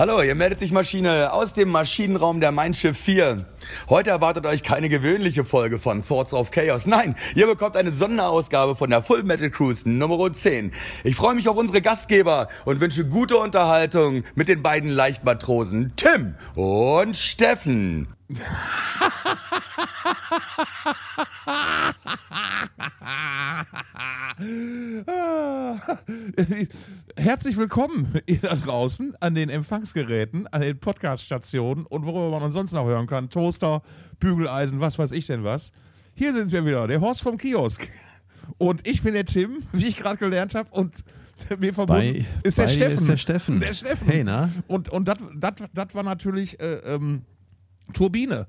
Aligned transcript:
Hallo, 0.00 0.22
hier 0.22 0.34
meldet 0.34 0.58
sich 0.58 0.72
Maschine 0.72 1.30
aus 1.30 1.52
dem 1.52 1.68
Maschinenraum 1.68 2.40
der 2.40 2.52
Mein 2.52 2.72
Schiff 2.72 2.98
4. 2.98 3.44
Heute 3.90 4.08
erwartet 4.08 4.46
euch 4.46 4.62
keine 4.62 4.88
gewöhnliche 4.88 5.44
Folge 5.44 5.78
von 5.78 6.02
Thoughts 6.02 6.32
of 6.32 6.50
Chaos. 6.50 6.86
Nein, 6.86 7.14
ihr 7.34 7.46
bekommt 7.46 7.76
eine 7.76 7.90
Sonderausgabe 7.90 8.76
von 8.76 8.88
der 8.88 9.02
Full 9.02 9.24
Metal 9.24 9.50
Cruise 9.50 9.86
Nummer 9.86 10.32
10. 10.32 10.72
Ich 11.04 11.16
freue 11.16 11.34
mich 11.34 11.50
auf 11.50 11.58
unsere 11.58 11.82
Gastgeber 11.82 12.48
und 12.64 12.80
wünsche 12.80 13.04
gute 13.04 13.36
Unterhaltung 13.36 14.24
mit 14.34 14.48
den 14.48 14.62
beiden 14.62 14.88
Leichtmatrosen 14.88 15.92
Tim 15.96 16.34
und 16.54 17.14
Steffen. 17.14 18.08
Herzlich 27.16 27.56
willkommen 27.56 28.12
ihr 28.26 28.38
da 28.40 28.54
draußen 28.54 29.14
an 29.20 29.34
den 29.34 29.50
Empfangsgeräten, 29.50 30.46
an 30.48 30.60
den 30.60 30.78
Podcaststationen 30.78 31.86
und 31.86 32.04
worüber 32.06 32.30
man 32.30 32.42
uns 32.44 32.54
sonst 32.54 32.72
noch 32.72 32.86
hören 32.86 33.06
kann. 33.06 33.30
Toaster, 33.30 33.82
Bügeleisen, 34.18 34.80
was 34.80 34.98
weiß 34.98 35.12
ich 35.12 35.26
denn 35.26 35.44
was. 35.44 35.72
Hier 36.14 36.32
sind 36.32 36.52
wir 36.52 36.64
wieder, 36.64 36.86
der 36.86 37.00
Horst 37.00 37.22
vom 37.22 37.38
Kiosk. 37.38 37.88
Und 38.58 38.86
ich 38.86 39.02
bin 39.02 39.14
der 39.14 39.24
Tim, 39.24 39.62
wie 39.72 39.86
ich 39.86 39.96
gerade 39.96 40.16
gelernt 40.16 40.54
habe. 40.54 40.68
Und 40.70 41.04
mir 41.58 41.72
verbunden 41.72 42.14
Bei- 42.14 42.26
ist, 42.42 42.58
der 42.58 42.68
Steffen. 42.68 42.98
ist 42.98 43.08
der 43.08 43.16
Steffen. 43.16 43.60
Der 43.60 43.74
Steffen. 43.74 44.08
Hey, 44.08 44.24
na? 44.24 44.50
Und, 44.66 44.88
und 44.88 45.06
das 45.08 45.94
war 45.94 46.02
natürlich 46.02 46.60
äh, 46.60 46.74
ähm, 46.94 47.22
Turbine. 47.92 48.46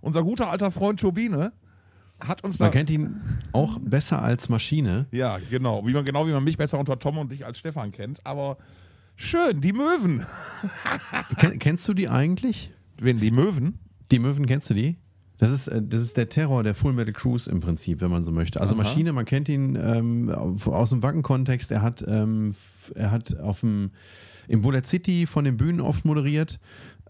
Unser 0.00 0.22
guter 0.22 0.50
alter 0.50 0.70
Freund 0.70 1.00
Turbine 1.00 1.52
hat 2.26 2.44
uns. 2.44 2.58
Man 2.58 2.70
kennt 2.70 2.90
ihn 2.90 3.20
auch 3.52 3.78
besser 3.80 4.22
als 4.22 4.48
Maschine. 4.48 5.06
Ja, 5.12 5.38
genau. 5.50 5.86
Wie 5.86 5.92
man, 5.92 6.04
genau 6.04 6.26
wie 6.26 6.32
man 6.32 6.44
mich 6.44 6.56
besser 6.56 6.78
unter 6.78 6.98
Tom 6.98 7.18
und 7.18 7.32
dich 7.32 7.46
als 7.46 7.58
Stefan 7.58 7.92
kennt. 7.92 8.24
Aber 8.26 8.58
schön, 9.16 9.60
die 9.60 9.72
Möwen. 9.72 10.24
Ken, 11.38 11.58
kennst 11.58 11.86
du 11.88 11.94
die 11.94 12.08
eigentlich? 12.08 12.72
Wen, 12.98 13.20
die 13.20 13.30
Möwen? 13.30 13.78
Die 14.10 14.18
Möwen, 14.18 14.46
kennst 14.46 14.70
du 14.70 14.74
die? 14.74 14.96
Das 15.42 15.50
ist, 15.50 15.66
äh, 15.66 15.82
das 15.82 16.02
ist 16.02 16.16
der 16.16 16.28
Terror 16.28 16.62
der 16.62 16.74
Full 16.74 16.92
Metal 16.92 17.12
Cruise 17.12 17.50
im 17.50 17.58
Prinzip, 17.58 18.00
wenn 18.00 18.10
man 18.10 18.22
so 18.22 18.30
möchte. 18.30 18.60
Also 18.60 18.74
Aha. 18.76 18.84
Maschine, 18.84 19.12
man 19.12 19.24
kennt 19.24 19.48
ihn 19.48 19.74
ähm, 19.74 20.30
aus 20.30 20.90
dem 20.90 21.02
Wacken-Kontext. 21.02 21.72
Er 21.72 21.82
hat, 21.82 22.04
ähm, 22.06 22.54
er 22.94 23.10
hat 23.10 23.38
auf 23.40 23.60
dem, 23.60 23.90
im 24.46 24.62
Bullet 24.62 24.82
City 24.84 25.26
von 25.26 25.44
den 25.44 25.56
Bühnen 25.56 25.80
oft 25.80 26.04
moderiert. 26.04 26.60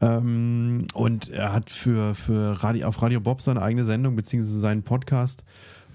Ähm, 0.03 0.89
und 0.95 1.29
er 1.29 1.53
hat 1.53 1.71
für, 1.71 2.15
für 2.15 2.63
Radio, 2.63 2.89
auf 2.89 3.01
Radio 3.01 3.21
Bob 3.21 3.41
seine 3.41 3.63
eigene 3.63 3.85
Sendung, 3.85 4.17
beziehungsweise 4.17 4.61
seinen 4.61 4.83
Podcast. 4.83 5.45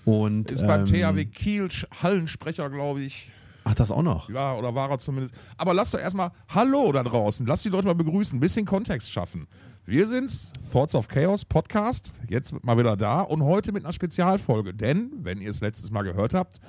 Und, 0.06 0.50
Ist 0.52 0.66
beim 0.66 0.82
ähm, 0.82 0.86
THW 0.86 1.26
Kiel 1.26 1.68
Hallensprecher, 2.02 2.70
glaube 2.70 3.02
ich. 3.02 3.30
Ach, 3.66 3.76
das 3.76 3.92
auch 3.92 4.02
noch. 4.02 4.30
Ja, 4.30 4.56
oder 4.56 4.74
war 4.74 4.90
er 4.90 5.00
zumindest. 5.00 5.36
Aber 5.58 5.74
lass 5.74 5.92
doch 5.92 6.00
erstmal 6.00 6.32
Hallo 6.48 6.90
da 6.94 7.04
draußen. 7.04 7.46
Lass 7.46 7.64
die 7.64 7.70
Leute 7.70 7.88
mal 7.88 7.96
begrüßen. 7.96 8.38
Ein 8.38 8.40
bisschen 8.40 8.66
Kontext 8.66 9.12
schaffen. 9.12 9.46
Wir 9.86 10.08
sind's, 10.08 10.54
Thoughts 10.72 10.96
of 10.96 11.10
Chaos 11.10 11.44
Podcast. 11.44 12.14
Jetzt 12.30 12.64
mal 12.64 12.78
wieder 12.78 12.96
da 12.96 13.22
und 13.22 13.44
heute 13.44 13.74
mit 13.74 13.84
einer 13.84 13.92
Spezialfolge. 13.92 14.74
Denn, 14.74 15.12
wenn 15.20 15.42
ihr 15.42 15.50
es 15.50 15.60
letztes 15.60 15.92
Mal 15.92 16.04
gehört 16.04 16.34
habt, 16.34 16.62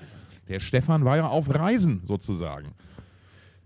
der 0.49 0.59
Stefan 0.59 1.05
war 1.05 1.17
ja 1.17 1.29
auf 1.29 1.55
Reisen 1.55 2.01
sozusagen. 2.05 2.73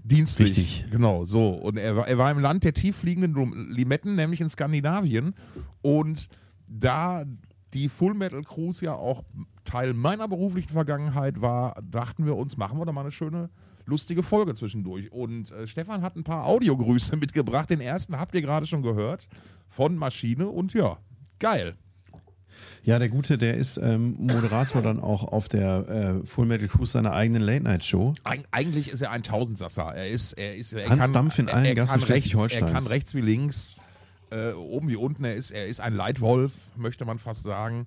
Dienstlich. 0.04 0.50
Richtig. 0.56 0.86
Genau, 0.90 1.24
so. 1.24 1.50
Und 1.50 1.78
er 1.78 1.96
war, 1.96 2.08
er 2.08 2.18
war 2.18 2.30
im 2.30 2.40
Land 2.40 2.64
der 2.64 2.74
tieffliegenden 2.74 3.70
Limetten, 3.70 4.16
nämlich 4.16 4.40
in 4.40 4.50
Skandinavien. 4.50 5.34
Und 5.80 6.28
da 6.68 7.24
die 7.72 7.88
Full 7.88 8.14
Metal 8.14 8.42
Cruise 8.42 8.84
ja 8.84 8.94
auch 8.94 9.22
Teil 9.64 9.94
meiner 9.94 10.28
beruflichen 10.28 10.70
Vergangenheit 10.70 11.40
war, 11.40 11.80
dachten 11.82 12.26
wir 12.26 12.36
uns, 12.36 12.56
machen 12.56 12.78
wir 12.78 12.84
doch 12.84 12.92
mal 12.92 13.02
eine 13.02 13.12
schöne, 13.12 13.48
lustige 13.86 14.22
Folge 14.22 14.54
zwischendurch. 14.54 15.10
Und 15.12 15.52
äh, 15.52 15.66
Stefan 15.66 16.02
hat 16.02 16.16
ein 16.16 16.24
paar 16.24 16.46
Audiogrüße 16.46 17.16
mitgebracht. 17.20 17.70
Den 17.70 17.80
ersten 17.80 18.18
habt 18.18 18.34
ihr 18.34 18.42
gerade 18.42 18.66
schon 18.66 18.82
gehört 18.82 19.28
von 19.68 19.96
Maschine. 19.96 20.48
Und 20.48 20.74
ja, 20.74 20.98
geil. 21.38 21.76
Ja, 22.84 22.98
der 22.98 23.08
Gute, 23.08 23.38
der 23.38 23.56
ist 23.56 23.76
ähm, 23.76 24.16
Moderator 24.18 24.82
dann 24.82 24.98
auch 24.98 25.22
auf 25.24 25.48
der 25.48 25.88
äh, 26.22 26.26
Full 26.26 26.46
Metal 26.46 26.66
Cruise 26.66 26.92
seiner 26.92 27.12
eigenen 27.12 27.42
Late-Night-Show. 27.42 28.14
Eig 28.24 28.44
eigentlich 28.50 28.88
ist 28.90 29.02
er 29.02 29.12
ein 29.12 29.22
Tausendsasser. 29.22 29.94
Er 29.94 30.08
ist, 30.10 30.32
er 30.32 30.56
ist, 30.56 30.72
er 30.72 30.88
Hans 30.90 31.00
kann, 31.00 31.12
Dampf 31.12 31.38
in 31.38 31.48
allen 31.48 31.76
Gassen 31.76 32.00
Schleswig-Holsteins. 32.00 32.62
Er 32.68 32.72
kann 32.72 32.86
rechts 32.88 33.14
wie 33.14 33.20
links, 33.20 33.76
äh, 34.30 34.52
oben 34.52 34.88
wie 34.88 34.96
unten. 34.96 35.24
Er 35.24 35.34
ist, 35.34 35.52
er 35.52 35.66
ist 35.68 35.80
ein 35.80 35.94
Leitwolf, 35.94 36.52
möchte 36.76 37.04
man 37.04 37.20
fast 37.20 37.44
sagen. 37.44 37.86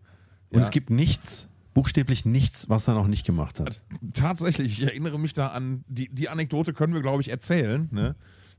Und 0.49 0.59
Ja. 0.59 0.63
es 0.65 0.71
gibt 0.71 0.89
nichts, 0.89 1.49
buchstäblich 1.73 2.23
nichts, 2.23 2.69
was 2.69 2.87
er 2.87 2.93
noch 2.93 3.07
nicht 3.07 3.25
gemacht 3.25 3.59
hat. 3.59 3.81
Tatsächlich, 4.13 4.79
ich 4.79 4.83
erinnere 4.83 5.19
mich 5.19 5.33
da 5.33 5.47
an, 5.47 5.83
die, 5.89 6.07
die 6.07 6.29
Anekdote 6.29 6.71
können 6.71 6.93
wir, 6.93 7.01
glaube 7.01 7.21
ich, 7.21 7.29
erzählen, 7.29 7.89
ne? 7.91 8.15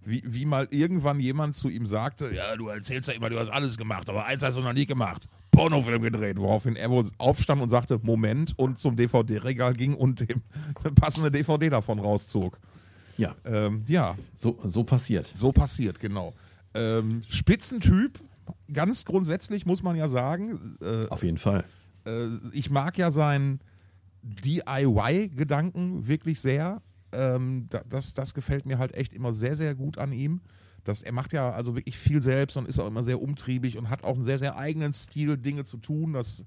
Wie, 0.08 0.22
wie 0.24 0.44
mal 0.46 0.68
irgendwann 0.70 1.18
jemand 1.18 1.56
zu 1.56 1.68
ihm 1.68 1.84
sagte, 1.84 2.32
ja, 2.32 2.54
du 2.56 2.68
erzählst 2.68 3.08
ja 3.08 3.14
immer, 3.14 3.28
du 3.28 3.38
hast 3.40 3.50
alles 3.50 3.76
gemacht, 3.76 4.08
aber 4.08 4.24
eins 4.24 4.42
hast 4.44 4.56
du 4.56 4.62
noch 4.62 4.72
nie 4.72 4.86
gemacht. 4.86 5.26
Pornofilm 5.50 6.00
gedreht, 6.00 6.38
woraufhin 6.38 6.76
er 6.76 6.90
wohl 6.90 7.10
aufstand 7.18 7.60
und 7.60 7.70
sagte, 7.70 7.98
Moment, 8.02 8.56
und 8.56 8.78
zum 8.78 8.94
DVD-Regal 8.96 9.74
ging 9.74 9.94
und 9.94 10.20
dem 10.20 10.42
passende 10.94 11.30
DVD 11.30 11.70
davon 11.70 11.98
rauszog. 11.98 12.58
Ja, 13.18 13.34
Ähm, 13.44 13.82
ja, 13.88 14.14
so, 14.36 14.58
so 14.64 14.84
passiert. 14.84 15.32
so 15.34 15.50
passiert, 15.50 15.98
genau. 15.98 16.34
Ähm, 16.74 17.22
Spitzentyp, 17.28 18.20
ganz 18.72 19.04
grundsätzlich 19.06 19.66
muss 19.66 19.82
man 19.82 19.96
ja 19.96 20.06
sagen. 20.08 20.76
Äh, 20.82 21.08
Auf 21.08 21.22
jeden 21.24 21.38
Fall. 21.38 21.64
äh, 22.06 22.26
ich 22.52 22.70
mag 22.70 22.96
ja 22.98 23.10
seinen 23.10 23.60
DIY-Gedanken 24.22 26.06
wirklich 26.06 26.40
sehr. 26.40 26.82
Ähm, 27.16 27.66
da- 27.70 27.82
das, 27.88 28.12
das 28.14 28.34
gefällt 28.34 28.66
mir 28.66 28.78
halt 28.78 28.94
echt 28.94 29.12
immer 29.14 29.32
sehr, 29.32 29.54
sehr 29.54 29.74
gut 29.74 29.96
an 29.98 30.12
ihm. 30.12 30.40
Das, 30.84 31.02
er 31.02 31.12
macht 31.12 31.32
ja 31.32 31.50
also 31.50 31.74
wirklich 31.74 31.98
viel 31.98 32.22
selbst 32.22 32.56
und 32.56 32.68
ist 32.68 32.78
auch 32.78 32.86
immer 32.86 33.02
sehr 33.02 33.20
umtriebig 33.20 33.76
und 33.78 33.90
hat 33.90 34.04
auch 34.04 34.14
einen 34.14 34.22
sehr, 34.24 34.38
sehr 34.38 34.56
eigenen 34.56 34.92
Stil, 34.92 35.36
Dinge 35.36 35.64
zu 35.64 35.78
tun. 35.78 36.12
Das 36.12 36.44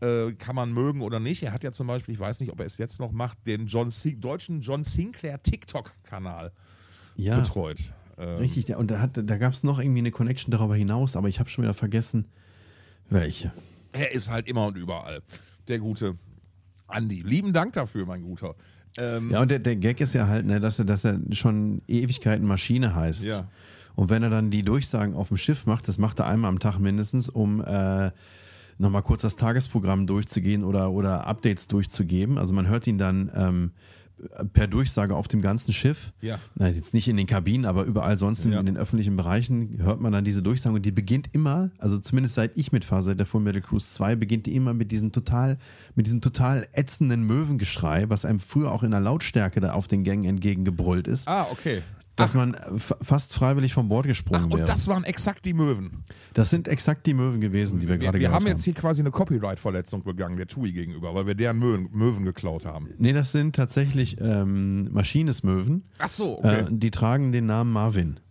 äh, 0.00 0.32
kann 0.32 0.54
man 0.56 0.72
mögen 0.72 1.00
oder 1.00 1.20
nicht. 1.20 1.42
Er 1.42 1.52
hat 1.52 1.64
ja 1.64 1.72
zum 1.72 1.86
Beispiel, 1.86 2.12
ich 2.14 2.20
weiß 2.20 2.40
nicht, 2.40 2.52
ob 2.52 2.60
er 2.60 2.66
es 2.66 2.76
jetzt 2.76 2.98
noch 3.00 3.12
macht, 3.12 3.38
den 3.46 3.66
John 3.66 3.90
Sin 3.90 4.20
deutschen 4.20 4.60
John 4.60 4.84
Sinclair 4.84 5.42
TikTok-Kanal 5.42 6.52
Ja, 7.16 7.40
betreut. 7.40 7.94
Ähm, 8.18 8.36
richtig. 8.38 8.74
Und 8.76 8.90
da, 8.90 9.00
hat- 9.00 9.16
da 9.16 9.38
gab 9.38 9.52
es 9.54 9.62
noch 9.64 9.78
irgendwie 9.78 10.00
eine 10.00 10.10
Connection 10.10 10.50
darüber 10.50 10.76
hinaus, 10.76 11.16
aber 11.16 11.28
ich 11.28 11.38
habe 11.40 11.48
schon 11.48 11.64
wieder 11.64 11.72
vergessen, 11.74 12.26
welche. 13.08 13.52
Er 13.92 14.12
ist 14.12 14.28
halt 14.30 14.48
immer 14.48 14.66
und 14.66 14.76
überall. 14.76 15.22
Der 15.68 15.78
gute 15.78 16.18
Andi. 16.88 17.22
Lieben 17.22 17.52
Dank 17.54 17.72
dafür, 17.72 18.04
mein 18.04 18.22
Guter. 18.22 18.54
Ähm, 18.96 19.30
Ja, 19.30 19.40
und 19.42 19.50
der, 19.50 19.58
der 19.58 19.76
Gag 19.76 20.00
ist 20.00 20.12
ja 20.12 20.26
halt, 20.26 20.46
ne, 20.46 20.60
dass, 20.60 20.78
er, 20.78 20.84
dass 20.84 21.04
er 21.04 21.18
schon 21.32 21.82
Ewigkeiten 21.88 22.46
Maschine 22.46 22.94
heißt. 22.94 23.24
Ja. 23.24 23.48
Und 23.94 24.10
wenn 24.10 24.22
er 24.22 24.30
dann 24.30 24.50
die 24.50 24.62
Durchsagen 24.62 25.14
auf 25.14 25.28
dem 25.28 25.36
Schiff 25.36 25.66
macht, 25.66 25.88
das 25.88 25.98
macht 25.98 26.18
er 26.18 26.26
einmal 26.26 26.48
am 26.48 26.58
Tag 26.58 26.78
mindestens, 26.78 27.28
um 27.28 27.62
äh, 27.62 28.10
nochmal 28.78 29.02
kurz 29.02 29.22
das 29.22 29.36
Tagesprogramm 29.36 30.06
durchzugehen 30.06 30.64
oder, 30.64 30.90
oder 30.90 31.26
Updates 31.26 31.68
durchzugeben. 31.68 32.38
Also 32.38 32.54
man 32.54 32.68
hört 32.68 32.86
ihn 32.86 32.98
dann 32.98 33.30
ähm, 33.34 33.70
per 34.52 34.66
Durchsage 34.68 35.16
auf 35.16 35.26
dem 35.28 35.42
ganzen 35.42 35.72
Schiff. 35.72 36.12
Ja. 36.20 36.38
Nein, 36.54 36.74
jetzt 36.74 36.94
nicht 36.94 37.08
in 37.08 37.16
den 37.16 37.26
Kabinen, 37.26 37.66
aber 37.66 37.84
überall 37.84 38.16
sonst 38.18 38.44
in, 38.44 38.52
Ja. 38.52 38.60
in 38.60 38.66
den 38.66 38.76
öffentlichen 38.76 39.16
Bereichen 39.16 39.78
hört 39.82 40.00
man 40.00 40.12
dann 40.12 40.24
diese 40.24 40.42
Durchsage 40.42 40.74
und 40.76 40.86
die 40.86 40.92
beginnt 40.92 41.28
immer, 41.32 41.70
also 41.78 41.98
zumindest 41.98 42.34
seit 42.36 42.56
ich 42.56 42.70
mitfahre, 42.72 43.02
seit 43.02 43.18
der 43.18 43.26
Full 43.26 43.40
Metal 43.40 43.60
Cruise 43.62 43.88
2, 43.94 44.14
beginnt 44.16 44.46
die 44.46 44.54
immer 44.54 44.74
mit 44.74 44.92
diesem 44.92 45.10
total, 45.12 45.58
mit 45.96 46.06
diesem 46.06 46.20
total 46.20 46.66
ätzenden 46.72 47.24
Möwengeschrei, 47.26 48.08
was 48.10 48.24
einem 48.24 48.40
früher 48.40 48.70
auch 48.70 48.82
in 48.84 48.92
der 48.92 49.00
Lautstärke 49.00 49.60
da 49.60 49.72
auf 49.72 49.88
den 49.88 50.04
Gängen 50.04 50.24
entgegengebrüllt 50.24 51.08
ist, 51.08 51.26
Ah, 51.28 51.46
okay. 51.50 51.82
Dass 52.16 52.34
man 52.34 52.54
f- 52.54 52.94
fast 53.00 53.32
freiwillig 53.34 53.72
vom 53.72 53.88
Bord 53.88 54.06
gesprungen 54.06 54.42
Ach, 54.44 54.48
wäre. 54.50 54.60
und 54.60 54.68
das 54.68 54.86
waren 54.86 55.04
exakt 55.04 55.44
die 55.44 55.54
Möwen. 55.54 56.04
Das 56.34 56.50
sind 56.50 56.68
exakt 56.68 57.06
die 57.06 57.14
Möwen 57.14 57.40
gewesen, 57.40 57.80
die 57.80 57.88
wir, 57.88 57.94
Wir, 57.94 57.98
gerade 57.98 58.14
wir 58.20 58.28
gehört 58.28 58.34
haben 58.42 58.46
jetzt 58.46 58.64
hier 58.64 58.74
quasi 58.74 59.00
eine 59.00 59.10
Copyright-Verletzung 59.10 60.02
begangen, 60.04 60.36
der 60.36 60.46
TUI 60.46 60.72
gegenüber, 60.72 61.14
weil 61.14 61.26
wir 61.26 61.34
deren 61.34 61.58
Möwen, 61.58 61.88
Möwen 61.92 62.24
geklaut 62.24 62.66
haben. 62.66 62.90
Nee, 62.98 63.12
das 63.14 63.32
sind 63.32 63.56
tatsächlich 63.56 64.20
ähm, 64.20 64.92
Maschinesmöwen. 64.92 65.84
Ach 65.98 66.08
so, 66.10 66.38
okay. 66.38 66.60
Äh, 66.60 66.66
die 66.70 66.90
tragen 66.90 67.32
den 67.32 67.46
Namen 67.46 67.72
Marvin. 67.72 68.20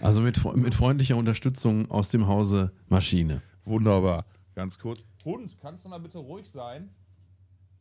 also 0.00 0.20
mit, 0.22 0.42
mit 0.56 0.74
freundlicher 0.74 1.16
Unterstützung 1.16 1.90
aus 1.90 2.08
dem 2.08 2.26
Hause 2.26 2.72
Maschine. 2.88 3.42
Wunderbar. 3.64 4.24
Ganz 4.54 4.78
kurz. 4.78 5.04
Hund, 5.24 5.56
kannst 5.60 5.84
du 5.84 5.88
mal 5.88 5.98
bitte 6.00 6.18
ruhig 6.18 6.46
sein? 6.50 6.88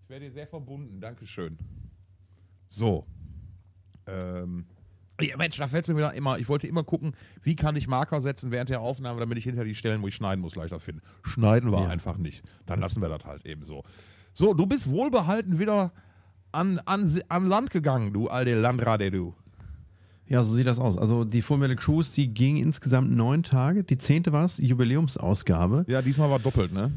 Ich 0.03 0.09
wäre 0.09 0.19
dir 0.21 0.31
sehr 0.31 0.47
verbunden. 0.47 0.99
Dankeschön. 0.99 1.57
So. 2.69 3.05
Ähm. 4.07 4.65
Ja, 5.21 5.35
Mensch, 5.35 5.57
da 5.57 5.67
fällt 5.67 5.83
es 5.83 5.89
mir 5.89 5.97
wieder 5.97 6.13
immer. 6.13 6.39
Ich 6.39 6.47
wollte 6.47 6.65
immer 6.65 6.85
gucken, 6.85 7.13
wie 7.43 7.55
kann 7.57 7.75
ich 7.75 7.89
Marker 7.89 8.21
setzen 8.21 8.51
während 8.51 8.69
der 8.69 8.79
Aufnahme, 8.79 9.19
damit 9.19 9.37
ich 9.37 9.43
hinter 9.43 9.65
die 9.65 9.75
Stellen, 9.75 10.01
wo 10.01 10.07
ich 10.07 10.15
schneiden 10.15 10.39
muss, 10.41 10.55
leichter 10.55 10.79
finde. 10.79 11.01
Schneiden 11.23 11.71
wir 11.73 11.81
Ja. 11.81 11.89
einfach 11.89 12.17
nicht. 12.17 12.45
Dann 12.65 12.79
lassen 12.79 13.01
wir 13.01 13.09
das 13.09 13.25
halt 13.25 13.45
eben 13.45 13.65
so. 13.65 13.83
So, 14.33 14.53
du 14.53 14.65
bist 14.65 14.89
wohlbehalten 14.89 15.59
wieder 15.59 15.91
an, 16.53 16.79
an, 16.85 17.19
an 17.27 17.47
Land 17.47 17.69
gegangen, 17.71 18.13
du 18.13 18.29
alte 18.29 18.57
Landrade, 18.57 19.11
du. 19.11 19.35
Ja, 20.25 20.41
so 20.41 20.53
sieht 20.53 20.67
das 20.67 20.79
aus. 20.79 20.97
Also 20.97 21.25
die 21.25 21.41
Full 21.41 21.57
Metal 21.57 21.75
Cruise, 21.75 22.13
die 22.13 22.33
ging 22.33 22.55
insgesamt 22.55 23.11
neun 23.11 23.43
Tage. 23.43 23.83
Die 23.83 23.97
zehnte 23.97 24.31
war 24.31 24.45
es, 24.45 24.57
Jubiläumsausgabe. 24.59 25.83
Ja, 25.89 26.01
diesmal 26.01 26.29
war 26.29 26.39
doppelt, 26.39 26.71
ne? 26.71 26.91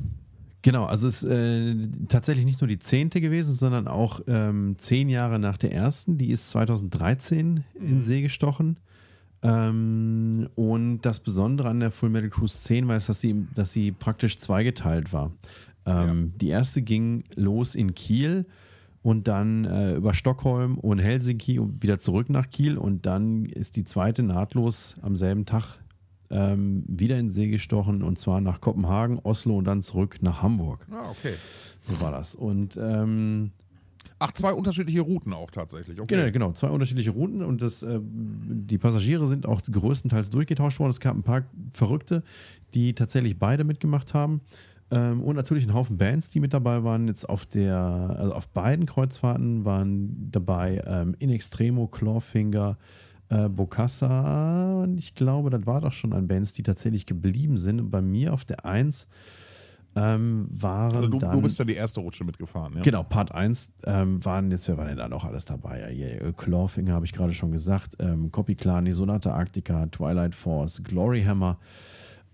Genau, 0.63 0.85
also 0.85 1.09
es 1.09 1.25
ist 1.25 1.29
äh, 1.29 1.75
tatsächlich 2.09 2.45
nicht 2.45 2.61
nur 2.61 2.69
die 2.69 2.79
zehnte 2.79 3.21
gewesen, 3.21 3.53
sondern 3.53 3.89
auch 3.89 4.21
ähm, 4.29 4.77
zehn 4.79 5.09
Jahre 5.09 5.41
nach 5.41 5.59
der 5.59 5.73
ersten. 5.73 6.19
Die 6.19 6.31
ist 6.31 6.51
2013 6.51 7.65
in 7.75 8.01
See 8.01 8.23
gestochen. 8.23 8.79
Ähm, 9.43 10.49
und 10.55 11.01
das 11.03 11.19
Besondere 11.19 11.69
an 11.69 11.81
der 11.81 11.91
Full 11.91 12.11
Metal 12.11 12.31
Cruise 12.31 12.63
10 12.63 12.87
war, 12.87 12.97
es, 12.97 13.07
dass 13.07 13.21
sie, 13.21 13.45
dass 13.57 13.73
sie 13.73 13.91
praktisch 13.91 14.39
zweigeteilt 14.39 15.13
war. 15.13 15.33
Ähm, 15.85 16.33
Die 16.41 16.49
erste 16.49 16.81
ging 16.81 17.25
los 17.35 17.75
in 17.75 17.95
Kiel 17.95 18.47
und 19.03 19.27
dann 19.27 19.65
äh, 19.65 19.97
über 19.97 20.15
Stockholm 20.15 20.79
und 20.79 21.01
Helsinki 21.01 21.59
und 21.59 21.83
wieder 21.83 21.99
zurück 21.99 22.31
nach 22.31 22.51
Kiel. 22.51 22.79
Und 22.79 23.05
dann 23.05 23.47
ist 23.47 23.75
die 23.75 23.83
zweite 23.83 24.23
nahtlos 24.23 24.95
am 25.03 25.17
selben 25.17 25.45
Tag 25.45 25.81
ähm, 26.33 26.85
wieder 26.87 27.19
in 27.19 27.31
See 27.31 27.49
gestochen 27.49 28.03
und 28.03 28.19
zwar 28.19 28.41
nach 28.41 28.61
Kopenhagen, 28.61 29.21
Oslo 29.23 29.59
und 29.59 29.65
dann 29.65 29.83
zurück 29.83 30.19
nach 30.21 30.43
Hamburg. 30.43 30.87
Ah, 30.91 31.11
okay. 31.11 31.35
So 31.83 32.01
war 32.01 32.11
das. 32.11 32.35
Und 32.35 32.77
ähm, 32.81 33.53
Ach, 34.19 34.31
zwei 34.33 34.53
unterschiedliche 34.53 35.01
Routen 35.01 35.33
auch 35.33 35.51
tatsächlich. 35.51 36.01
Okay. 36.01 36.17
Genau, 36.17 36.31
genau, 36.31 36.53
zwei 36.53 36.69
unterschiedliche 36.69 37.11
Routen 37.11 37.43
und 37.43 37.61
das, 37.61 37.83
äh, 37.83 37.99
die 38.01 38.79
Passagiere 38.79 39.27
sind 39.27 39.47
auch 39.47 39.61
größtenteils 39.63 40.31
durchgetauscht 40.31 40.79
worden. 40.79 40.91
Es 40.91 41.01
gab 41.01 41.17
ein 41.17 41.25
paar 41.25 41.43
Verrückte, 41.73 42.23
die 42.73 42.95
tatsächlich 42.95 43.39
beide 43.39 43.65
mitgemacht 43.65 44.15
haben. 44.15 44.41
Ähm, 44.93 45.23
und 45.23 45.35
natürlich 45.35 45.67
ein 45.67 45.75
Haufen 45.75 45.97
Bands, 45.99 46.31
die 46.31 46.39
mit 46.39 46.53
dabei 46.53 46.85
waren. 46.85 47.09
Jetzt 47.09 47.29
auf 47.29 47.47
der, 47.47 47.77
also 47.77 48.35
auf 48.35 48.47
beiden 48.49 48.87
Kreuzfahrten 48.87 49.65
waren 49.65 50.31
dabei 50.31 50.83
ähm, 50.87 51.17
In 51.19 51.31
Extremo, 51.31 51.89
Clawfinger, 51.89 52.77
äh, 53.33 53.49
Bokassa 53.49 54.83
und 54.83 54.99
ich 54.99 55.15
glaube, 55.15 55.51
das 55.51 55.67
war 55.67 55.81
doch 55.81 55.93
schon 55.93 56.13
an 56.13 56.29
Bands, 56.29 56.53
die 56.53 56.63
tatsächlich 56.63 57.07
geblieben 57.07 57.57
sind. 57.57 57.81
Und 57.81 57.91
bei 57.91 58.03
mir 58.03 58.33
auf 58.33 58.45
der 58.45 58.67
1 58.67 59.07
ähm, 59.95 60.47
waren 60.51 60.97
Also 60.97 61.09
du, 61.09 61.19
dann... 61.19 61.33
du 61.33 61.43
bist 61.43 61.59
ja 61.59 61.65
die 61.65 61.75
erste 61.75 62.01
Rutsche 62.01 62.25
mitgefahren. 62.25 62.75
Ja? 62.77 62.83
Genau, 62.83 63.03
Part 63.03 63.33
1 63.33 63.73
ähm, 63.85 64.25
waren 64.25 64.51
jetzt, 64.51 64.69
wer 64.69 64.77
war 64.77 64.87
denn 64.87 64.99
da 64.99 65.09
noch 65.09 65.25
alles 65.25 65.45
dabei? 65.45 65.81
Ja, 65.81 65.87
hier, 65.87 66.23
äh, 66.23 66.33
Clawfinger 66.33 66.95
habe 66.95 67.07
ich 67.07 67.13
gerade 67.13 67.33
schon 67.33 67.53
gesagt, 67.53 67.97
ähm, 68.01 68.31
Copy 68.31 68.55
Clan, 68.55 68.91
Sonata 68.93 69.33
Arctica, 69.33 69.87
Twilight 69.87 70.35
Force, 70.35 70.83
Glory 70.83 71.23
Hammer 71.23 71.59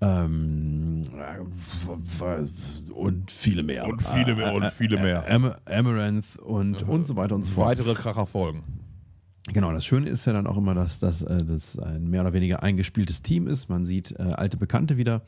ähm, 0.00 1.06
äh, 1.16 2.92
und 2.92 3.30
viele 3.30 3.64
mehr. 3.64 3.86
Und 3.86 4.02
viele 4.02 4.36
mehr, 4.36 4.54
und 4.54 4.66
viele 4.70 4.96
mehr. 5.00 5.24
Äh, 5.28 5.32
Am 5.32 5.54
Amaranth 5.64 6.36
und, 6.38 6.82
und 6.88 7.06
so 7.06 7.16
weiter 7.16 7.34
und 7.34 7.42
so 7.42 7.52
fort. 7.52 7.68
Weitere 7.68 7.94
Kracher 7.94 8.26
folgen. 8.26 8.62
Genau, 9.52 9.72
das 9.72 9.84
Schöne 9.84 10.08
ist 10.10 10.24
ja 10.26 10.32
dann 10.32 10.46
auch 10.46 10.56
immer, 10.56 10.74
dass 10.74 10.98
das 10.98 11.22
äh, 11.22 11.38
dass 11.44 11.78
ein 11.78 12.08
mehr 12.10 12.20
oder 12.22 12.32
weniger 12.32 12.62
eingespieltes 12.62 13.22
Team 13.22 13.46
ist. 13.46 13.68
Man 13.68 13.86
sieht 13.86 14.12
äh, 14.18 14.22
alte 14.22 14.56
Bekannte 14.56 14.96
wieder. 14.96 15.22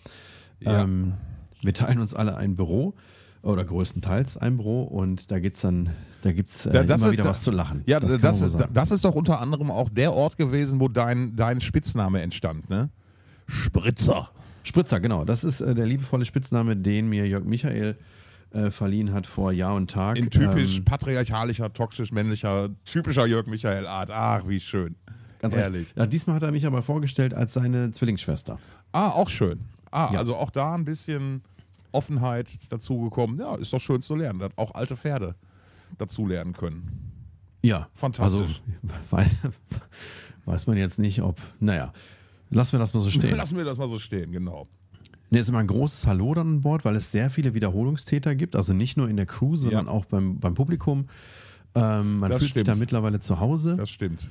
Ja. 0.61 0.83
Ähm, 0.83 1.15
wir 1.63 1.73
teilen 1.75 1.99
uns 2.01 2.15
alle 2.15 2.37
ein 2.37 2.55
Büro 2.57 2.95
oder 3.43 3.65
größtenteils 3.65 4.37
ein 4.37 4.57
Büro 4.59 4.83
und 4.83 5.31
da 5.31 5.39
geht's 5.39 5.61
dann, 5.63 5.91
da 6.23 6.33
gibt's 6.33 6.67
äh, 6.67 6.71
Da- 6.71 6.83
das 6.85 7.01
immer 7.01 7.07
ist- 7.09 7.13
wieder 7.13 7.23
da- 7.25 7.31
was 7.31 7.43
zu 7.43 7.51
lachen. 7.51 7.83
Ja, 7.87 7.99
das, 8.01 8.19
das, 8.21 8.41
das, 8.53 8.67
das 8.73 8.91
ist 8.91 9.05
doch 9.05 9.15
unter 9.15 9.41
anderem 9.41 9.71
auch 9.71 9.89
der 9.89 10.13
Ort 10.15 10.37
gewesen, 10.37 10.81
wo 10.81 10.89
dein, 10.89 11.35
dein 11.37 11.61
Spitzname 11.63 12.21
entstand, 12.21 12.69
ne? 12.69 12.91
Spritzer. 13.47 14.31
Spritzer, 14.63 15.01
genau. 15.01 15.25
Das 15.25 15.43
ist 15.45 15.61
äh, 15.63 15.75
der 15.75 15.87
liebevolle 15.87 16.25
Spitzname, 16.25 16.77
den 16.77 17.09
mir 17.09 17.27
Jörg 17.27 17.45
Michael 17.45 17.97
äh, 18.53 18.71
verliehen 18.71 19.13
hat 19.13 19.27
vor 19.27 19.53
Jahr 19.53 19.75
und 19.75 19.91
Tag. 19.91 20.19
In 20.19 20.31
typisch 20.31 20.79
Ähm, 20.79 20.85
patriarchalischer, 20.85 21.73
toxisch 21.73 22.13
männlicher, 22.13 22.69
typischer 22.85 23.27
Jörg 23.27 23.47
Michael 23.47 23.87
Art. 23.87 24.11
Ach, 24.11 24.47
wie 24.49 24.61
schön. 24.61 24.97
ganz 25.41 25.55
Ehrlich. 25.55 25.95
Ja, 25.97 26.07
diesmal 26.07 26.37
hat 26.37 26.43
er 26.43 26.51
mich 26.53 26.67
aber 26.67 26.83
vorgestellt 26.83 27.33
als 27.35 27.55
seine 27.55 27.93
Zwillingsschwester. 27.93 28.59
Ah, 28.93 29.11
auch 29.11 29.29
schön. 29.29 29.61
Ah, 29.91 30.11
Ja. 30.13 30.19
also 30.19 30.37
auch 30.37 30.51
da 30.51 30.75
ein 30.75 30.85
bisschen 30.85 31.43
Offenheit 31.93 32.59
dazugekommen. 32.73 33.39
Ja, 33.39 33.55
ist 33.57 33.73
doch 33.73 33.81
schön 33.81 34.03
zu 34.03 34.15
lernen, 34.17 34.49
auch 34.57 34.75
alte 34.75 34.97
Pferde 34.97 35.35
dazu 35.99 36.27
lernen 36.27 36.53
können. 36.53 37.13
Ja, 37.63 37.89
Fantastisch. 37.95 38.41
Also, 38.41 38.55
weiß, 39.11 39.31
weiß 40.45 40.67
man 40.67 40.77
jetzt 40.77 40.99
nicht, 40.99 41.21
ob. 41.23 41.39
Naja, 41.59 41.93
lassen 42.51 42.73
wir 42.73 42.79
das 42.79 42.95
mal 42.95 43.01
so 43.01 43.11
stehen. 43.11 43.37
Lassen 43.37 43.57
wir 43.57 43.65
das 43.65 43.79
mal 43.79 43.89
so 43.89 43.99
stehen, 43.99 44.33
genau. 44.33 44.69
Ne, 45.31 45.39
ist 45.39 45.49
immer 45.49 45.59
ein 45.59 45.67
großes 45.69 46.07
Hallo 46.09 46.35
dann 46.35 46.49
an 46.57 46.61
Bord, 46.61 46.85
weil 46.85 46.97
es 46.97 47.13
sehr 47.13 47.31
viele 47.31 47.55
Wiederholungstäter 47.55 48.35
gibt. 48.35 48.57
Also 48.57 48.73
nicht 48.75 48.97
nur 48.97 49.09
in 49.09 49.17
der 49.17 49.27
Crew, 49.27 49.55
sondern 49.57 49.87
Ja. 49.87 49.93
auch 49.93 50.05
beim, 50.07 50.39
beim 50.41 50.55
Publikum. 50.55 51.07
Ähm, 51.77 52.19
man 52.19 52.31
Das 52.31 52.39
fühlt 52.41 52.53
sich 52.55 52.63
stimmt. 52.63 52.69
da 52.69 52.75
mittlerweile 52.75 53.21
zu 53.21 53.39
Hause. 53.39 53.77
Das 53.77 53.91
stimmt. 53.91 54.29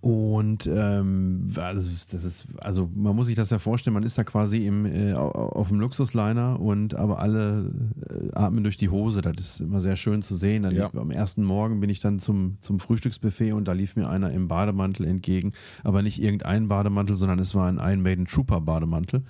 Und 0.00 0.68
ähm, 0.72 1.48
also 1.56 1.90
das 2.12 2.22
ist, 2.24 2.46
also 2.60 2.88
man 2.94 3.16
muss 3.16 3.26
sich 3.26 3.34
das 3.34 3.50
ja 3.50 3.58
vorstellen, 3.58 3.94
man 3.94 4.04
ist 4.04 4.16
da 4.16 4.22
quasi 4.22 4.64
im, 4.64 4.86
äh, 4.86 5.12
au- 5.14 5.30
auf 5.30 5.68
dem 5.68 5.80
Luxusliner 5.80 6.60
und 6.60 6.94
aber 6.94 7.18
alle 7.18 7.72
äh, 8.08 8.32
atmen 8.32 8.62
durch 8.62 8.76
die 8.76 8.90
Hose. 8.90 9.22
Das 9.22 9.34
ist 9.38 9.60
immer 9.60 9.80
sehr 9.80 9.96
schön 9.96 10.22
zu 10.22 10.36
sehen. 10.36 10.62
Dann 10.62 10.74
Ja. 10.74 10.88
am 10.94 11.10
ersten 11.10 11.42
Morgen 11.42 11.80
bin 11.80 11.90
ich 11.90 11.98
dann 11.98 12.20
zum, 12.20 12.58
zum 12.60 12.78
Frühstücksbuffet 12.78 13.52
und 13.52 13.66
da 13.66 13.72
lief 13.72 13.96
mir 13.96 14.08
einer 14.08 14.30
im 14.30 14.46
Bademantel 14.46 15.04
entgegen. 15.04 15.52
Aber 15.82 16.02
nicht 16.02 16.22
irgendein 16.22 16.68
Bademantel, 16.68 17.16
sondern 17.16 17.40
es 17.40 17.56
war 17.56 17.66
ein 17.68 17.78
Iron 17.78 18.02
Maiden 18.02 18.26
Trooper 18.26 18.60
Bademantel. 18.60 19.22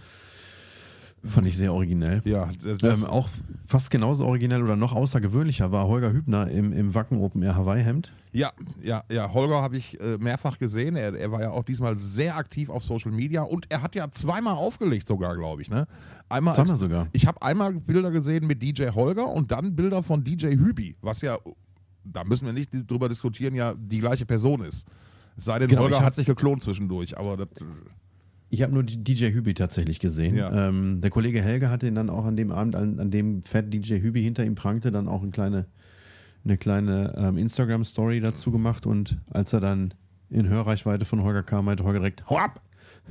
Fand 1.24 1.46
ich 1.46 1.56
sehr 1.56 1.72
originell. 1.72 2.22
Ja, 2.24 2.48
Ähm, 2.82 3.04
auch 3.04 3.28
fast 3.66 3.90
genauso 3.90 4.24
originell 4.26 4.62
oder 4.62 4.76
noch 4.76 4.92
außergewöhnlicher 4.92 5.72
war 5.72 5.86
Holger 5.86 6.12
Hübner 6.12 6.48
im, 6.50 6.72
im 6.72 6.94
Wacken 6.94 7.20
Open 7.20 7.42
Air 7.42 7.56
Hawaii 7.56 7.82
Hemd. 7.82 8.12
ja, 8.32 8.52
ja, 8.82 9.02
ja. 9.10 9.32
Holger 9.32 9.60
habe 9.60 9.76
ich 9.76 10.00
äh, 10.00 10.16
mehrfach 10.18 10.58
gesehen. 10.58 10.96
Er, 10.96 11.14
er 11.14 11.32
war 11.32 11.40
ja 11.40 11.50
auch 11.50 11.64
diesmal 11.64 11.96
sehr 11.96 12.36
aktiv 12.36 12.70
auf 12.70 12.82
Social 12.84 13.10
Media 13.10 13.42
und 13.42 13.66
er 13.68 13.82
hat 13.82 13.94
ja 13.94 14.10
zweimal 14.10 14.54
aufgelegt 14.54 15.08
sogar, 15.08 15.36
glaube 15.36 15.62
ich. 15.62 15.70
Ne? 15.70 15.86
Einmal 16.28 16.54
Zweimal 16.54 16.72
als, 16.72 16.80
sogar. 16.80 17.08
Ich 17.12 17.26
habe 17.26 17.42
einmal 17.42 17.72
Bilder 17.72 18.10
gesehen 18.10 18.46
mit 18.46 18.62
DJ 18.62 18.90
Holger 18.90 19.26
und 19.28 19.50
dann 19.50 19.74
Bilder 19.74 20.02
von 20.02 20.22
DJ 20.22 20.48
Hübi, 20.56 20.96
was 21.00 21.20
ja, 21.20 21.38
da 22.04 22.24
müssen 22.24 22.46
wir 22.46 22.52
nicht 22.52 22.70
drüber 22.72 23.08
diskutieren, 23.08 23.54
ja 23.54 23.74
die 23.74 23.98
gleiche 23.98 24.24
Person 24.24 24.62
ist. 24.64 24.86
Es 25.36 25.44
sei 25.44 25.58
denn, 25.58 25.68
Genau, 25.68 25.82
Holger 25.82 26.00
hat 26.02 26.14
sich 26.14 26.26
geklont 26.26 26.62
zwischendurch, 26.62 27.16
aber 27.16 27.36
das, 27.36 27.48
Ich 28.50 28.62
habe 28.62 28.72
nur 28.72 28.82
DJ 28.82 29.26
Hübi 29.26 29.54
tatsächlich 29.54 30.00
gesehen. 30.00 30.36
Ja. 30.36 30.68
Ähm, 30.68 31.00
der 31.00 31.10
Kollege 31.10 31.42
Helge 31.42 31.68
hatte 31.68 31.86
ihn 31.86 31.94
dann 31.94 32.08
auch 32.08 32.24
an 32.24 32.36
dem 32.36 32.50
Abend, 32.50 32.76
an, 32.76 32.98
an 32.98 33.10
dem 33.10 33.42
Fett 33.42 33.72
DJ 33.72 33.96
Hübi 33.96 34.22
hinter 34.22 34.44
ihm 34.44 34.54
prangte, 34.54 34.90
dann 34.90 35.06
auch 35.06 35.22
eine 35.22 35.30
kleine, 35.30 35.66
eine 36.44 36.56
kleine 36.56 37.14
ähm, 37.16 37.36
Instagram-Story 37.36 38.20
dazu 38.20 38.50
gemacht. 38.50 38.86
Und 38.86 39.18
als 39.30 39.52
er 39.52 39.60
dann 39.60 39.92
in 40.30 40.48
Hörreichweite 40.48 41.04
von 41.04 41.22
Holger 41.22 41.42
kam, 41.42 41.66
meinte 41.66 41.84
Holger 41.84 41.98
direkt, 41.98 42.28
hau 42.28 42.38
ab! 42.38 42.62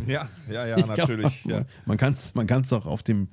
ja, 0.05 0.27
ja, 0.51 0.65
ja, 0.67 0.77
Ich 0.79 0.85
natürlich. 0.85 1.43
glaub, 1.43 1.59
ja. 1.59 1.65
Man 1.85 1.97
kann 1.97 2.13
es 2.13 2.35
man 2.35 2.47
kann's 2.47 2.71
auch 2.73 2.85
auf 2.85 3.03
dem, 3.03 3.29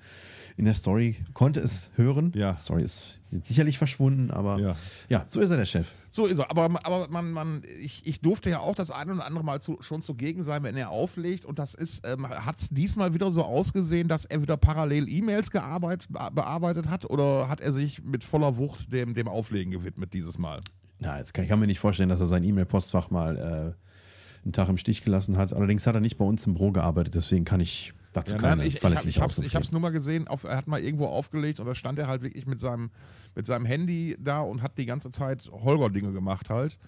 in 0.56 0.66
der 0.66 0.75
Story, 0.75 1.16
konnte 1.32 1.58
es 1.61 1.90
hören. 1.96 2.32
Ja. 2.34 2.52
Die 2.52 2.58
Story 2.61 2.82
ist 2.84 3.20
sicherlich 3.42 3.76
verschwunden, 3.76 4.30
aber 4.30 4.61
Ja. 4.61 4.76
ja, 5.08 5.25
so 5.26 5.40
ist 5.40 5.50
er 5.50 5.56
der 5.56 5.64
Chef. 5.64 5.88
So 6.12 6.26
ist 6.26 6.38
er. 6.38 6.49
Aber, 6.50 6.64
aber 6.87 7.08
man, 7.11 7.32
man, 7.32 7.62
ich, 7.82 8.06
ich 8.06 8.20
durfte 8.20 8.50
ja 8.50 8.61
auch 8.61 8.76
das 8.76 8.92
eine 8.92 9.14
oder 9.14 9.26
andere 9.26 9.44
Mal 9.44 9.61
zu, 9.61 9.78
schon 9.80 10.00
zugegen 10.00 10.44
sein, 10.44 10.62
wenn 10.62 10.76
er 10.76 10.90
auflegt. 10.90 11.44
Und 11.44 11.58
das 11.58 11.75
ist, 11.75 12.06
ähm, 12.06 12.28
hat 12.28 12.61
es 12.61 12.68
diesmal 12.68 13.14
wieder 13.14 13.32
so 13.32 13.42
ausgesehen, 13.42 14.06
dass 14.06 14.25
er 14.25 14.42
wieder 14.42 14.56
parallel 14.56 15.08
E-Mails 15.08 15.50
bearbeitet 15.50 16.88
hat? 16.88 17.11
Oder 17.11 17.49
hat 17.49 17.61
er 17.61 17.73
sich 17.73 18.02
mit 18.04 18.23
voller 18.23 18.56
Wucht 18.56 18.92
dem, 18.92 19.14
dem 19.14 19.26
Auflegen 19.26 19.73
gewidmet 19.73 20.14
dieses 20.14 20.38
Mal? 20.38 20.61
Na, 21.00 21.18
jetzt 21.18 21.34
kann 21.34 21.44
ich 21.44 21.50
kann 21.50 21.58
mir 21.58 21.66
nicht 21.66 21.80
vorstellen, 21.80 22.08
dass 22.08 22.20
er 22.20 22.26
sein 22.26 22.44
E-Mail-Postfach 22.44 23.11
mal 23.11 23.37
äh, 23.37 24.44
einen 24.44 24.52
Tag 24.52 24.68
im 24.68 24.78
Stich 24.78 25.02
gelassen 25.02 25.37
hat. 25.37 25.52
Allerdings 25.52 25.84
hat 25.87 25.96
er 25.96 26.00
nicht 26.00 26.16
bei 26.16 26.25
uns 26.25 26.46
im 26.46 26.54
Büro 26.54 26.70
gearbeitet, 26.70 27.14
deswlich 27.16 27.44
kann 27.44 27.58
ich 27.61 27.92
dazu 28.16 28.35
Ja, 28.35 28.40
nein, 28.40 28.61
ich, 28.61 28.76
ich, 28.76 28.85
hab, 28.85 29.04
ich, 29.04 29.21
hab's, 29.21 29.38
ich 29.38 29.54
hab's 29.54 29.73
nur 29.73 29.80
mal 29.80 29.90
gesehen, 29.90 30.28
auf, 30.28 30.44
er 30.44 30.56
hat 30.56 30.66
mal 30.66 30.80
irgendwo 30.80 31.06
aufgelegt 31.06 31.61
und 31.61 31.66
da 31.66 31.75
stand 31.75 31.99
er 31.99 32.09
halt 32.09 32.23
wirklich 32.23 32.47
mit 32.47 32.61
seinem, 32.61 32.90
mit 33.35 33.47
seinem 33.47 33.66
Handy 33.66 34.16
da 34.18 34.40
und 34.40 34.62
hat 34.62 34.78
die 34.78 34.87
ganze 34.87 35.11
Zeit 35.11 35.50
Holger-Dinge 35.52 36.12
gemacht 36.12 36.50
halt. 36.50 36.78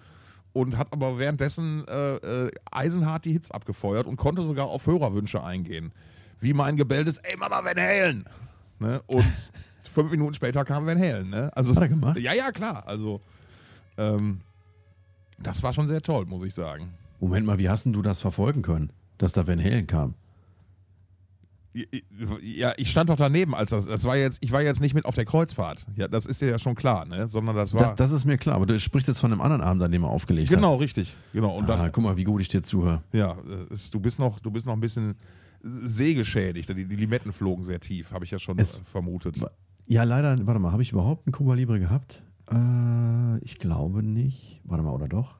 Und 0.52 0.78
hat 0.78 0.90
aber 0.90 1.18
währenddessen 1.18 1.86
äh, 1.86 2.14
äh, 2.16 2.50
eisenhart 2.70 3.26
die 3.26 3.32
Hits 3.32 3.50
abgefeuert 3.50 4.06
und 4.06 4.16
konnte 4.16 4.42
sogar 4.42 4.66
auf 4.68 4.86
Hörerwünsche 4.86 5.44
eingehen. 5.44 5.92
Wie 6.40 6.54
mein 6.54 6.78
gebelltes, 6.78 7.18
ey 7.18 7.36
Mama, 7.36 7.62
Van 7.62 7.76
Halen! 7.76 8.24
Ne? 8.78 9.02
Und 9.06 9.26
fünf 9.92 10.10
Minuten 10.10 10.32
später 10.32 10.64
kam 10.64 10.86
Van 10.86 10.98
Halen. 10.98 11.28
Ne? 11.28 11.50
Also, 11.54 11.74
Hat 11.74 11.82
er 11.82 11.88
gemacht? 11.88 12.18
Ja, 12.18 12.32
ja, 12.32 12.52
klar. 12.52 12.84
Also, 12.86 13.20
ähm, 13.98 14.40
das 15.38 15.62
war 15.62 15.72
schon 15.72 15.88
sehr 15.88 16.00
toll, 16.00 16.24
muss 16.24 16.42
ich 16.42 16.54
sagen. 16.54 16.94
Moment 17.20 17.46
mal, 17.46 17.58
wie 17.58 17.68
hast 17.68 17.84
denn 17.84 17.92
du 17.92 18.02
das 18.02 18.20
verfolgen 18.20 18.62
können, 18.62 18.90
dass 19.18 19.32
da 19.32 19.46
Van 19.46 19.62
Halen 19.62 19.86
kam? 19.86 20.14
Ja, 22.42 22.72
ich 22.76 22.90
stand 22.90 23.10
doch 23.10 23.16
daneben, 23.16 23.54
als 23.54 23.70
das. 23.70 23.86
Das 23.86 24.04
war 24.04 24.16
jetzt, 24.16 24.38
ich 24.40 24.50
war 24.52 24.62
jetzt 24.62 24.80
nicht 24.80 24.94
mit 24.94 25.04
auf 25.04 25.14
der 25.14 25.24
Kreuzfahrt. 25.26 25.86
Ja, 25.96 26.08
das 26.08 26.24
ist 26.24 26.40
dir 26.40 26.48
ja 26.48 26.58
schon 26.58 26.74
klar, 26.74 27.04
ne? 27.04 27.26
Sondern 27.26 27.54
das 27.56 27.74
war. 27.74 27.82
Das, 27.82 27.94
das 27.96 28.12
ist 28.12 28.24
mir 28.24 28.38
klar, 28.38 28.56
aber 28.56 28.66
du 28.66 28.78
sprichst 28.80 29.08
jetzt 29.08 29.20
von 29.20 29.30
einem 29.32 29.40
anderen 29.40 29.62
Abend, 29.62 29.82
an 29.82 29.92
dem 29.92 30.04
er 30.04 30.08
aufgelegt 30.10 30.48
genau, 30.48 30.76
richtig. 30.76 31.14
Genau. 31.32 31.54
Und 31.56 31.64
hat. 31.64 31.70
dann, 31.70 31.80
Ah, 31.80 31.88
guck 31.90 32.02
mal, 32.04 32.16
wie 32.16 32.24
gut 32.24 32.40
ich 32.40 32.48
dir 32.48 32.62
zuhöre. 32.62 33.02
ja, 33.12 33.32
äh, 33.32 33.72
es, 33.72 33.90
du 33.90 34.00
bist 34.00 34.18
noch, 34.18 34.38
du 34.40 34.50
bist 34.50 34.64
noch 34.66 34.72
ein 34.72 34.80
bisschen 34.80 35.14
sehgeschädigt. 35.62 36.68
Die, 36.70 36.84
die 36.86 36.96
Limetten 36.96 37.32
flogen 37.32 37.62
sehr 37.64 37.80
tief, 37.80 38.12
habe 38.12 38.24
ich 38.24 38.30
ja 38.30 38.38
schon 38.38 38.58
Es- 38.58 38.76
äh, 38.76 38.80
vermutet. 38.84 39.38
Ja, 39.86 40.02
leider, 40.04 40.36
warte 40.46 40.60
mal, 40.60 40.72
habe 40.72 40.82
ich 40.82 40.92
überhaupt 40.92 41.26
einen 41.26 41.32
Cuba 41.32 41.54
Libre 41.54 41.78
gehabt? 41.78 42.22
Äh, 42.50 43.38
ich 43.44 43.58
glaube 43.58 44.02
nicht. 44.02 44.60
Warte 44.64 44.82
mal, 44.82 44.90
oder 44.92 45.08
doch? 45.08 45.36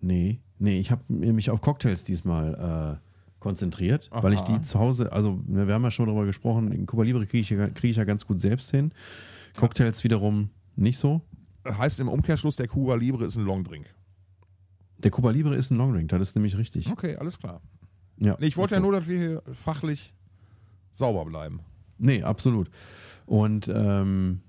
Nee. 0.00 0.40
Nee, 0.58 0.78
ich 0.78 0.90
habe 0.90 1.02
mich 1.08 1.50
auf 1.50 1.60
Cocktails 1.60 2.04
diesmal 2.04 3.00
äh, 3.02 3.05
konzentriert, 3.46 4.08
weil 4.10 4.32
ich 4.32 4.40
Aha. 4.40 4.58
die 4.58 4.62
zu 4.62 4.78
Hause, 4.80 5.12
also 5.12 5.40
ne, 5.46 5.68
wir 5.68 5.74
haben 5.74 5.84
ja 5.84 5.90
schon 5.92 6.06
darüber 6.06 6.26
gesprochen, 6.26 6.72
in 6.72 6.84
Cuba 6.84 7.04
Libre 7.04 7.26
kriege 7.26 7.42
ich, 7.42 7.50
ja- 7.50 7.68
kriege 7.68 7.88
ich 7.92 7.96
ja 7.96 8.02
ganz 8.04 8.26
gut 8.26 8.40
selbst 8.40 8.72
hin. 8.72 8.90
Cocktails 9.56 10.02
wiederum 10.02 10.50
nicht 10.74 10.98
so. 10.98 11.20
Heißt 11.64 12.00
im 12.00 12.08
Umkehrschluss, 12.08 12.56
der 12.56 12.66
Cuba 12.66 12.96
Libre 12.96 13.24
ist 13.24 13.36
ein 13.36 13.44
Longdrink. 13.44 13.86
Der 14.98 15.12
Cuba 15.12 15.30
Libre 15.30 15.54
ist 15.54 15.70
ein 15.70 15.76
Longdrink, 15.78 16.08
das 16.08 16.20
ist 16.22 16.34
nämlich 16.34 16.56
richtig. 16.58 16.90
Okay, 16.90 17.14
alles 17.16 17.38
klar. 17.38 17.60
Ja, 18.18 18.36
Nee, 18.40 18.46
ich 18.48 18.56
wollte 18.56 18.74
ja 18.74 18.80
nur, 18.80 18.90
dass 18.92 19.06
wir 19.06 19.16
hier 19.18 19.42
fachlich 19.52 20.12
sauber 20.90 21.24
bleiben. 21.24 21.60
Nee, 21.98 22.22
absolut. 22.24 22.68
Und, 23.26 23.68
ähm, 23.72 24.40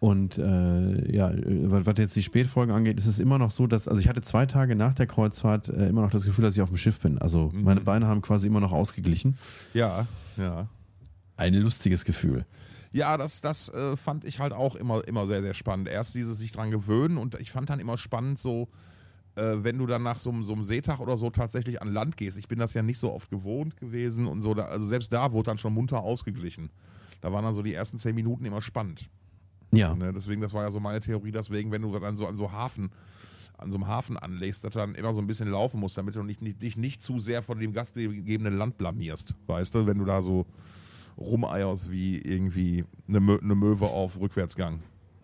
und 0.00 0.38
äh, 0.38 1.14
ja, 1.14 1.30
äh, 1.30 1.44
was 1.84 1.98
jetzt 1.98 2.16
die 2.16 2.22
Spätfolgen 2.22 2.74
angeht, 2.74 2.98
ist 2.98 3.06
es 3.06 3.18
immer 3.18 3.38
noch 3.38 3.50
so, 3.50 3.66
dass, 3.66 3.86
also 3.86 4.00
ich 4.00 4.08
hatte 4.08 4.22
zwei 4.22 4.46
Tage 4.46 4.74
nach 4.74 4.94
der 4.94 5.06
Kreuzfahrt 5.06 5.68
äh, 5.68 5.88
immer 5.88 6.00
noch 6.02 6.10
das 6.10 6.24
Gefühl, 6.24 6.42
dass 6.42 6.56
ich 6.56 6.62
auf 6.62 6.70
dem 6.70 6.78
Schiff 6.78 6.98
bin. 6.98 7.18
Also 7.18 7.50
Mhm. 7.52 7.62
meine 7.62 7.80
Beine 7.82 8.06
haben 8.06 8.22
quasi 8.22 8.46
immer 8.48 8.60
noch 8.60 8.72
ausgeglichen. 8.72 9.36
Ja, 9.74 10.06
ja. 10.36 10.68
Ein 11.36 11.54
lustiges 11.54 12.04
Gefühl. 12.04 12.44
Ja, 12.92 13.16
das, 13.16 13.40
das 13.40 13.68
äh, 13.68 13.96
fand 13.96 14.24
ich 14.24 14.40
halt 14.40 14.52
auch 14.52 14.74
immer, 14.74 15.06
immer 15.06 15.26
sehr, 15.26 15.42
sehr 15.42 15.54
spannend. 15.54 15.86
Erst 15.88 16.14
dieses 16.14 16.38
sich 16.38 16.50
dran 16.52 16.70
gewöhnen 16.70 17.18
und 17.18 17.34
ich 17.38 17.50
fand 17.52 17.70
dann 17.70 17.78
immer 17.78 17.96
spannend, 17.98 18.38
so, 18.38 18.68
äh, 19.36 19.56
wenn 19.58 19.78
du 19.78 19.86
dann 19.86 20.02
nach 20.02 20.18
so, 20.18 20.30
einem- 20.30 20.44
so 20.44 20.54
einem 20.54 20.64
Seetag 20.64 20.98
oder 21.00 21.16
so 21.16 21.30
tatsächlich 21.30 21.80
an 21.82 21.92
Land 21.92 22.16
gehst. 22.16 22.36
Ich 22.36 22.48
bin 22.48 22.58
das 22.58 22.74
ja 22.74 22.82
nicht 22.82 22.98
so 22.98 23.12
oft 23.12 23.30
gewohnt 23.30 23.76
gewesen 23.76 24.26
und 24.26 24.42
so. 24.42 24.54
Da, 24.54 24.64
also 24.64 24.86
selbst 24.86 25.12
da 25.12 25.32
wurde 25.32 25.50
dann 25.50 25.58
schon 25.58 25.72
munter 25.72 26.00
ausgeglichen. 26.02 26.70
Da 27.20 27.32
waren 27.32 27.44
dann 27.44 27.54
so 27.54 27.62
die 27.62 27.74
ersten 27.74 27.98
zehn 27.98 28.14
Minuten 28.14 28.44
immer 28.46 28.60
spannend. 28.62 29.08
Ja. 29.72 29.94
Ne? 29.94 30.12
Deswegen, 30.12 30.40
das 30.40 30.52
war 30.52 30.64
ja 30.64 30.70
so 30.70 30.80
meine 30.80 31.00
Theorie, 31.00 31.30
deswegen, 31.30 31.70
wenn 31.70 31.82
du 31.82 31.98
dann 31.98 32.16
so 32.16 32.26
an 32.26 32.36
so 32.36 32.52
Hafen, 32.52 32.90
an 33.58 33.70
so 33.70 33.78
einem 33.78 33.86
Hafen 33.86 34.16
anlegst, 34.16 34.64
dass 34.64 34.72
du 34.72 34.78
dann 34.78 34.94
immer 34.94 35.12
so 35.12 35.20
ein 35.20 35.26
bisschen 35.26 35.50
laufen 35.50 35.80
musst, 35.80 35.98
damit 35.98 36.16
du 36.16 36.22
nicht, 36.22 36.42
nicht, 36.42 36.62
dich 36.62 36.76
nicht 36.76 37.02
zu 37.02 37.18
sehr 37.18 37.42
von 37.42 37.58
dem 37.58 37.72
gastgebenden 37.72 38.56
Land 38.56 38.78
blamierst. 38.78 39.34
Weißt 39.46 39.74
du, 39.74 39.86
wenn 39.86 39.98
du 39.98 40.04
da 40.04 40.22
so 40.22 40.46
rumeierst 41.18 41.90
wie 41.90 42.18
irgendwie 42.18 42.84
eine, 43.06 43.20
Mö 43.20 43.38
eine 43.38 43.54
Möwe 43.54 43.86
auf 43.86 44.18
Rückwärtsgang. 44.18 44.80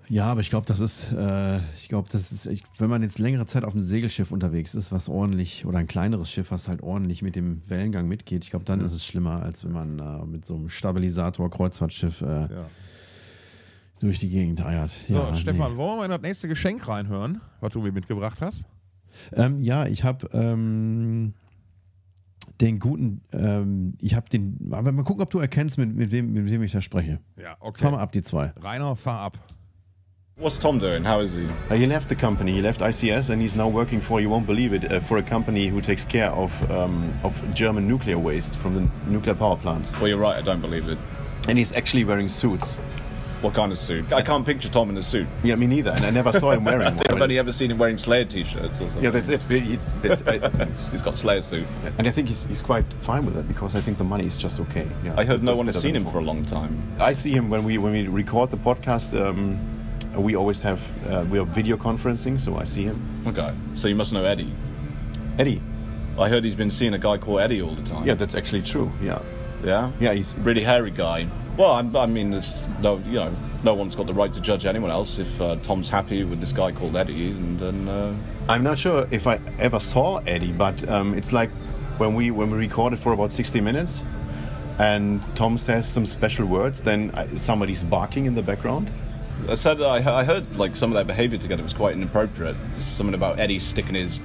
Ja, 0.09 0.27
aber 0.27 0.41
ich 0.41 0.51
glaube, 0.51 0.67
das 0.67 0.79
ist, 0.79 1.13
äh, 1.13 1.59
ich 1.77 1.89
glaube, 1.89 2.09
das 2.13 2.31
ist, 2.31 2.47
ich, 2.47 2.63
wenn 2.79 2.89
man 2.89 3.03
jetzt 3.03 3.19
längere 3.19 3.47
Zeit 3.47 3.65
auf 3.65 3.73
einem 3.73 3.83
Segelschiff 3.83 4.31
unterwegs 4.31 4.75
ist, 4.75 4.93
was 4.93 5.09
ordentlich, 5.09 5.67
oder 5.67 5.79
ein 5.79 5.89
kleineres 5.89 6.31
Schiff, 6.31 6.53
was 6.53 6.69
halt 6.69 6.83
ordentlich 6.83 7.23
mit 7.23 7.35
dem 7.35 7.63
Wellengang 7.67 8.07
mitgeht, 8.07 8.45
ich 8.45 8.51
glaube, 8.51 8.65
dann 8.65 8.81
ist 8.81 8.93
es 8.93 9.05
schlimmer, 9.05 9.43
als 9.43 9.65
wenn 9.65 9.73
man 9.73 9.99
äh, 9.99 10.25
mit 10.27 10.45
so 10.45 10.55
einem 10.55 10.69
Stabilisator-Kreuzfahrtschiff 10.69 12.21
äh, 12.21 12.27
Ja. 12.27 12.67
Durch 14.01 14.19
die 14.19 14.29
Gegend 14.29 14.65
eiert. 14.65 14.91
So, 15.09 15.15
Ja, 15.15 15.35
Stefan, 15.35 15.73
nee. 15.73 15.79
wollen 15.79 15.93
wir 15.93 15.97
mal 15.97 16.05
in 16.07 16.11
das 16.11 16.21
nächste 16.23 16.49
Geschenk 16.49 16.87
reinhören, 16.89 17.41
was 17.61 17.73
du 17.73 17.81
mir 17.81 17.93
mitgebracht 17.93 18.41
hast? 18.43 18.67
Ähm, 19.35 19.61
ja, 19.61 19.87
ich 19.87 20.05
habe 20.05 20.29
ähm, 20.35 21.33
den 22.61 22.79
guten, 22.79 23.23
ähm, 23.33 23.95
ich 24.01 24.15
habe 24.15 24.29
den, 24.29 24.59
aber 24.71 24.93
mal 24.93 25.03
gucken, 25.05 25.23
ob 25.23 25.31
du 25.31 25.39
erkennst, 25.39 25.79
mit, 25.79 25.95
mit, 25.95 26.11
wem, 26.11 26.33
mit 26.33 26.51
wem 26.51 26.63
ich 26.63 26.73
da 26.73 26.83
spreche. 26.83 27.19
Ja, 27.41 27.57
okay. 27.61 27.83
Fahr 27.83 27.93
mal 27.93 28.01
ab, 28.01 28.13
die 28.13 28.23
zwei. 28.23 28.53
Rainer, 28.63 28.97
fahr 28.97 29.21
ab. 29.21 29.39
What's 30.39 30.59
Tom 30.59 30.79
doing? 30.79 31.03
How 31.03 31.23
is 31.23 31.33
he? 31.33 31.47
Uh, 31.71 31.79
he 31.79 31.87
left 31.87 32.11
the 32.11 32.15
company. 32.15 32.53
He 32.53 32.61
left 32.61 32.83
ICS, 32.83 33.31
and 33.31 33.41
he's 33.41 33.57
now 33.57 33.71
working 33.73 34.03
for 34.03 34.21
you 34.21 34.29
won't 34.29 34.47
believe 34.47 34.75
it 34.75 34.85
uh, 34.85 35.01
for 35.01 35.17
a 35.17 35.23
company 35.23 35.69
who 35.69 35.81
takes 35.81 36.05
care 36.05 36.31
of 36.31 36.53
um, 36.71 37.11
of 37.25 37.41
German 37.55 37.89
nuclear 37.89 38.19
waste 38.19 38.55
from 38.57 38.75
the 38.75 38.87
nuclear 39.11 39.35
power 39.35 39.57
plants. 39.57 39.95
Well, 39.99 40.09
you're 40.09 40.19
right. 40.21 40.37
I 40.37 40.43
don't 40.43 40.61
believe 40.61 40.91
it. 40.91 40.99
And 41.49 41.57
he's 41.57 41.73
actually 41.73 42.05
wearing 42.05 42.29
suits. 42.29 42.77
What 43.47 43.55
kind 43.55 43.71
of 43.71 43.79
suit? 43.79 44.13
I 44.13 44.23
can't 44.23 44.45
picture 44.45 44.69
Tom 44.69 44.91
in 44.91 44.97
a 44.97 45.03
suit. 45.05 45.29
Yeah, 45.45 45.55
me 45.55 45.69
neither. 45.69 45.93
And 45.93 46.05
I 46.05 46.11
never 46.11 46.33
saw 46.33 46.51
him 46.51 46.65
wearing 46.65 46.83
one. 46.97 47.07
I've 47.09 47.23
only 47.23 47.39
ever 47.39 47.53
seen 47.53 47.71
him 47.71 47.79
wearing 47.79 47.97
Slayer 47.97 48.25
t-shirts 48.25 48.75
or 48.75 48.79
something. 48.81 49.05
yeah, 49.05 49.11
that's 49.11 49.29
it. 49.29 49.41
He- 49.45 49.79
that's- 50.03 50.27
I- 50.27 50.89
He's 50.91 51.01
got 51.01 51.17
Slayer 51.17 51.41
suit. 51.43 51.65
and 51.97 52.09
I 52.09 52.11
think 52.11 52.27
he's, 52.27 52.43
he's 52.43 52.61
quite 52.61 52.85
fine 53.03 53.25
with 53.25 53.37
it 53.37 53.47
because 53.47 53.77
I 53.77 53.81
think 53.81 53.99
the 53.99 54.05
money 54.05 54.27
is 54.27 54.37
just 54.37 54.59
okay. 54.63 54.89
Yeah, 55.05 55.15
I 55.17 55.25
heard 55.25 55.45
no 55.45 55.55
one 55.55 55.67
has 55.67 55.81
seen 55.81 55.95
him 55.95 56.05
for 56.07 56.19
a 56.19 56.23
long 56.25 56.45
time. 56.45 56.83
I 56.99 57.13
see 57.13 57.31
him 57.31 57.49
when 57.49 57.63
we 57.63 57.79
when 57.79 57.93
we 57.93 58.09
record 58.09 58.51
the 58.51 58.57
podcast. 58.57 59.15
Um, 59.15 59.61
we 60.21 60.35
always 60.35 60.61
have 60.63 60.81
uh, 61.09 61.25
we 61.31 61.39
are 61.39 61.45
video 61.45 61.77
conferencing, 61.77 62.41
so 62.41 62.57
I 62.57 62.65
see 62.65 62.83
him. 62.83 62.99
Okay, 63.29 63.55
so 63.75 63.87
you 63.87 63.95
must 63.95 64.13
know 64.13 64.25
Eddie. 64.25 64.51
Eddie. 65.39 65.63
I 66.19 66.29
heard 66.29 66.43
he's 66.43 66.57
been 66.57 66.71
seeing 66.71 66.95
a 66.95 66.99
guy 66.99 67.17
called 67.17 67.39
Eddie 67.39 67.63
all 67.63 67.77
the 67.77 67.85
time. 67.85 68.09
Yeah, 68.09 68.15
that's 68.15 68.35
actually 68.35 68.63
true. 68.63 68.91
Yeah. 69.01 69.23
Yeah. 69.65 69.93
Yeah, 70.01 70.15
he's 70.15 70.35
Really 70.39 70.65
hairy 70.65 70.91
guy. 70.91 71.29
Well, 71.57 71.73
I'm, 71.73 71.97
I 71.97 72.05
mean, 72.05 72.31
there's 72.31 72.69
no, 72.83 72.99
you 72.99 73.15
know, 73.15 73.35
no 73.63 73.73
one's 73.73 73.95
got 73.95 74.07
the 74.07 74.13
right 74.13 74.31
to 74.33 74.41
judge 74.41 74.67
anyone 74.67 74.91
else. 74.91 75.19
If 75.19 75.41
uh, 75.41 75.57
Tom's 75.57 75.89
happy 75.89 76.23
with 76.23 76.39
this 76.39 76.53
guy 76.53 76.71
called 76.71 76.97
Eddie, 76.97 77.31
and 77.31 77.59
then 77.59 77.89
uh, 77.89 78.15
I'm 78.49 78.63
not 78.63 78.79
sure 78.79 79.09
if 79.11 79.27
I 79.27 79.41
ever 79.59 79.81
saw 79.81 80.19
Eddie, 80.27 80.53
but 80.53 80.87
um, 80.89 81.15
it's 81.15 81.33
like 81.33 81.51
when 81.97 82.15
we 82.15 82.31
when 82.31 82.51
we 82.51 82.59
recorded 82.59 82.99
for 82.99 83.13
about 83.13 83.33
60 83.33 83.61
minutes, 83.63 84.03
and 84.79 85.23
Tom 85.35 85.57
says 85.57 85.89
some 85.89 86.05
special 86.05 86.47
words, 86.47 86.83
then 86.83 87.11
I, 87.15 87.27
somebody's 87.37 87.83
barking 87.83 88.27
in 88.27 88.35
the 88.35 88.43
background. 88.43 88.91
I 89.49 89.55
said 89.55 89.81
I, 89.81 90.21
I 90.21 90.25
heard 90.25 90.59
like 90.59 90.77
some 90.77 90.91
of 90.91 90.95
their 90.95 91.05
behaviour 91.05 91.39
together 91.39 91.63
was 91.63 91.73
quite 91.73 91.95
inappropriate. 91.95 92.57
Something 92.79 93.15
about 93.15 93.41
Eddie 93.41 93.61
sticking 93.61 93.95
his 93.95 94.23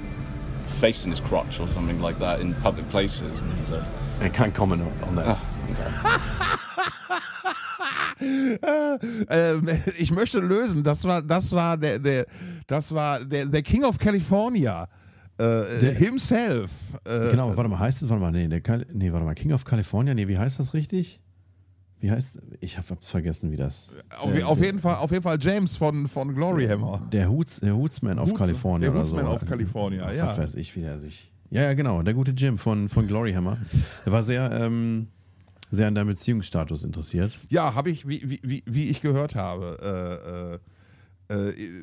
face 0.79 1.05
in 1.05 1.11
his 1.11 1.21
crotch 1.21 1.61
or 1.61 1.67
something 1.69 2.01
like 2.01 2.19
that 2.19 2.41
in 2.41 2.53
public 2.55 2.89
places. 2.89 3.39
And, 3.39 3.73
uh, 3.73 3.85
I 4.19 4.27
can't 4.27 4.53
comment 4.53 4.81
on, 4.81 5.03
on 5.03 5.15
that. 5.15 5.37
Ähm, 5.71 6.57
ich 9.97 10.11
möchte 10.11 10.39
lösen. 10.39 10.83
Das 10.83 11.03
war, 11.03 11.21
das 11.21 11.51
war 11.53 11.77
der, 11.77 11.99
der, 11.99 12.25
das 12.67 12.93
war 12.93 13.23
der, 13.23 13.45
der 13.45 13.61
King 13.61 13.83
of 13.83 13.97
California. 13.97 14.87
Äh, 15.37 15.95
himself. 15.95 16.69
Äh, 17.03 17.31
Genau, 17.31 17.55
warte 17.57 17.67
mal, 17.69 17.79
heißt 17.79 18.03
es, 18.03 18.09
warte 18.09 18.21
mal, 18.21 18.31
nee, 18.31 18.47
der, 18.47 18.61
Kal- 18.61 18.85
nee, 18.93 19.11
warte 19.11 19.25
mal, 19.25 19.33
King 19.33 19.53
of 19.53 19.65
California, 19.65 20.13
nee, 20.13 20.27
wie 20.27 20.37
heißt 20.37 20.59
das 20.59 20.75
richtig? 20.75 21.19
Wie 21.99 22.11
heißt, 22.11 22.39
ich 22.59 22.77
habe 22.77 22.95
vergessen, 23.01 23.51
wie 23.51 23.55
das. 23.55 23.91
Auf, 24.19 24.31
der, 24.33 24.47
auf, 24.47 24.61
jeden 24.61 24.77
Fall, 24.77 24.95
auf 24.95 25.09
jeden 25.09 25.23
Fall 25.23 25.37
James 25.39 25.77
von, 25.77 26.07
von 26.07 26.35
Glory 26.35 26.67
Hammer. 26.67 27.07
Der, 27.11 27.27
Hoots, 27.29 27.59
der 27.59 27.75
Hootsman 27.75 28.19
of 28.19 28.29
Hoots- 28.29 28.37
California. 28.37 28.91
der 28.91 28.99
Hootsman 28.99 29.25
so. 29.25 29.31
of 29.31 29.45
California, 29.45 30.11
ja. 30.13 30.27
Was 30.27 30.37
weiß 30.37 30.55
ich, 30.55 30.75
wie 30.75 30.81
der 30.81 30.99
sich. 30.99 31.31
Ja, 31.49 31.63
ja, 31.63 31.73
genau, 31.73 32.03
der 32.03 32.13
gute 32.13 32.31
Jim 32.31 32.59
von, 32.59 32.87
von 32.89 33.07
Glory 33.07 33.33
Hammer. 33.33 33.57
Der 34.05 34.11
war 34.13 34.21
sehr, 34.21 34.51
ähm, 34.51 35.07
sehr 35.71 35.87
an 35.87 35.95
deinem 35.95 36.07
Beziehungsstatus 36.07 36.83
interessiert. 36.83 37.31
Ja, 37.49 37.73
habe 37.73 37.89
ich, 37.89 38.07
wie, 38.07 38.39
wie, 38.43 38.63
wie, 38.65 38.89
ich 38.89 39.01
gehört 39.01 39.35
habe. 39.35 40.59
Äh, 41.29 41.33
äh, 41.33 41.49
äh, 41.49 41.77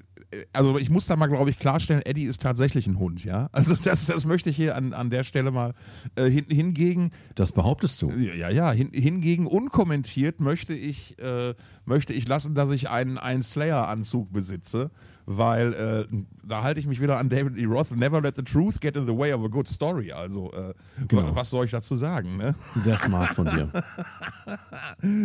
also 0.52 0.78
ich 0.78 0.90
muss 0.90 1.06
da 1.06 1.16
mal, 1.16 1.26
glaube 1.26 1.50
ich, 1.50 1.58
klarstellen, 1.58 2.02
Eddie 2.04 2.24
ist 2.24 2.42
tatsächlich 2.42 2.86
ein 2.86 2.98
Hund, 2.98 3.24
ja. 3.24 3.48
Also 3.52 3.74
das, 3.84 4.06
das 4.06 4.26
möchte 4.26 4.50
ich 4.50 4.56
hier 4.56 4.76
an, 4.76 4.92
an 4.92 5.10
der 5.10 5.24
Stelle 5.24 5.50
mal 5.50 5.74
äh, 6.16 6.28
hin, 6.28 6.46
hingegen. 6.48 7.10
Das 7.34 7.52
behauptest 7.52 8.00
du. 8.02 8.10
Ja, 8.10 8.50
ja, 8.50 8.70
hin, 8.72 8.90
hingegen 8.92 9.46
unkommentiert 9.46 10.40
möchte 10.40 10.74
ich, 10.74 11.18
äh, 11.18 11.54
möchte 11.88 12.12
ich 12.12 12.28
lassen, 12.28 12.54
dass 12.54 12.70
ich 12.70 12.88
einen, 12.88 13.18
einen 13.18 13.42
Slayer-Anzug 13.42 14.32
besitze, 14.32 14.90
weil 15.26 15.72
äh, 15.74 16.06
da 16.46 16.62
halte 16.62 16.78
ich 16.80 16.86
mich 16.86 17.00
wieder 17.02 17.18
an 17.18 17.28
David 17.28 17.58
E. 17.58 17.64
Roth. 17.64 17.90
Never 17.90 18.20
let 18.20 18.36
the 18.36 18.42
truth 18.42 18.80
get 18.80 18.96
in 18.96 19.06
the 19.06 19.16
way 19.16 19.32
of 19.32 19.42
a 19.44 19.48
good 19.48 19.66
story. 19.68 20.12
Also, 20.12 20.52
äh, 20.52 20.72
Genau. 21.08 21.24
wa- 21.24 21.34
was 21.34 21.50
soll 21.50 21.64
ich 21.64 21.70
dazu 21.72 21.96
sagen, 21.96 22.36
ne? 22.36 22.54
Sehr 22.76 22.96
smart 22.96 23.30
von 23.30 23.46
dir. 23.46 23.70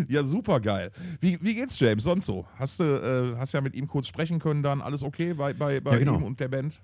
Ja, 0.10 0.24
super 0.24 0.60
geil. 0.60 0.92
Wie, 1.22 1.38
wie 1.42 1.56
geht's, 1.56 1.80
James? 1.80 2.04
Sonst 2.04 2.26
so? 2.26 2.46
Hast 2.58 2.80
du 2.80 2.84
äh, 2.84 3.38
hast 3.38 3.54
ja 3.54 3.62
mit 3.62 3.76
ihm 3.76 3.88
kurz 3.88 4.08
sprechen 4.08 4.40
können, 4.40 4.64
dann 4.64 4.82
alles 4.82 5.04
okay 5.04 5.34
bei, 5.34 5.54
bei, 5.54 5.80
bei 5.80 5.94
Ja, 5.94 5.98
genau. 6.00 6.18
ihm 6.18 6.24
und 6.24 6.40
der 6.40 6.48
Band? 6.48 6.82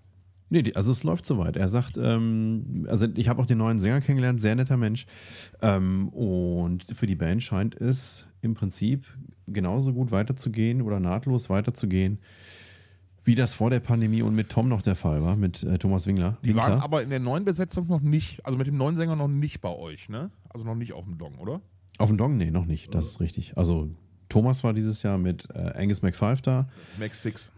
Nee, 0.52 0.64
die, 0.64 0.76
also 0.76 0.92
es 0.92 1.04
läuft 1.04 1.26
soweit. 1.26 1.56
Er 1.58 1.68
sagt, 1.68 1.98
ähm, 2.02 2.88
also 2.90 3.08
ich 3.16 3.28
habe 3.30 3.42
auch 3.42 3.46
den 3.46 3.60
neuen 3.60 3.80
Sänger 3.80 4.02
kennengelernt, 4.02 4.42
sehr 4.42 4.56
netter 4.56 4.78
Mensch. 4.78 5.06
Ähm, 5.62 6.10
und 6.10 6.86
für 6.96 7.06
die 7.06 7.16
Band 7.16 7.44
scheint 7.44 7.76
es 7.76 8.26
im 8.42 8.56
Prinzip 8.56 9.06
genauso 9.54 9.94
gut 9.94 10.12
weiterzugehen 10.12 10.82
oder 10.82 11.00
nahtlos 11.00 11.50
weiterzugehen, 11.50 12.20
wie 13.24 13.36
das 13.36 13.54
vor 13.54 13.70
der 13.70 13.80
Pandemie 13.80 14.22
und 14.22 14.36
mit 14.36 14.50
Tom 14.50 14.70
noch 14.70 14.82
der 14.82 14.96
Fall 14.96 15.22
war, 15.24 15.36
mit 15.36 15.64
äh, 15.64 15.78
Thomas 15.78 16.08
Wingler. 16.08 16.38
Die 16.44 16.50
Winkler. 16.50 16.64
waren 16.64 16.82
aber 16.82 17.04
in 17.04 17.10
der 17.10 17.20
neuen 17.20 17.46
Besetzung 17.46 17.88
noch 17.88 18.02
nicht, 18.02 18.46
also 18.46 18.58
mit 18.58 18.68
dem 18.68 18.78
neuen 18.78 18.98
Sänger 18.98 19.16
noch 19.16 19.28
nicht 19.28 19.62
bei 19.62 19.70
euch, 19.70 20.10
ne? 20.10 20.32
Also 20.50 20.66
noch 20.66 20.76
nicht 20.76 20.94
auf 20.94 21.06
dem 21.06 21.18
Dong, 21.18 21.36
oder? 21.36 21.62
Auf 21.98 22.08
dem 22.08 22.18
Dong? 22.18 22.38
Nee, 22.38 22.50
noch 22.50 22.66
nicht. 22.66 22.94
Das 22.96 23.08
ist 23.08 23.20
richtig. 23.20 23.58
Also 23.58 23.90
Thomas 24.30 24.64
war 24.64 24.74
dieses 24.74 25.04
Jahr 25.04 25.18
mit 25.18 25.48
äh, 25.54 25.74
Angus 25.76 26.02
McFive 26.02 26.42
da. 26.42 26.70
Max 26.98 27.22
Six. 27.22 27.52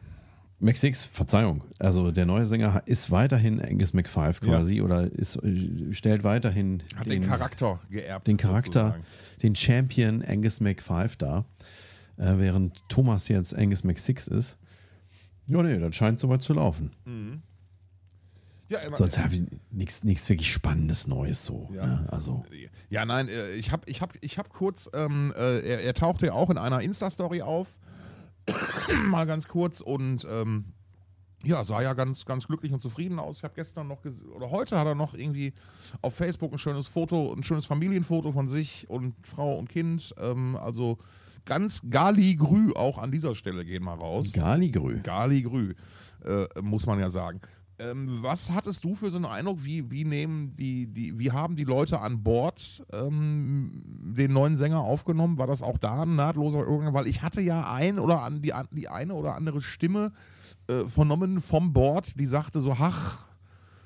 Max 0.60 0.80
Six, 0.82 1.06
Verzeihung. 1.06 1.64
Also 1.80 2.12
der 2.12 2.26
neue 2.26 2.46
Sänger 2.46 2.84
ist 2.86 3.10
weiterhin 3.10 3.60
Angus 3.62 3.94
McFive 3.94 4.40
quasi 4.42 4.82
oder 4.82 5.12
ist, 5.12 5.36
äh, 5.38 5.94
stellt 5.94 6.24
weiterhin 6.24 6.84
Hat 6.96 7.08
den, 7.08 7.22
Charakter 7.24 7.80
geerbt. 7.90 8.28
den 8.28 8.38
Charakter, 8.38 8.82
sozusagen. 8.82 9.04
den 9.42 9.56
Champion 9.56 10.22
Angus 10.22 10.60
McFive 10.62 11.18
da, 11.18 11.46
äh, 12.18 12.38
während 12.38 12.88
Thomas 12.90 13.28
jetzt 13.28 13.56
Angus 13.56 13.84
McSix 13.84 14.28
ist. 14.28 14.58
Ja, 15.50 15.62
nee, 15.64 15.78
das 15.78 15.96
scheint 15.96 16.20
soweit 16.20 16.42
zu 16.42 16.54
laufen. 16.54 16.92
Ja, 18.72 18.80
immer, 18.80 18.96
Sonst 18.96 19.18
habe 19.18 19.36
ich 19.36 19.44
nichts 19.70 20.30
wirklich 20.30 20.50
Spannendes 20.50 21.06
Neues 21.06 21.44
so. 21.44 21.70
Ja. 21.74 21.86
Ne? 21.86 22.08
Also, 22.10 22.46
Ja, 22.90 23.06
nein, 23.06 23.28
äh, 23.28 23.52
ich 23.52 23.72
habe 23.72 23.84
ich 23.88 24.02
hab, 24.02 24.14
ich 24.22 24.38
hab 24.38 24.50
kurz, 24.50 24.90
ähm, 24.94 25.34
äh, 25.36 25.60
er, 25.60 25.84
er 25.84 25.94
tauchte 25.94 26.28
ja 26.28 26.34
auch 26.34 26.50
in 26.50 26.58
einer 26.58 26.80
Insta-Story 26.82 27.42
auf, 27.42 27.80
mal 29.08 29.26
ganz 29.26 29.50
kurz 29.50 29.82
und 29.82 30.26
ähm, 30.30 30.72
ja, 31.44 31.64
sah 31.66 31.82
ja 31.82 31.94
ganz, 31.94 32.26
ganz 32.26 32.48
glücklich 32.48 32.72
und 32.72 32.82
zufrieden 32.82 33.20
aus. 33.20 33.38
Ich 33.38 33.44
habe 33.44 33.56
gestern 33.56 33.88
noch 33.88 34.02
gesehen, 34.02 34.30
oder 34.30 34.52
heute 34.52 34.80
hat 34.80 34.88
er 34.88 34.96
noch 34.96 35.16
irgendwie 35.16 35.54
auf 36.02 36.16
Facebook 36.16 36.54
ein 36.54 36.60
schönes 36.60 36.88
Foto, 36.88 37.34
ein 37.34 37.44
schönes 37.44 37.66
Familienfoto 37.66 38.32
von 38.32 38.48
sich 38.48 38.90
und 38.90 39.16
Frau 39.24 39.58
und 39.58 39.70
Kind. 39.70 40.14
Ähm, 40.18 40.56
also 40.56 40.98
ganz 41.46 41.82
Gali-Grü 41.90 42.74
auch 42.74 42.98
an 42.98 43.12
dieser 43.12 43.36
Stelle 43.36 43.66
gehen 43.66 43.84
mal 43.84 43.96
raus. 43.96 44.34
Galigrü. 44.34 45.02
Gali-Grü, 45.02 45.74
äh, 46.26 46.62
muss 46.62 46.86
man 46.86 47.00
ja 47.00 47.10
sagen. 47.10 47.42
Ähm, 47.82 48.20
was 48.22 48.52
hattest 48.52 48.84
du 48.84 48.94
für 48.94 49.10
so 49.10 49.18
einen 49.18 49.26
Eindruck? 49.26 49.64
Wie, 49.64 49.90
wie 49.90 50.06
nehmen 50.06 50.56
die, 50.56 50.86
die, 50.86 51.18
wie 51.18 51.32
haben 51.32 51.56
die 51.56 51.64
Leute 51.64 52.00
an 52.00 52.22
Bord 52.22 52.84
ähm, 52.94 53.82
den 54.16 54.34
neuen 54.34 54.58
Sänger 54.58 54.82
aufgenommen? 54.82 55.40
War 55.40 55.48
das 55.48 55.64
auch 55.64 55.80
da 55.80 56.04
ein 56.04 56.16
nahtloser 56.16 56.62
Übergang? 56.62 56.94
Weil 56.94 57.08
ich 57.08 57.24
hatte 57.24 57.42
ja 57.42 57.74
ein 57.74 57.98
oder 57.98 58.22
an, 58.22 58.44
die, 58.44 58.54
die 58.72 58.88
eine 58.88 59.16
oder 59.16 59.36
andere 59.36 59.62
Stimme 59.62 60.12
äh, 60.68 60.86
vernommen 60.86 61.42
vom 61.42 61.74
Board, 61.74 62.20
die 62.20 62.28
sagte 62.28 62.62
so, 62.62 62.76
ach, 62.80 63.26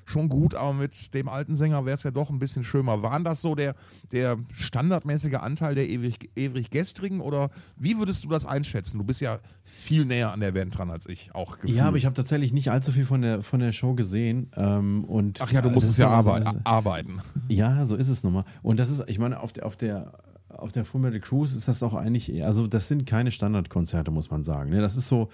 schon 0.08 0.28
gut, 0.28 0.54
aber 0.54 0.72
mit 0.72 1.12
dem 1.14 1.28
alten 1.28 1.56
Sänger 1.56 1.84
wäre 1.84 1.94
es 1.96 2.04
ja 2.04 2.10
doch 2.12 2.30
ein 2.30 2.38
bisschen 2.38 2.64
schöner. 2.64 3.02
Waren 3.02 3.24
das 3.24 3.42
so 3.42 3.54
der, 3.54 3.74
der 4.12 4.38
standardmäßige 4.52 5.34
Anteil 5.34 5.74
der 5.74 5.88
ewig, 5.90 6.30
ewig 6.36 6.70
gestrigen 6.70 7.20
oder 7.20 7.50
wie 7.76 7.98
würdest 7.98 8.24
du 8.24 8.28
das 8.28 8.46
einschätzen? 8.46 8.98
Du 8.98 9.04
bist 9.04 9.20
ja 9.20 9.40
viel 9.64 10.04
näher 10.04 10.32
an 10.32 10.40
der 10.40 10.52
Band 10.52 10.78
dran 10.78 10.90
als 10.90 11.06
ich, 11.06 11.34
auch 11.34 11.56
gefühlt. 11.58 11.74
Ja, 11.76 11.86
aber 11.88 11.96
ich 11.96 12.06
habe 12.06 12.14
tatsächlich 12.14 12.52
nicht 12.52 12.70
allzu 12.70 12.92
viel 12.92 13.04
von 13.04 13.20
der, 13.20 13.42
von 13.42 13.58
der 13.60 13.72
Show 13.72 13.94
gesehen. 13.94 14.50
Ähm, 14.56 15.04
und 15.04 15.40
Ach 15.42 15.50
ja, 15.50 15.60
du 15.60 15.70
musstest 15.70 15.98
ja 15.98 16.18
ist 16.20 16.24
so- 16.24 16.32
arbeit 16.32 16.56
arbeiten. 16.64 17.20
Ja, 17.48 17.84
so 17.84 17.96
ist 17.96 18.08
es 18.08 18.22
nochmal. 18.22 18.44
Und 18.62 18.78
das 18.78 18.90
ist, 18.90 19.02
ich 19.08 19.18
meine, 19.18 19.40
auf 19.40 19.52
der, 19.52 19.66
auf 19.66 19.74
der, 19.76 20.12
auf 20.48 20.70
der 20.70 20.84
Full 20.84 21.00
Metal 21.00 21.18
Cruise 21.20 21.56
ist 21.56 21.66
das 21.66 21.82
auch 21.82 21.94
eigentlich, 21.94 22.32
eher- 22.32 22.46
also 22.46 22.68
das 22.68 22.86
sind 22.86 23.06
keine 23.06 23.32
Standardkonzerte, 23.32 24.12
muss 24.12 24.30
man 24.30 24.44
sagen. 24.44 24.70
Ne? 24.70 24.80
Das 24.80 24.96
ist 24.96 25.08
so, 25.08 25.30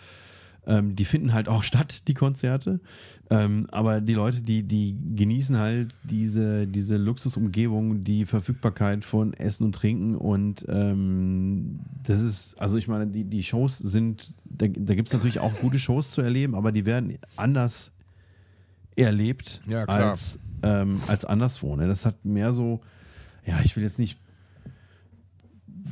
ähm, 0.67 0.95
die 0.95 1.05
finden 1.05 1.33
halt 1.33 1.49
auch 1.49 1.63
statt, 1.65 2.09
die 2.09 2.15
Konzerte. 2.15 2.81
Ähm, 3.31 3.67
aber 3.71 4.01
die 4.01 4.15
Leute, 4.15 4.43
die, 4.43 4.63
die 4.63 4.97
genießen 5.15 5.57
halt 5.59 5.95
diese, 6.05 6.67
diese 6.67 6.97
Luxusumgebung, 6.97 8.05
die 8.05 8.27
Verfügbarkeit 8.27 9.05
von 9.05 9.33
Essen 9.35 9.65
und 9.65 9.75
Trinken 9.75 10.15
und 10.15 10.67
ähm, 10.69 11.81
das 12.03 12.21
ist, 12.21 12.61
also 12.61 12.77
ich 12.79 12.89
meine, 12.89 13.07
die, 13.07 13.25
die 13.25 13.43
Shows 13.43 13.79
sind, 13.79 14.35
da, 14.45 14.67
da 14.69 14.95
gibt 14.95 15.09
es 15.09 15.15
natürlich 15.15 15.41
auch 15.41 15.55
gute 15.61 15.79
Shows 15.79 16.11
zu 16.11 16.21
erleben, 16.21 16.55
aber 16.55 16.73
die 16.73 16.85
werden 16.85 17.19
anders 17.37 17.93
erlebt 18.97 19.63
Ja, 19.67 19.85
als, 19.85 20.39
ähm, 20.63 21.01
als 21.07 21.25
anderswo. 21.25 21.75
Ne? 21.77 21.87
Das 21.87 22.05
hat 22.05 22.25
mehr 22.25 22.53
so, 22.53 22.83
ja, 23.47 23.61
ich 23.65 23.77
will 23.77 23.83
jetzt 23.83 23.99
nicht 23.99 24.19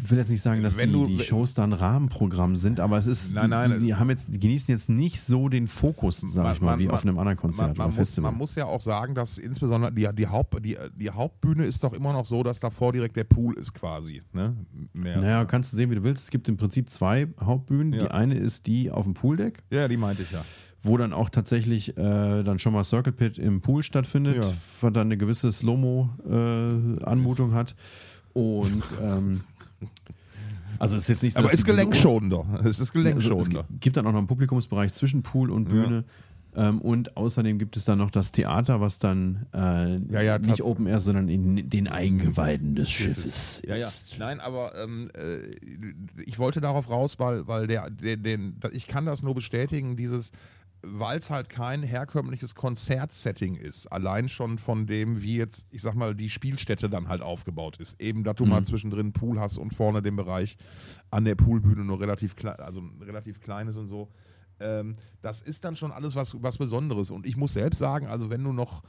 will 0.09 0.19
jetzt 0.19 0.31
nicht 0.31 0.43
sagen, 0.43 0.63
dass 0.63 0.77
die, 0.77 0.91
du- 0.91 1.07
die 1.07 1.19
Shows 1.21 1.55
da 1.55 1.65
ein 1.65 1.73
Rahmenprogramm 1.73 2.57
sind, 2.57 2.81
aber 2.81 2.99
es 2.99 3.07
ist, 3.07 3.35
Nein, 3.35 3.51
nein, 3.51 3.73
die, 3.79 3.87
die, 3.87 3.95
haben 3.95 4.11
jetzt, 4.11 4.29
die 4.33 4.39
genießen 4.39 4.73
jetzt 4.73 4.89
nicht 4.89 5.21
so 5.21 5.49
den 5.49 5.67
Fokus, 5.67 6.21
sag 6.27 6.55
ich 6.55 6.61
mal, 6.63 6.79
wie 6.79 6.89
auf 6.89 7.03
einem 7.03 7.19
anderen 7.19 7.37
Konzert 7.37 7.69
man, 7.69 7.77
man, 7.77 7.87
oder 7.87 7.89
muss, 7.89 7.97
Festival. 7.97 8.31
man 8.31 8.39
muss 8.39 8.55
ja 8.55 8.67
auch 8.67 8.81
sagen, 8.81 9.15
dass 9.15 9.39
insbesondere 9.39 9.93
die, 9.93 10.09
die, 10.15 10.27
Haupt, 10.27 10.65
die, 10.65 10.77
die 10.97 11.11
Hauptbühne 11.11 11.65
ist 11.67 11.83
doch 11.85 11.93
immer 11.93 12.13
noch 12.13 12.25
so, 12.25 12.43
dass 12.43 12.61
davor 12.61 12.93
direkt 12.93 13.17
der 13.17 13.25
Pool 13.25 13.57
ist 13.59 13.75
quasi. 13.75 14.23
Ne? 14.33 14.55
Mehr. 14.93 15.21
naja, 15.21 15.45
kannst 15.45 15.73
du 15.73 15.77
sehen, 15.77 15.91
wie 15.91 15.97
du 15.97 16.03
willst. 16.03 16.25
Es 16.25 16.31
gibt 16.31 16.49
im 16.49 16.57
Prinzip 16.57 16.89
zwei 16.89 17.29
Hauptbühnen. 17.41 17.93
Ja. 17.93 18.05
Die 18.05 18.11
eine 18.11 18.37
ist 18.37 18.67
die 18.67 18.91
auf 18.91 19.05
dem 19.05 19.15
Pooldeck, 19.15 19.63
ja, 19.71 19.89
die 19.89 19.97
meinte 19.97 20.23
ich 20.23 20.31
ja. 20.31 20.45
wo 20.83 20.97
dann 20.97 21.13
auch 21.13 21.29
tatsächlich 21.31 21.97
äh, 21.99 22.43
dann 22.43 22.59
schon 22.59 22.73
mal 22.73 22.85
Circle 22.85 23.13
Pit 23.13 23.39
im 23.39 23.61
Pool 23.61 23.83
stattfindet, 23.83 24.37
Ja. 24.37 24.53
was 24.81 24.93
dann 24.93 25.09
eine 25.09 25.17
gewisse 25.19 25.51
Slow-Mo-Anmutung 25.53 27.53
hat. 27.55 27.75
Und 28.33 28.83
ähm, 29.03 29.41
also 30.79 30.97
es 30.97 31.03
ist 31.03 31.09
jetzt 31.09 31.23
nicht 31.23 31.35
so, 31.35 31.41
Aber 31.41 31.49
dass 31.49 31.61
ist 31.61 31.65
gelenkschonender. 31.65 32.45
Es 32.61 32.79
ist 32.79 32.81
Also, 32.81 32.93
gelenkschonender. 32.95 33.67
es 33.73 33.81
gibt 33.81 33.97
dann 33.97 34.07
auch 34.07 34.13
noch 34.13 34.19
einen 34.19 34.27
Publikumsbereich 34.27 34.93
zwischen 34.93 35.23
Pool 35.23 35.51
und 35.51 35.67
Bühne. 35.67 36.05
Ähm, 36.57 36.81
und 36.81 37.17
außerdem 37.17 37.59
gibt 37.59 37.77
es 37.77 37.85
dann 37.85 37.99
noch 37.99 38.11
das 38.11 38.33
Theater, 38.33 38.81
was 38.81 38.99
dann 38.99 39.47
äh, 39.55 39.99
Ja, 40.13 40.21
ja, 40.21 40.39
nicht 40.39 40.63
Open 40.63 40.87
Air, 40.89 40.99
sondern 40.99 41.29
in 41.29 41.69
den 41.71 41.87
Eingeweiden 41.87 42.75
des 42.75 42.91
Schiffes. 42.91 43.63
Ja, 43.65 43.77
ja. 43.77 43.87
ist. 43.87 44.17
Nein, 44.19 44.41
aber 44.41 44.75
ähm, 44.77 45.11
äh, 45.15 45.47
ich 46.27 46.41
wollte 46.41 46.61
darauf 46.61 46.91
raus, 46.91 47.21
weil, 47.21 47.47
weil 47.47 47.69
der, 47.69 47.89
der, 47.91 48.17
den, 48.17 48.57
ich 48.73 48.89
kann 48.89 49.07
das 49.07 49.23
nur 49.23 49.35
bestätigen, 49.35 49.97
dieses, 49.97 50.33
weil 50.83 51.19
es 51.19 51.31
halt 51.31 51.49
kein 51.49 51.83
herkömmliches 51.83 52.55
Konzertsetting 52.55 53.55
ist, 53.57 53.87
allein 53.89 54.29
schon 54.29 54.59
von 54.59 54.87
dem, 54.87 55.21
wie 55.21 55.37
jetzt, 55.37 55.67
ich 55.71 55.83
sag 55.83 55.95
mal, 55.95 56.15
die 56.15 56.31
Spielstätte 56.31 56.89
dann 56.89 57.09
halt 57.09 57.21
aufgebaut 57.23 57.77
ist. 57.79 58.01
Eben, 58.01 58.25
dass 58.25 58.37
du 58.37 58.47
mal 58.47 58.65
zwischendrin 58.65 59.01
einen 59.01 59.13
Pool 59.13 59.39
hast 59.39 59.59
und 59.59 59.75
vorne 59.75 60.03
den 60.03 60.17
Bereich 60.17 60.57
an 61.11 61.25
der 61.25 61.35
Poolbühne 61.35 61.85
nur 61.85 62.01
relativ 62.01 62.35
klein, 62.35 62.57
also 62.61 62.83
relativ 63.01 63.41
kleines 63.41 63.77
und 63.77 63.89
so. 63.89 64.09
Ähm, 64.59 64.97
das 65.23 65.41
ist 65.41 65.65
dann 65.65 65.77
schon 65.77 65.93
alles 65.93 66.15
was, 66.15 66.41
was 66.43 66.59
Besonderes. 66.59 67.11
Und 67.11 67.27
ich 67.27 67.37
muss 67.37 67.55
selbst 67.55 67.79
sagen, 67.79 68.07
also 68.07 68.31
wenn 68.31 68.43
du 68.43 68.53
noch, 68.53 68.83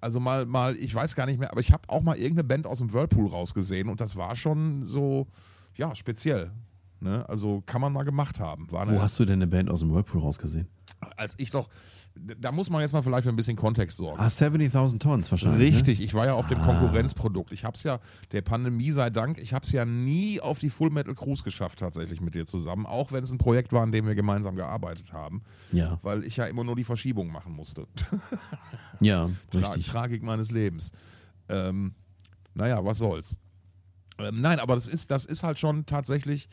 also 0.00 0.20
mal, 0.20 0.46
mal, 0.46 0.76
ich 0.76 0.94
weiß 0.94 1.14
gar 1.14 1.26
nicht 1.26 1.38
mehr, 1.38 1.50
aber 1.52 1.60
ich 1.60 1.72
habe 1.72 1.88
auch 1.88 2.02
mal 2.02 2.16
irgendeine 2.16 2.44
Band 2.44 2.66
aus 2.66 2.78
dem 2.78 2.92
Whirlpool 2.92 3.28
rausgesehen 3.28 3.88
und 3.88 4.00
das 4.00 4.16
war 4.16 4.34
schon 4.36 4.84
so, 4.84 5.26
ja, 5.76 5.94
speziell. 5.94 6.52
Ne? 7.00 7.28
Also 7.28 7.62
kann 7.66 7.80
man 7.80 7.92
mal 7.92 8.04
gemacht 8.04 8.40
haben. 8.40 8.66
Wo 8.70 9.02
hast 9.02 9.18
du 9.18 9.24
denn 9.24 9.34
eine 9.34 9.46
Band 9.46 9.70
aus 9.70 9.80
dem 9.80 9.92
Whirlpool 9.92 10.20
rausgesehen? 10.20 10.68
Als 11.16 11.34
ich 11.38 11.50
doch, 11.50 11.68
da 12.14 12.52
muss 12.52 12.70
man 12.70 12.80
jetzt 12.80 12.92
mal 12.92 13.02
vielleicht 13.02 13.24
für 13.24 13.28
ein 13.30 13.36
bisschen 13.36 13.56
Kontext 13.56 13.98
sorgen. 13.98 14.18
Ah, 14.20 14.26
70.000 14.28 14.98
Tons 14.98 15.30
wahrscheinlich. 15.30 15.58
Ne? 15.58 15.76
Richtig, 15.76 16.00
ich 16.00 16.14
war 16.14 16.26
ja 16.26 16.34
auf 16.34 16.46
dem 16.46 16.60
Konkurrenzprodukt. 16.60 17.52
Ich 17.52 17.64
habe 17.64 17.76
es 17.76 17.82
ja, 17.82 18.00
der 18.32 18.42
Pandemie 18.42 18.90
sei 18.90 19.10
Dank, 19.10 19.38
ich 19.38 19.52
habe 19.52 19.66
es 19.66 19.72
ja 19.72 19.84
nie 19.84 20.40
auf 20.40 20.58
die 20.58 20.70
Full 20.70 20.90
Metal 20.90 21.14
Cruise 21.14 21.42
geschafft, 21.42 21.80
tatsächlich 21.80 22.20
mit 22.20 22.34
dir 22.34 22.46
zusammen, 22.46 22.86
auch 22.86 23.12
wenn 23.12 23.22
es 23.24 23.30
ein 23.30 23.38
Projekt 23.38 23.72
war, 23.72 23.82
an 23.82 23.92
dem 23.92 24.06
wir 24.06 24.14
gemeinsam 24.14 24.56
gearbeitet 24.56 25.12
haben, 25.12 25.42
Ja, 25.72 25.98
weil 26.02 26.24
ich 26.24 26.36
ja 26.36 26.46
immer 26.46 26.64
nur 26.64 26.76
die 26.76 26.84
Verschiebung 26.84 27.30
machen 27.30 27.52
musste. 27.52 27.86
ja, 29.00 29.30
Tra 29.50 29.70
richtig. 29.72 29.86
Tragik 29.86 30.22
meines 30.22 30.50
Lebens. 30.50 30.92
Ähm, 31.48 31.94
naja, 32.54 32.84
was 32.84 32.98
soll's. 32.98 33.38
Ähm, 34.18 34.40
nein, 34.40 34.58
aber 34.58 34.74
das 34.74 34.88
ist, 34.88 35.10
das 35.10 35.26
ist 35.26 35.42
halt 35.42 35.58
schon 35.58 35.84
tatsächlich 35.84 36.48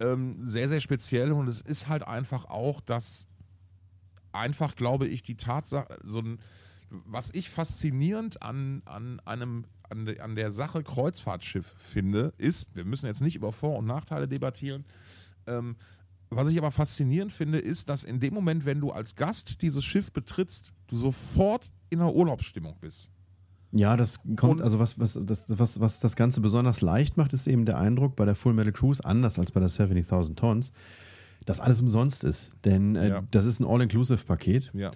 ähm, 0.00 0.38
sehr, 0.42 0.68
sehr 0.68 0.80
speziell 0.80 1.32
und 1.32 1.48
es 1.48 1.60
ist 1.60 1.88
halt 1.88 2.02
einfach 2.06 2.46
auch, 2.46 2.80
dass 2.80 3.28
einfach, 4.34 4.74
glaube 4.76 5.06
ich, 5.06 5.22
die 5.22 5.36
Tatsache, 5.36 5.98
so 6.04 6.20
ein, 6.20 6.38
was 6.90 7.30
ich 7.34 7.50
faszinierend 7.50 8.42
an, 8.42 8.82
an 8.84 9.20
einem 9.24 9.64
an, 9.90 10.06
de, 10.06 10.18
an 10.20 10.34
der 10.34 10.52
Sache 10.52 10.82
Kreuzfahrtschiff 10.82 11.74
finde, 11.76 12.32
ist, 12.38 12.66
wir 12.74 12.84
müssen 12.84 13.06
jetzt 13.06 13.20
nicht 13.20 13.36
über 13.36 13.52
Vor- 13.52 13.78
und 13.78 13.84
Nachteile 13.84 14.26
debattieren, 14.26 14.84
ähm, 15.46 15.76
was 16.30 16.48
ich 16.48 16.56
aber 16.58 16.70
faszinierend 16.70 17.32
finde, 17.32 17.58
ist, 17.58 17.88
dass 17.88 18.02
in 18.02 18.18
dem 18.18 18.34
Moment, 18.34 18.64
wenn 18.64 18.80
du 18.80 18.90
als 18.90 19.14
Gast 19.14 19.60
dieses 19.62 19.84
Schiff 19.84 20.10
betrittst, 20.10 20.72
du 20.88 20.96
sofort 20.96 21.70
in 21.90 22.00
einer 22.00 22.14
Urlaubsstimmung 22.14 22.76
bist. 22.80 23.10
Ja, 23.72 23.96
das 23.96 24.18
kommt, 24.36 24.42
Und- 24.54 24.62
also 24.62 24.78
was, 24.78 24.98
was, 24.98 25.18
das, 25.22 25.44
was, 25.48 25.80
was 25.80 26.00
das 26.00 26.16
Ganze 26.16 26.40
besonders 26.40 26.80
leicht 26.80 27.16
macht, 27.16 27.32
ist 27.34 27.46
eben 27.46 27.66
der 27.66 27.76
Eindruck 27.78 28.16
bei 28.16 28.24
der 28.24 28.34
Full 28.36 28.54
Metal 28.54 28.72
Cruise, 28.72 29.04
anders 29.04 29.38
als 29.38 29.52
bei 29.52 29.60
der 29.60 29.68
70.000 29.68 30.34
Tons, 30.36 30.72
dass 31.44 31.60
alles 31.60 31.80
umsonst 31.80 32.24
ist. 32.24 32.50
Denn 32.64 32.96
äh, 32.96 33.08
Ja. 33.08 33.22
das 33.30 33.44
ist 33.46 33.60
ein 33.60 33.66
All-Inclusive-Paket. 33.66 34.70
Ja. 34.74 34.90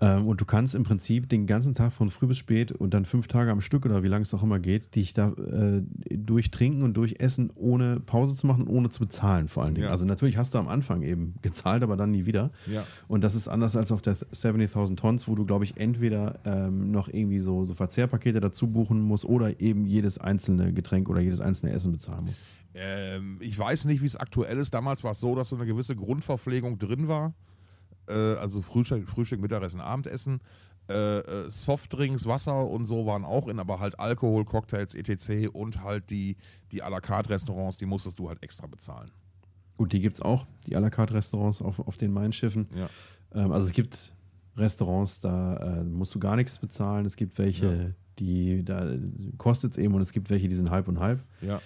Ähm, 0.00 0.26
und 0.26 0.40
du 0.40 0.44
kannst 0.44 0.74
im 0.74 0.82
Prinzip 0.82 1.28
den 1.28 1.46
ganzen 1.46 1.76
Tag 1.76 1.92
von 1.92 2.10
früh 2.10 2.26
bis 2.26 2.36
spät 2.38 2.72
und 2.72 2.92
dann 2.92 3.04
fünf 3.04 3.28
Tage 3.28 3.52
am 3.52 3.60
Stück 3.60 3.84
oder 3.86 4.02
wie 4.02 4.08
lange 4.08 4.22
es 4.22 4.34
auch 4.34 4.42
immer 4.42 4.58
geht, 4.58 4.96
dich 4.96 5.12
da 5.14 5.28
äh, 5.30 5.82
durchtrinken 6.10 6.82
und 6.82 6.94
durchessen, 6.94 7.50
ohne 7.54 8.00
Pause 8.00 8.34
zu 8.34 8.46
machen, 8.48 8.66
ohne 8.66 8.88
zu 8.90 8.98
bezahlen 9.00 9.46
vor 9.48 9.62
allen 9.62 9.74
Dingen. 9.74 9.84
Ja. 9.86 9.90
Also 9.92 10.04
natürlich 10.04 10.38
hast 10.38 10.54
du 10.54 10.58
am 10.58 10.66
Anfang 10.66 11.02
eben 11.02 11.34
gezahlt, 11.42 11.84
aber 11.84 11.96
dann 11.96 12.10
nie 12.10 12.26
wieder. 12.26 12.50
Ja. 12.66 12.84
Und 13.06 13.22
das 13.22 13.36
ist 13.36 13.46
anders 13.46 13.76
als 13.76 13.92
auf 13.92 14.02
der 14.02 14.16
70.000 14.16 14.96
Tons, 14.96 15.28
wo 15.28 15.36
du, 15.36 15.44
glaube 15.44 15.64
ich, 15.64 15.76
entweder 15.76 16.40
ähm, 16.44 16.90
noch 16.90 17.06
irgendwie 17.08 17.38
so, 17.38 17.64
so 17.64 17.74
Verzehrpakete 17.74 18.40
dazu 18.40 18.66
buchen 18.66 19.00
musst 19.02 19.24
oder 19.24 19.60
eben 19.60 19.86
jedes 19.86 20.18
einzelne 20.18 20.72
Getränk 20.72 21.08
oder 21.10 21.20
jedes 21.20 21.40
einzelne 21.40 21.70
Essen 21.72 21.92
bezahlen 21.92 22.24
musst. 22.24 22.40
Ähm, 22.74 23.38
ich 23.40 23.58
weiß 23.58 23.84
nicht, 23.84 24.02
wie 24.02 24.06
es 24.06 24.16
aktuell 24.16 24.58
ist. 24.58 24.72
Damals 24.72 25.04
war 25.04 25.12
es 25.12 25.20
so, 25.20 25.34
dass 25.34 25.50
so 25.50 25.56
eine 25.56 25.66
gewisse 25.66 25.96
Grundverpflegung 25.96 26.78
drin 26.78 27.08
war. 27.08 27.34
Äh, 28.08 28.12
also 28.12 28.62
Frühstück, 28.62 29.08
Frühstück, 29.08 29.40
Mittagessen, 29.40 29.80
Abendessen. 29.80 30.40
Äh, 30.88 31.18
äh, 31.20 31.50
Softdrinks, 31.50 32.26
Wasser 32.26 32.66
und 32.66 32.86
so 32.86 33.06
waren 33.06 33.24
auch 33.24 33.46
in, 33.46 33.60
aber 33.60 33.78
halt 33.78 34.00
Alkohol, 34.00 34.44
Cocktails, 34.44 34.94
etc. 34.94 35.48
und 35.52 35.82
halt 35.82 36.10
die, 36.10 36.36
die 36.72 36.82
à 36.82 36.90
la 36.90 37.00
carte 37.00 37.30
Restaurants, 37.30 37.76
die 37.76 37.86
musstest 37.86 38.18
du 38.18 38.28
halt 38.28 38.42
extra 38.42 38.66
bezahlen. 38.66 39.10
Gut, 39.76 39.92
die 39.92 40.00
gibt 40.00 40.16
es 40.16 40.22
auch, 40.22 40.44
die 40.66 40.76
à 40.76 40.80
la 40.80 40.90
carte 40.90 41.14
Restaurants 41.14 41.62
auf, 41.62 41.78
auf 41.78 41.98
den 41.98 42.12
Main-Schiffen. 42.12 42.68
Ja. 42.74 42.90
Ähm, 43.32 43.52
also 43.52 43.66
es 43.66 43.72
gibt 43.72 44.12
Restaurants, 44.56 45.20
da 45.20 45.56
äh, 45.56 45.84
musst 45.84 46.14
du 46.16 46.18
gar 46.18 46.34
nichts 46.34 46.58
bezahlen. 46.58 47.06
Es 47.06 47.16
gibt 47.16 47.38
welche, 47.38 47.94
die 48.18 48.64
da 48.64 48.96
kostet 49.38 49.72
es 49.72 49.78
eben 49.78 49.94
und 49.94 50.00
es 50.00 50.12
gibt 50.12 50.30
welche, 50.30 50.48
die 50.48 50.54
sind 50.54 50.70
halb 50.70 50.88
und 50.88 50.98
halb. 50.98 51.22
Ja. 51.40 51.60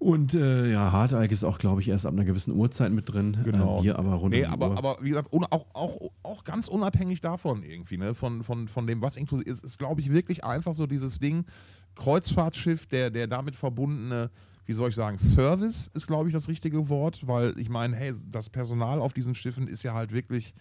Und 0.00 0.32
äh, 0.32 0.72
ja, 0.72 0.92
Hartalk 0.92 1.30
ist 1.30 1.44
auch, 1.44 1.58
glaube 1.58 1.82
ich, 1.82 1.88
erst 1.88 2.06
ab 2.06 2.14
einer 2.14 2.24
gewissen 2.24 2.54
Uhrzeit 2.56 2.90
mit 2.90 3.12
drin. 3.12 3.36
Genau. 3.44 3.80
Äh, 3.80 3.82
Bier 3.82 3.98
aber 3.98 4.14
rund 4.14 4.34
Nee, 4.34 4.46
um 4.46 4.52
aber, 4.52 4.70
Uhr. 4.70 4.78
aber 4.78 4.96
wie 5.02 5.10
gesagt, 5.10 5.28
auch, 5.30 5.66
auch, 5.74 5.98
auch 6.22 6.44
ganz 6.44 6.68
unabhängig 6.68 7.20
davon 7.20 7.62
irgendwie, 7.62 7.98
ne? 7.98 8.14
von, 8.14 8.42
von, 8.42 8.66
von 8.66 8.86
dem, 8.86 9.02
was 9.02 9.16
inklusiv 9.16 9.46
ist, 9.46 9.62
ist, 9.62 9.78
glaube 9.78 10.00
ich, 10.00 10.10
wirklich 10.10 10.42
einfach 10.42 10.72
so 10.72 10.86
dieses 10.86 11.18
Ding, 11.18 11.44
Kreuzfahrtschiff, 11.96 12.86
der, 12.86 13.10
der 13.10 13.26
damit 13.26 13.56
verbundene, 13.56 14.30
wie 14.64 14.72
soll 14.72 14.88
ich 14.88 14.94
sagen, 14.94 15.18
Service 15.18 15.90
ist, 15.92 16.06
glaube 16.06 16.30
ich, 16.30 16.32
das 16.32 16.48
richtige 16.48 16.88
Wort, 16.88 17.26
weil 17.26 17.58
ich 17.58 17.68
meine, 17.68 17.94
hey, 17.94 18.14
das 18.30 18.48
Personal 18.48 19.00
auf 19.02 19.12
diesen 19.12 19.34
Schiffen 19.34 19.68
ist 19.68 19.82
ja 19.82 19.92
halt 19.92 20.12
wirklich 20.12 20.54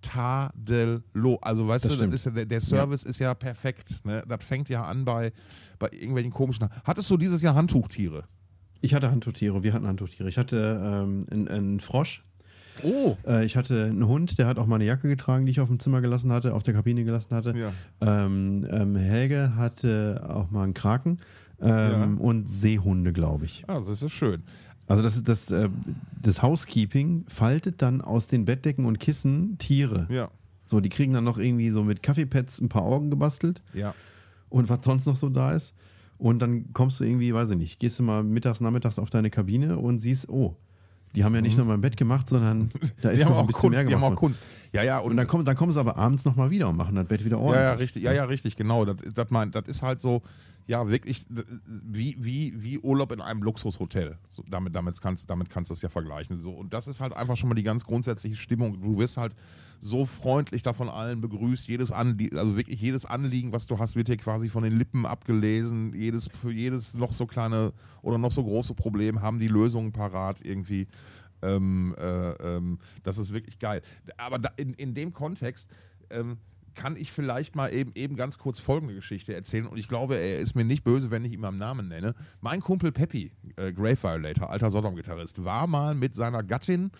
tadellos. 0.00 1.38
Also 1.42 1.68
weißt 1.68 1.84
Das 1.84 1.98
du, 1.98 2.04
ja, 2.04 2.30
der, 2.30 2.46
der 2.46 2.60
Service 2.62 3.02
ist 3.04 3.18
ja 3.18 3.34
perfekt. 3.34 4.00
Ne? 4.04 4.22
Das 4.26 4.42
fängt 4.42 4.70
ja 4.70 4.84
an 4.84 5.04
bei, 5.04 5.32
bei 5.78 5.90
irgendwelchen 5.92 6.32
komischen. 6.32 6.68
Hattest 6.84 7.10
du 7.10 7.18
dieses 7.18 7.42
Jahr 7.42 7.54
Handtuchtiere? 7.54 8.24
Ich 8.80 8.94
hatte 8.94 9.10
Handtuchtiere, 9.10 9.62
wir 9.62 9.72
hatten 9.72 9.86
Handtuchtiere. 9.86 10.28
Ich 10.28 10.38
hatte 10.38 10.80
ähm, 10.84 11.24
einen, 11.30 11.48
einen 11.48 11.80
Frosch. 11.80 12.22
Oh. 12.82 13.16
Äh, 13.26 13.44
ich 13.46 13.56
hatte 13.56 13.84
einen 13.84 14.06
Hund, 14.06 14.38
der 14.38 14.46
hat 14.46 14.58
auch 14.58 14.66
mal 14.66 14.74
eine 14.76 14.84
Jacke 14.84 15.08
getragen, 15.08 15.46
die 15.46 15.50
ich 15.52 15.60
auf 15.60 15.68
dem 15.68 15.78
Zimmer 15.80 16.00
gelassen 16.02 16.30
hatte, 16.30 16.54
auf 16.54 16.62
der 16.62 16.74
Kabine 16.74 17.04
gelassen 17.04 17.34
hatte. 17.34 17.54
Ja. 17.56 17.72
Ähm, 18.00 18.66
ähm, 18.70 18.96
Helge 18.96 19.56
hatte 19.56 20.24
auch 20.28 20.50
mal 20.50 20.64
einen 20.64 20.74
Kraken 20.74 21.18
ähm, 21.60 21.68
Ja. 21.68 22.04
und 22.18 22.48
Seehunde, 22.48 23.12
glaube 23.12 23.46
ich. 23.46 23.64
Also 23.66 23.90
das 23.90 24.02
ist 24.02 24.12
schön. 24.12 24.42
Also 24.88 25.02
das 25.02 25.16
ist 25.16 25.28
das, 25.28 25.50
äh, 25.50 25.68
das 26.22 26.42
Housekeeping 26.42 27.24
faltet 27.28 27.80
dann 27.82 28.02
aus 28.02 28.28
den 28.28 28.44
Bettdecken 28.44 28.84
und 28.84 29.00
Kissen 29.00 29.56
Tiere. 29.58 30.06
Ja. 30.10 30.30
So, 30.66 30.80
die 30.80 30.88
kriegen 30.90 31.12
dann 31.12 31.24
noch 31.24 31.38
irgendwie 31.38 31.70
so 31.70 31.82
mit 31.82 32.02
Kaffeepads 32.02 32.60
ein 32.60 32.68
paar 32.68 32.82
Augen 32.82 33.08
gebastelt 33.10 33.62
Ja. 33.72 33.94
und 34.48 34.68
was 34.68 34.80
sonst 34.82 35.06
noch 35.06 35.16
so 35.16 35.28
da 35.30 35.52
ist. 35.54 35.72
Und 36.18 36.40
dann 36.40 36.72
kommst 36.72 37.00
du 37.00 37.04
irgendwie, 37.04 37.32
weiß 37.34 37.50
ich 37.50 37.56
nicht, 37.58 37.78
gehst 37.80 37.98
du 37.98 38.02
mal 38.02 38.22
mittags, 38.22 38.60
nachmittags 38.60 38.98
auf 38.98 39.10
deine 39.10 39.30
Kabine 39.30 39.76
und 39.78 39.98
siehst, 39.98 40.28
oh, 40.28 40.56
die 41.14 41.24
haben 41.24 41.34
ja 41.34 41.40
nicht 41.40 41.56
nur 41.56 41.66
mein 41.66 41.80
Bett 41.80 41.96
gemacht, 41.96 42.28
sondern 42.28 42.70
da 43.02 43.10
ist 43.10 43.20
Mhm. 43.24 43.30
Noch 43.30 43.36
ein 43.38 43.42
auch 43.42 43.46
bisschen 43.46 43.60
Kunst. 43.60 43.70
mehr 43.76 43.84
Die 43.84 43.94
haben 43.94 44.00
gemacht. 44.00 44.12
auch 44.12 44.20
Kunst. 44.20 44.42
Ja, 44.72 44.82
ja. 44.82 44.98
Und, 44.98 45.12
Und 45.12 45.16
dann 45.16 45.26
kommen, 45.26 45.44
dann 45.44 45.56
kommen 45.56 45.72
sie 45.72 45.80
aber 45.80 45.96
abends 45.96 46.24
nochmal 46.24 46.50
wieder 46.50 46.68
und 46.68 46.76
machen 46.76 46.94
das 46.94 47.06
Bett 47.06 47.24
wieder 47.24 47.36
ja, 47.38 47.42
ordentlich. 47.42 47.62
ja, 47.64 47.72
richtig. 47.74 48.02
Ja, 48.02 48.12
ja, 48.12 48.24
richtig. 48.24 48.56
Genau. 48.56 48.84
Das, 48.84 48.96
das, 49.14 49.30
mein, 49.30 49.50
das 49.50 49.66
ist 49.66 49.82
halt 49.82 50.00
so, 50.00 50.22
ja, 50.68 50.88
wirklich 50.88 51.24
wie, 51.28 52.16
wie, 52.18 52.62
wie 52.62 52.78
Urlaub 52.80 53.12
in 53.12 53.20
einem 53.20 53.42
Luxushotel. 53.42 54.18
So, 54.28 54.42
damit, 54.48 54.74
damit, 54.74 55.00
kannst, 55.00 55.30
damit 55.30 55.48
kannst 55.48 55.70
du 55.70 55.74
es 55.74 55.82
ja 55.82 55.88
vergleichen. 55.88 56.38
So, 56.38 56.50
und 56.50 56.74
das 56.74 56.88
ist 56.88 57.00
halt 57.00 57.12
einfach 57.12 57.36
schon 57.36 57.48
mal 57.48 57.54
die 57.54 57.62
ganz 57.62 57.84
grundsätzliche 57.84 58.36
Stimmung. 58.36 58.80
Du 58.82 58.98
wirst 58.98 59.16
halt 59.16 59.34
so 59.80 60.04
freundlich 60.04 60.64
da 60.64 60.72
von 60.72 60.88
allen 60.88 61.20
begrüßt. 61.20 61.68
Jedes 61.68 61.92
Anliegen, 61.92 62.36
also 62.36 62.56
wirklich 62.56 62.80
jedes 62.80 63.04
Anliegen, 63.04 63.52
was 63.52 63.66
du 63.66 63.78
hast, 63.78 63.94
wird 63.94 64.08
dir 64.08 64.16
quasi 64.16 64.48
von 64.48 64.64
den 64.64 64.76
Lippen 64.76 65.06
abgelesen. 65.06 65.94
Jedes, 65.94 66.28
für 66.28 66.50
jedes 66.50 66.94
noch 66.94 67.12
so 67.12 67.26
kleine 67.26 67.72
oder 68.02 68.18
noch 68.18 68.32
so 68.32 68.42
große 68.42 68.74
Problem 68.74 69.22
haben 69.22 69.38
die 69.38 69.48
Lösungen 69.48 69.92
parat 69.92 70.40
irgendwie. 70.44 70.88
Ähm, 71.42 71.94
äh, 71.96 72.30
ähm, 72.32 72.78
das 73.04 73.18
ist 73.18 73.32
wirklich 73.32 73.60
geil. 73.60 73.82
Aber 74.16 74.40
da, 74.40 74.50
in, 74.56 74.74
in 74.74 74.94
dem 74.94 75.12
Kontext 75.12 75.70
ähm, 76.10 76.38
kann 76.76 76.96
ich 76.96 77.10
vielleicht 77.10 77.56
mal 77.56 77.72
eben, 77.72 77.90
eben 77.96 78.14
ganz 78.14 78.38
kurz 78.38 78.60
folgende 78.60 78.94
Geschichte 78.94 79.34
erzählen. 79.34 79.66
Und 79.66 79.78
ich 79.78 79.88
glaube, 79.88 80.16
er 80.16 80.38
ist 80.38 80.54
mir 80.54 80.64
nicht 80.64 80.84
böse, 80.84 81.10
wenn 81.10 81.24
ich 81.24 81.32
ihn 81.32 81.44
am 81.44 81.58
Namen 81.58 81.88
nenne. 81.88 82.14
Mein 82.40 82.60
Kumpel 82.60 82.92
Peppy, 82.92 83.32
äh, 83.56 83.72
Grave 83.72 84.00
Violator, 84.00 84.50
alter 84.50 84.70
Sodom-Gitarrist, 84.70 85.44
war 85.44 85.66
mal 85.66 85.94
mit 85.94 86.14
seiner 86.14 86.44
Gattin 86.44 86.92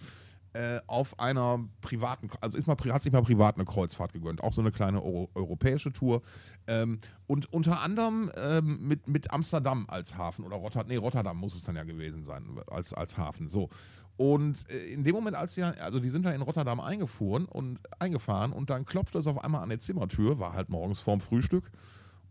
äh, 0.56 0.80
auf 0.86 1.20
einer 1.20 1.60
privaten, 1.82 2.30
also 2.40 2.56
ist 2.56 2.66
mal, 2.66 2.76
hat 2.90 3.02
sich 3.02 3.12
mal 3.12 3.22
privat 3.22 3.56
eine 3.56 3.66
Kreuzfahrt 3.66 4.14
gegönnt, 4.14 4.42
auch 4.42 4.54
so 4.54 4.62
eine 4.62 4.72
kleine 4.72 5.02
Euro, 5.02 5.28
europäische 5.34 5.92
Tour. 5.92 6.22
Ähm, 6.66 6.98
und 7.26 7.52
unter 7.52 7.82
anderem 7.82 8.30
ähm, 8.36 8.88
mit, 8.88 9.06
mit 9.06 9.30
Amsterdam 9.32 9.84
als 9.88 10.16
Hafen 10.16 10.46
oder 10.46 10.56
Rotterdam, 10.56 10.88
nee, 10.88 10.96
Rotterdam 10.96 11.36
muss 11.36 11.54
es 11.54 11.62
dann 11.62 11.76
ja 11.76 11.84
gewesen 11.84 12.24
sein, 12.24 12.58
als, 12.68 12.94
als 12.94 13.18
Hafen. 13.18 13.50
So. 13.50 13.68
Und 14.16 14.64
äh, 14.70 14.78
in 14.92 15.04
dem 15.04 15.14
Moment, 15.14 15.36
als 15.36 15.54
sie, 15.54 15.62
also 15.62 16.00
die 16.00 16.08
sind 16.08 16.24
da 16.24 16.32
in 16.32 16.42
Rotterdam 16.42 16.80
eingefuhren 16.80 17.44
und 17.44 17.80
eingefahren 17.98 18.52
und 18.52 18.70
dann 18.70 18.84
klopfte 18.84 19.18
es 19.18 19.26
auf 19.26 19.42
einmal 19.44 19.62
an 19.62 19.68
der 19.68 19.80
Zimmertür, 19.80 20.38
war 20.38 20.54
halt 20.54 20.68
morgens 20.68 21.00
vorm 21.00 21.20
Frühstück. 21.20 21.70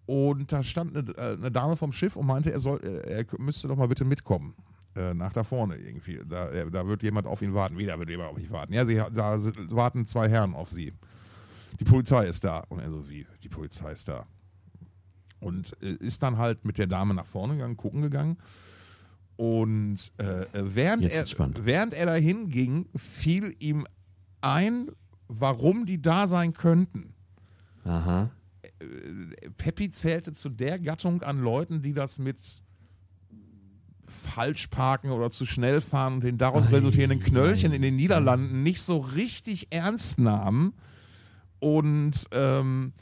Und 0.08 0.52
da 0.52 0.62
stand 0.63 0.95
eine, 0.95 1.10
äh, 1.17 1.34
eine 1.34 1.52
Dame 1.52 1.78
vom 1.78 1.91
Schiff 1.91 2.15
und 2.15 2.28
meinte, 2.28 2.52
er, 2.52 2.60
soll, 2.60 2.80
äh, 2.84 3.24
er 3.24 3.26
müsste 3.39 3.67
doch 3.67 3.76
mal 3.76 3.88
bitte 3.88 4.06
mitkommen. 4.06 4.56
Nach 5.13 5.34
da 5.34 5.43
vorne 5.43 5.76
irgendwie. 5.76 6.21
Da, 6.26 6.48
da 6.69 6.88
wird 6.88 7.04
jemand 7.04 7.28
auf 7.28 7.41
ihn 7.41 7.54
warten. 7.54 7.78
Wieder 7.78 8.00
wird 8.00 8.10
jemand 8.10 8.30
auf 8.30 8.38
mich 8.38 8.50
warten. 8.50 8.71
Ja, 8.71 8.86
sie, 8.86 8.95
da 8.95 9.38
warten 9.69 10.06
zwei 10.06 10.30
Herren 10.30 10.54
auf 10.54 10.69
sie. 10.69 10.93
Die 11.82 11.84
Polizei 11.84 12.28
ist 12.28 12.45
da. 12.45 12.60
Und 12.69 12.80
er 12.80 12.89
so, 12.89 13.10
wie? 13.10 13.28
Die 13.43 13.50
Polizei 13.50 13.91
ist 13.91 14.08
da. 14.08 14.26
Und 15.41 15.74
ist 15.82 16.24
dann 16.24 16.38
halt 16.38 16.63
mit 16.63 16.78
der 16.78 16.88
Dame 16.88 17.13
nach 17.13 17.26
vorne 17.26 17.56
gegangen, 17.56 17.76
gucken 17.76 18.04
gegangen. 18.04 18.38
Und 19.38 20.12
äh, 20.17 20.43
äh, 20.43 20.48
während, 20.54 21.06
er, 21.06 21.26
während 21.60 21.93
er 21.93 22.06
dahin 22.06 22.50
ging, 22.50 22.88
fiel 22.95 23.56
ihm 23.60 23.86
ein, 24.41 24.89
warum 25.28 25.86
die 25.86 26.02
da 26.02 26.28
sein 26.28 26.54
könnten. 26.54 27.13
Aha. 27.84 28.32
Peppi 29.58 29.91
zählte 29.91 30.34
zu 30.34 30.50
der 30.50 30.80
Gattung 30.80 31.21
an 31.21 31.39
Leuten, 31.39 31.82
die 31.82 31.93
das 31.93 32.19
mit 32.19 32.39
falsch 34.08 34.67
parken 34.67 35.10
oder 35.10 35.32
zu 35.32 35.45
schnell 35.45 35.82
fahren 35.82 36.15
und 36.15 36.24
den 36.24 36.38
daraus 36.38 36.71
resultierenden 36.71 37.19
Knöllchen 37.19 37.74
in 37.74 37.82
den 37.82 37.95
Niederlanden 37.95 38.63
nicht 38.63 38.82
so 38.82 38.98
richtig 39.00 39.67
ernst 39.71 40.19
nahmen. 40.19 40.74
Und 41.60 42.26
ähm, 42.32 42.93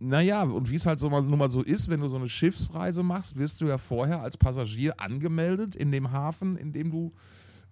naja, 0.00 0.42
und 0.42 0.70
wie 0.70 0.76
es 0.76 0.86
halt 0.86 1.00
so 1.00 1.10
mal, 1.10 1.22
nun 1.22 1.38
mal 1.38 1.50
so 1.50 1.62
ist, 1.62 1.88
wenn 1.88 2.00
du 2.00 2.08
so 2.08 2.16
eine 2.16 2.28
Schiffsreise 2.28 3.02
machst, 3.02 3.36
wirst 3.36 3.60
du 3.60 3.66
ja 3.66 3.78
vorher 3.78 4.22
als 4.22 4.36
Passagier 4.36 5.00
angemeldet 5.00 5.74
in 5.74 5.90
dem 5.90 6.12
Hafen, 6.12 6.56
in 6.56 6.72
dem 6.72 6.90
du 6.90 7.12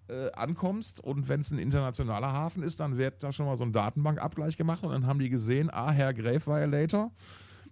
äh, 0.09 0.31
ankommst. 0.33 1.01
Und 1.01 1.29
wenn 1.29 1.41
es 1.41 1.51
ein 1.51 1.59
internationaler 1.59 2.33
Hafen 2.33 2.63
ist, 2.63 2.81
dann 2.81 2.99
wird 2.99 3.23
da 3.23 3.33
schon 3.33 3.47
mal 3.47 3.57
so 3.57 3.65
ein 3.65 3.73
Datenbankabgleich 3.73 4.57
gemacht 4.57 4.83
und 4.83 4.91
dann 4.91 5.07
haben 5.07 5.21
die 5.21 5.31
gesehen, 5.31 5.71
ah, 5.73 5.91
Herr 5.91 6.13
Grave 6.15 6.45
Violator. 6.45 7.13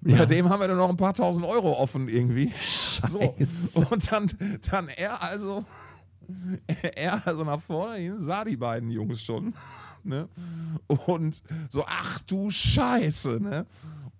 Bei 0.00 0.26
dem 0.26 0.50
haben 0.50 0.60
wir 0.60 0.68
dann 0.68 0.76
noch 0.76 0.90
ein 0.90 0.98
paar 0.98 1.14
tausend 1.14 1.46
Euro 1.46 1.72
offen 1.72 2.08
irgendwie. 2.08 2.52
So. 3.08 3.20
Und 3.90 4.12
dann, 4.12 4.30
dann 4.70 4.88
er 4.88 5.22
also, 5.22 5.64
er 6.96 7.26
also 7.26 7.42
nach 7.42 7.60
vorne 7.60 7.96
hin, 7.96 8.20
sah 8.20 8.44
die 8.44 8.56
beiden 8.56 8.90
Jungs 8.90 9.22
schon. 9.22 9.54
Ne? 10.02 10.28
Und 11.06 11.42
so, 11.70 11.84
ach 11.86 12.20
du 12.22 12.50
Scheiße, 12.50 13.40
ne? 13.40 13.66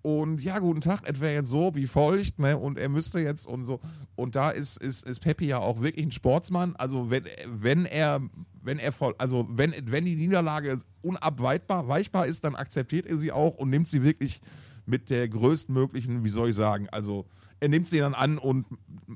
Und 0.05 0.43
ja, 0.43 0.59
guten 0.59 0.81
Tag, 0.81 1.01
es 1.05 1.19
wäre 1.19 1.33
jetzt 1.33 1.49
so 1.49 1.73
wie 1.73 1.87
folgt, 1.87 2.37
ne? 2.37 2.59
Und 2.59 2.77
er 2.77 2.89
müsste 2.89 3.19
jetzt 3.21 3.47
und 3.47 3.65
so. 3.65 3.79
Und 4.15 4.35
da 4.35 4.51
ist, 4.51 4.77
ist, 4.77 5.01
ist 5.01 5.19
Peppi 5.19 5.47
ja 5.47 5.57
auch 5.57 5.81
wirklich 5.81 6.05
ein 6.05 6.11
Sportsmann. 6.11 6.75
Also 6.75 7.09
wenn, 7.09 7.23
wenn 7.47 7.87
er, 7.87 8.21
wenn 8.61 8.77
er 8.77 8.91
voll, 8.91 9.15
also 9.17 9.47
wenn, 9.49 9.73
wenn 9.85 10.05
die 10.05 10.15
Niederlage 10.15 10.77
unabweichbar 11.01 11.87
weichbar 11.87 12.27
ist, 12.27 12.43
dann 12.43 12.53
akzeptiert 12.53 13.07
er 13.07 13.17
sie 13.17 13.31
auch 13.31 13.55
und 13.55 13.71
nimmt 13.71 13.89
sie 13.89 14.03
wirklich 14.03 14.41
mit 14.85 15.09
der 15.09 15.27
größtmöglichen, 15.27 16.23
wie 16.23 16.29
soll 16.29 16.49
ich 16.49 16.55
sagen, 16.55 16.87
also 16.91 17.25
er 17.59 17.69
nimmt 17.69 17.89
sie 17.89 17.97
dann 17.97 18.13
an 18.13 18.37
und 18.37 18.67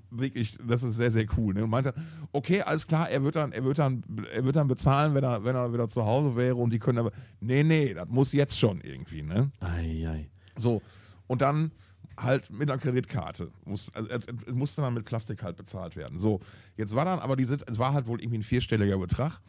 wirklich, 0.10 0.58
das 0.68 0.82
ist 0.82 0.96
sehr, 0.96 1.12
sehr 1.12 1.28
cool. 1.38 1.54
Ne? 1.54 1.66
Und 1.66 1.70
meinte, 1.70 1.94
okay, 2.32 2.64
alles 2.64 2.88
klar, 2.88 3.12
er 3.12 3.24
wird 3.24 3.36
dann, 3.36 3.52
er 3.52 3.64
wird 3.64 3.78
dann, 3.78 4.04
er 4.34 4.44
wird 4.44 4.56
dann 4.56 4.68
bezahlen, 4.68 5.14
wenn 5.14 5.24
er, 5.24 5.44
wenn 5.44 5.56
er 5.56 5.72
wieder 5.72 5.88
zu 5.88 6.04
Hause 6.04 6.36
wäre 6.36 6.56
und 6.56 6.74
die 6.74 6.80
können 6.80 6.98
aber, 6.98 7.12
nee, 7.42 7.62
nee, 7.62 7.94
das 7.94 8.08
muss 8.10 8.34
jetzt 8.34 8.58
schon 8.58 8.82
irgendwie, 8.82 9.22
ne? 9.22 9.52
Ei, 9.60 10.10
ei. 10.10 10.30
So. 10.60 10.82
Und 11.28 11.42
dann 11.42 11.72
halt 12.18 12.50
mit 12.50 12.70
einer 12.70 12.80
Kreditkarte. 12.80 13.52
Muss, 13.66 13.94
also, 13.94 14.10
musste 14.54 14.82
dann 14.82 14.94
mit 14.94 15.06
Plastik 15.06 15.44
halt 15.44 15.58
bezahlt 15.58 15.96
werden. 15.96 16.18
So. 16.18 16.40
Jetzt 16.76 16.96
war 16.96 17.06
dann 17.06 17.20
aber 17.20 17.36
diese, 17.36 17.58
es 17.68 17.78
war 17.78 17.94
halt 17.94 18.08
wohl 18.08 18.22
irgendwie 18.22 18.40
ein 18.40 18.44
vierstelliger 18.44 18.98
Betrag. 18.98 19.40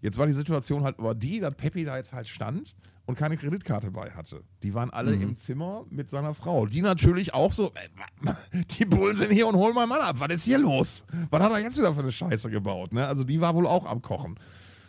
Jetzt 0.00 0.18
war 0.18 0.26
die 0.26 0.32
Situation 0.32 0.84
halt 0.84 0.98
aber 0.98 1.14
die, 1.14 1.40
dass 1.40 1.54
Peppi 1.54 1.84
da 1.84 1.96
jetzt 1.96 2.12
halt 2.12 2.28
stand 2.28 2.74
und 3.06 3.16
keine 3.16 3.36
Kreditkarte 3.36 3.90
bei 3.90 4.10
hatte. 4.10 4.42
Die 4.62 4.74
waren 4.74 4.90
alle 4.90 5.12
im 5.14 5.36
Zimmer 5.36 5.86
mit 5.90 6.10
seiner 6.10 6.34
Frau. 6.34 6.66
Die 6.66 6.82
natürlich 6.82 7.32
auch 7.34 7.52
so, 7.52 7.72
äh, 7.74 8.32
die 8.78 8.84
Bullen 8.84 9.16
sind 9.16 9.32
hier 9.32 9.46
und 9.46 9.54
holen 9.54 9.74
meinen 9.74 9.88
Mann 9.88 10.00
ab. 10.00 10.16
Was 10.18 10.28
ist 10.34 10.44
hier 10.44 10.58
los? 10.58 11.04
Was 11.30 11.42
hat 11.42 11.52
er 11.52 11.60
jetzt 11.60 11.78
wieder 11.78 11.94
für 11.94 12.00
eine 12.00 12.12
Scheiße 12.12 12.50
gebaut? 12.50 12.92
Ne? 12.92 13.06
Also 13.06 13.24
die 13.24 13.40
war 13.40 13.54
wohl 13.54 13.66
auch 13.66 13.86
am 13.86 14.02
Kochen. 14.02 14.38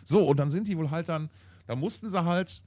So, 0.04 0.26
und 0.26 0.38
dann 0.38 0.50
sind 0.50 0.68
die 0.68 0.76
wohl 0.76 0.90
halt 0.90 1.08
dann, 1.08 1.30
da 1.66 1.76
mussten 1.76 2.10
sie 2.10 2.24
halt, 2.24 2.62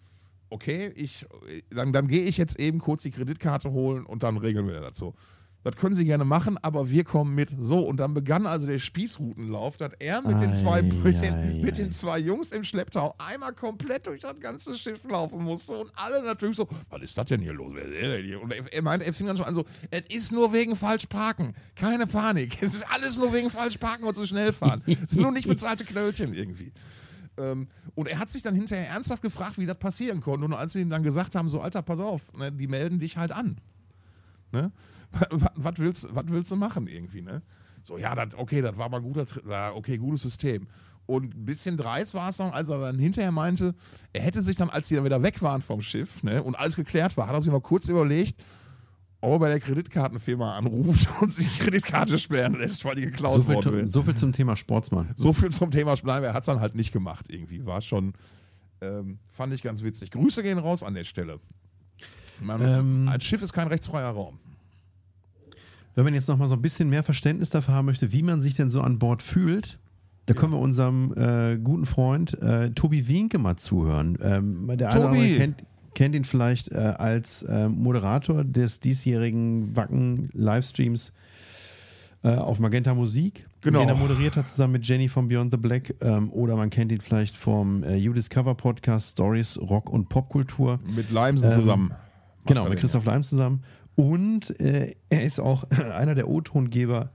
okay, 0.52 0.92
ich, 0.96 1.26
dann, 1.70 1.94
dann 1.94 2.08
gehe 2.08 2.24
ich 2.24 2.38
jetzt 2.38 2.60
eben 2.60 2.80
kurz 2.80 3.04
die 3.04 3.12
Kreditkarte 3.12 3.72
holen 3.72 4.06
und 4.06 4.24
dann 4.24 4.38
regeln 4.38 4.68
wir 4.68 4.80
das 4.82 4.98
so. 4.98 5.16
Das 5.64 5.76
können 5.76 5.96
sie 5.96 6.06
gerne 6.06 6.26
machen, 6.26 6.58
aber 6.64 6.90
wir 6.90 7.04
kommen 7.04 7.36
mit. 7.36 7.56
So, 7.60 7.82
und 7.82 7.98
dann 7.98 8.16
begann 8.16 8.48
also 8.48 8.66
der 8.66 8.80
Spießrutenlauf, 8.80 9.78
dass 9.78 9.92
er 10.00 10.22
mit, 10.24 10.42
den, 10.42 10.56
zwei, 10.56 10.80
Ei, 10.80 10.82
mit, 10.82 11.22
den, 11.22 11.62
mit 11.62 11.78
den 11.78 11.92
zwei 11.92 12.18
Jungs 12.18 12.52
im 12.52 12.64
Schlepptau 12.64 13.14
einmal 13.20 13.54
komplett 13.54 14.08
durch 14.08 14.22
das 14.22 14.40
ganze 14.40 14.76
Schiff 14.76 15.04
laufen 15.08 15.44
musste 15.44 15.78
und 15.78 15.92
alle 15.96 16.24
natürlich 16.24 16.58
so, 16.58 16.68
was 16.90 17.04
ist 17.04 17.16
das 17.16 17.28
denn 17.28 17.42
hier 17.42 17.54
los? 17.54 17.74
Wer 17.76 17.86
ist 17.86 17.94
der 17.94 18.18
denn 18.18 18.26
hier? 18.26 18.42
Und 18.42 18.52
er, 18.52 18.82
meinte, 18.82 19.06
er 19.06 19.14
fing 19.14 19.28
dann 19.28 19.38
schon 19.38 19.46
an 19.46 19.54
so, 19.54 19.66
es 19.92 20.02
ist 20.10 20.32
nur 20.32 20.52
wegen 20.52 20.76
falsch 20.76 21.06
parken. 21.06 21.54
Keine 21.76 22.08
Panik. 22.08 22.58
Es 22.62 22.74
ist 22.74 22.92
alles 22.92 23.20
nur 23.20 23.32
wegen 23.32 23.52
falsch 23.52 23.78
parken 23.78 24.06
und 24.06 24.16
zu 24.16 24.26
schnell 24.26 24.54
fahren. 24.54 24.82
Es 24.88 25.12
sind 25.12 25.22
nur 25.22 25.32
nicht 25.32 25.48
bezahlte 25.48 25.86
Knöllchen 25.86 26.34
irgendwie. 26.34 26.72
Ähm, 27.42 27.68
und 27.96 28.08
er 28.08 28.20
hat 28.20 28.30
sich 28.30 28.44
dann 28.44 28.56
hinterher 28.56 28.90
ernsthaft 28.90 29.22
gefragt, 29.22 29.58
wie 29.58 29.66
das 29.66 29.78
passieren 29.78 30.22
konnte. 30.22 30.46
Und 30.46 30.54
als 30.54 30.74
sie 30.74 30.82
ihm 30.82 30.90
dann 30.90 31.04
gesagt 31.04 31.36
haben, 31.36 31.50
so, 31.50 31.62
Alter, 31.62 31.82
pass 31.82 32.00
auf, 32.00 32.32
ne, 32.34 32.52
die 32.52 32.68
melden 32.68 33.00
dich 33.00 33.18
halt 33.18 33.32
an. 33.32 33.60
Ne? 34.52 34.72
Was 35.56 35.78
willst, 35.78 36.08
willst 36.14 36.52
du 36.52 36.56
machen 36.56 36.88
irgendwie, 36.88 37.22
ne? 37.22 37.42
So, 37.84 37.98
ja, 37.98 38.14
dat, 38.14 38.36
okay, 38.36 38.62
das 38.62 38.78
war 38.78 38.90
mal 38.90 39.02
guter, 39.02 39.26
okay, 39.76 39.98
gutes 39.98 40.22
System. 40.22 40.68
Und 41.08 41.36
ein 41.36 41.46
bisschen 41.46 41.78
dreist 41.78 42.14
war 42.14 42.30
es 42.30 42.38
dann, 42.38 42.52
als 42.52 42.70
er 42.70 42.80
dann 42.80 43.00
hinterher 43.00 43.32
meinte, 43.32 43.74
er 44.14 44.22
hätte 44.22 44.44
sich 44.44 44.56
dann, 44.56 44.70
als 44.70 44.88
die 44.88 44.96
dann 44.96 45.04
wieder 45.04 45.24
weg 45.24 45.42
waren 45.42 45.62
vom 45.62 45.82
Schiff, 45.82 46.22
ne, 46.22 46.44
und 46.44 46.56
alles 46.56 46.76
geklärt 46.76 47.18
war, 47.18 47.28
hat 47.28 47.34
er 47.34 47.42
sich 47.42 47.52
mal 47.52 47.60
kurz 47.60 47.90
überlegt, 47.90 48.42
ob 49.22 49.34
er 49.34 49.40
bei 49.40 49.50
der 49.50 49.60
Kreditkartenfirma 49.60 50.54
anruft 50.54 51.08
und 51.22 51.32
sich 51.32 51.48
die 51.58 51.60
Kreditkarte 51.64 52.18
sperren 52.18 52.58
lässt, 52.60 52.84
weil 52.86 52.96
die 52.96 53.04
geklaut 53.04 53.44
So 53.44 53.72
ist. 53.72 53.92
so 53.92 54.02
viel 54.02 54.16
zum 54.16 54.34
Thema 54.34 54.56
Sportsmann. 54.56 55.10
So 55.16 55.32
viel 55.34 55.50
zum 55.50 55.72
Thema 55.72 55.96
Nein, 56.04 56.24
er 56.24 56.34
hat 56.34 56.44
es 56.44 56.48
dann 56.48 56.60
halt 56.60 56.76
nicht 56.76 56.92
gemacht 56.92 57.28
irgendwie. 57.30 57.66
War 57.66 57.82
schon 57.82 58.14
Ähm, 58.84 59.20
fand 59.32 59.54
ich 59.54 59.62
ganz 59.62 59.84
witzig. 59.84 60.10
Grüße 60.10 60.42
gehen 60.42 60.58
raus 60.58 60.82
an 60.82 60.96
der 60.96 61.04
Stelle. 61.04 61.40
Man, 62.42 62.62
Ähm. 62.62 63.08
als 63.08 63.24
Schiff 63.24 63.44
ist 63.44 63.54
kein 63.54 63.68
rechtsfreier 63.68 64.10
Raum. 64.10 64.40
Wenn 65.94 66.04
man 66.06 66.14
jetzt 66.14 66.28
noch 66.28 66.38
mal 66.38 66.48
so 66.48 66.56
ein 66.56 66.62
bisschen 66.62 66.90
mehr 66.90 67.04
Verständnis 67.04 67.50
dafür 67.52 67.74
haben 67.76 67.86
möchte, 67.86 68.12
wie 68.12 68.24
man 68.24 68.42
sich 68.42 68.56
denn 68.56 68.70
so 68.72 68.82
an 68.82 68.98
Bord 68.98 69.22
fühlt, 69.22 69.78
da 70.26 70.34
können 70.34 70.54
wir 70.54 70.60
unserem 70.60 71.14
äh, 71.18 71.58
guten 71.58 71.86
Freund 71.86 72.42
äh, 72.42 72.72
Tobi 72.72 73.08
Wienke 73.08 73.38
mal 73.38 73.58
zuhören. 73.58 74.18
Ähm, 74.22 74.68
der 74.78 74.90
Tobi! 74.90 75.06
andere 75.06 75.38
kennt, 75.38 75.64
kennt 75.94 76.16
ihn 76.16 76.24
vielleicht 76.24 76.72
äh, 76.72 76.78
als 76.78 77.44
äh, 77.44 77.68
Moderator 77.70 78.44
des 78.44 78.80
diesjährigen 78.80 79.76
Wacken-Livestreams 79.76 81.14
äh, 82.24 82.36
auf 82.36 82.60
Magenta 82.60 82.94
Musik, 82.94 83.48
Genau. 83.62 83.80
den 83.82 83.90
er 83.90 83.96
moderiert 83.96 84.36
hat 84.38 84.48
zusammen 84.48 84.74
mit 84.74 84.88
Jenny 84.88 85.08
von 85.08 85.28
Beyond 85.28 85.52
the 85.52 85.58
Black. 85.58 85.94
Ähm, 86.02 86.32
oder 86.32 86.56
man 86.56 86.70
kennt 86.72 86.92
ihn 86.92 87.02
vielleicht 87.02 87.36
vom 87.36 87.84
äh, 87.84 87.96
You 87.96 88.14
Discover 88.14 88.56
Podcast 88.56 89.12
Stories, 89.12 89.60
Rock 89.60 89.90
und 89.90 90.10
Popkultur. 90.10 90.80
Mit 90.96 91.12
Leimsen 91.12 91.50
Ähm, 91.50 91.56
zusammen. 91.56 91.92
Genau, 92.48 92.68
mit 92.68 92.80
Christoph 92.80 93.06
Leim 93.06 93.24
zusammen. 93.24 93.64
Und 93.96 94.60
äh, 94.60 94.96
er 95.10 95.24
ist 95.24 95.40
auch 95.40 95.64
einer 95.94 96.16
der 96.16 96.28
O-Tongeber 96.28 97.12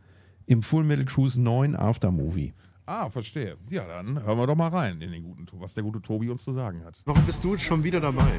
im 0.47 0.63
Full 0.63 0.85
Metal 0.85 1.05
Cruise 1.05 1.41
9 1.41 1.75
Aftermovie. 1.75 2.53
Ah, 2.89 3.11
verstehe. 3.11 3.57
Ja, 3.69 3.85
dann 3.85 4.23
hören 4.23 4.39
wir 4.39 4.47
doch 4.47 4.55
mal 4.55 4.69
rein 4.69 5.01
in 5.01 5.11
den 5.11 5.25
guten, 5.25 5.45
was 5.61 5.75
der 5.75 5.83
gute 5.83 6.01
Tobi 6.01 6.31
uns 6.31 6.45
zu 6.45 6.53
sagen 6.53 6.85
hat. 6.85 7.03
Warum 7.05 7.25
bist 7.25 7.43
du 7.43 7.59
schon 7.59 7.83
wieder 7.83 7.99
dabei? 7.99 8.31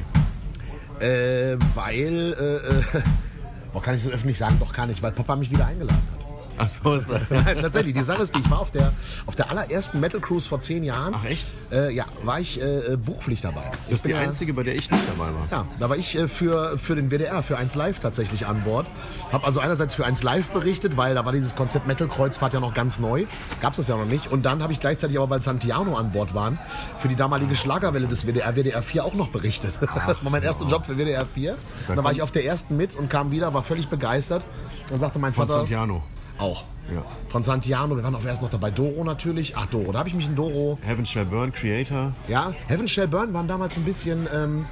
Äh, 1.02 1.58
weil, 1.76 2.34
äh, 2.40 2.98
äh, 2.98 3.02
oh, 3.74 3.82
kann 3.82 3.96
ich 3.96 4.04
das 4.04 4.14
öffentlich 4.14 4.38
sagen? 4.38 4.56
Doch, 4.58 4.72
kann 4.72 4.90
ich, 4.90 5.04
weil 5.04 5.12
Papa 5.12 5.36
mich 5.36 5.52
wieder 5.52 5.68
eingeladen 5.68 6.02
hat. 6.14 6.27
Ach 6.58 6.70
so, 6.70 6.96
ist 6.96 7.10
das. 7.10 7.22
Tatsächlich, 7.62 7.94
die 7.94 8.02
Sache 8.04 8.24
ist 8.24 8.36
die, 8.36 8.40
ich 8.40 8.50
war 8.50 8.60
auf 8.60 8.72
der, 8.72 8.92
auf 9.26 9.36
der 9.36 9.50
allerersten 9.52 10.00
Metal 10.00 10.20
Cruise 10.20 10.48
vor 10.48 10.60
zehn 10.60 10.84
Jahren. 10.84 11.14
Ach, 11.18 11.26
echt? 11.26 11.48
Äh, 11.72 11.94
ja, 11.94 12.06
war 12.24 12.40
ich 12.40 12.62
äh, 12.62 12.94
äh, 12.94 12.98
beruflich 12.98 13.42
dabei. 13.42 13.64
Das 13.86 13.98
ist 13.98 14.06
die 14.06 14.12
ja- 14.12 14.20
einzige, 14.20 14.54
bei 14.54 14.64
der 14.64 14.76
ich 14.76 14.90
nicht 14.90 15.04
dabei 15.08 15.32
war. 15.34 15.48
Ja, 15.52 15.66
da 15.80 15.90
war 15.90 15.98
ich 15.98 16.18
äh, 16.18 16.28
für, 16.28 16.78
für 16.78 16.96
den 16.96 17.10
WDR, 17.12 17.44
für 17.44 17.58
1 17.58 17.76
Live 17.76 18.00
tatsächlich 18.00 18.48
an 18.48 18.64
Bord. 18.64 18.88
Hab 19.32 19.46
also 19.46 19.60
einerseits 19.60 19.94
für 19.94 20.06
1 20.06 20.24
Live 20.24 20.50
berichtet, 20.50 20.98
weil 20.98 21.16
da 21.16 21.26
war 21.26 21.32
dieses 21.32 21.56
Konzept 21.56 21.88
Metal 21.88 22.08
Kreuzfahrt 22.08 22.54
ja 22.54 22.60
noch 22.60 22.74
ganz 22.74 23.00
neu. 23.00 23.26
Gab's 23.62 23.78
das 23.78 23.88
ja 23.88 23.98
noch 23.98 24.06
nicht. 24.06 24.28
Und 24.32 24.46
dann 24.46 24.64
habe 24.64 24.74
ich 24.74 24.80
gleichzeitig 24.80 25.18
aber, 25.18 25.30
weil 25.30 25.42
Santiano 25.42 25.96
an 25.96 26.12
Bord 26.12 26.34
waren, 26.34 26.58
für 27.00 27.08
die 27.08 27.16
damalige 27.16 27.56
Schlagerwelle 27.56 28.08
des 28.08 28.26
WDR, 28.26 28.56
WDR 28.56 28.82
4 28.82 29.06
auch 29.06 29.14
noch 29.14 29.30
berichtet. 29.30 29.78
Das 30.08 30.24
war 30.24 30.32
mein 30.32 30.44
erster 30.44 30.66
Job 30.68 30.86
für 30.86 30.96
WDR 30.98 31.26
4. 31.26 31.58
Und 31.88 31.96
dann 31.96 32.06
war 32.06 32.12
ich 32.12 32.22
auf 32.22 32.32
der 32.32 32.46
ersten 32.46 32.78
mit 32.78 32.96
und 32.96 33.10
kam 33.10 33.32
wieder, 33.32 33.54
war 33.54 33.62
völlig 33.64 33.88
begeistert. 33.90 34.44
Dann 34.90 35.00
sagte 35.00 35.20
mein 35.20 35.34
Von 35.34 35.48
Vater... 35.48 35.60
Santiano. 35.60 36.04
Auch. 36.38 36.64
Ja. 36.94 37.04
Von 37.30 37.44
Santiano, 37.44 37.96
wir 37.98 38.04
waren 38.04 38.16
auch 38.16 38.24
erst 38.26 38.42
noch 38.42 38.50
dabei. 38.50 38.72
Doro 38.72 39.04
natürlich. 39.04 39.56
Ach, 39.58 39.66
Doro, 39.66 39.92
da 39.92 40.00
habe 40.00 40.10
ich 40.10 40.16
mich 40.16 40.26
in 40.28 40.36
Doro 40.36 40.78
Heaven 40.86 41.06
Shall 41.06 41.26
Burn, 41.26 41.52
Creator. 41.52 42.14
ja, 42.28 42.54
Heaven 42.68 42.88
Shall 42.88 43.08
Burn 43.10 43.34
waren 43.34 43.48
damals 43.48 43.76
ein 43.76 43.84
bisschen, 43.84 44.28
ähm, 44.34 44.66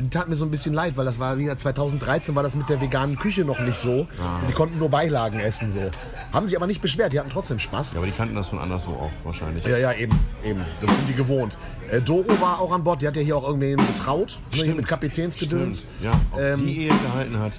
die 0.00 0.08
taten 0.08 0.30
mir 0.30 0.36
so 0.36 0.44
ein 0.46 0.50
bisschen 0.50 0.72
leid, 0.74 0.96
weil 0.96 1.04
das 1.04 1.18
war 1.18 1.36
wieder 1.38 1.58
2013 1.58 2.34
war 2.36 2.42
das 2.44 2.54
mit 2.54 2.68
der 2.70 2.80
veganen 2.80 3.18
Küche 3.18 3.44
noch 3.44 3.58
nicht 3.60 3.74
so. 3.76 4.06
Die 4.48 4.52
konnten 4.52 4.78
nur 4.78 4.88
Beilagen 4.88 5.40
essen 5.40 5.70
so. 5.72 5.90
Haben 6.32 6.46
sich 6.46 6.56
aber 6.56 6.66
nicht 6.68 6.80
beschwert, 6.80 7.12
die 7.12 7.18
hatten 7.18 7.30
trotzdem 7.30 7.58
Spaß. 7.58 7.92
Ja, 7.92 7.98
aber 7.98 8.06
die 8.06 8.12
kannten 8.12 8.34
das 8.36 8.48
von 8.48 8.60
anderswo 8.60 8.92
auch 8.92 9.10
wahrscheinlich. 9.24 9.64
Ja, 9.66 9.76
ja, 9.76 9.92
eben, 9.92 10.16
eben. 10.44 10.64
Das 10.80 10.94
sind 10.94 11.08
die 11.08 11.14
gewohnt. 11.14 11.58
Äh, 11.90 12.00
Doro 12.00 12.28
war 12.40 12.60
auch 12.60 12.72
an 12.72 12.82
Bord, 12.84 13.02
die 13.02 13.08
hat 13.08 13.16
ja 13.16 13.22
hier 13.22 13.36
auch 13.36 13.46
irgendwen 13.46 13.76
getraut, 13.88 14.38
ne, 14.56 14.62
hier 14.64 14.74
mit 14.74 14.86
Kapitänsgedöns. 14.86 15.80
Stimmt. 15.80 15.94
Ja, 16.04 16.12
ob 16.30 16.40
Ähm, 16.40 16.64
die 16.66 16.82
Ehe 16.84 16.88
gehalten 16.94 17.38
hat. 17.40 17.52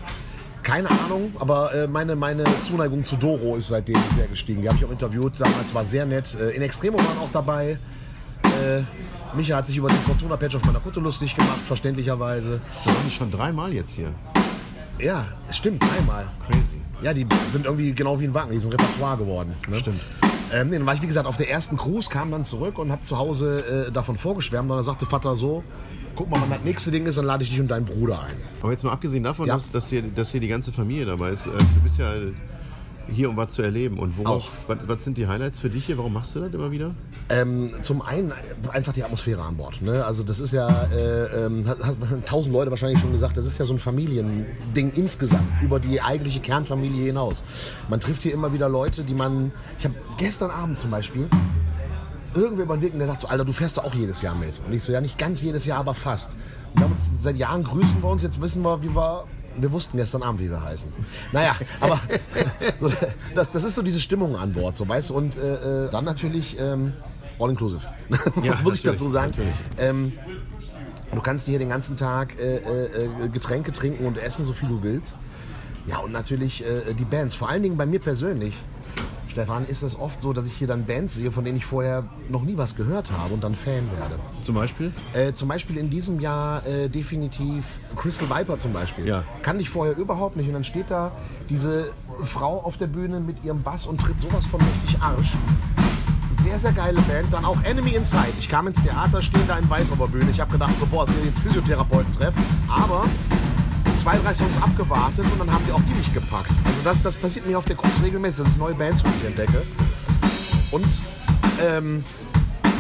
Keine 0.64 0.90
Ahnung, 0.92 1.34
aber 1.40 1.74
äh, 1.74 1.88
meine, 1.88 2.16
meine 2.16 2.44
Zuneigung 2.60 3.04
zu 3.04 3.16
Doro 3.16 3.56
ist 3.56 3.70
seitdem 3.70 3.98
sehr 4.16 4.28
gestiegen. 4.28 4.62
Die 4.62 4.68
habe 4.68 4.78
ich 4.78 4.86
auch 4.86 4.92
interviewt 4.92 5.40
damals, 5.40 5.74
war 5.74 5.84
sehr 5.84 6.06
nett. 6.06 6.36
Äh, 6.36 6.52
in 6.52 6.62
Extremo 6.62 6.98
waren 6.98 7.18
auch 7.22 7.32
dabei. 7.32 7.80
Äh, 8.44 8.82
Micha 9.36 9.56
hat 9.56 9.68
sich 9.68 9.78
über 9.78 9.88
den 9.88 10.00
Fortuna-Patch 10.00 10.56
auf 10.56 10.66
meiner 10.66 10.80
Kutte 10.80 11.00
lustig 11.00 11.36
gemacht, 11.36 11.60
verständlicherweise. 11.64 12.62
Da 12.86 12.92
waren 12.92 13.06
die 13.06 13.12
schon 13.12 13.32
dreimal 13.32 13.74
jetzt 13.74 13.94
hier. 13.94 14.14
Ja, 15.00 15.26
stimmt, 15.52 15.82
dreimal. 15.82 16.28
Crazy. 16.46 16.82
Ja, 17.02 17.14
die 17.14 17.26
sind 17.48 17.66
irgendwie 17.66 17.94
genau 17.94 18.20
wie 18.20 18.26
ein 18.26 18.34
Wagen, 18.34 18.52
die 18.52 18.60
sind 18.60 18.74
Repertoire 18.74 19.18
geworden. 19.18 19.54
Ne? 19.70 19.80
Stimmt. 19.80 20.02
Ähm, 20.52 20.70
nee, 20.70 20.78
dann 20.78 20.86
war 20.86 20.96
ich, 20.96 21.02
wie 21.02 21.08
gesagt, 21.08 21.28
auf 21.28 21.38
der 21.38 21.50
ersten 21.50 21.78
Cruise, 21.78 22.10
kam 22.10 22.32
dann 22.32 22.44
zurück 22.44 22.80
und 22.80 22.92
habe 22.92 23.04
zu 23.04 23.18
Hause 23.18 23.88
äh, 23.88 23.92
davon 23.92 24.18
vorgeschwärmt. 24.18 24.70
Und 24.70 24.78
dann 24.78 24.86
sagte 24.86 25.06
Vater 25.06 25.36
so, 25.36 25.64
guck 26.20 26.30
mal, 26.30 26.42
wann 26.42 26.50
das 26.50 26.66
nächste 26.66 26.92
Ding 26.92 27.06
ist, 27.06 27.18
dann 27.18 27.24
lade 27.24 27.46
ich 27.46 27.50
dich 27.50 27.62
und 27.62 27.70
deinen 27.70 27.86
Bruder 27.86 28.20
ein. 28.20 28.36
Aber 28.62 28.72
jetzt 28.72 28.84
mal 28.84 28.92
abgesehen 28.92 29.24
davon, 29.24 29.48
Ja. 29.48 29.54
dass, 29.54 29.72
dass, 29.72 29.90
hier, 29.90 30.02
dass 30.02 30.32
hier 30.32 30.42
die 30.42 30.50
ganze 30.50 30.74
Familie 30.74 31.06
dabei 31.06 31.30
ist. 31.30 31.48
Äh, 31.48 31.52
du 31.52 31.82
bist 31.82 31.98
ja 31.98 32.14
hier, 33.08 33.30
um 33.30 33.38
was 33.38 33.54
zu 33.54 33.62
erleben. 33.62 33.98
Und 33.98 34.18
worauf, 34.18 34.52
was, 34.68 34.80
was 34.86 35.06
sind 35.06 35.18
die 35.18 35.28
Highlights 35.28 35.62
für 35.62 35.70
dich 35.70 35.86
hier? 35.86 35.98
Warum 35.98 36.12
machst 36.12 36.36
du 36.36 36.42
das 36.42 36.54
immer 36.54 36.72
wieder? 36.72 36.94
Ähm, 37.30 37.72
zum 37.80 38.02
einen 38.02 38.34
einfach 38.70 38.92
die 38.92 39.02
Atmosphäre 39.02 39.42
an 39.42 39.56
Bord. 39.56 39.82
Ne? 39.82 40.04
Also 40.04 40.24
das 40.24 40.42
ist 40.42 40.52
ja, 40.52 40.68
äh, 40.92 41.46
ähm, 41.46 41.66
hat, 41.66 41.80
hat 41.82 41.98
tausend 42.26 42.54
Leute 42.54 42.70
wahrscheinlich 42.70 43.00
schon 43.00 43.14
gesagt, 43.14 43.38
das 43.38 43.48
ist 43.48 43.58
ja 43.58 43.64
so 43.64 43.74
ein 43.74 43.80
Familiending 43.80 44.92
insgesamt, 44.96 45.48
über 45.62 45.80
die 45.80 46.02
eigentliche 46.02 46.42
Kernfamilie 46.42 47.06
hinaus. 47.06 47.46
Man 47.88 48.02
trifft 48.02 48.24
hier 48.24 48.34
immer 48.34 48.52
wieder 48.52 48.68
Leute, 48.68 49.06
die 49.06 49.14
man, 49.14 49.54
ich 49.80 49.86
habe 49.86 49.96
gestern 50.18 50.52
Abend 50.52 50.78
zum 50.78 50.92
Beispiel, 50.92 51.30
irgendwer 52.34 52.66
über 52.66 52.78
den 52.78 52.82
Weg 52.82 52.94
und 52.94 53.00
der 53.00 53.08
sagt 53.08 53.20
so, 53.20 53.28
Alter, 53.28 53.46
du 53.46 53.52
fährst 53.52 53.78
doch 53.78 53.86
auch 53.86 53.94
jedes 53.94 54.22
Jahr 54.22 54.36
mit. 54.36 54.60
Und 54.66 54.74
ich 54.74 54.84
so, 54.84 54.92
ja 54.92 55.02
nicht 55.02 55.18
ganz 55.18 55.42
jedes 55.42 55.66
Jahr, 55.66 55.80
aber 55.80 55.94
fast. 55.94 56.38
Wir 56.76 56.84
haben 56.84 56.92
uns 56.92 57.10
seit 57.20 57.36
Jahren 57.38 57.64
grüßen 57.64 58.02
wir 58.02 58.10
uns, 58.10 58.22
jetzt 58.22 58.42
wissen 58.42 58.64
wir, 58.64 58.82
wie 58.84 58.90
wir, 58.90 59.26
wir 59.58 59.72
wussten 59.72 59.98
gestern 59.98 60.24
Abend, 60.24 60.40
wie 60.42 60.50
wir 60.50 60.62
heißen. 60.62 60.92
Naja, 61.32 61.56
aber 61.80 62.00
so, 62.80 62.92
das, 63.36 63.52
das 63.52 63.64
ist 63.64 63.76
so 63.76 63.82
diese 63.82 64.00
Stimmung 64.00 64.36
an 64.36 64.54
Bord, 64.54 64.76
so 64.76 64.88
weißt 64.88 65.10
du. 65.10 65.16
Und 65.16 65.38
äh, 65.38 65.86
äh, 65.86 65.92
dann 65.92 66.06
natürlich 66.06 66.58
ähm, 66.60 66.94
all 67.40 67.50
inclusive. 67.50 67.82
Ja, 68.44 68.60
Muss 68.64 68.76
ich 68.76 68.84
dazu 68.84 69.08
sagen. 69.08 69.34
Ähm, 69.78 70.14
du 71.14 71.22
kannst 71.22 71.46
hier 71.46 71.60
den 71.60 71.70
ganzen 71.70 71.98
Tag 71.98 72.40
äh, 72.40 72.58
äh, 72.58 73.06
äh, 73.06 73.30
Getränke 73.30 73.72
trinken 73.72 74.06
und 74.06 74.18
essen, 74.18 74.46
so 74.46 74.54
viel 74.54 74.70
du 74.70 74.84
willst. 74.84 75.18
Ja, 75.88 75.98
und 76.00 76.12
natürlich 76.12 76.64
äh, 76.64 76.94
die 76.94 77.06
Bands. 77.06 77.34
Vor 77.34 77.50
allen 77.50 77.64
Dingen 77.64 77.78
bei 77.78 77.86
mir 77.86 78.00
persönlich, 78.00 78.54
Stefan, 79.30 79.66
ist 79.66 79.84
es 79.84 79.98
oft 79.98 80.20
so, 80.20 80.34
dass 80.34 80.48
ich 80.48 80.54
hier 80.54 80.68
dann 80.68 80.86
Bands 80.86 81.14
sehe, 81.14 81.32
von 81.32 81.46
denen 81.46 81.58
ich 81.58 81.66
vorher 81.66 82.04
noch 82.30 82.42
nie 82.42 82.58
was 82.58 82.76
gehört 82.76 83.12
habe 83.12 83.34
und 83.34 83.44
dann 83.44 83.54
Fan 83.54 83.90
werde. 83.92 84.20
Zum 84.42 84.56
Beispiel? 84.56 84.92
Äh, 85.14 85.34
zum 85.34 85.48
Beispiel 85.48 85.78
in 85.78 85.90
diesem 85.90 86.20
Jahr 86.20 86.66
äh, 86.66 86.90
definitiv 86.90 87.80
Crystal 87.96 88.30
Viper 88.30 88.58
zum 88.58 88.74
Beispiel. 88.74 89.08
Ja. 89.08 89.24
Kannte 89.44 89.62
ich 89.62 89.70
vorher 89.70 89.96
überhaupt 89.96 90.36
nicht. 90.36 90.48
Und 90.48 90.54
dann 90.54 90.64
steht 90.64 90.90
da 90.90 91.12
diese 91.48 91.92
Frau 92.24 92.60
auf 92.60 92.78
der 92.78 92.88
Bühne 92.88 93.20
mit 93.20 93.44
ihrem 93.44 93.62
Bass 93.62 93.86
und 93.86 94.02
tritt 94.02 94.20
sowas 94.20 94.48
von 94.48 94.60
richtig 94.62 95.00
Arsch. 95.00 95.38
Sehr, 96.44 96.58
sehr 96.58 96.72
geile 96.72 97.00
Band. 97.02 97.32
Dann 97.32 97.46
auch 97.46 97.62
Enemy 97.64 97.92
Inside. 97.92 98.34
Ich 98.40 98.50
kam 98.50 98.66
ins 98.68 98.82
Theater, 98.82 99.22
stehen 99.22 99.48
da 99.48 99.58
in 99.58 99.70
Weißoberbühne. 99.70 100.32
Ich 100.32 100.40
habe 100.40 100.52
gedacht, 100.52 100.76
so, 100.76 100.88
boah, 100.88 101.04
es 101.04 101.14
wird 101.14 101.26
jetzt 101.26 101.40
Physiotherapeuten-Treff. 101.40 102.34
Aber 102.68 103.06
zwei, 104.00 104.18
drei 104.18 104.34
Songs 104.34 104.56
abgewartet 104.62 105.26
und 105.32 105.40
dann 105.40 105.52
haben 105.52 105.64
die 105.68 105.72
auch 105.72 105.82
die 105.82 105.94
mich 105.94 106.14
gepackt. 106.14 106.52
Also 106.66 106.80
das, 106.84 107.02
das 107.02 107.16
passiert 107.16 107.46
mir 107.48 107.58
auf 107.58 107.66
der 107.66 107.76
Cruise 107.76 108.02
regelmäßig, 108.04 108.44
dass 108.46 108.54
ich 108.54 108.58
neue 108.58 108.74
Bands 108.74 109.02
für 109.02 109.10
mich 109.10 109.26
entdecke. 109.26 109.62
Und 110.72 110.88
ähm, 111.62 112.04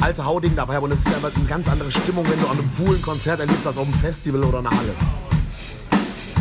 alte 0.01 0.25
Hauding 0.25 0.55
dabei 0.55 0.75
habe. 0.75 0.85
Und 0.85 0.91
es 0.93 0.99
ist 0.99 1.09
ja 1.09 1.17
immer 1.17 1.31
eine 1.35 1.45
ganz 1.45 1.67
andere 1.67 1.91
Stimmung, 1.91 2.25
wenn 2.29 2.39
du 2.39 2.47
an 2.47 2.57
einem 2.57 2.69
Pool 2.69 2.95
ein 2.95 3.01
Konzert 3.01 3.39
erlebst, 3.39 3.67
als 3.67 3.77
auf 3.77 3.83
einem 3.85 3.93
Festival 3.95 4.43
oder 4.43 4.59
einer 4.59 4.71
Halle. 4.71 4.93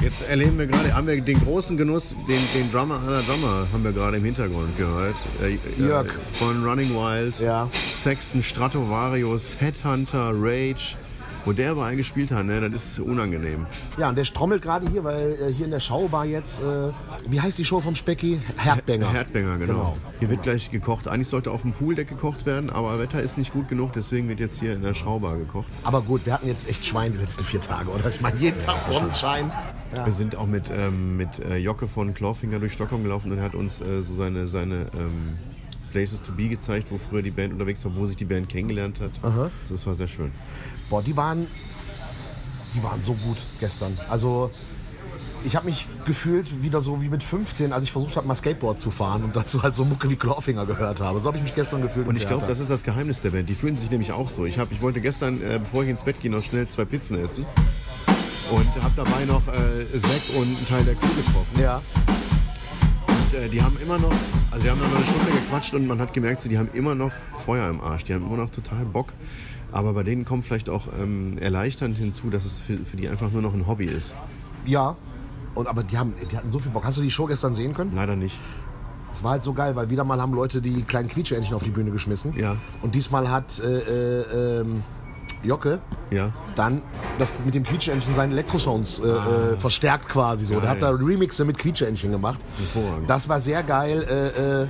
Jetzt 0.01 0.23
erleben 0.29 0.57
wir 0.59 0.69
gerade, 0.69 0.95
haben 0.95 1.09
wir 1.09 1.21
den 1.21 1.41
großen 1.41 1.77
Genuss, 1.77 2.15
den, 2.29 2.39
den 2.55 2.71
Drummer 2.71 3.01
aller 3.05 3.21
Drummer 3.23 3.67
haben 3.73 3.83
wir 3.83 3.91
gerade 3.93 4.19
im 4.19 4.25
Hintergrund 4.25 4.77
gehört. 4.79 5.17
Äh, 5.43 5.55
äh, 5.55 5.59
Jörg. 5.77 6.07
Von 6.35 6.65
Running 6.65 6.95
Wild, 6.95 7.41
Ja. 7.41 7.69
Sexton, 7.95 8.43
Stratovarius, 8.43 9.57
Headhunter, 9.61 10.31
Rage. 10.35 10.97
Wo 11.45 11.53
der 11.53 11.73
überall 11.73 11.97
gespielt 11.97 12.31
hat, 12.31 12.45
ne, 12.45 12.69
das 12.71 12.85
ist 12.85 13.01
unangenehm. 13.01 13.67
Ja, 13.97 14.09
und 14.09 14.19
der 14.19 14.25
strommelt 14.25 14.63
gerade 14.63 14.89
hier, 14.91 15.05
weil 15.05 15.33
äh, 15.33 15.53
hier 15.53 15.65
in 15.65 15.71
der 15.71 15.81
Schaubar 15.81 16.25
jetzt, 16.25 16.63
äh, 16.63 16.91
wie 17.29 17.41
heißt 17.41 17.59
die 17.59 17.65
Show 17.65 17.81
vom 17.81 17.97
Specki? 17.97 18.41
Herdbänger. 18.57 19.13
Herdbänger, 19.13 19.59
genau. 19.59 19.97
Hier 20.19 20.29
wird 20.31 20.43
gleich 20.43 20.71
gekocht. 20.71 21.09
Eigentlich 21.09 21.29
sollte 21.29 21.51
auf 21.51 21.63
dem 21.63 21.73
Pooldeck 21.73 22.09
gekocht 22.09 22.45
werden, 22.47 22.71
aber 22.71 22.99
Wetter 22.99 23.23
ist 23.23 23.39
nicht 23.39 23.53
gut 23.53 23.69
genug, 23.69 23.93
deswegen 23.93 24.29
wird 24.29 24.41
jetzt 24.41 24.61
hier 24.61 24.75
in 24.75 24.83
der 24.83 24.95
Schaubar 24.95 25.37
gekocht. 25.39 25.69
Aber 25.85 26.03
gut, 26.03 26.27
wir 26.27 26.33
hatten 26.33 26.49
jetzt 26.49 26.69
echt 26.69 26.85
Schwein 26.85 27.13
die 27.13 27.19
letzten 27.19 27.45
vier 27.45 27.61
Tage, 27.61 27.91
oder? 27.91 28.09
Ich 28.09 28.21
meine, 28.21 28.39
jeden 28.39 28.59
Tag 28.59 28.79
Sonnenschein. 28.81 29.51
Wir 30.05 30.13
sind 30.13 30.37
auch 30.37 30.47
mit, 30.47 30.71
ähm, 30.71 31.17
mit 31.17 31.39
äh, 31.39 31.57
Jocke 31.57 31.89
von 31.89 32.13
Clawfinger 32.13 32.59
durch 32.59 32.75
Stockholm 32.75 33.03
gelaufen 33.03 33.33
und 33.33 33.39
er 33.39 33.45
hat 33.45 33.55
uns 33.55 33.81
äh, 33.81 34.03
so 34.03 34.13
seine, 34.15 34.47
seine 34.47 34.87
ähm, 34.95 35.39
Places 35.91 36.23
to 36.23 36.33
be 36.33 36.49
gezeigt, 36.49 36.89
wo 36.91 36.99
früher 36.99 37.23
die 37.23 37.31
Band 37.31 37.53
unterwegs 37.53 37.85
war, 37.85 37.95
wo 37.97 38.07
sich 38.07 38.17
die 38.17 38.25
Band 38.25 38.49
kennengelernt 38.49 39.01
hat. 39.01 39.11
Das 39.69 39.87
war 39.87 39.95
sehr 39.95 40.09
schön. 40.09 40.33
Boah, 40.91 41.03
die 41.03 41.17
waren, 41.17 41.47
die 42.75 42.83
waren 42.83 43.03
so 43.03 43.15
gut 43.15 43.39
gestern. 43.61 43.99
Also 44.09 44.51
ich 45.45 45.57
habe 45.57 45.67
mich 45.67 45.87
gefühlt 46.05 46.63
wieder 46.63 46.81
so 46.81 47.01
wie 47.01 47.09
mit 47.09 47.23
15, 47.23 47.73
als 47.73 47.85
ich 47.85 47.93
versucht 47.93 48.17
habe, 48.17 48.27
mal 48.27 48.35
Skateboard 48.35 48.79
zu 48.79 48.91
fahren 48.91 49.23
und 49.25 49.37
dazu 49.37 49.63
halt 49.63 49.75
so 49.75 49.85
Mucke 49.85 50.11
wie 50.11 50.17
Clawfinger 50.17 50.67
gehört 50.67 51.01
habe. 51.01 51.19
So 51.21 51.29
habe 51.29 51.37
ich 51.39 51.43
mich 51.43 51.55
gestern 51.55 51.83
gefühlt. 51.83 52.09
Und 52.09 52.17
ich 52.17 52.27
glaube, 52.27 52.47
das 52.47 52.61
ist 52.61 52.71
das 52.71 52.83
Geheimnis 52.83 53.21
der 53.21 53.31
Band. 53.31 53.49
Die 53.49 53.55
fühlen 53.55 53.77
sich 53.77 53.91
nämlich 53.91 54.13
auch 54.13 54.29
so. 54.29 54.47
Ich, 54.47 54.59
hab, 54.59 54.73
ich 54.73 54.83
wollte 54.83 55.01
gestern, 55.01 55.41
äh, 55.43 55.59
bevor 55.59 55.85
ich 55.85 55.91
ins 55.91 56.03
Bett 56.03 56.21
gehe, 56.21 56.31
noch 56.31 56.43
schnell 56.43 56.67
zwei 56.69 56.85
Pizzen 56.85 57.23
essen. 57.23 57.47
Und 58.51 58.83
habe 58.83 58.95
dabei 58.97 59.25
noch 59.27 59.43
äh, 59.49 59.99
Zack 59.99 60.37
und 60.37 60.43
einen 60.43 60.67
Teil 60.69 60.85
der 60.85 60.95
Crew 60.95 61.15
getroffen. 61.17 61.61
Ja. 61.61 61.83
Und 63.29 63.35
äh, 63.35 63.49
die 63.49 63.61
haben 63.61 63.77
immer 63.83 63.99
noch, 63.99 64.13
also 64.51 64.65
wir 64.65 64.71
haben 64.71 64.81
noch 64.81 64.97
eine 64.97 65.05
Stunde 65.05 65.31
gequatscht 65.33 65.75
und 65.75 65.87
man 65.87 66.01
hat 66.01 66.15
gemerkt, 66.15 66.41
so, 66.41 66.49
die 66.49 66.57
haben 66.57 66.71
immer 66.73 66.95
noch 66.95 67.13
Feuer 67.45 67.69
im 67.69 67.79
Arsch. 67.79 68.05
Die 68.05 68.15
haben 68.15 68.25
immer 68.25 68.39
noch 68.39 68.51
total 68.51 68.87
Bock. 68.87 69.13
Aber 69.71 69.93
bei 69.93 70.03
denen 70.03 70.25
kommt 70.25 70.47
vielleicht 70.47 70.71
auch 70.71 70.87
ähm, 70.99 71.37
erleichternd 71.37 71.99
hinzu, 71.99 72.31
dass 72.31 72.47
es 72.47 72.59
für, 72.59 72.79
für 72.79 72.97
die 72.97 73.07
einfach 73.07 73.31
nur 73.31 73.43
noch 73.43 73.53
ein 73.53 73.67
Hobby 73.67 73.85
ist. 73.85 74.15
Ja. 74.65 74.97
Und, 75.55 75.67
aber 75.67 75.83
die, 75.83 75.99
haben, 75.99 76.15
die 76.31 76.37
hatten 76.39 76.51
so 76.51 76.59
viel 76.59 76.73
Bock. 76.73 76.85
Hast 76.85 76.97
du 76.97 77.03
die 77.03 77.11
Show 77.11 77.27
gestern 77.27 77.53
sehen 77.53 77.75
können? 77.75 77.93
Leider 77.95 78.17
nicht. 78.17 78.39
Es 79.13 79.23
war 79.23 79.33
halt 79.33 79.43
so 79.43 79.53
geil, 79.53 79.77
weil 79.77 79.91
wieder 79.91 80.05
mal 80.05 80.23
haben 80.23 80.33
Leute 80.33 80.63
die 80.63 80.83
kleinen 80.83 81.11
Quietscheentchen 81.11 81.55
auf 81.55 81.63
die 81.63 81.71
Bühne 81.71 81.91
geschmissen. 81.91 82.33
Ja. 82.35 82.57
Und 82.81 82.95
diesmal 82.95 83.31
hat 83.31 83.61
äh, 83.61 83.67
äh, 83.67 84.61
ähm, 84.61 84.83
Jocke 85.43 85.79
Ja. 86.11 86.33
dann 86.57 86.83
das 87.19 87.33
mit 87.45 87.55
dem 87.55 87.65
Quietscheentchen 87.65 88.15
seine 88.15 88.33
Elektrosounds 88.33 89.01
äh, 89.01 89.09
äh, 89.09 89.57
verstärkt 89.57 90.09
quasi 90.09 90.45
so. 90.45 90.61
Der 90.61 90.71
hat 90.71 90.83
da 90.83 90.91
Remixe 90.91 91.45
mit 91.45 91.59
Quietscheentchen 91.59 92.11
gemacht. 92.11 92.39
Das 93.07 93.29
war 93.29 93.41
sehr 93.41 93.63
geil. 93.63 94.03
Äh, 94.09 94.63
äh, 94.63 94.69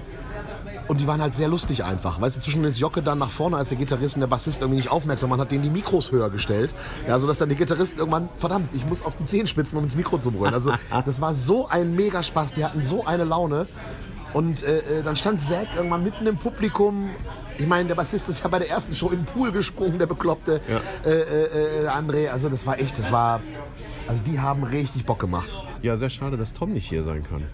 und 0.88 0.98
die 1.00 1.06
waren 1.06 1.20
halt 1.20 1.34
sehr 1.34 1.48
lustig 1.48 1.84
einfach. 1.84 2.18
Weißt 2.18 2.36
du, 2.36 2.40
zwischen 2.40 2.64
ist 2.64 2.78
Jocke 2.78 3.02
dann 3.02 3.18
nach 3.18 3.28
vorne, 3.28 3.58
als 3.58 3.68
der 3.68 3.76
Gitarrist 3.76 4.16
und 4.16 4.20
der 4.20 4.26
Bassist 4.26 4.62
irgendwie 4.62 4.78
nicht 4.78 4.90
aufmerksam 4.90 5.28
waren, 5.28 5.40
hat 5.40 5.52
denen 5.52 5.62
die 5.62 5.70
Mikros 5.70 6.10
höher 6.10 6.30
gestellt. 6.30 6.74
Ja, 7.06 7.18
sodass 7.18 7.38
dann 7.38 7.50
der 7.50 7.58
Gitarrist 7.58 7.98
irgendwann, 7.98 8.30
verdammt, 8.38 8.70
ich 8.74 8.86
muss 8.86 9.02
auf 9.02 9.14
die 9.16 9.26
Zehenspitzen, 9.26 9.76
um 9.76 9.84
ins 9.84 9.96
Mikro 9.96 10.16
zu 10.18 10.30
brüllen. 10.30 10.54
Also, 10.54 10.72
das 11.04 11.20
war 11.20 11.34
so 11.34 11.68
ein 11.68 11.94
Megaspaß. 11.94 12.54
Die 12.54 12.64
hatten 12.64 12.82
so 12.82 13.04
eine 13.04 13.24
Laune. 13.24 13.66
Und 14.32 14.62
äh, 14.62 14.78
äh, 14.78 15.02
dann 15.04 15.14
stand 15.16 15.42
Zack 15.42 15.68
irgendwann 15.76 16.04
mitten 16.04 16.26
im 16.26 16.38
Publikum. 16.38 17.10
Ich 17.58 17.66
meine, 17.66 17.88
der 17.88 17.96
Bassist 17.96 18.28
ist 18.28 18.42
ja 18.42 18.48
bei 18.48 18.60
der 18.60 18.70
ersten 18.70 18.94
Show 18.94 19.08
in 19.10 19.18
den 19.18 19.24
Pool 19.24 19.50
gesprungen, 19.50 19.98
der 19.98 20.06
Bekloppte. 20.06 20.60
Äh, 21.04 21.10
äh, 21.10 21.84
äh, 21.84 21.88
André, 21.88 22.28
also 22.28 22.48
das 22.48 22.64
war 22.66 22.78
echt, 22.78 22.96
das 22.98 23.10
war. 23.10 23.40
Also 24.06 24.22
die 24.22 24.38
haben 24.40 24.62
richtig 24.62 25.04
Bock 25.04 25.18
gemacht. 25.18 25.48
Ja, 25.82 25.96
sehr 25.96 26.08
schade, 26.08 26.36
dass 26.36 26.52
Tom 26.52 26.72
nicht 26.72 26.88
hier 26.88 27.02
sein 27.02 27.24
kann. 27.24 27.44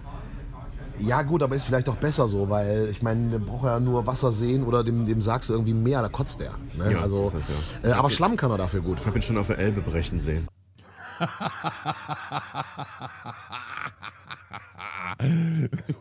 Ja 1.01 1.23
gut, 1.23 1.43
aber 1.43 1.57
ist 1.57 1.65
vielleicht 1.65 1.89
auch 1.89 1.97
besser 1.97 2.29
so, 2.29 2.51
weil 2.51 2.89
ich 2.91 3.03
meine, 3.03 3.31
der 3.31 3.39
braucht 3.39 3.65
ja 3.65 3.81
nur 3.81 4.07
Wasser 4.07 4.31
sehen 4.31 4.63
oder 4.63 4.85
dem, 4.85 5.07
dem 5.07 5.21
sagst 5.21 5.49
du 5.49 5.55
irgendwie 5.55 5.75
mehr, 5.75 6.03
da 6.03 6.09
kotzt 6.09 6.39
der. 6.41 6.53
Ne? 6.75 6.93
Ja, 6.93 6.99
also, 6.99 7.31
das 7.31 7.35
heißt 7.35 7.51
ja. 7.83 7.91
äh, 7.91 7.93
aber 7.95 8.11
Schlamm 8.11 8.37
kann 8.37 8.51
er 8.51 8.59
dafür 8.59 8.81
gut. 8.81 8.99
Ich 9.01 9.07
habe 9.07 9.19
ihn 9.19 9.23
schon 9.23 9.39
auf 9.39 9.49
der 9.49 9.59
Elbe 9.59 9.81
brechen 9.81 10.21
sehen. 10.21 10.47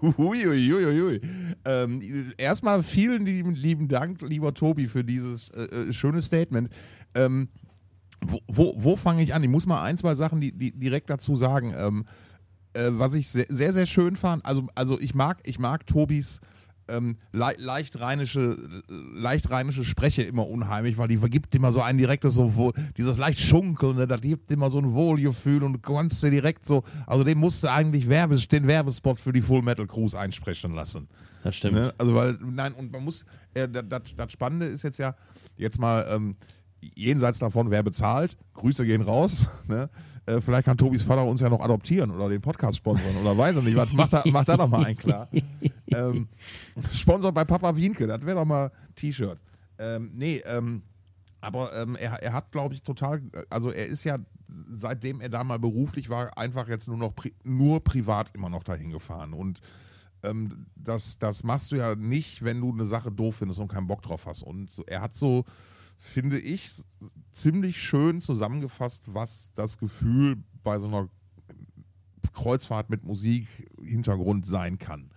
Uiuiuiui. 0.01 1.21
Ähm, 1.65 2.33
erstmal 2.37 2.83
vielen 2.83 3.25
lieben, 3.25 3.55
lieben 3.55 3.87
Dank, 3.87 4.21
lieber 4.21 4.53
Tobi, 4.53 4.87
für 4.87 5.03
dieses 5.03 5.49
äh, 5.49 5.63
äh, 5.63 5.93
schöne 5.93 6.21
Statement. 6.21 6.69
Ähm, 7.15 7.49
wo 8.25 8.39
wo, 8.47 8.73
wo 8.77 8.95
fange 8.95 9.23
ich 9.23 9.33
an? 9.33 9.43
Ich 9.43 9.49
muss 9.49 9.65
mal 9.65 9.83
ein, 9.83 9.97
zwei 9.97 10.15
Sachen 10.15 10.41
die, 10.41 10.51
die 10.51 10.71
direkt 10.71 11.09
dazu 11.09 11.35
sagen. 11.35 11.73
Ähm, 11.75 12.05
äh, 12.73 12.89
was 12.91 13.13
ich 13.13 13.29
sehr, 13.29 13.45
sehr, 13.49 13.73
sehr 13.73 13.85
schön 13.85 14.15
fand, 14.15 14.45
also, 14.45 14.67
also 14.75 14.99
ich 14.99 15.13
mag, 15.13 15.39
ich 15.43 15.59
mag 15.59 15.85
Tobis 15.85 16.41
ähm, 16.87 17.17
le 17.31 17.53
leicht 17.57 17.99
rheinische, 17.99 18.57
leicht 18.87 19.49
rheinische 19.49 19.83
Spreche 19.83 20.23
immer 20.23 20.47
unheimlich, 20.47 20.97
weil 20.97 21.07
die 21.07 21.17
gibt 21.17 21.53
immer 21.55 21.71
so 21.71 21.81
ein 21.81 21.97
direktes 21.97 22.33
so 22.35 22.55
wohl, 22.55 22.73
dieses 22.97 23.17
leicht 23.17 23.39
schunkelnde, 23.39 24.07
das 24.07 24.21
gibt 24.21 24.51
immer 24.51 24.69
so 24.69 24.79
ein 24.79 24.93
Wohlgefühl 24.93 25.63
und 25.63 25.73
du 25.73 25.79
kannst 25.79 26.21
dir 26.23 26.31
direkt 26.31 26.65
so, 26.65 26.83
also 27.05 27.23
den 27.23 27.37
musst 27.37 27.63
du 27.63 27.71
eigentlich 27.71 28.09
Werbes, 28.09 28.47
den 28.47 28.67
Werbespot 28.67 29.19
für 29.19 29.33
die 29.33 29.41
Full 29.41 29.61
Metal 29.61 29.87
Cruise 29.87 30.17
einsprechen 30.17 30.73
lassen. 30.73 31.07
Das 31.43 31.55
stimmt. 31.55 31.75
Ne? 31.75 31.93
Also 31.97 32.15
weil, 32.15 32.37
nein, 32.41 32.73
und 32.73 32.91
man 32.91 33.03
muss, 33.03 33.25
äh, 33.53 33.67
das 33.67 34.31
Spannende 34.31 34.67
ist 34.67 34.83
jetzt 34.83 34.97
ja, 34.97 35.15
jetzt 35.57 35.79
mal 35.79 36.07
ähm, 36.09 36.35
jenseits 36.95 37.39
davon, 37.39 37.69
wer 37.71 37.83
bezahlt, 37.83 38.37
Grüße 38.53 38.85
gehen 38.85 39.01
raus, 39.01 39.47
ne? 39.67 39.89
Äh, 40.25 40.39
vielleicht 40.39 40.65
kann 40.65 40.77
Tobis 40.77 41.03
Vater 41.03 41.25
uns 41.25 41.41
ja 41.41 41.49
noch 41.49 41.59
adoptieren 41.59 42.11
oder 42.11 42.29
den 42.29 42.41
Podcast 42.41 42.77
sponsern 42.77 43.15
oder 43.21 43.37
weiß 43.37 43.57
ich 43.57 43.63
nicht, 43.63 43.75
was, 43.75 43.91
macht 43.91 44.13
da, 44.13 44.23
macht 44.31 44.47
da 44.47 44.55
doch 44.55 44.67
mal 44.67 44.85
ein 44.85 44.97
klar. 44.97 45.27
ähm, 45.93 46.27
Sponsor 46.93 47.31
bei 47.31 47.43
Papa 47.43 47.75
Wienke, 47.75 48.07
das 48.07 48.25
wäre 48.25 48.37
doch 48.37 48.45
mal 48.45 48.71
T-Shirt. 48.95 49.39
Ähm, 49.77 50.11
nee, 50.15 50.41
ähm, 50.45 50.83
aber 51.41 51.75
ähm, 51.75 51.97
er, 51.97 52.23
er 52.23 52.31
hat, 52.31 52.51
glaube 52.53 52.73
ich, 52.73 52.83
total, 52.83 53.21
also 53.49 53.69
er 53.71 53.85
ist 53.85 54.05
ja, 54.05 54.17
seitdem 54.73 55.19
er 55.19 55.27
da 55.27 55.43
mal 55.43 55.59
beruflich 55.59 56.09
war, 56.09 56.37
einfach 56.37 56.69
jetzt 56.69 56.87
nur 56.87 56.97
noch 56.97 57.13
pri 57.13 57.33
nur 57.43 57.83
privat 57.83 58.31
immer 58.33 58.49
noch 58.49 58.63
dahin 58.63 58.91
gefahren. 58.91 59.33
Und 59.33 59.59
ähm, 60.23 60.67
das, 60.75 61.19
das 61.19 61.43
machst 61.43 61.73
du 61.73 61.75
ja 61.75 61.95
nicht, 61.95 62.45
wenn 62.45 62.61
du 62.61 62.71
eine 62.71 62.87
Sache 62.87 63.11
doof 63.11 63.37
findest 63.37 63.59
und 63.59 63.67
keinen 63.67 63.87
Bock 63.87 64.01
drauf 64.01 64.25
hast. 64.25 64.43
Und 64.43 64.71
so, 64.71 64.83
er 64.85 65.01
hat 65.01 65.17
so, 65.17 65.43
finde 65.97 66.39
ich, 66.39 66.83
ziemlich 67.31 67.81
schön 67.81 68.21
zusammengefasst, 68.21 69.03
was 69.07 69.51
das 69.53 69.77
Gefühl 69.77 70.37
bei 70.63 70.79
so 70.79 70.87
einer 70.87 71.09
Kreuzfahrt 72.33 72.89
mit 72.89 73.03
Musik 73.03 73.47
Hintergrund 73.81 74.45
sein 74.45 74.77
kann. 74.77 75.11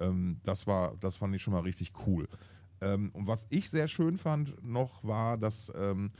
Ähm, 0.00 0.40
das 0.44 0.66
war, 0.66 0.96
das 0.98 1.16
fand 1.16 1.34
ich 1.34 1.42
schon 1.42 1.54
mal 1.54 1.62
richtig 1.62 1.92
cool. 2.06 2.28
Ähm, 2.80 3.10
und 3.12 3.26
was 3.26 3.46
ich 3.50 3.70
sehr 3.70 3.88
schön 3.88 4.18
fand 4.18 4.62
noch 4.64 5.04
war, 5.04 5.36
dass, 5.36 5.70
ähm, 5.74 6.12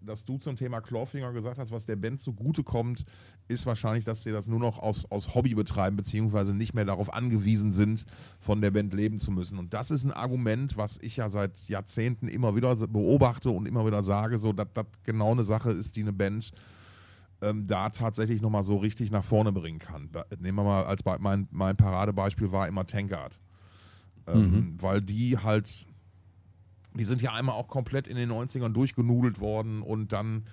dass 0.00 0.24
du 0.24 0.38
zum 0.38 0.56
Thema 0.56 0.80
Clawfinger 0.80 1.32
gesagt 1.32 1.58
hast, 1.58 1.70
was 1.70 1.86
der 1.86 1.96
Band 1.96 2.20
zugutekommt, 2.20 3.04
ist 3.46 3.66
wahrscheinlich, 3.66 4.04
dass 4.04 4.22
sie 4.22 4.32
das 4.32 4.48
nur 4.48 4.58
noch 4.58 4.78
aus, 4.78 5.10
aus 5.10 5.34
Hobby 5.34 5.54
betreiben, 5.54 5.96
beziehungsweise 5.96 6.54
nicht 6.54 6.74
mehr 6.74 6.84
darauf 6.84 7.12
angewiesen 7.12 7.72
sind, 7.72 8.04
von 8.40 8.60
der 8.60 8.70
Band 8.70 8.92
leben 8.94 9.18
zu 9.18 9.30
müssen. 9.30 9.58
Und 9.58 9.74
das 9.74 9.90
ist 9.90 10.04
ein 10.04 10.12
Argument, 10.12 10.76
was 10.76 10.98
ich 11.00 11.16
ja 11.16 11.30
seit 11.30 11.68
Jahrzehnten 11.68 12.28
immer 12.28 12.56
wieder 12.56 12.74
beobachte 12.76 13.50
und 13.50 13.66
immer 13.66 13.86
wieder 13.86 14.02
sage, 14.02 14.38
so 14.38 14.52
dass 14.52 14.68
das 14.72 14.86
genau 15.04 15.32
eine 15.32 15.44
Sache 15.44 15.70
ist, 15.70 15.96
die 15.96 16.02
eine 16.02 16.12
Band 16.12 16.52
ähm, 17.40 17.66
da 17.66 17.90
tatsächlich 17.90 18.40
nochmal 18.40 18.62
so 18.62 18.76
richtig 18.76 19.10
nach 19.10 19.24
vorne 19.24 19.52
bringen 19.52 19.78
kann. 19.78 20.10
Da, 20.12 20.24
nehmen 20.40 20.58
wir 20.58 20.64
mal 20.64 20.84
als 20.84 21.02
mein, 21.20 21.48
mein 21.50 21.76
Paradebeispiel 21.76 22.52
war 22.52 22.66
immer 22.68 22.86
Tankard. 22.86 23.38
Ähm, 24.26 24.76
Weil 24.78 25.00
die 25.00 25.38
halt, 25.38 25.86
die 26.98 27.04
sind 27.04 27.22
ja 27.22 27.32
einmal 27.32 27.54
auch 27.54 27.68
komplett 27.68 28.06
in 28.06 28.16
den 28.16 28.30
90ern 28.30 28.72
durchgenudelt 28.72 29.40
worden 29.40 29.82
und 29.82 30.12
dann 30.12 30.44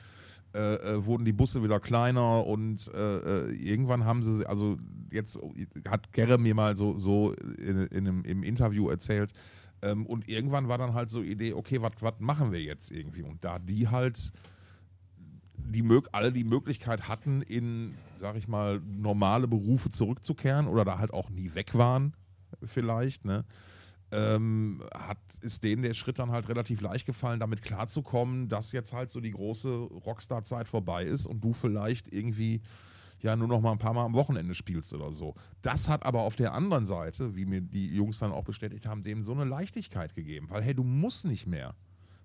äh, 0.54 0.76
äh, 0.76 1.06
wurden 1.06 1.26
die 1.26 1.34
Busse 1.34 1.64
wieder 1.64 1.80
kleiner 1.80 2.46
und 2.46 2.90
äh, 2.94 3.48
äh, 3.48 3.56
irgendwann 3.56 4.06
haben 4.06 4.24
sie, 4.24 4.46
also 4.48 4.78
jetzt 5.12 5.40
hat 5.90 6.14
Gerre 6.14 6.38
mir 6.38 6.56
mal 6.56 6.78
so, 6.78 6.98
so 6.98 7.34
in, 7.34 7.88
in 7.88 8.08
einem, 8.08 8.24
im 8.24 8.44
Interview 8.44 8.90
erzählt, 8.90 9.34
ähm, 9.82 10.06
und 10.06 10.28
irgendwann 10.28 10.68
war 10.68 10.78
dann 10.78 10.94
halt 10.94 11.10
so 11.10 11.22
Idee, 11.22 11.54
okay, 11.54 11.82
was 11.82 12.14
machen 12.20 12.52
wir 12.52 12.62
jetzt 12.62 12.92
irgendwie? 12.92 13.22
Und 13.22 13.44
da 13.44 13.60
die 13.60 13.88
halt 13.88 14.32
die 15.58 15.84
alle 16.12 16.32
die 16.32 16.44
Möglichkeit 16.44 17.08
hatten, 17.08 17.42
in, 17.42 17.96
sag 18.18 18.36
ich 18.36 18.48
mal, 18.48 18.80
normale 18.86 19.48
Berufe 19.48 19.90
zurückzukehren 19.90 20.68
oder 20.68 20.86
da 20.86 21.00
halt 21.00 21.12
auch 21.14 21.30
nie 21.30 21.54
weg 21.54 21.76
waren, 21.76 22.14
vielleicht, 22.64 23.26
ne? 23.26 23.46
Ähm, 24.16 24.84
hat, 24.94 25.18
ist 25.42 25.64
denen 25.64 25.82
der 25.84 25.94
Schritt 25.94 26.20
dann 26.20 26.32
halt 26.32 26.48
relativ 26.50 26.82
leicht 26.82 27.06
gefallen, 27.06 27.40
damit 27.40 27.62
klarzukommen, 27.62 28.48
dass 28.50 28.72
jetzt 28.72 28.94
halt 28.94 29.10
so 29.10 29.20
die 29.20 29.32
große 29.32 29.70
Rockstar-Zeit 29.74 30.68
vorbei 30.68 31.04
ist 31.04 31.26
und 31.26 31.42
du 31.44 31.54
vielleicht 31.54 32.12
irgendwie 32.14 32.62
ja 33.22 33.36
nur 33.36 33.48
noch 33.48 33.62
mal 33.62 33.72
ein 33.72 33.78
paar 33.78 33.94
Mal 33.94 34.06
am 34.06 34.14
Wochenende 34.14 34.54
spielst 34.54 34.94
oder 34.94 35.12
so. 35.12 35.36
Das 35.62 35.90
hat 35.90 36.06
aber 36.06 36.22
auf 36.22 36.36
der 36.36 36.54
anderen 36.54 36.86
Seite, 36.86 37.36
wie 37.36 37.46
mir 37.46 37.62
die 37.62 37.88
Jungs 37.94 38.20
dann 38.20 38.32
auch 38.32 38.44
bestätigt 38.44 38.86
haben, 38.86 39.04
dem 39.04 39.24
so 39.24 39.32
eine 39.34 39.46
Leichtigkeit 39.46 40.14
gegeben, 40.16 40.48
weil 40.50 40.62
hey, 40.62 40.76
du 40.76 40.84
musst 40.84 41.26
nicht 41.26 41.48
mehr. 41.48 41.76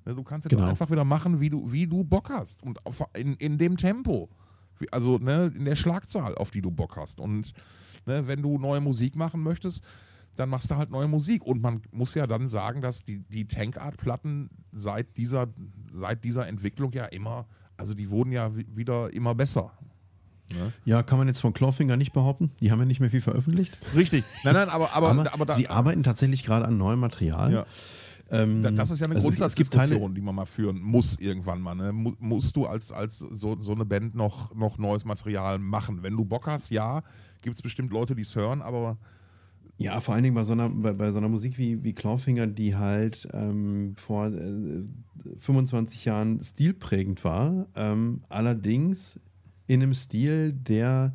Ne, 0.05 0.15
Du 0.15 0.23
kannst 0.23 0.47
jetzt 0.47 0.57
Genau. 0.57 0.69
einfach 0.69 0.91
wieder 0.91 1.05
machen, 1.05 1.41
wie 1.41 1.51
du, 1.51 1.71
wie 1.71 1.87
du 1.87 2.05
Bock 2.05 2.31
hast 2.31 2.63
und 2.63 2.85
auf, 2.87 3.03
in, 3.17 3.35
in 3.37 3.57
dem 3.59 3.77
Tempo. 3.77 4.29
Also 4.91 5.19
ne, 5.19 5.53
in 5.55 5.67
der 5.67 5.77
Schlagzahl, 5.77 6.35
auf 6.37 6.51
die 6.51 6.63
du 6.63 6.71
Bock 6.71 6.97
hast. 6.97 7.21
Und 7.21 7.53
ne, 8.07 8.27
wenn 8.27 8.41
du 8.43 8.59
neue 8.59 8.81
Musik 8.81 9.15
machen 9.15 9.43
möchtest, 9.43 9.85
dann 10.37 10.49
machst 10.49 10.71
du 10.71 10.77
halt 10.77 10.91
neue 10.91 11.09
Musik. 11.09 11.45
Und 11.45 11.61
man 11.63 11.83
muss 11.93 12.15
ja 12.15 12.27
dann 12.27 12.49
sagen, 12.49 12.81
dass 12.81 13.05
die, 13.05 13.19
die 13.29 13.47
Tankart-Platten 13.47 14.51
seit 14.73 15.17
dieser, 15.17 15.49
seit 15.93 16.25
dieser 16.25 16.49
Entwicklung 16.49 16.93
ja 16.93 17.05
immer, 17.07 17.47
also 17.77 17.95
die 17.95 18.11
wurden 18.11 18.33
ja 18.33 18.55
wi- 18.57 18.67
wieder 18.75 19.13
immer 19.13 19.35
besser. 19.35 19.73
Ja, 20.85 21.05
kann 21.05 21.17
man 21.19 21.29
jetzt 21.29 21.41
von 21.41 21.53
Clawfinger 21.53 21.97
nicht 21.97 22.13
behaupten. 22.13 22.51
Die 22.61 22.73
haben 22.73 22.81
ja 22.81 22.85
nicht 22.85 22.99
mehr 22.99 23.11
viel 23.11 23.21
veröffentlicht. 23.21 23.79
Richtig. 23.95 24.25
Nein, 24.43 24.55
nein, 24.55 24.69
aber, 24.69 24.93
aber, 24.95 25.11
Aber, 25.11 25.33
aber, 25.33 25.47
da, 25.47 25.53
sie 25.55 25.69
arbeiten 25.69 26.03
tatsächlich 26.03 26.43
gerade 26.43 26.67
an 26.67 26.77
neuem 26.77 26.99
Material. 26.99 27.53
ja. 27.53 27.67
Ähm, 28.33 28.63
Da- 28.63 28.71
Das 28.73 28.91
ist 28.91 28.99
ja 29.01 29.07
eine 29.07 29.15
also 29.17 29.27
Grundsatzdiskussion, 29.29 30.13
die 30.15 30.21
man 30.21 30.35
mal 30.35 30.47
führen 30.47 30.81
muss 30.81 31.19
irgendwann 31.21 31.61
mal. 31.61 31.75
Ne? 31.77 31.93
Mu- 31.93 32.15
Musst 32.19 32.57
du 32.57 32.67
als, 32.67 32.91
als 32.91 33.19
so, 33.19 33.61
so 33.63 33.73
eine 33.73 33.85
Band 33.85 34.15
noch, 34.17 34.53
noch 34.55 34.77
neues 34.79 35.05
Material 35.05 35.59
machen? 35.61 36.03
Wenn 36.03 36.17
du 36.17 36.25
Bock 36.25 36.47
hast, 36.49 36.71
ja, 36.71 37.03
gibt 37.43 37.55
es 37.57 37.63
bestimmt 37.63 37.93
Leute, 37.93 38.15
die 38.17 38.23
es 38.23 38.35
hören, 38.35 38.61
aber 38.63 38.99
Ja, 39.81 39.99
vor 40.01 40.13
allen 40.13 40.23
Dingen 40.23 40.35
bei 40.35 40.45
so 40.45 40.53
einer, 40.53 40.69
bei, 40.69 40.93
bei 40.93 41.11
so 41.11 41.17
einer 41.17 41.31
Musik 41.31 41.57
wie, 41.57 41.83
wie 41.83 41.95
Clawfinger, 41.95 42.47
die 42.47 42.77
halt 42.77 43.27
ähm, 43.33 43.95
vor 43.97 44.27
äh, 44.27 44.85
25 45.39 46.05
Jahren 46.05 46.39
stilprägend 46.45 47.25
war, 47.25 47.67
ähm, 47.75 48.21
allerdings 48.29 49.19
in 49.67 49.83
einem 49.83 49.95
Stil, 49.95 50.53
der 50.53 51.15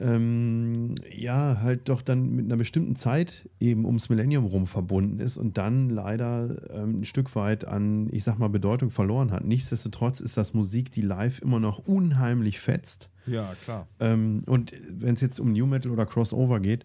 ähm, 0.00 0.96
ja 1.08 1.60
halt 1.62 1.88
doch 1.88 2.02
dann 2.02 2.30
mit 2.30 2.46
einer 2.46 2.56
bestimmten 2.56 2.96
Zeit 2.96 3.48
eben 3.60 3.84
ums 3.84 4.08
Millennium 4.08 4.46
rum 4.46 4.66
verbunden 4.66 5.20
ist 5.20 5.36
und 5.36 5.56
dann 5.56 5.90
leider 5.90 6.56
ähm, 6.74 7.02
ein 7.02 7.04
Stück 7.04 7.36
weit 7.36 7.68
an, 7.68 8.08
ich 8.10 8.24
sag 8.24 8.36
mal, 8.36 8.48
Bedeutung 8.48 8.90
verloren 8.90 9.30
hat. 9.30 9.44
Nichtsdestotrotz 9.44 10.18
ist 10.18 10.36
das 10.36 10.54
Musik, 10.54 10.90
die 10.90 11.02
live 11.02 11.40
immer 11.40 11.60
noch 11.60 11.78
unheimlich 11.78 12.58
fetzt. 12.58 13.10
ja, 13.28 13.54
klar. 13.62 13.86
Ähm, 14.00 14.42
und 14.46 14.72
wenn 14.90 15.14
es 15.14 15.20
jetzt 15.20 15.38
um 15.38 15.52
New 15.52 15.66
Metal 15.66 15.92
oder 15.92 16.04
Crossover 16.04 16.58
geht, 16.58 16.84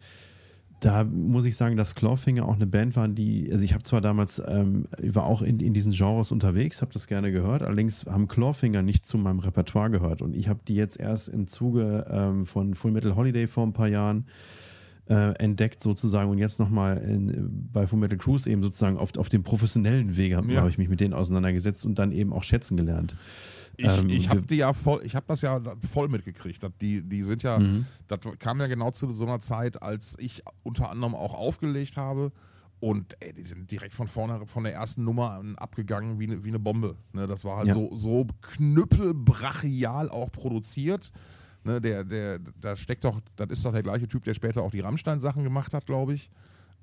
da 0.80 1.04
muss 1.04 1.46
ich 1.46 1.56
sagen, 1.56 1.76
dass 1.76 1.96
Clawfinger 1.96 2.48
auch 2.48 2.56
eine 2.56 2.68
Band 2.68 2.96
waren, 2.96 3.14
die, 3.16 3.50
also 3.52 3.64
ich 3.64 3.74
habe 3.74 3.84
zwar 3.84 4.02
damals, 4.02 4.42
ähm, 4.48 4.88
ich 5.02 5.14
war 5.14 5.26
auch 5.26 5.42
in, 5.42 5.60
in 5.60 5.74
diesen 5.74 5.92
Genres 5.92 6.32
unterwegs, 6.32 6.82
habe 6.82 6.94
das 6.94 7.08
gerne 7.08 7.32
gehört, 7.32 7.64
allerdings 7.64 8.06
haben 8.06 8.28
Clawfinger 8.28 8.82
nicht 8.82 9.06
zu 9.06 9.18
meinem 9.18 9.40
Repertoire 9.40 9.90
gehört 9.90 10.22
und 10.22 10.36
ich 10.36 10.48
habe 10.48 10.60
die 10.68 10.76
jetzt 10.76 11.00
erst 11.00 11.28
im 11.28 11.48
Zuge 11.48 12.06
ähm, 12.10 12.46
von 12.46 12.76
Full 12.76 12.92
Metal 12.92 13.16
Holiday 13.16 13.48
vor 13.48 13.66
ein 13.66 13.74
paar 13.74 13.90
Jahren 13.90 14.26
äh, 15.10 15.34
entdeckt 15.38 15.82
sozusagen 15.82 16.30
und 16.30 16.38
jetzt 16.38 16.60
nochmal 16.60 17.02
bei 17.74 17.88
Full 17.88 18.00
Metal 18.00 18.18
Cruise 18.18 18.50
eben 18.50 18.64
sozusagen 18.64 18.98
auf, 18.98 19.18
auf 19.18 19.28
dem 19.28 19.44
professionellen 19.44 20.16
Wege 20.16 20.38
habe 20.38 20.52
Ja. 20.54 20.62
hab 20.62 20.70
ich 20.70 20.78
mich 20.78 20.90
mit 20.90 21.00
denen 21.00 21.14
auseinandergesetzt 21.14 21.86
und 21.86 22.00
dann 22.00 22.12
eben 22.12 22.32
auch 22.32 22.44
schätzen 22.44 22.78
gelernt. 22.78 23.16
Ich, 23.82 24.00
Ähm, 24.02 24.10
ich 24.10 24.30
habe 24.30 24.56
ja 24.56 24.74
voll, 24.74 25.02
ich 25.06 25.16
habe 25.16 25.26
das 25.28 25.42
ja 25.42 25.62
voll 25.92 26.10
mitgekriegt. 26.10 26.62
Das- 26.62 26.72
Die, 26.82 27.02
die 27.02 27.24
sind 27.24 27.44
ja, 27.44 27.60
Mhm. 27.60 27.86
das 28.08 28.20
kam 28.40 28.60
ja 28.60 28.68
genau 28.68 28.92
zu 28.92 29.10
so 29.14 29.26
einer 29.26 29.40
Zeit, 29.40 29.82
als 29.82 30.18
ich 30.20 30.44
unter 30.64 30.90
anderem 30.92 31.16
auch 31.16 31.34
aufgelegt 31.34 31.96
habe. 31.96 32.32
Und 32.82 33.16
ey, 33.22 33.34
die 33.34 33.44
sind 33.44 33.70
direkt 33.72 33.94
von 33.94 34.08
vorne, 34.08 34.48
von 34.48 34.64
der 34.64 34.74
ersten 34.74 35.04
Nummer 35.04 35.32
an 35.32 35.56
abgegangen 35.58 36.18
wie 36.20 36.28
eine, 36.28 36.44
wie 36.44 36.50
eine 36.50 36.60
Bombe. 36.60 36.96
Ne, 37.14 37.28
das 37.28 37.44
war 37.46 37.58
halt 37.58 37.68
Ja. 37.68 37.74
so, 37.74 37.90
so 37.96 38.26
knüppelbrachial 38.42 40.10
auch 40.10 40.32
produziert. 40.32 41.12
Ne, 41.64 41.82
der, 41.82 42.04
der, 42.06 42.40
da 42.60 42.76
steckt 42.76 43.04
doch, 43.04 43.20
das 43.36 43.50
ist 43.50 43.66
doch 43.66 43.74
der 43.74 43.84
gleiche 43.84 44.08
Typ, 44.08 44.24
der 44.24 44.34
später 44.34 44.62
auch 44.62 44.72
die 44.72 44.80
Rammstein-Sachen 44.80 45.44
gemacht 45.44 45.74
hat, 45.74 45.86
glaube 45.86 46.14
ich. 46.14 46.30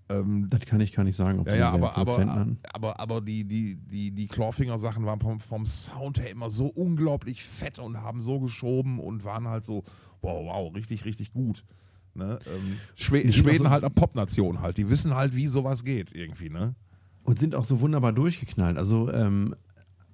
Ähm, 0.09 0.48
Das 0.50 0.61
kann 0.61 0.80
ich 0.80 0.92
gar 0.92 1.02
nicht 1.04 1.16
sagen, 1.16 1.40
ob 1.40 1.48
ja, 1.48 1.57
ja, 1.57 1.70
aber, 1.72 1.96
aber, 1.96 2.16
aber, 2.72 3.00
aber 3.00 3.20
die, 3.20 3.44
die, 3.44 3.76
die, 3.76 4.12
die 4.12 4.26
Clawfinger-Sachen 4.26 5.04
waren 5.04 5.20
vom, 5.20 5.40
vom 5.40 5.66
Sound 5.66 6.20
her 6.20 6.30
immer 6.30 6.48
so 6.50 6.66
unglaublich 6.66 7.42
fett 7.42 7.78
und 7.78 8.00
haben 8.02 8.22
so 8.22 8.38
geschoben 8.40 9.00
und 9.00 9.24
waren 9.24 9.48
halt 9.48 9.64
so, 9.64 9.82
wow, 10.22 10.44
wow, 10.46 10.74
richtig, 10.74 11.04
richtig 11.04 11.32
gut. 11.32 11.64
Ne? 12.14 12.38
Ähm, 12.46 12.76
Schweden 12.94 13.30
auch 13.32 13.64
so- 13.64 13.70
halt 13.70 13.84
eine 13.84 13.90
Popnation 13.90 14.61
halt, 14.61 14.78
die 14.78 14.88
wissen 14.88 15.14
halt, 15.14 15.34
wie 15.36 15.48
sowas 15.48 15.84
geht 15.84 16.12
irgendwie, 16.14 16.48
ne? 16.50 16.74
Und 17.24 17.38
sind 17.40 17.54
auch 17.57 17.64
so 17.64 17.80
wunderbar 17.80 18.12
durchgeknallt. 18.12 18.78
Also 18.78 19.12
ähm, 19.12 19.57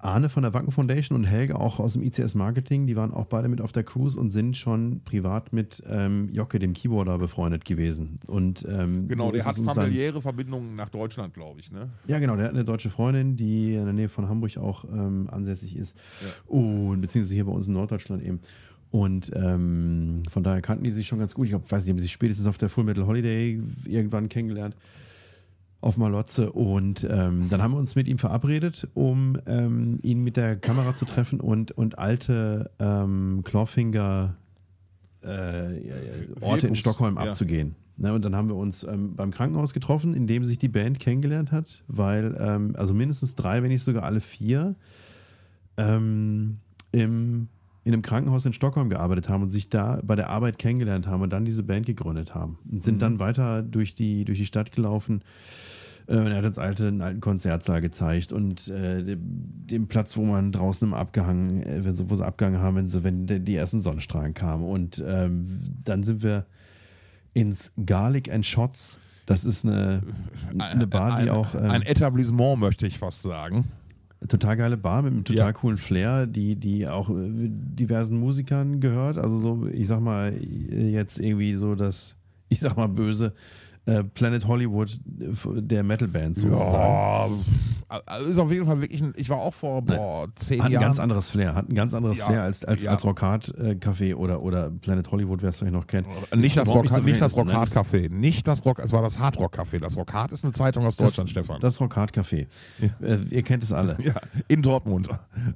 Arne 0.03 0.29
von 0.29 0.43
der 0.43 0.53
Wacken 0.53 0.71
Foundation 0.71 1.17
und 1.17 1.23
Helge 1.23 1.59
auch 1.59 1.79
aus 1.79 1.93
dem 1.93 2.03
ICS 2.03 2.35
Marketing, 2.35 2.87
die 2.87 2.95
waren 2.95 3.11
auch 3.13 3.25
beide 3.25 3.47
mit 3.47 3.61
auf 3.61 3.71
der 3.71 3.83
Cruise 3.83 4.19
und 4.19 4.29
sind 4.29 4.57
schon 4.57 5.01
privat 5.03 5.53
mit 5.53 5.81
ähm, 5.87 6.29
Jocke, 6.31 6.59
dem 6.59 6.73
Keyboarder, 6.73 7.17
befreundet 7.17 7.65
gewesen. 7.65 8.19
Und, 8.27 8.65
ähm, 8.69 9.07
Genau, 9.07 9.25
so 9.25 9.31
der 9.31 9.45
hat 9.45 9.55
familiäre 9.55 10.21
Verbindungen 10.21 10.75
nach 10.75 10.89
Deutschland, 10.89 11.33
glaube 11.33 11.59
ich, 11.59 11.71
ne? 11.71 11.89
Ja, 12.07 12.19
genau, 12.19 12.35
der 12.35 12.45
hat 12.45 12.53
eine 12.53 12.65
deutsche 12.65 12.89
Freundin, 12.89 13.35
die 13.35 13.75
in 13.75 13.85
der 13.85 13.93
Nähe 13.93 14.09
von 14.09 14.27
Hamburg 14.27 14.57
auch 14.57 14.85
ähm, 14.85 15.29
ansässig 15.31 15.75
ist. 15.75 15.95
Und 16.47 17.01
beziehungsweise 17.01 17.35
hier 17.35 17.45
bei 17.45 17.51
uns 17.51 17.67
in 17.67 17.73
Norddeutschland 17.73 18.23
eben. 18.23 18.39
Und 18.91 19.31
ähm, 19.33 20.21
von 20.29 20.43
daher 20.43 20.61
kannten 20.61 20.83
die 20.83 20.91
sich 20.91 21.07
schon 21.07 21.17
ganz 21.17 21.33
gut. 21.33 21.45
Ich 21.45 21.51
glaube, 21.51 21.65
weiß 21.67 21.83
nicht, 21.83 21.91
haben 21.91 21.99
sich 21.99 22.11
spätestens 22.11 22.45
auf 22.45 22.59
der 22.59 22.69
Full 22.69 22.83
Metal 22.83 23.07
Holiday 23.07 23.59
irgendwann 23.85 24.29
kennengelernt. 24.29 24.75
Auf 25.83 25.97
Malotze. 25.97 26.51
Und 26.51 27.05
ähm, 27.09 27.49
dann 27.49 27.61
haben 27.61 27.73
wir 27.73 27.77
uns 27.77 27.95
mit 27.95 28.07
ihm 28.07 28.17
verabredet, 28.17 28.87
um 28.93 29.37
ähm, 29.45 29.99
ihn 30.01 30.23
mit 30.23 30.37
der 30.37 30.55
Kamera 30.55 30.95
zu 30.95 31.03
treffen 31.03 31.41
und, 31.41 31.71
und 31.71 31.99
alte 31.99 32.71
ähm, 32.79 33.41
Clawfinger 33.43 34.35
äh, 35.23 36.39
Orte 36.39 36.67
in 36.67 36.75
Stockholm 36.75 37.15
ja. 37.15 37.23
abzugehen. 37.23 37.75
Ne, 37.97 38.13
und 38.13 38.23
dann 38.23 38.33
haben 38.33 38.47
wir 38.47 38.55
uns 38.55 38.83
ähm, 38.83 39.15
beim 39.15 39.31
Krankenhaus 39.31 39.73
getroffen, 39.73 40.13
in 40.13 40.25
dem 40.25 40.45
sich 40.45 40.57
die 40.57 40.69
Band 40.69 40.99
kennengelernt 40.99 41.51
hat, 41.51 41.83
weil 41.87 42.35
ähm, 42.39 42.75
also 42.77 42.93
mindestens 42.93 43.35
drei, 43.35 43.61
wenn 43.61 43.69
nicht 43.69 43.83
sogar 43.83 44.03
alle 44.03 44.21
vier, 44.21 44.75
ähm, 45.77 46.59
im, 46.91 47.49
in 47.83 47.93
einem 47.93 48.01
Krankenhaus 48.01 48.45
in 48.45 48.53
Stockholm 48.53 48.89
gearbeitet 48.89 49.29
haben 49.29 49.43
und 49.43 49.49
sich 49.49 49.69
da 49.69 49.99
bei 50.03 50.15
der 50.15 50.29
Arbeit 50.29 50.57
kennengelernt 50.57 51.07
haben 51.07 51.21
und 51.21 51.29
dann 51.29 51.45
diese 51.45 51.61
Band 51.61 51.85
gegründet 51.85 52.33
haben. 52.33 52.57
Und 52.71 52.83
sind 52.83 53.01
dann 53.01 53.19
weiter 53.19 53.61
durch 53.61 53.93
die, 53.93 54.25
durch 54.25 54.39
die 54.39 54.45
Stadt 54.45 54.71
gelaufen. 54.71 55.21
Äh, 56.07 56.15
er 56.15 56.35
hat 56.37 56.45
uns 56.45 56.57
alte, 56.57 56.87
einen 56.87 57.01
alten 57.01 57.21
Konzertsaal 57.21 57.81
gezeigt 57.81 58.31
und 58.33 58.67
äh, 58.67 59.03
den, 59.03 59.19
den 59.67 59.87
Platz, 59.87 60.17
wo 60.17 60.23
man 60.23 60.51
draußen 60.51 60.87
im 60.87 60.93
Abgang, 60.93 61.61
äh, 61.63 61.85
wenn 61.85 61.93
sie, 61.93 62.09
wo 62.09 62.15
sie 62.15 62.25
abgehangen 62.25 62.59
haben, 62.61 62.75
wenn, 62.75 62.87
sie, 62.87 63.03
wenn 63.03 63.25
die, 63.25 63.55
ersten 63.55 63.81
Sonnenstrahlen 63.81 64.33
kamen. 64.33 64.65
Und 64.65 65.03
ähm, 65.05 65.61
dann 65.83 66.03
sind 66.03 66.23
wir 66.23 66.45
ins 67.33 67.71
Garlic 67.85 68.31
and 68.31 68.45
Shots. 68.45 68.99
Das 69.25 69.45
ist 69.45 69.65
eine, 69.65 70.01
eine 70.57 70.85
Bar, 70.87 71.15
die 71.21 71.23
ein, 71.23 71.29
auch. 71.29 71.55
ähm, 71.55 71.71
ein 71.71 71.81
Etablissement, 71.83 72.59
möchte 72.59 72.85
ich 72.85 72.97
fast 72.99 73.21
sagen. 73.21 73.65
total 74.27 74.57
geile 74.57 74.77
Bar 74.77 75.01
mit 75.03 75.13
einem 75.13 75.23
total 75.23 75.47
Ja. 75.47 75.53
coolen 75.53 75.77
Flair, 75.77 76.27
die, 76.27 76.55
die 76.57 76.87
auch 76.87 77.09
äh, 77.09 77.13
diversen 77.29 78.17
Musikern 78.19 78.81
gehört. 78.81 79.17
Also 79.17 79.37
so, 79.37 79.67
ich 79.67 79.87
sag 79.87 80.01
mal, 80.01 80.33
jetzt 80.33 81.19
irgendwie 81.19 81.55
so 81.55 81.75
das, 81.75 82.15
ich 82.49 82.59
sag 82.59 82.75
mal 82.75 82.87
böse, 82.89 83.33
äh, 83.85 84.03
Planet 84.03 84.47
Hollywood 84.47 84.97
äh, 85.19 85.61
der 85.61 85.83
Metal-Bands 85.83 86.39
sozusagen. 86.41 86.73
Ja, 87.89 88.01
also 88.05 88.25
ist 88.29 88.37
auf 88.39 88.51
jeden 88.51 88.65
Fall 88.65 88.81
wirklich, 88.81 89.01
ein, 89.03 89.13
ich 89.17 89.29
war 89.29 89.37
auch 89.37 89.53
vor 89.53 89.81
boah, 89.81 90.27
zehn 90.35 90.59
Hat 90.59 90.67
ein 90.67 90.71
Jahren. 90.71 90.83
ganz 90.85 90.99
anderes 90.99 91.29
Flair, 91.29 91.53
hat 91.53 91.69
ein 91.69 91.75
ganz 91.75 91.93
anderes 91.93 92.17
Ja, 92.17 92.25
Flair 92.27 92.43
als, 92.43 92.63
als, 92.65 92.83
ja. 92.83 92.91
als 92.91 93.03
Rockhard 93.03 93.53
äh, 93.57 93.71
Café 93.75 94.15
oder, 94.15 94.41
oder 94.41 94.71
Planet 94.71 95.11
Hollywood, 95.11 95.41
wer 95.41 95.49
es 95.49 95.57
vielleicht 95.59 95.73
noch 95.73 95.85
kennt. 95.85 96.07
Nicht 96.35 96.57
das, 96.57 96.69
überhaupt 96.69 96.91
Rock, 96.91 97.03
nicht 97.03 97.21
das 97.21 97.33
vergleichen. 97.33 97.59
Rockhard 97.61 97.87
Café, 97.87 98.09
nicht 98.09 98.47
das 98.47 98.65
Rock, 98.65 98.79
es 98.79 98.93
war 98.93 99.01
das 99.01 99.19
Hard 99.19 99.37
Rock 99.37 99.59
Café. 99.59 99.79
Das 99.79 99.97
Rockhard 99.97 100.31
ist 100.31 100.43
eine 100.43 100.53
Zeitung 100.53 100.85
aus 100.85 100.95
Deutschland, 100.95 101.27
das, 101.27 101.31
Stefan. 101.31 101.59
Das 101.59 101.79
Rockhard 101.81 102.11
Café. 102.15 102.47
Äh, 103.01 103.17
ihr 103.29 103.43
kennt 103.43 103.63
es 103.63 103.71
alle. 103.73 103.97
ja, 104.03 104.13
in 104.47 104.61
Dortmund. 104.61 105.09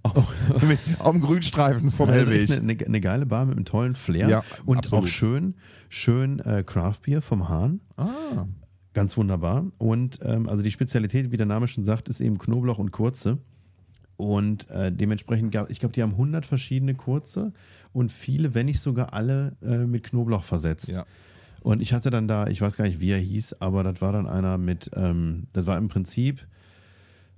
Auf, 0.03 0.17
auf 0.99 1.11
dem 1.11 1.21
Grünstreifen 1.21 1.91
vom 1.91 2.09
Also 2.09 2.29
Hellweg. 2.31 2.51
eine, 2.51 2.59
eine, 2.61 2.85
eine 2.85 3.01
geile 3.01 3.25
Bar 3.25 3.45
mit 3.45 3.55
einem 3.55 3.65
tollen 3.65 3.95
Flair 3.95 4.29
Ja, 4.29 4.43
und 4.65 4.77
absolut. 4.79 5.05
auch 5.05 5.07
schön, 5.07 5.55
schön 5.89 6.39
äh, 6.39 6.63
Craftbier 6.65 7.21
vom 7.21 7.49
Hahn. 7.49 7.81
ah, 7.97 8.45
Ganz 8.93 9.15
wunderbar. 9.15 9.65
Und 9.77 10.19
ähm, 10.23 10.49
also 10.49 10.63
die 10.63 10.71
Spezialität, 10.71 11.31
wie 11.31 11.37
der 11.37 11.45
Name 11.45 11.67
schon 11.67 11.83
sagt, 11.83 12.09
ist 12.09 12.19
eben 12.19 12.39
Knoblauch 12.39 12.79
und 12.79 12.91
Kurze. 12.91 13.37
Und 14.15 14.69
äh, 14.71 14.91
dementsprechend 14.91 15.51
gab 15.51 15.69
ich 15.69 15.79
glaube, 15.79 15.93
die 15.93 16.01
haben 16.01 16.13
100 16.13 16.45
verschiedene 16.45 16.95
Kurze 16.95 17.53
und 17.93 18.11
viele, 18.11 18.55
wenn 18.55 18.65
nicht 18.65 18.79
sogar 18.79 19.13
alle, 19.13 19.55
äh, 19.61 19.85
mit 19.85 20.03
Knoblauch 20.03 20.43
versetzt. 20.43 20.89
ja. 20.89 21.05
Und 21.61 21.81
ich 21.81 21.93
hatte 21.93 22.09
dann 22.09 22.27
da, 22.27 22.47
ich 22.47 22.61
weiß 22.61 22.77
gar 22.77 22.85
nicht, 22.85 23.01
wie 23.01 23.11
er 23.11 23.19
hieß, 23.19 23.61
aber 23.61 23.83
das 23.83 23.99
war 24.01 24.13
dann 24.13 24.25
einer 24.25 24.57
mit, 24.57 24.89
ähm, 24.95 25.47
das 25.53 25.65
war 25.65 25.77
im 25.77 25.89
Prinzip 25.89 26.47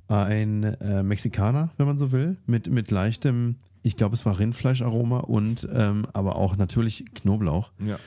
ein 0.07 0.63
äh, 0.63 1.03
Mexikaner, 1.03 1.71
wenn 1.77 1.87
man 1.87 1.97
so 1.97 2.11
will, 2.11 2.37
mit, 2.45 2.69
mit 2.69 2.89
leichtem, 2.91 3.55
ich 3.83 3.95
glaube, 3.95 4.15
es 4.15 4.25
war 4.25 4.39
Rindfleischaroma 4.39 5.19
und 5.19 5.67
ähm, 5.73 6.05
aber 6.13 6.35
auch 6.35 6.57
natürlich 6.57 7.05
Knoblauch. 7.13 7.71
ja. 7.79 7.97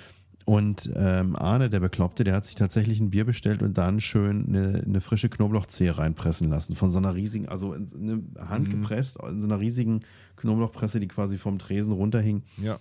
Und 0.44 0.90
ähm, 0.96 1.36
Arne, 1.36 1.70
der 1.70 1.80
Bekloppte, 1.80 2.24
der 2.24 2.34
hat 2.34 2.46
sich 2.46 2.56
tatsächlich 2.56 2.98
ein 3.00 3.10
Bier 3.10 3.24
bestellt 3.24 3.62
und 3.62 3.78
dann 3.78 4.00
schön 4.00 4.46
eine, 4.48 4.82
eine 4.84 5.00
frische 5.00 5.28
Knoblauchzehe 5.28 5.96
reinpressen 5.96 6.48
lassen. 6.50 6.74
Von 6.74 6.88
so 6.88 6.98
einer 6.98 7.14
riesigen, 7.14 7.48
also 7.48 7.74
in 7.74 7.86
eine 8.38 8.48
Hand 8.48 8.68
Mhm. 8.68 8.80
gepresst, 8.82 9.18
in 9.22 9.40
so 9.40 9.46
einer 9.46 9.60
riesigen 9.60 10.00
Knoblauchpresse, 10.36 10.98
die 11.00 11.08
quasi 11.08 11.38
vom 11.38 11.58
Tresen 11.58 11.92
runterhing. 11.92 12.42
ja. 12.58 12.78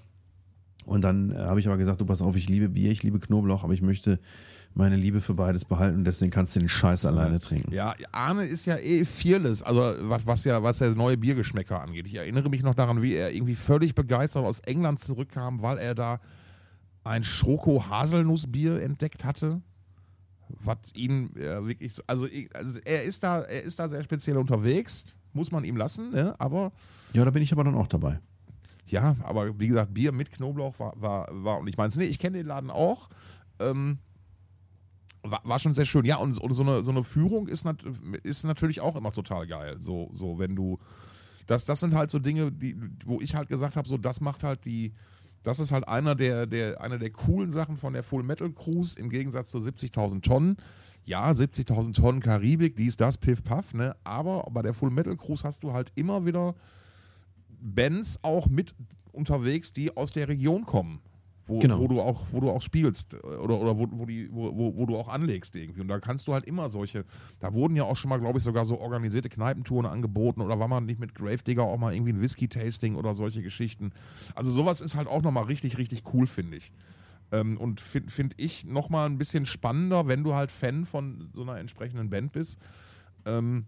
Und 0.83 1.01
dann 1.03 1.29
äh, 1.29 1.35
habe 1.35 1.59
ich 1.59 1.67
aber 1.67 1.77
gesagt, 1.77 2.01
du 2.01 2.05
pass 2.07 2.23
auf, 2.23 2.35
ich 2.35 2.49
liebe 2.49 2.67
Bier, 2.67 2.89
ich 2.89 3.03
liebe 3.03 3.19
Knoblauch, 3.19 3.63
aber 3.63 3.73
ich 3.73 3.83
möchte 3.83 4.19
meine 4.73 4.95
Liebe 4.95 5.21
für 5.21 5.35
beides 5.35 5.63
behalten 5.63 5.97
und 5.99 6.05
deswegen 6.05 6.31
kannst 6.31 6.55
du 6.55 6.59
den 6.59 6.69
Scheiß 6.69 7.05
alleine 7.05 7.39
trinken. 7.39 7.71
Ja, 7.71 7.93
Arne 8.11 8.45
ist 8.45 8.65
ja 8.65 8.77
eh 8.77 9.05
fearless, 9.05 9.61
also 9.61 9.93
was, 10.09 10.25
was 10.25 10.43
ja 10.43 10.63
was 10.63 10.79
der 10.79 10.95
neue 10.95 11.17
Biergeschmäcker 11.17 11.79
angeht. 11.79 12.07
Ich 12.07 12.15
erinnere 12.15 12.49
mich 12.49 12.63
noch 12.63 12.73
daran, 12.73 13.03
wie 13.03 13.13
er 13.13 13.31
irgendwie 13.31 13.53
völlig 13.53 13.93
begeistert 13.93 14.43
aus 14.43 14.59
England 14.61 14.99
zurückkam, 15.01 15.61
weil 15.61 15.77
er 15.77 15.93
da 15.93 16.19
ein 17.03 17.23
Schoko-Haselnussbier 17.23 18.81
entdeckt 18.81 19.23
hatte. 19.25 19.61
Was 20.63 20.77
ihn 20.93 21.35
äh, 21.37 21.65
wirklich, 21.65 21.93
so- 21.95 22.03
also, 22.07 22.27
also 22.53 22.79
er 22.85 23.03
ist 23.03 23.23
da, 23.23 23.41
er 23.41 23.63
ist 23.63 23.79
da 23.79 23.87
sehr 23.87 24.03
speziell 24.03 24.37
unterwegs, 24.37 25.15
muss 25.33 25.49
man 25.51 25.63
ihm 25.63 25.77
lassen, 25.77 26.11
ne? 26.11 26.35
aber 26.39 26.71
Ja, 27.13 27.23
da 27.23 27.31
bin 27.31 27.41
ich 27.41 27.53
aber 27.53 27.63
dann 27.63 27.75
auch 27.75 27.87
dabei. 27.87 28.19
ja, 28.85 29.15
aber 29.23 29.57
wie 29.59 29.69
gesagt, 29.69 29.93
Bier 29.93 30.11
mit 30.11 30.29
Knoblauch 30.31 30.77
war, 30.79 30.93
war, 31.01 31.27
war 31.31 31.59
und 31.59 31.67
ich 31.67 31.77
meine, 31.77 31.93
nee, 31.95 32.03
ich 32.05 32.19
kenne 32.19 32.37
den 32.37 32.47
Laden 32.47 32.69
auch. 32.69 33.07
Ähm, 33.59 33.99
war, 35.23 35.39
war 35.43 35.59
schon 35.59 35.73
sehr 35.73 35.85
schön. 35.85 36.03
Ja, 36.05 36.17
und, 36.17 36.37
und 36.37 36.51
so, 36.53 36.63
eine, 36.63 36.83
so 36.83 36.91
eine 36.91 37.03
Führung 37.03 37.47
ist, 37.47 37.63
nat 37.63 37.81
ist 38.23 38.43
natürlich 38.43 38.81
auch 38.81 38.95
immer 38.95 39.11
total 39.13 39.47
geil. 39.47 39.77
So, 39.79 40.11
so 40.13 40.37
wenn 40.39 40.55
du. 40.55 40.79
Das, 41.47 41.63
das 41.65 41.79
sind 41.79 41.93
halt 41.93 42.09
so 42.11 42.19
Dinge, 42.19 42.51
die, 42.51 42.75
wo 43.05 43.21
ich 43.21 43.35
halt 43.35 43.47
gesagt 43.47 43.75
habe, 43.75 43.87
so 43.87 43.97
das 43.97 44.19
macht 44.19 44.43
halt 44.43 44.65
die. 44.65 44.93
Das 45.43 45.59
ist 45.59 45.71
halt 45.71 45.87
einer 45.87 46.15
der, 46.15 46.45
der, 46.45 46.81
einer 46.81 46.97
der 46.97 47.09
coolen 47.09 47.51
Sachen 47.51 47.77
von 47.77 47.93
der 47.93 48.03
Full 48.03 48.23
Metal 48.23 48.51
Cruise 48.51 48.99
im 48.99 49.09
Gegensatz 49.09 49.51
zu 49.51 49.57
70.000 49.57 50.21
Tonnen. 50.21 50.57
Ja, 51.03 51.31
70.000 51.31 51.93
Tonnen 51.93 52.19
Karibik, 52.19 52.75
dies, 52.75 52.95
das, 52.95 53.17
Piff, 53.17 53.43
Puff, 53.43 53.73
ne? 53.73 53.95
Aber 54.03 54.47
bei 54.51 54.61
der 54.61 54.73
Full 54.73 54.91
Metal 54.91 55.17
Cruise 55.17 55.43
hast 55.43 55.63
du 55.63 55.73
halt 55.73 55.91
immer 55.95 56.25
wieder 56.25 56.55
Bands 57.59 58.19
auch 58.21 58.47
mit 58.47 58.75
unterwegs, 59.11 59.73
die 59.73 59.95
aus 59.95 60.11
der 60.11 60.27
Region 60.27 60.65
kommen. 60.65 61.01
Wo, 61.51 61.59
Genau. 61.59 61.79
wo, 61.79 61.87
du, 61.87 61.99
auch, 62.01 62.27
wo 62.31 62.39
du 62.39 62.49
auch 62.49 62.61
spielst 62.61 63.13
äh, 63.13 63.17
oder, 63.17 63.59
oder 63.59 63.77
wo, 63.77 63.85
wo, 63.91 64.05
die, 64.05 64.29
wo, 64.31 64.55
wo, 64.55 64.75
wo 64.77 64.85
du 64.85 64.95
auch 64.97 65.09
anlegst 65.09 65.53
irgendwie. 65.55 65.81
Und 65.81 65.89
da 65.89 65.99
kannst 65.99 66.27
du 66.27 66.33
halt 66.33 66.45
immer 66.45 66.69
solche, 66.69 67.03
da 67.39 67.53
wurden 67.53 67.75
ja 67.75 67.83
auch 67.83 67.97
schon 67.97 68.09
mal, 68.09 68.19
glaube 68.19 68.37
ich, 68.37 68.43
sogar 68.43 68.65
so 68.65 68.79
organisierte 68.79 69.27
Kneipentouren 69.27 69.85
angeboten 69.85 70.39
oder 70.41 70.57
war 70.59 70.69
man 70.69 70.85
nicht 70.85 70.99
mit 70.99 71.13
Gravedigger 71.13 71.63
auch 71.63 71.77
mal 71.77 71.93
irgendwie 71.93 72.13
ein 72.13 72.21
Whisky-Tasting 72.21 72.95
oder 72.95 73.13
solche 73.13 73.41
Geschichten. 73.41 73.91
Also 74.33 74.49
sowas 74.49 74.79
ist 74.79 74.95
halt 74.95 75.09
auch 75.09 75.21
nochmal 75.21 75.43
richtig, 75.43 75.77
richtig 75.77 76.03
cool, 76.13 76.25
finde 76.25 76.55
ich. 76.57 76.71
Ähm, 77.33 77.57
und 77.57 77.81
finde 77.81 78.11
find 78.11 78.33
ich 78.37 78.65
nochmal 78.65 79.09
ein 79.09 79.17
bisschen 79.17 79.45
spannender, 79.45 80.07
wenn 80.07 80.23
du 80.23 80.33
halt 80.35 80.51
Fan 80.51 80.85
von 80.85 81.29
so 81.33 81.41
einer 81.43 81.57
entsprechenden 81.57 82.09
Band 82.09 82.31
bist, 82.31 82.57
ähm, 83.25 83.65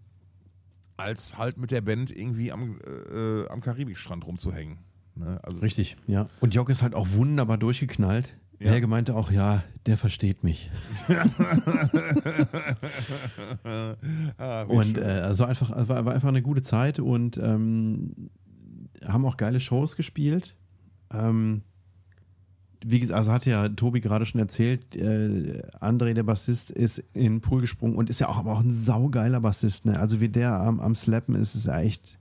als 0.96 1.36
halt 1.36 1.58
mit 1.58 1.70
der 1.70 1.80
Band 1.80 2.10
irgendwie 2.10 2.52
am, 2.52 2.78
äh, 3.12 3.46
am 3.48 3.60
Karibikstrand 3.60 4.26
rumzuhängen. 4.26 4.78
Ne? 5.16 5.38
Also, 5.42 5.58
Richtig, 5.60 5.96
ja. 6.06 6.28
Und 6.40 6.54
Jock 6.54 6.70
ist 6.70 6.82
halt 6.82 6.94
auch 6.94 7.08
wunderbar 7.12 7.58
durchgeknallt. 7.58 8.34
Ja. 8.60 8.72
Er 8.72 8.86
meinte 8.86 9.14
auch, 9.14 9.30
ja, 9.30 9.62
der 9.86 9.96
versteht 9.96 10.44
mich. 10.44 10.70
ah, 14.38 14.62
Und 14.62 14.98
äh, 14.98 15.02
also 15.02 15.44
einfach, 15.44 15.70
also 15.70 15.88
war, 15.88 16.04
war 16.04 16.14
einfach 16.14 16.28
eine 16.28 16.42
gute 16.42 16.62
Zeit 16.62 16.98
und 17.00 17.36
ähm, 17.36 18.30
haben 19.04 19.26
auch 19.26 19.36
geile 19.36 19.60
Shows 19.60 19.96
gespielt. 19.96 20.54
Ähm, 21.12 21.62
wie 22.84 23.00
gesagt, 23.00 23.16
also 23.16 23.32
hat 23.32 23.46
ja 23.46 23.68
Tobi 23.70 24.00
gerade 24.00 24.26
schon 24.26 24.40
erzählt, 24.40 24.94
äh, 24.94 25.62
André, 25.80 26.12
der 26.12 26.22
Bassist, 26.22 26.70
ist 26.70 27.02
in 27.14 27.34
den 27.34 27.40
Pool 27.40 27.60
gesprungen 27.62 27.96
und 27.96 28.10
ist 28.10 28.20
ja 28.20 28.28
auch, 28.28 28.36
aber 28.36 28.52
auch 28.52 28.60
ein 28.60 28.72
saugeiler 28.72 29.40
Bassist. 29.40 29.86
Ne? 29.86 29.98
Also 29.98 30.20
wie 30.20 30.28
der 30.28 30.52
am, 30.52 30.80
am 30.80 30.94
Slappen 30.94 31.34
ist, 31.34 31.54
ist 31.54 31.66
ja 31.66 31.80
echt 31.80 32.18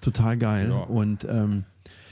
total 0.00 0.36
geil. 0.36 0.68
Ja. 0.70 0.80
Und 0.80 1.26
ähm, 1.28 1.64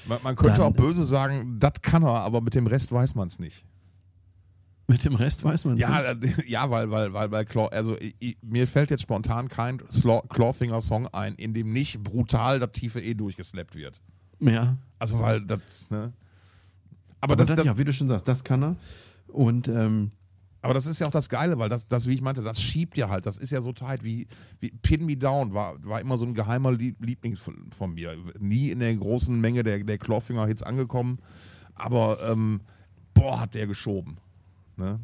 man, 0.07 0.19
man 0.23 0.37
könnte 0.37 0.59
dann- 0.61 0.73
auch 0.73 0.77
böse 0.77 1.05
sagen, 1.05 1.59
das 1.59 1.75
kann 1.83 2.03
er, 2.03 2.21
aber 2.21 2.41
mit 2.41 2.55
dem 2.55 2.67
Rest 2.67 2.93
weiß 2.93 3.15
man 3.15 3.29
es 3.29 3.39
nicht. 3.39 3.65
mit 4.87 5.05
dem 5.05 5.15
Rest 5.15 5.43
weiß 5.45 5.65
man 5.65 5.77
Ja, 5.79 6.01
äh, 6.03 6.17
ja, 6.47 6.69
weil, 6.71 6.91
weil, 6.91 7.13
weil 7.15 7.29
bei 7.31 7.45
Claw, 7.45 7.69
also 7.69 7.97
ich, 8.21 8.37
mir 8.43 8.67
fällt 8.69 8.91
jetzt 8.91 9.03
spontan 9.03 9.49
kein 9.49 9.81
Clawfinger-Song 10.29 11.09
ein, 11.09 11.35
in 11.37 11.55
dem 11.55 11.73
nicht 11.73 12.03
brutal 12.03 12.59
das 12.61 12.73
tiefe 12.73 13.01
E 13.01 13.15
durchgeslappt 13.15 13.75
wird. 13.75 14.01
ja. 14.41 14.77
Also 14.99 15.21
weil 15.21 15.41
das, 15.43 15.61
ne? 15.91 16.13
Aber, 17.21 17.33
Aber 17.33 17.37
das, 17.37 17.47
das, 17.49 17.57
das, 17.57 17.67
ja, 17.67 17.77
wie 17.79 17.85
du 17.85 17.93
schon 17.93 18.09
sagst, 18.09 18.27
das 18.29 18.43
kann 18.45 18.63
er. 18.63 18.77
Und 19.29 19.69
ähm, 19.69 20.13
aber 20.65 20.75
das 20.75 20.87
ist 20.87 20.99
ja 20.99 21.07
auch 21.07 21.13
das 21.13 21.29
Geile, 21.29 21.59
weil 21.59 21.69
das, 21.69 21.87
das, 21.89 22.09
wie 22.09 22.15
ich 22.15 22.23
meinte, 22.23 22.43
das 22.43 22.61
schiebt 22.61 22.97
ja 22.97 23.11
halt. 23.11 23.27
Das 23.27 23.37
ist 23.37 23.51
ja 23.51 23.61
so 23.61 23.73
tight 23.73 24.03
wie, 24.03 24.27
wie 24.61 24.71
Pin 24.71 25.05
Me 25.05 25.17
Down 25.17 25.53
war, 25.53 25.77
war 25.85 26.01
immer 26.01 26.17
so 26.17 26.25
ein 26.25 26.35
geheimer 26.35 26.73
Lieb- 26.73 27.05
Liebling 27.05 27.37
von, 27.37 27.71
von 27.71 27.93
mir. 27.93 28.17
Nie 28.39 28.71
in 28.71 28.79
der 28.79 28.95
großen 28.95 29.39
Menge 29.39 29.63
der, 29.63 29.85
der 29.85 29.99
Clawfinger-Hits 29.99 30.63
angekommen. 30.63 31.19
Aber 31.75 32.19
ähm, 32.31 32.63
boah, 33.13 33.41
hat 33.41 33.55
der 33.55 33.67
geschoben. 33.67 34.17
Ne? 34.77 34.99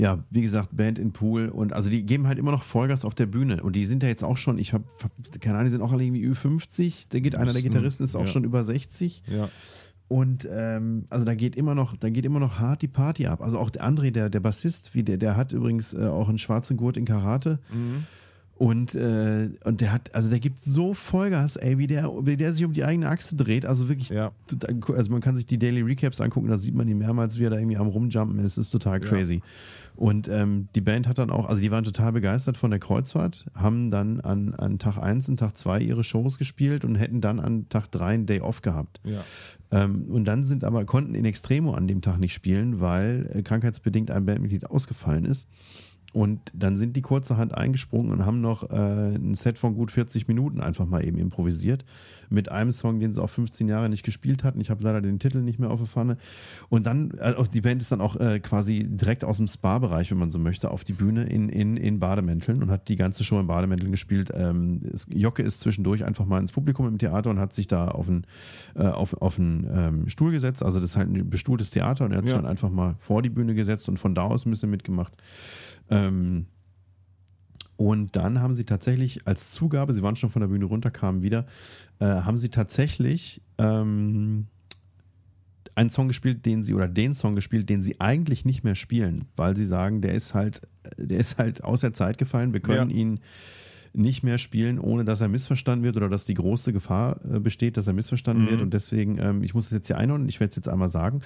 ja, 0.00 0.24
wie 0.30 0.40
gesagt, 0.40 0.74
Band 0.74 0.98
in 0.98 1.12
Pool 1.12 1.50
und 1.50 1.74
also 1.74 1.90
die 1.90 2.04
geben 2.04 2.26
halt 2.26 2.38
immer 2.38 2.52
noch 2.52 2.62
Vollgas 2.62 3.04
auf 3.04 3.14
der 3.14 3.26
Bühne 3.26 3.62
und 3.62 3.76
die 3.76 3.84
sind 3.84 4.02
ja 4.02 4.08
jetzt 4.08 4.24
auch 4.24 4.38
schon, 4.38 4.56
ich 4.56 4.72
habe 4.72 4.84
keine 5.40 5.56
Ahnung, 5.56 5.66
die 5.66 5.72
sind 5.72 5.82
auch 5.82 5.92
alle 5.92 6.02
irgendwie 6.04 6.26
Ü50, 6.26 7.08
da 7.10 7.20
geht 7.20 7.34
einer 7.34 7.52
der 7.52 7.60
Gitarristen 7.60 8.04
ist 8.04 8.16
auch 8.16 8.22
ja. 8.22 8.26
schon 8.26 8.44
über 8.44 8.64
60 8.64 9.22
Ja. 9.26 9.50
Und 10.10 10.46
ähm, 10.50 11.04
also 11.08 11.24
da 11.24 11.36
geht 11.36 11.54
immer 11.54 11.76
noch, 11.76 11.96
da 11.96 12.10
geht 12.10 12.24
immer 12.26 12.40
noch 12.40 12.58
hart 12.58 12.82
die 12.82 12.88
Party 12.88 13.28
ab. 13.28 13.40
Also 13.40 13.60
auch 13.60 13.70
der 13.70 13.84
André, 13.88 14.10
der, 14.10 14.28
der 14.28 14.40
Bassist, 14.40 14.92
wie 14.92 15.04
der, 15.04 15.18
der 15.18 15.36
hat 15.36 15.52
übrigens 15.52 15.94
äh, 15.94 16.04
auch 16.04 16.28
einen 16.28 16.38
schwarzen 16.38 16.76
Gurt 16.76 16.96
in 16.96 17.04
Karate. 17.04 17.60
Und, 18.56 18.94
äh, 18.96 19.48
und 19.64 19.80
der 19.80 19.92
hat, 19.92 20.12
also 20.14 20.28
der 20.28 20.40
gibt 20.40 20.60
so 20.62 20.92
Vollgas, 20.94 21.54
ey, 21.56 21.78
wie 21.78 21.86
der, 21.86 22.10
wie 22.26 22.36
der 22.36 22.52
sich 22.52 22.64
um 22.64 22.72
die 22.72 22.84
eigene 22.84 23.08
Achse 23.08 23.36
dreht. 23.36 23.64
Also 23.64 23.88
wirklich, 23.88 24.08
Ja. 24.10 24.32
also 24.94 25.12
man 25.12 25.20
kann 25.22 25.36
sich 25.36 25.46
die 25.46 25.58
Daily 25.58 25.80
Recaps 25.80 26.20
angucken, 26.20 26.48
da 26.48 26.58
sieht 26.58 26.74
man 26.74 26.88
ihn 26.88 26.98
mehrmals, 26.98 27.38
wie 27.38 27.44
er 27.44 27.50
da 27.50 27.56
irgendwie 27.58 27.76
am 27.78 27.86
Rumjumpen 27.86 28.38
ist. 28.40 28.58
Das 28.58 28.66
ist 28.66 28.70
total 28.70 28.98
crazy. 29.00 29.40
Und 30.00 30.28
ähm, 30.28 30.70
die 30.74 30.80
Band 30.80 31.06
hat 31.06 31.18
dann 31.18 31.28
auch, 31.28 31.44
also 31.44 31.60
die 31.60 31.70
waren 31.70 31.84
total 31.84 32.12
begeistert 32.12 32.56
von 32.56 32.70
der 32.70 32.80
Kreuzfahrt, 32.80 33.44
haben 33.54 33.90
dann 33.90 34.18
an, 34.20 34.54
an 34.54 34.78
Tag 34.78 34.96
1 34.96 35.28
und 35.28 35.36
Tag 35.36 35.58
2 35.58 35.78
ihre 35.78 36.04
Shows 36.04 36.38
gespielt 36.38 36.86
und 36.86 36.94
hätten 36.94 37.20
dann 37.20 37.38
an 37.38 37.68
Tag 37.68 37.90
3 37.90 38.06
einen 38.06 38.24
Day 38.24 38.40
off 38.40 38.62
gehabt. 38.62 38.98
Ja. 39.04 39.22
Ähm, 39.70 40.06
und 40.08 40.24
dann 40.24 40.44
sind 40.44 40.64
aber, 40.64 40.86
konnten 40.86 41.14
in 41.14 41.26
Extremo 41.26 41.74
an 41.74 41.86
dem 41.86 42.00
Tag 42.00 42.18
nicht 42.18 42.32
spielen, 42.32 42.80
weil 42.80 43.30
äh, 43.30 43.42
krankheitsbedingt 43.42 44.10
ein 44.10 44.24
Bandmitglied 44.24 44.70
ausgefallen 44.70 45.26
ist. 45.26 45.46
Und 46.12 46.40
dann 46.52 46.76
sind 46.76 46.96
die 46.96 47.02
kurzerhand 47.02 47.54
eingesprungen 47.56 48.10
und 48.10 48.26
haben 48.26 48.40
noch 48.40 48.68
äh, 48.70 49.14
ein 49.14 49.34
Set 49.34 49.58
von 49.58 49.74
gut 49.74 49.92
40 49.92 50.26
Minuten 50.26 50.60
einfach 50.60 50.86
mal 50.86 51.04
eben 51.04 51.18
improvisiert. 51.18 51.84
Mit 52.32 52.50
einem 52.50 52.70
Song, 52.70 53.00
den 53.00 53.12
sie 53.12 53.20
auch 53.22 53.30
15 53.30 53.68
Jahre 53.68 53.88
nicht 53.88 54.04
gespielt 54.04 54.44
hatten. 54.44 54.60
Ich 54.60 54.70
habe 54.70 54.84
leider 54.84 55.00
den 55.00 55.18
Titel 55.18 55.38
nicht 55.38 55.58
mehr 55.58 55.70
auf 55.70 55.80
der 55.80 55.88
Pfanne. 55.88 56.16
Und 56.68 56.86
dann, 56.86 57.18
auch 57.20 57.48
die 57.48 57.60
Band 57.60 57.82
ist 57.82 57.90
dann 57.90 58.00
auch 58.00 58.14
äh, 58.16 58.38
quasi 58.38 58.86
direkt 58.88 59.24
aus 59.24 59.38
dem 59.38 59.48
Spa-Bereich, 59.48 60.10
wenn 60.12 60.18
man 60.18 60.30
so 60.30 60.38
möchte, 60.38 60.70
auf 60.70 60.84
die 60.84 60.92
Bühne 60.92 61.24
in, 61.24 61.48
in, 61.48 61.76
in 61.76 61.98
Bademänteln 61.98 62.62
und 62.62 62.70
hat 62.70 62.88
die 62.88 62.94
ganze 62.96 63.24
Show 63.24 63.40
in 63.40 63.48
Bademänteln 63.48 63.90
gespielt. 63.90 64.30
Ähm, 64.32 64.80
es, 64.92 65.06
Jocke 65.12 65.42
ist 65.42 65.60
zwischendurch 65.60 66.04
einfach 66.04 66.24
mal 66.24 66.38
ins 66.40 66.52
Publikum 66.52 66.86
im 66.86 66.98
Theater 66.98 67.30
und 67.30 67.40
hat 67.40 67.52
sich 67.52 67.66
da 67.66 67.88
auf 67.88 68.08
einen, 68.08 68.24
äh, 68.76 68.84
auf, 68.84 69.14
auf 69.20 69.38
einen 69.38 69.68
ähm, 69.72 70.08
Stuhl 70.08 70.30
gesetzt. 70.30 70.62
Also 70.62 70.78
das 70.80 70.90
ist 70.90 70.96
halt 70.96 71.08
ein 71.08 71.30
bestuhltes 71.30 71.70
Theater 71.70 72.04
und 72.04 72.12
er 72.12 72.18
hat 72.18 72.24
sich 72.24 72.32
Ja. 72.34 72.40
dann 72.40 72.50
einfach 72.50 72.70
mal 72.70 72.94
vor 72.98 73.22
die 73.22 73.30
Bühne 73.30 73.54
gesetzt 73.54 73.88
und 73.88 73.98
von 73.98 74.14
da 74.14 74.22
aus 74.22 74.46
ein 74.46 74.50
bisschen 74.50 74.70
mitgemacht. 74.70 75.12
Ähm, 75.90 76.46
und 77.76 78.14
dann 78.14 78.40
haben 78.40 78.54
sie 78.54 78.64
tatsächlich 78.64 79.26
als 79.26 79.52
Zugabe, 79.52 79.94
sie 79.94 80.02
waren 80.02 80.16
schon 80.16 80.30
von 80.30 80.40
der 80.40 80.48
Bühne 80.48 80.66
runter, 80.66 80.90
kamen 80.90 81.22
wieder, 81.22 81.46
äh, 81.98 82.04
haben 82.04 82.36
sie 82.36 82.50
tatsächlich 82.50 83.40
ähm, 83.58 84.46
einen 85.74 85.88
Song 85.90 86.08
gespielt, 86.08 86.44
den 86.44 86.62
sie, 86.62 86.74
oder 86.74 86.88
den 86.88 87.14
Song 87.14 87.34
gespielt, 87.34 87.70
den 87.70 87.80
sie 87.80 87.98
eigentlich 88.00 88.44
nicht 88.44 88.64
mehr 88.64 88.74
spielen, 88.74 89.24
weil 89.36 89.56
sie 89.56 89.64
sagen, 89.64 90.02
der 90.02 90.12
ist 90.14 90.34
halt, 90.34 90.60
der 90.98 91.18
ist 91.18 91.38
halt 91.38 91.64
aus 91.64 91.80
der 91.80 91.94
Zeit 91.94 92.18
gefallen, 92.18 92.52
wir 92.52 92.60
können 92.60 92.90
Ja. 92.90 92.96
ihn 92.96 93.20
nicht 93.92 94.22
mehr 94.22 94.38
spielen, 94.38 94.78
ohne 94.78 95.04
dass 95.04 95.20
er 95.20 95.28
missverstanden 95.28 95.84
wird 95.84 95.96
oder 95.96 96.08
dass 96.08 96.24
die 96.24 96.34
große 96.34 96.72
Gefahr 96.72 97.20
äh, 97.24 97.40
besteht, 97.40 97.76
dass 97.76 97.86
er 97.86 97.92
missverstanden 97.92 98.48
wird. 98.48 98.60
Und 98.60 98.72
deswegen, 98.72 99.18
ähm, 99.18 99.42
ich 99.42 99.54
muss 99.54 99.66
es 99.66 99.72
jetzt 99.72 99.88
hier 99.88 99.98
einordnen, 99.98 100.28
ich 100.28 100.38
werde 100.38 100.50
es 100.50 100.56
jetzt 100.56 100.68
einmal 100.68 100.88
sagen. 100.88 101.22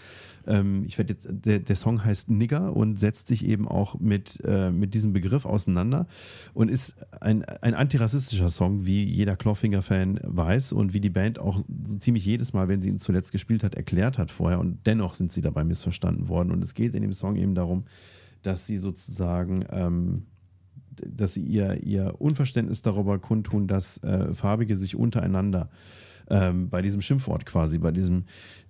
Ähm, 0.47 0.85
ich 0.87 0.97
werde 0.97 1.15
jetzt, 1.15 1.27
der, 1.29 1.59
der 1.59 1.77
Song 1.77 2.05
heißt 2.05 2.31
Nigger 2.31 2.75
und 2.75 2.99
setzt 2.99 3.29
sich 3.29 3.45
eben 3.45 3.69
auch 3.69 3.99
mit, 4.01 4.41
äh, 4.45 4.71
mit 4.71 4.95
diesem 4.95 5.13
Begriff 5.13 5.45
auseinander 5.45 6.07
und 6.55 6.71
ist 6.71 6.95
ein, 7.21 7.45
ein 7.45 7.75
antirassistischer 7.75 8.51
Song, 8.51 8.87
wie 8.87 9.05
jeder 9.05 9.37
Clawfinger-Fan 9.37 10.21
weiß 10.23 10.73
und 10.73 10.95
wie 10.95 11.01
die 11.01 11.11
Band 11.11 11.39
auch 11.39 11.63
so 11.83 11.99
ziemlich 11.99 12.25
jedes 12.25 12.55
Mal, 12.55 12.69
wenn 12.69 12.81
sie 12.81 12.89
ihn 12.89 12.99
zuletzt 12.99 13.33
gespielt 13.33 13.63
hat, 13.63 13.75
erklärt 13.75 14.19
hat 14.19 14.31
vorher. 14.31 14.59
Und 14.59 14.87
dennoch 14.87 15.15
sind 15.15 15.33
sie 15.33 15.43
dabei 15.43 15.65
missverstanden 15.65 16.29
worden. 16.29 16.51
Und 16.51 16.63
es 16.63 16.75
geht 16.75 16.95
in 16.95 17.03
dem 17.03 17.13
Song 17.13 17.37
eben 17.37 17.55
darum, 17.55 17.85
dass 18.43 18.67
sie 18.67 18.79
sozusagen 18.79 19.65
ähm, 19.71 20.27
dass 20.97 21.35
sie 21.35 21.43
ihr, 21.43 21.83
ihr 21.83 22.15
Unverständnis 22.21 22.83
darüber 22.83 23.19
kundtun, 23.19 23.67
dass 23.67 23.99
äh, 24.03 24.35
Farbige 24.35 24.77
sich 24.77 24.97
untereinander 24.97 25.69
ähm, 26.29 26.69
bei 26.69 26.83
diesem 26.83 27.01
Schimpfwort 27.03 27.47
quasi, 27.47 27.79
bei 27.79 27.91
diesem 27.91 28.25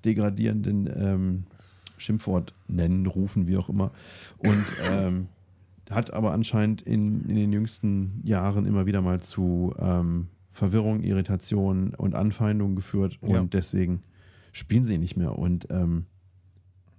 degradierenden 0.05 0.89
ähm, 0.95 1.45
Schimpfwort 1.97 2.55
nennen, 2.69 3.07
rufen, 3.07 3.47
wie 3.47 3.57
auch 3.57 3.69
immer. 3.69 3.91
Und 4.39 4.65
ähm, 4.83 5.29
hat 5.91 6.13
aber 6.13 6.33
anscheinend 6.33 6.83
in, 6.83 7.29
in 7.29 7.37
den 7.37 7.53
jüngsten 7.53 8.21
Jahren 8.25 8.67
immer 8.67 8.87
wieder 8.87 9.03
mal 9.03 9.21
zu 9.21 9.75
ähm, 9.79 10.29
Verwirrung, 10.51 11.01
Irritation 11.03 11.95
und 11.95 12.15
Anfeindungen 12.15 12.77
geführt. 12.77 13.19
Und 13.21 13.31
Ja. 13.31 13.45
deswegen 13.45 14.03
spielen 14.53 14.85
sie 14.85 14.99
nicht 14.99 15.17
mehr. 15.17 15.39
Und 15.39 15.67
ähm, 15.71 16.07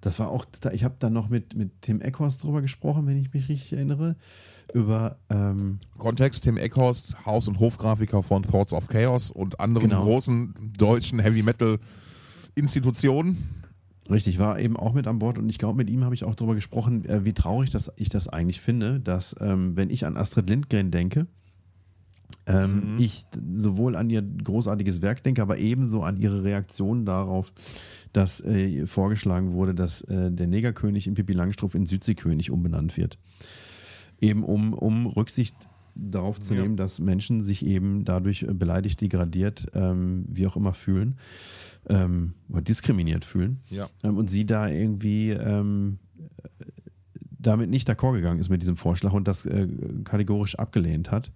das 0.02 0.20
war 0.20 0.30
auch, 0.30 0.46
ich 0.72 0.84
habe 0.84 0.96
dann 1.00 1.14
noch 1.14 1.30
mit, 1.30 1.56
mit 1.56 1.82
Tim 1.82 2.00
Eckhorst 2.02 2.44
drüber 2.44 2.62
gesprochen, 2.62 3.08
wenn 3.08 3.18
ich 3.18 3.34
mich 3.34 3.50
richtig 3.50 3.74
erinnere, 3.74 4.16
über 4.74 5.18
ähm, 5.30 5.80
Kontext: 5.98 6.44
Tim 6.44 6.58
Eckhorst, 6.58 7.26
Haus- 7.26 7.48
und 7.48 7.60
Hofgrafiker 7.60 8.24
von 8.24 8.44
Thoughts 8.44 8.74
of 8.74 8.88
Chaos 8.88 9.32
und 9.32 9.60
anderen 9.60 9.90
Genau. 9.90 10.04
großen 10.04 10.54
deutschen 10.78 11.20
Heavy 11.20 11.44
Metal 11.44 11.80
Institutionen. 12.56 13.38
Richtig, 14.10 14.38
war 14.38 14.60
eben 14.60 14.78
auch 14.78 14.94
mit 14.94 15.08
an 15.08 15.18
Bord 15.18 15.40
und 15.40 15.50
ich 15.50 15.58
glaube, 15.58 15.78
mit 15.78 15.90
ihm 15.90 16.04
habe 16.04 16.14
ich 16.14 16.24
auch 16.24 16.36
darüber 16.36 16.54
gesprochen, 16.54 17.06
äh, 17.06 17.26
wie 17.26 17.34
traurig 17.34 17.72
das, 17.72 17.92
ich 17.96 18.10
das 18.10 18.28
eigentlich 18.28 18.62
finde, 18.62 19.00
dass, 19.00 19.36
ähm, 19.42 19.76
wenn 19.76 19.90
ich 19.90 20.06
an 20.06 20.16
Astrid 20.16 20.48
Lindgren 20.48 20.92
denke, 20.92 21.26
ähm, 22.48 22.98
ich 23.00 23.26
sowohl 23.54 23.96
an 23.96 24.10
ihr 24.12 24.22
großartiges 24.22 25.02
Werk 25.02 25.24
denke, 25.24 25.42
aber 25.42 25.58
ebenso 25.58 26.04
an 26.04 26.18
ihre 26.18 26.44
Reaktion 26.44 27.06
darauf, 27.06 27.52
dass 28.14 28.42
äh, 28.42 28.86
vorgeschlagen 28.86 29.54
wurde, 29.54 29.74
dass 29.74 30.02
äh, 30.04 30.32
der 30.32 30.48
Negerkönig 30.48 31.08
in 31.08 31.16
Pippi 31.16 31.34
Langstrumpf 31.34 31.74
in 31.74 31.88
Südseekönig 31.88 32.52
umbenannt 32.52 32.98
wird. 32.98 33.18
Eben 34.22 34.44
um, 34.44 34.74
um 34.74 35.06
Rücksicht 35.08 35.56
darauf 35.96 36.40
zu 36.40 36.54
Ja. 36.54 36.62
nehmen, 36.62 36.78
dass 36.78 37.00
Menschen 37.00 37.42
sich 37.42 37.66
eben 37.66 38.04
dadurch 38.06 38.44
äh, 38.44 38.54
beleidigt, 38.54 39.00
degradiert, 39.02 39.68
ähm, 39.74 40.26
wie 40.28 40.46
auch 40.48 40.58
immer 40.58 40.74
fühlen 40.74 41.18
ähm, 41.88 42.34
oder 42.50 42.62
diskriminiert 42.62 43.24
fühlen. 43.26 43.60
Ja. 43.70 43.88
Ähm, 44.04 44.18
und 44.18 44.30
sie 44.30 44.46
da 44.46 44.68
irgendwie 44.68 45.30
ähm, 45.30 46.00
äh, 46.44 46.66
damit 47.40 47.70
nicht 47.70 47.90
d'accord 47.90 48.14
gegangen 48.14 48.40
ist 48.40 48.50
mit 48.50 48.62
diesem 48.62 48.76
Vorschlag 48.76 49.14
und 49.14 49.28
das 49.28 49.46
äh, 49.46 49.68
kategorisch 50.04 50.56
abgelehnt 50.56 51.12
hat. 51.12 51.32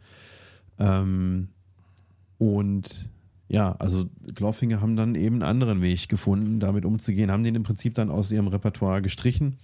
Ähm, 0.77 1.49
und 2.37 3.09
ja, 3.47 3.73
also 3.79 4.05
Clawfinger 4.35 4.81
haben 4.81 4.95
dann 4.95 5.15
eben 5.15 5.35
einen 5.35 5.43
anderen 5.43 5.81
Weg 5.81 6.07
gefunden, 6.09 6.59
damit 6.59 6.85
umzugehen, 6.85 7.31
haben 7.31 7.43
den 7.43 7.55
im 7.55 7.63
Prinzip 7.63 7.95
dann 7.95 8.09
aus 8.11 8.31
ihrem 8.31 8.47
Repertoire 8.47 9.01
gestrichen. 9.01 9.57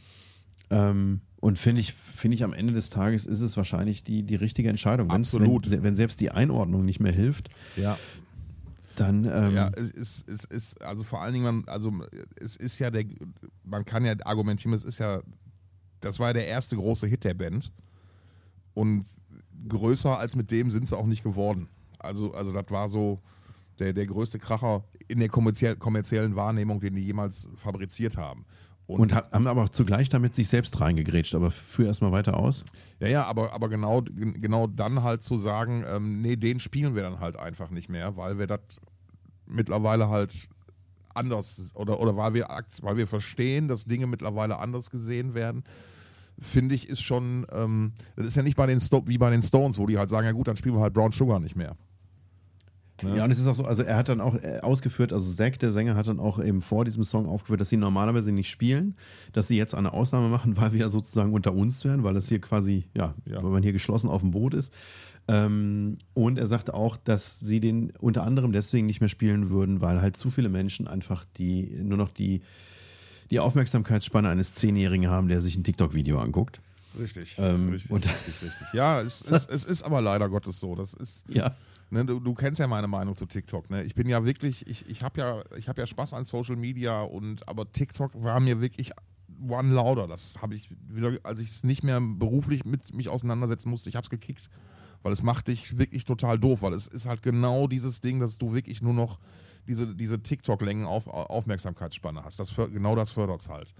Ähm, 0.70 1.22
und 1.40 1.60
finde 1.60 1.82
ich, 1.82 1.94
finde 1.94 2.36
ich, 2.36 2.44
am 2.44 2.54
Ende 2.54 2.74
des 2.74 2.90
Tages 2.90 3.26
ist 3.26 3.42
es 3.42 3.56
wahrscheinlich 3.56 4.04
die, 4.04 4.24
die 4.24 4.36
richtige 4.36 4.70
Entscheidung. 4.70 5.10
Wenn's- 5.10 5.34
Absolut. 5.36 5.70
Wenn, 5.70 5.84
wenn 5.84 5.96
selbst 5.96 6.20
die 6.22 6.32
Einordnung 6.32 6.86
nicht 6.86 7.00
mehr 7.00 7.12
hilft, 7.14 7.50
Ja. 7.76 7.98
dann 8.96 9.26
ähm, 9.26 9.54
Ja, 9.54 9.70
es 9.76 9.92
ist, 9.92 10.28
es 10.28 10.44
ist, 10.46 10.82
also 10.82 11.04
vor 11.04 11.22
allen 11.22 11.34
Dingen, 11.34 11.46
man, 11.46 11.64
also 11.68 11.94
es 12.42 12.56
ist 12.56 12.80
ja 12.80 12.90
der, 12.90 13.06
man 13.64 13.86
kann 13.86 14.06
ja 14.06 14.16
argumentieren, 14.26 14.74
es 14.74 14.84
ist 14.84 14.98
ja, 15.00 15.22
das 16.02 16.20
war 16.20 16.28
ja 16.30 16.34
der 16.34 16.48
erste 16.48 16.76
große 16.78 17.06
Hit 17.08 17.24
der 17.24 17.34
Band. 17.36 17.72
Und 18.74 19.06
größer 19.70 20.18
als 20.20 20.36
mit 20.36 20.52
dem 20.52 20.72
sind 20.72 20.88
sie 20.88 20.98
auch 20.98 21.06
nicht 21.06 21.24
geworden. 21.24 21.70
Also, 22.00 22.34
also 22.34 22.52
das 22.52 22.66
war 22.70 22.90
so 22.90 23.22
der, 23.80 23.94
der 23.94 24.06
größte 24.06 24.40
Kracher 24.40 24.84
in 25.08 25.20
der 25.20 25.30
kommerziell, 25.30 25.76
kommerziellen 25.76 26.36
Wahrnehmung, 26.36 26.80
den 26.80 26.96
die 26.96 27.04
jemals 27.04 27.50
fabriziert 27.56 28.18
haben. 28.18 28.46
Und 28.88 29.14
ha- 29.16 29.28
haben 29.32 29.48
aber 29.48 29.72
zugleich 29.72 30.10
damit 30.10 30.36
sich 30.36 30.48
selbst 30.48 30.80
reingegrätscht. 30.80 31.34
Aber 31.36 31.50
führ 31.52 31.88
erstmal 31.88 32.12
weiter 32.12 32.38
aus. 32.38 32.64
Ja, 33.00 33.08
ja, 33.08 33.26
aber, 33.26 33.54
aber 33.54 33.70
genau, 33.70 34.02
gen- 34.02 34.40
genau 34.42 34.68
dann 34.68 35.04
halt 35.04 35.24
zu 35.24 35.38
sagen, 35.38 35.84
ähm, 35.88 36.22
nee, 36.22 36.36
den 36.36 36.60
spielen 36.60 36.96
wir 36.96 37.04
dann 37.04 37.20
halt 37.20 37.36
einfach 37.38 37.70
nicht 37.72 37.90
mehr, 37.90 38.16
weil 38.18 38.38
wir 38.38 38.48
das 38.48 38.60
mittlerweile 39.48 40.10
halt 40.10 40.48
anders 41.14 41.72
oder, 41.76 42.00
oder 42.00 42.16
weil, 42.18 42.34
wir, 42.34 42.48
weil 42.82 42.98
wir 42.98 43.08
verstehen, 43.08 43.68
dass 43.68 43.86
Dinge 43.86 44.06
mittlerweile 44.08 44.60
anders 44.60 44.90
gesehen 44.90 45.34
werden, 45.34 45.64
finde 46.40 46.76
ich, 46.76 46.90
ist 46.90 47.02
schon, 47.02 47.46
ähm, 47.52 47.94
das 48.16 48.26
ist 48.28 48.36
ja 48.36 48.44
nicht 48.44 48.58
bei 48.58 48.68
den 48.68 48.80
Sto 48.80 49.04
wie 49.08 49.18
bei 49.18 49.30
den 49.30 49.42
Stones, 49.42 49.78
wo 49.78 49.88
die 49.88 49.98
halt 49.98 50.10
sagen, 50.10 50.26
ja 50.26 50.34
gut, 50.34 50.48
dann 50.48 50.58
spielen 50.58 50.76
wir 50.76 50.82
halt 50.82 50.94
Brown 50.94 51.12
Sugar 51.12 51.40
nicht 51.40 51.56
mehr. 51.56 51.76
Ne? 53.04 53.18
Ja, 53.18 53.26
und 53.26 53.32
es 53.32 53.40
ist 53.40 53.48
auch 53.48 53.56
so, 53.56 53.66
also 53.66 53.84
er 53.84 53.98
hat 53.98 54.08
dann 54.10 54.22
auch 54.22 54.36
äh, 54.36 54.60
ausgeführt, 54.62 55.12
also 55.12 55.30
Zack, 55.34 55.60
der 55.60 55.72
Sänger, 55.72 55.96
hat 55.96 56.08
dann 56.08 56.20
auch 56.20 56.40
eben 56.42 56.62
vor 56.62 56.86
diesem 56.86 57.04
Song 57.04 57.26
aufgeführt, 57.26 57.60
dass 57.60 57.70
sie 57.70 57.78
normalerweise 57.78 58.32
nicht 58.32 58.50
spielen, 58.50 58.96
dass 59.34 59.48
sie 59.50 59.58
jetzt 59.58 59.76
eine 59.76 59.92
Ausnahme 59.94 60.30
machen, 60.30 60.56
weil 60.58 60.72
wir 60.74 60.80
ja 60.82 60.90
sozusagen 60.90 61.34
unter 61.34 61.54
uns 61.54 61.84
wären, 61.84 62.04
weil 62.04 62.14
das 62.14 62.30
hier 62.30 62.40
quasi, 62.40 62.86
ja, 62.94 63.14
Ja. 63.26 63.44
weil 63.44 63.52
man 63.52 63.64
hier 63.64 63.74
geschlossen 63.74 64.10
auf 64.10 64.22
dem 64.22 64.32
Boot 64.32 64.54
ist. 64.54 64.74
Ähm, 65.28 65.98
und 66.14 66.38
er 66.38 66.48
sagte 66.48 66.74
auch, 66.74 66.98
dass 66.98 67.40
sie 67.40 67.60
den 67.60 67.92
unter 68.00 68.24
anderem 68.24 68.52
deswegen 68.52 68.86
nicht 68.86 69.00
mehr 69.02 69.10
spielen 69.10 69.50
würden, 69.50 69.82
weil 69.82 70.02
halt 70.02 70.16
zu 70.16 70.30
viele 70.30 70.50
Menschen 70.50 70.88
einfach 70.88 71.26
die 71.38 71.78
nur 71.82 71.98
noch 71.98 72.10
die, 72.10 72.42
die 73.32 73.40
Aufmerksamkeitsspanne 73.40 74.30
eines 74.30 74.54
Zehnjährigen 74.54 75.10
haben, 75.10 75.28
der 75.28 75.42
sich 75.42 75.56
ein 75.58 75.64
TikTok-Video 75.64 76.20
anguckt. 76.20 76.62
Richtig, 76.98 77.36
Ähm, 77.40 77.70
richtig, 77.70 77.92
richtig, 77.92 78.42
richtig. 78.42 78.68
Ja, 78.74 79.02
es, 79.02 79.24
es, 79.24 79.46
es 79.48 79.66
ist 79.66 79.84
aber 79.84 80.00
leider 80.00 80.30
Gottes 80.30 80.60
so. 80.60 80.76
Das 80.76 80.94
ist, 80.94 81.26
Ja. 81.28 81.56
Ne, 81.92 82.04
du, 82.04 82.20
du 82.20 82.34
kennst 82.34 82.60
ja 82.60 82.68
meine 82.68 82.88
Meinung 82.88 83.16
zu 83.16 83.26
TikTok. 83.26 83.70
Ne? 83.70 83.84
Ich 83.84 83.96
bin 83.96 84.08
ja 84.10 84.26
wirklich, 84.26 84.68
ich, 84.68 84.90
ich 84.90 85.04
habe 85.04 85.20
ja, 85.20 85.44
hab 85.68 85.78
ja 85.78 85.86
Spaß 85.86 86.14
an 86.14 86.26
Social 86.26 86.56
Media 86.56 87.02
und 87.02 87.48
aber 87.48 87.72
TikTok 87.72 88.12
war 88.24 88.40
mir 88.40 88.60
wirklich 88.60 88.92
one 89.48 89.74
louder. 89.74 90.08
Das 90.08 90.42
habe 90.42 90.56
ich 90.56 90.70
als 91.24 91.40
ich 91.40 91.50
es 91.50 91.64
nicht 91.64 91.84
mehr 91.84 92.02
beruflich 92.02 92.66
mit 92.66 92.94
mich 92.94 93.10
auseinandersetzen 93.10 93.70
musste, 93.70 93.90
ich 93.90 93.96
habe 93.96 94.04
es 94.04 94.10
gekickt. 94.10 94.50
Weil 95.04 95.14
es 95.14 95.22
macht 95.22 95.50
dich 95.50 95.78
wirklich 95.78 96.06
total 96.06 96.40
doof, 96.40 96.64
weil 96.64 96.74
es 96.74 96.88
ist 96.88 97.06
halt 97.06 97.22
genau 97.22 97.68
dieses 97.68 98.02
Ding, 98.02 98.20
dass 98.20 98.40
du 98.40 98.54
wirklich 98.54 98.82
nur 98.82 98.94
noch 98.94 99.20
diese, 99.68 99.96
diese 99.96 100.22
TikTok-Längen 100.22 100.86
auf 100.86 101.08
Aufmerksamkeitsspanne 101.08 102.24
hast. 102.24 102.40
Das, 102.40 102.56
genau 102.56 102.96
das 102.96 103.12
fördert 103.12 103.42
es 103.42 103.50
halt. 103.50 103.76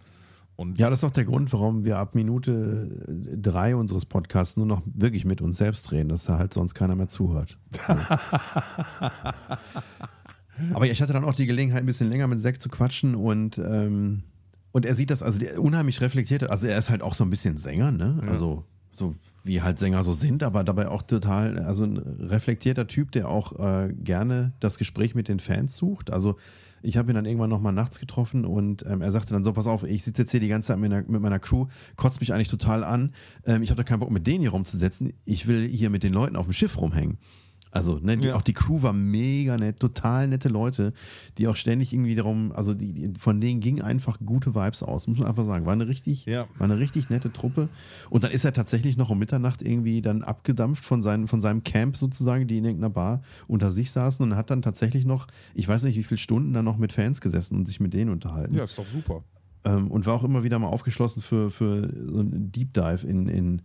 Und 0.56 0.80
Ja, 0.80 0.90
das 0.90 1.00
ist 1.00 1.04
auch 1.04 1.12
der 1.12 1.26
Grund, 1.26 1.52
warum 1.52 1.84
wir 1.84 1.98
ab 1.98 2.16
Minute 2.16 2.88
drei 3.42 3.76
unseres 3.76 4.06
Podcasts 4.06 4.56
nur 4.58 4.66
noch 4.66 4.82
wirklich 4.86 5.26
mit 5.26 5.42
uns 5.42 5.58
selbst 5.58 5.92
reden, 5.92 6.10
dass 6.10 6.26
da 6.26 6.38
halt 6.38 6.54
sonst 6.54 6.76
keiner 6.76 6.96
mehr 6.96 7.10
zuhört. 7.10 7.58
Aber 10.74 10.88
ich 10.88 11.02
hatte 11.02 11.12
dann 11.12 11.26
auch 11.26 11.36
die 11.36 11.46
Gelegenheit, 11.46 11.84
ein 11.84 11.86
bisschen 11.86 12.10
länger 12.10 12.28
mit 12.28 12.40
Zack 12.40 12.62
zu 12.62 12.70
quatschen 12.70 13.16
und, 13.16 13.58
ähm, 13.58 14.24
und 14.72 14.86
er 14.86 14.96
sieht 14.96 15.10
das, 15.10 15.22
also 15.22 15.40
der 15.40 15.62
unheimlich 15.62 16.00
reflektiert, 16.00 16.50
also 16.50 16.68
er 16.68 16.78
ist 16.78 16.90
halt 16.90 17.02
auch 17.02 17.14
so 17.14 17.26
ein 17.26 17.30
bisschen 17.30 17.58
Sänger, 17.58 17.92
ne? 17.92 18.24
Also 18.26 18.64
so 18.94 19.16
wie 19.44 19.62
halt 19.62 19.78
Sänger 19.78 20.02
so 20.04 20.14
sind, 20.14 20.42
aber 20.42 20.64
dabei 20.64 20.88
auch 20.88 21.04
total, 21.04 21.60
also 21.60 21.84
ein 21.84 21.98
reflektierter 21.98 22.88
Typ, 22.88 23.12
der 23.12 23.30
auch 23.30 23.60
äh, 23.60 23.94
gerne 23.94 24.54
das 24.60 24.78
Gespräch 24.78 25.14
mit 25.14 25.28
den 25.28 25.40
Fans 25.40 25.76
sucht. 25.76 26.12
Also 26.12 26.38
ich 26.86 26.98
habe 26.98 27.12
ihn 27.12 27.16
dann 27.16 27.26
irgendwann 27.26 27.50
nochmal 27.50 27.74
nachts 27.74 28.00
getroffen 28.00 28.46
und 28.46 28.86
ähm, 28.88 29.02
er 29.02 29.12
sagte 29.12 29.34
dann 29.34 29.44
so, 29.44 29.54
pass 29.54 29.68
auf, 29.68 29.84
ich 29.84 30.04
sitze 30.04 30.22
jetzt 30.22 30.32
hier 30.32 30.40
die 30.40 30.48
ganze 30.48 30.68
Zeit 30.68 30.80
mit 30.80 30.92
meiner, 30.92 31.04
mit 31.08 31.22
meiner 31.22 31.40
Crew, 31.40 31.68
kotzt 31.96 32.20
mich 32.20 32.34
eigentlich 32.34 32.48
total 32.48 32.84
an. 32.84 33.14
Ähm, 33.46 33.64
ich 33.64 33.70
habe 33.70 33.78
da 33.78 33.84
keinen 33.84 34.00
Bock 34.00 34.12
mit 34.12 34.28
denen 34.28 34.42
hier 34.42 34.52
rumzusetzen. 34.52 35.14
Ich 35.26 35.48
will 35.48 35.68
hier 35.68 35.90
mit 35.90 36.04
den 36.04 36.14
Leuten 36.14 36.36
auf 36.36 36.46
dem 36.46 36.54
Schiff 36.54 36.80
rumhängen. 36.80 37.18
Also, 37.76 38.00
ne, 38.02 38.18
die, 38.18 38.28
Ja. 38.28 38.36
auch 38.36 38.42
die 38.42 38.54
Crew 38.54 38.82
war 38.84 38.94
mega 38.94 39.58
nett, 39.58 39.80
total 39.82 40.30
nette 40.30 40.48
Leute, 40.48 40.94
die 41.38 41.48
auch 41.50 41.58
ständig 41.58 41.92
irgendwie 41.92 42.16
darum, 42.16 42.54
also 42.54 42.74
die, 42.74 42.94
die, 42.94 43.20
von 43.20 43.42
denen 43.42 43.60
gingen 43.60 43.82
einfach 43.82 44.18
gute 44.26 44.56
Vibes 44.56 44.82
aus, 44.82 45.08
muss 45.08 45.18
man 45.20 45.28
einfach 45.28 45.44
sagen. 45.44 45.66
War 45.66 45.74
eine 45.74 45.88
richtig, 45.88 46.26
Ja. 46.26 46.48
war 46.58 46.70
eine 46.70 46.80
richtig 46.80 47.10
nette 47.10 47.34
Truppe. 47.34 47.68
Und 48.10 48.24
dann 48.24 48.32
ist 48.32 48.46
er 48.46 48.54
tatsächlich 48.54 48.96
noch 48.96 49.10
um 49.10 49.20
Mitternacht 49.20 49.62
irgendwie 49.62 50.02
dann 50.02 50.24
abgedampft 50.24 50.86
von, 50.86 51.02
seinen, 51.02 51.28
von 51.28 51.42
seinem 51.42 51.64
Camp 51.66 51.98
sozusagen, 51.98 52.48
die 52.48 52.60
in 52.60 52.66
irgendeiner 52.66 52.92
Bar 52.94 53.22
unter 53.48 53.70
sich 53.70 53.92
saßen 53.92 54.24
und 54.26 54.38
hat 54.38 54.50
dann 54.50 54.62
tatsächlich 54.62 55.04
noch, 55.06 55.28
ich 55.54 55.68
weiß 55.68 55.84
nicht 55.84 55.98
wie 55.98 56.04
viele 56.04 56.18
Stunden 56.18 56.54
dann 56.54 56.64
noch 56.66 56.78
mit 56.78 56.94
Fans 56.94 57.20
gesessen 57.20 57.58
und 57.58 57.68
sich 57.68 57.82
mit 57.82 57.94
denen 57.94 58.10
unterhalten. 58.10 58.56
ja, 58.56 58.64
ist 58.64 58.78
doch 58.80 58.88
super. 58.88 59.24
Ähm, 59.66 59.92
und 59.92 60.06
war 60.06 60.14
auch 60.14 60.24
immer 60.24 60.44
wieder 60.44 60.60
mal 60.60 60.68
aufgeschlossen 60.68 61.22
für, 61.22 61.50
für 61.52 61.92
so 62.10 62.20
einen 62.20 62.52
Deep 62.54 62.74
Dive 62.74 63.06
in, 63.06 63.28
in, 63.28 63.62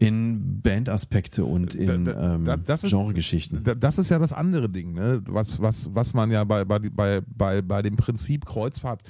in 0.00 0.60
Bandaspekte 0.62 1.44
und 1.44 1.74
in 1.74 2.04
Da- 2.04 2.12
da- 2.12 2.34
ähm, 2.36 2.44
da- 2.44 2.56
das 2.56 2.84
ist- 2.84 2.90
Genregeschichten. 2.92 3.64
Da- 3.64 3.74
Das 3.74 3.98
ist 3.98 4.08
ja 4.10 4.18
das 4.20 4.32
andere 4.32 4.68
Ding, 4.70 4.92
ne? 4.94 5.20
was, 5.26 5.60
was, 5.60 5.92
was 5.92 6.14
man 6.14 6.30
ja 6.30 6.44
bei, 6.44 6.64
bei, 6.64 6.78
bei, 6.78 7.20
bei, 7.26 7.60
bei 7.62 7.82
dem 7.82 7.96
Prinzip 7.96 8.46
Kreuzfahrt 8.46 9.02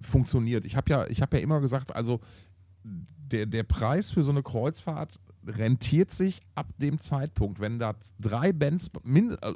funktioniert. 0.00 0.64
Ich 0.64 0.76
habe 0.76 0.90
ja, 0.90 1.06
ich 1.08 1.20
hab 1.22 1.32
ja 1.34 1.40
immer 1.40 1.60
gesagt, 1.60 1.94
also 1.94 2.20
der, 2.82 3.44
der 3.46 3.62
Preis 3.62 4.10
für 4.10 4.22
so 4.22 4.30
eine 4.30 4.42
Kreuzfahrt 4.42 5.18
rentiert 5.46 6.10
sich 6.10 6.40
ab 6.54 6.66
dem 6.78 7.00
Zeitpunkt, 7.00 7.60
wenn 7.60 7.78
da 7.78 7.94
drei 8.20 8.52
Bands 8.52 8.90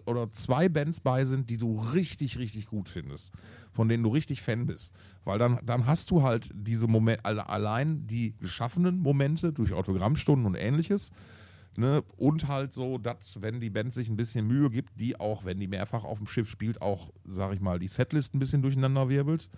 oder 0.07 0.33
zwei 0.33 0.69
Bands 0.69 1.01
bei 1.01 1.25
sind, 1.25 1.51
die 1.51 1.57
du 1.57 1.79
richtig, 1.79 2.39
richtig 2.39 2.67
gut 2.67 2.89
findest, 2.89 3.33
von 3.73 3.89
denen 3.89 4.03
du 4.03 4.11
richtig 4.11 4.43
Fan 4.43 4.67
bist. 4.67 4.95
Weil 5.25 5.39
dann, 5.39 5.59
dann 5.65 5.87
hast 5.87 6.11
du 6.11 6.23
halt 6.23 6.51
diese 6.55 6.87
Momente, 6.87 7.25
allein 7.25 8.07
die 8.07 8.35
geschaffenen 8.39 8.99
Momente 8.99 9.53
durch 9.53 9.73
Autogrammstunden 9.73 10.47
und 10.47 10.55
ähnliches. 10.55 11.11
Ne? 11.77 12.03
Und 12.17 12.49
halt 12.49 12.75
so, 12.75 12.99
dass, 12.99 13.41
wenn 13.41 13.61
die 13.61 13.71
Band 13.71 13.95
sich 13.95 14.09
ein 14.09 14.17
bisschen 14.17 14.47
Mühe 14.47 14.69
gibt, 14.71 14.99
die 14.99 15.19
auch, 15.21 15.45
wenn 15.45 15.61
die 15.61 15.69
mehrfach 15.69 16.05
auf 16.05 16.19
dem 16.19 16.27
Schiff 16.27 16.51
spielt, 16.51 16.83
auch, 16.83 17.11
sag 17.25 17.55
ich 17.55 17.61
mal, 17.61 17.79
die 17.79 17.89
Setlist 17.89 18.35
ein 18.35 18.41
bisschen 18.41 18.63
durcheinander 18.63 19.09
wirbelt, 19.09 19.49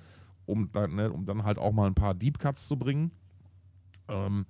um, 0.44 0.70
dann, 0.72 0.94
ne, 0.96 1.10
um 1.10 1.24
dann 1.24 1.44
halt 1.44 1.58
auch 1.58 1.72
mal 1.72 1.86
ein 1.86 1.94
paar 1.94 2.14
Deep 2.14 2.38
Cuts 2.38 2.68
zu 2.68 2.76
bringen. 2.76 3.10
Ähm, 4.08 4.44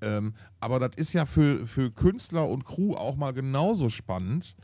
ähm, 0.00 0.34
aber 0.60 0.78
das 0.78 0.90
ist 0.96 1.12
ja 1.12 1.24
für, 1.24 1.66
für 1.66 1.90
Künstler 1.90 2.48
und 2.48 2.64
Crew 2.64 2.94
auch 2.94 3.16
mal 3.16 3.32
genauso 3.32 3.88
spannend, 3.88 4.56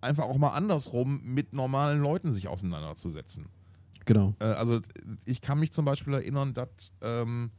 einfach 0.00 0.24
auch 0.24 0.38
mal 0.38 0.50
andersrum 0.50 1.22
mit 1.24 1.52
normalen 1.52 2.00
Leuten 2.00 2.32
sich 2.32 2.48
auseinanderzusetzen. 2.48 3.46
Genau. 4.04 4.34
Äh, 4.38 4.44
also 4.44 4.80
ich 5.24 5.40
kann 5.40 5.58
mich 5.58 5.72
zum 5.72 5.84
Beispiel 5.84 6.14
erinnern, 6.14 6.54
dass 6.54 6.92
ähm, 7.00 7.50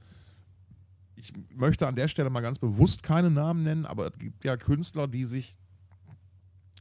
ich 1.15 1.33
möchte 1.53 1.87
an 1.87 1.95
der 1.95 2.07
Stelle 2.07 2.29
mal 2.29 2.41
ganz 2.41 2.59
bewusst 2.59 3.03
keine 3.03 3.29
Namen 3.29 3.63
nennen, 3.63 3.85
aber 3.85 4.07
es 4.07 4.17
gibt 4.17 4.45
ja 4.45 4.55
Künstler, 4.55 5.07
die 5.07 5.25
sich 5.25 5.57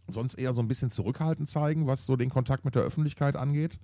sonst 0.09 0.35
eher 0.35 0.53
so 0.53 0.61
ein 0.61 0.69
bisschen 0.69 0.91
zurückhaltend 0.91 1.51
zeigen, 1.51 1.87
was 1.87 2.07
so 2.07 2.17
den 2.17 2.31
Kontakt 2.31 2.65
mit 2.65 2.75
der 2.75 2.83
Öffentlichkeit 2.83 3.35
angeht, 3.35 3.81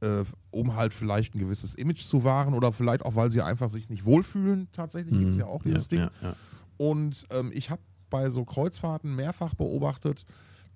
äh, 0.00 0.24
um 0.50 0.74
halt 0.74 0.92
vielleicht 0.92 1.34
ein 1.34 1.38
gewisses 1.38 1.74
Image 1.74 2.04
zu 2.04 2.24
wahren 2.24 2.54
oder 2.54 2.72
vielleicht 2.72 3.04
auch, 3.04 3.14
weil 3.14 3.30
sie 3.30 3.42
einfach 3.42 3.68
sich 3.68 3.88
nicht 3.88 4.04
wohlfühlen. 4.04 4.68
Tatsächlich 4.72 5.18
gibt 5.18 5.30
es 5.32 5.36
ja 5.36 5.46
auch 5.46 5.62
dieses 5.62 5.88
Ding. 5.88 6.02
Mhm. 6.02 6.10
Ja, 6.22 6.28
ja. 6.28 6.36
Und 6.76 7.26
ähm, 7.30 7.50
ich 7.54 7.70
habe 7.70 7.82
bei 8.10 8.28
so 8.28 8.44
Kreuzfahrten 8.44 9.14
mehrfach 9.14 9.54
beobachtet, 9.54 10.24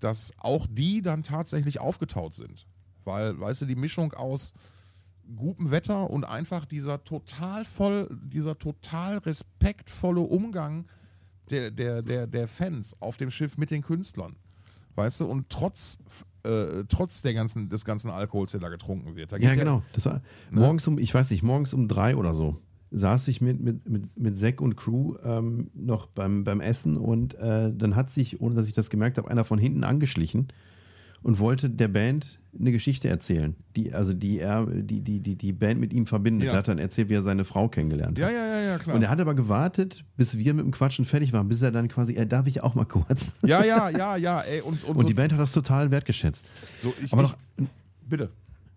dass 0.01 0.33
auch 0.39 0.67
die 0.69 1.03
dann 1.03 1.23
tatsächlich 1.23 1.81
aufgetaut 1.81 2.35
sind. 2.35 2.67
Weil, 3.05 3.39
weißt 3.39 3.63
du, 3.63 3.67
die 3.67 3.77
Mischung 3.77 4.13
aus 4.15 4.55
gutem 5.37 5.71
Wetter 5.71 6.11
und 6.11 6.25
einfach 6.25 6.67
dieser 6.67 7.05
total 7.05 7.65
voll, 7.65 8.09
dieser 8.11 8.59
total 8.59 9.19
respektvolle 9.19 10.21
Umgang 10.21 10.87
der, 11.51 11.71
der, 11.71 12.03
der, 12.03 12.27
der 12.27 12.49
Fans 12.49 12.97
auf 13.01 13.17
dem 13.17 13.31
Schiff 13.31 13.57
mit 13.57 13.71
den 13.71 13.83
Künstlern. 13.83 14.37
Weißt 14.95 15.21
du, 15.21 15.27
und 15.27 15.49
trotz, 15.49 15.99
äh, 16.45 16.85
trotz 16.89 17.23
der 17.23 17.35
ganzen, 17.35 17.69
des 17.69 17.85
ganzen 17.85 18.11
Alkohols, 18.11 18.53
der 18.53 18.61
da 18.61 18.69
getrunken 18.69 19.17
wird. 19.17 19.33
Da 19.33 19.37
Ja, 19.37 19.55
genau. 19.55 19.83
Das 19.93 20.07
war 20.07 20.23
Ne? 20.51 20.61
morgens 20.61 20.87
um, 20.87 20.99
ich 20.99 21.15
weiß 21.15 21.31
nicht, 21.31 21.43
morgens 21.43 21.75
um 21.75 21.89
drei 21.89 22.17
oder 22.17 22.33
so 22.35 22.57
saß 22.93 23.29
ich 23.29 23.41
mit, 23.41 23.61
mit, 23.61 23.89
mit, 23.89 24.19
mit 24.19 24.37
Zack 24.37 24.61
und 24.61 24.77
Crew 24.77 25.15
ähm, 25.23 25.71
noch 25.75 26.07
beim, 26.07 26.45
beim 26.45 26.61
Essen 26.61 26.97
und 26.97 27.35
äh, 27.35 27.73
dann 27.73 27.95
hat 27.95 28.11
sich, 28.11 28.41
ohne 28.41 28.57
dass 28.57 28.67
ich 28.67 28.73
das 28.75 28.91
gemerkt 28.91 29.17
habe, 29.17 29.31
einer 29.31 29.45
von 29.45 29.59
hinten 29.59 29.85
angeschlichen 29.85 30.49
und 31.23 31.39
wollte 31.39 31.69
der 31.71 31.89
Band 31.89 32.39
eine 32.59 32.73
Geschichte 32.73 33.09
erzählen, 33.09 33.55
die, 33.77 33.93
also 33.93 34.13
die 34.13 34.39
er, 34.41 34.67
die, 34.67 35.01
die, 35.01 35.21
die, 35.21 35.37
die 35.37 35.53
Band 35.53 35.79
mit 35.79 35.93
ihm 35.93 36.07
verbindet. 36.07 36.47
Ja. 36.47 36.53
Er 36.55 36.59
hat 36.59 36.69
dann 36.69 36.79
erzählt, 36.79 37.09
wie 37.09 37.15
er 37.15 37.23
seine 37.23 37.45
Frau 37.45 37.69
kennengelernt 37.69 38.19
Ja, 38.19 38.27
hat. 38.27 38.33
ja, 38.35 38.47
ja, 38.47 38.61
ja, 38.61 38.79
klar. 38.79 38.97
Und 38.97 39.03
er 39.03 39.11
hat 39.11 39.21
aber 39.21 39.35
gewartet, 39.35 40.05
bis 40.17 40.37
wir 40.37 40.53
mit 40.55 40.65
dem 40.65 40.73
Quatschen 40.73 41.05
fertig 41.05 41.33
waren, 41.33 41.49
bis 41.49 41.63
er 41.63 41.71
dann 41.71 41.87
quasi, 41.89 42.15
er 42.15 42.27
darf 42.27 42.47
ich 42.49 42.63
auch 42.63 42.75
mal 42.75 42.87
kurz. 42.87 43.35
ja, 43.43 43.63
ja, 43.65 43.89
ja, 43.91 44.17
ja, 44.17 44.41
ey, 44.41 44.63
und, 44.63 44.83
und, 44.85 44.97
Und 44.97 45.09
die 45.09 45.15
Band 45.15 45.33
hat 45.33 45.39
das 45.39 45.53
total 45.53 45.91
wertgeschätzt. 45.93 46.51
so 46.81 46.93
ich, 47.05 47.13
Aber 47.13 47.23
ich, 47.23 47.29
noch, 47.31 47.69
bitte. 48.09 48.31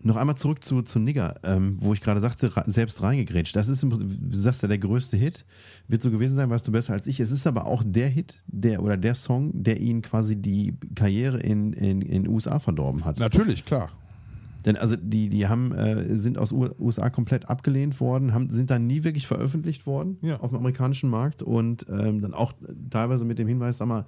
Noch 0.05 0.17
einmal 0.17 0.35
zurück 0.35 0.63
zu, 0.63 0.81
zu 0.81 0.99
Nigger, 0.99 1.35
ähm, 1.43 1.77
wo 1.79 1.93
ich 1.93 2.01
gerade 2.01 2.19
sagte, 2.19 2.51
selbst 2.65 3.01
reingegrätscht. 3.01 3.55
Das 3.55 3.69
ist, 3.69 3.81
du 3.83 3.97
sagst 4.31 4.61
ja, 4.61 4.67
der 4.67 4.77
größte 4.77 5.15
Hit. 5.17 5.45
Wird 5.87 6.01
so 6.01 6.11
gewesen 6.11 6.35
sein, 6.35 6.49
weißt 6.49 6.67
du 6.67 6.71
besser 6.73 6.93
als 6.93 7.07
ich. 7.07 7.19
Es 7.19 7.31
ist 7.31 7.47
aber 7.47 7.65
auch 7.65 7.83
der 7.85 8.09
Hit, 8.09 8.41
der 8.47 8.83
oder 8.83 8.97
der 8.97 9.15
Song, 9.15 9.51
der 9.63 9.79
ihn 9.79 10.01
quasi 10.01 10.35
die 10.35 10.75
Karriere 10.95 11.39
in 11.39 11.73
in, 11.73 12.01
in 12.01 12.27
USA 12.27 12.59
verdorben 12.59 13.05
hat. 13.05 13.17
Natürlich, 13.19 13.63
klar. 13.65 13.89
Denn 14.65 14.77
also 14.77 14.95
die, 14.95 15.27
die 15.27 15.47
haben, 15.47 15.73
äh, 15.73 16.15
sind 16.15 16.37
aus 16.37 16.51
USA 16.53 17.09
komplett 17.09 17.49
abgelehnt 17.49 17.99
worden, 17.99 18.33
haben, 18.33 18.49
sind 18.49 18.69
dann 18.69 18.87
nie 18.87 19.03
wirklich 19.03 19.27
veröffentlicht 19.27 19.85
worden 19.85 20.17
Ja. 20.21 20.39
auf 20.39 20.51
dem 20.51 20.57
amerikanischen 20.59 21.09
Markt 21.09 21.43
und 21.43 21.85
ähm, 21.89 22.21
dann 22.21 22.33
auch 22.33 22.53
teilweise 22.89 23.25
mit 23.25 23.39
dem 23.39 23.47
Hinweis, 23.49 23.77
sag 23.79 23.87
mal, 23.89 24.05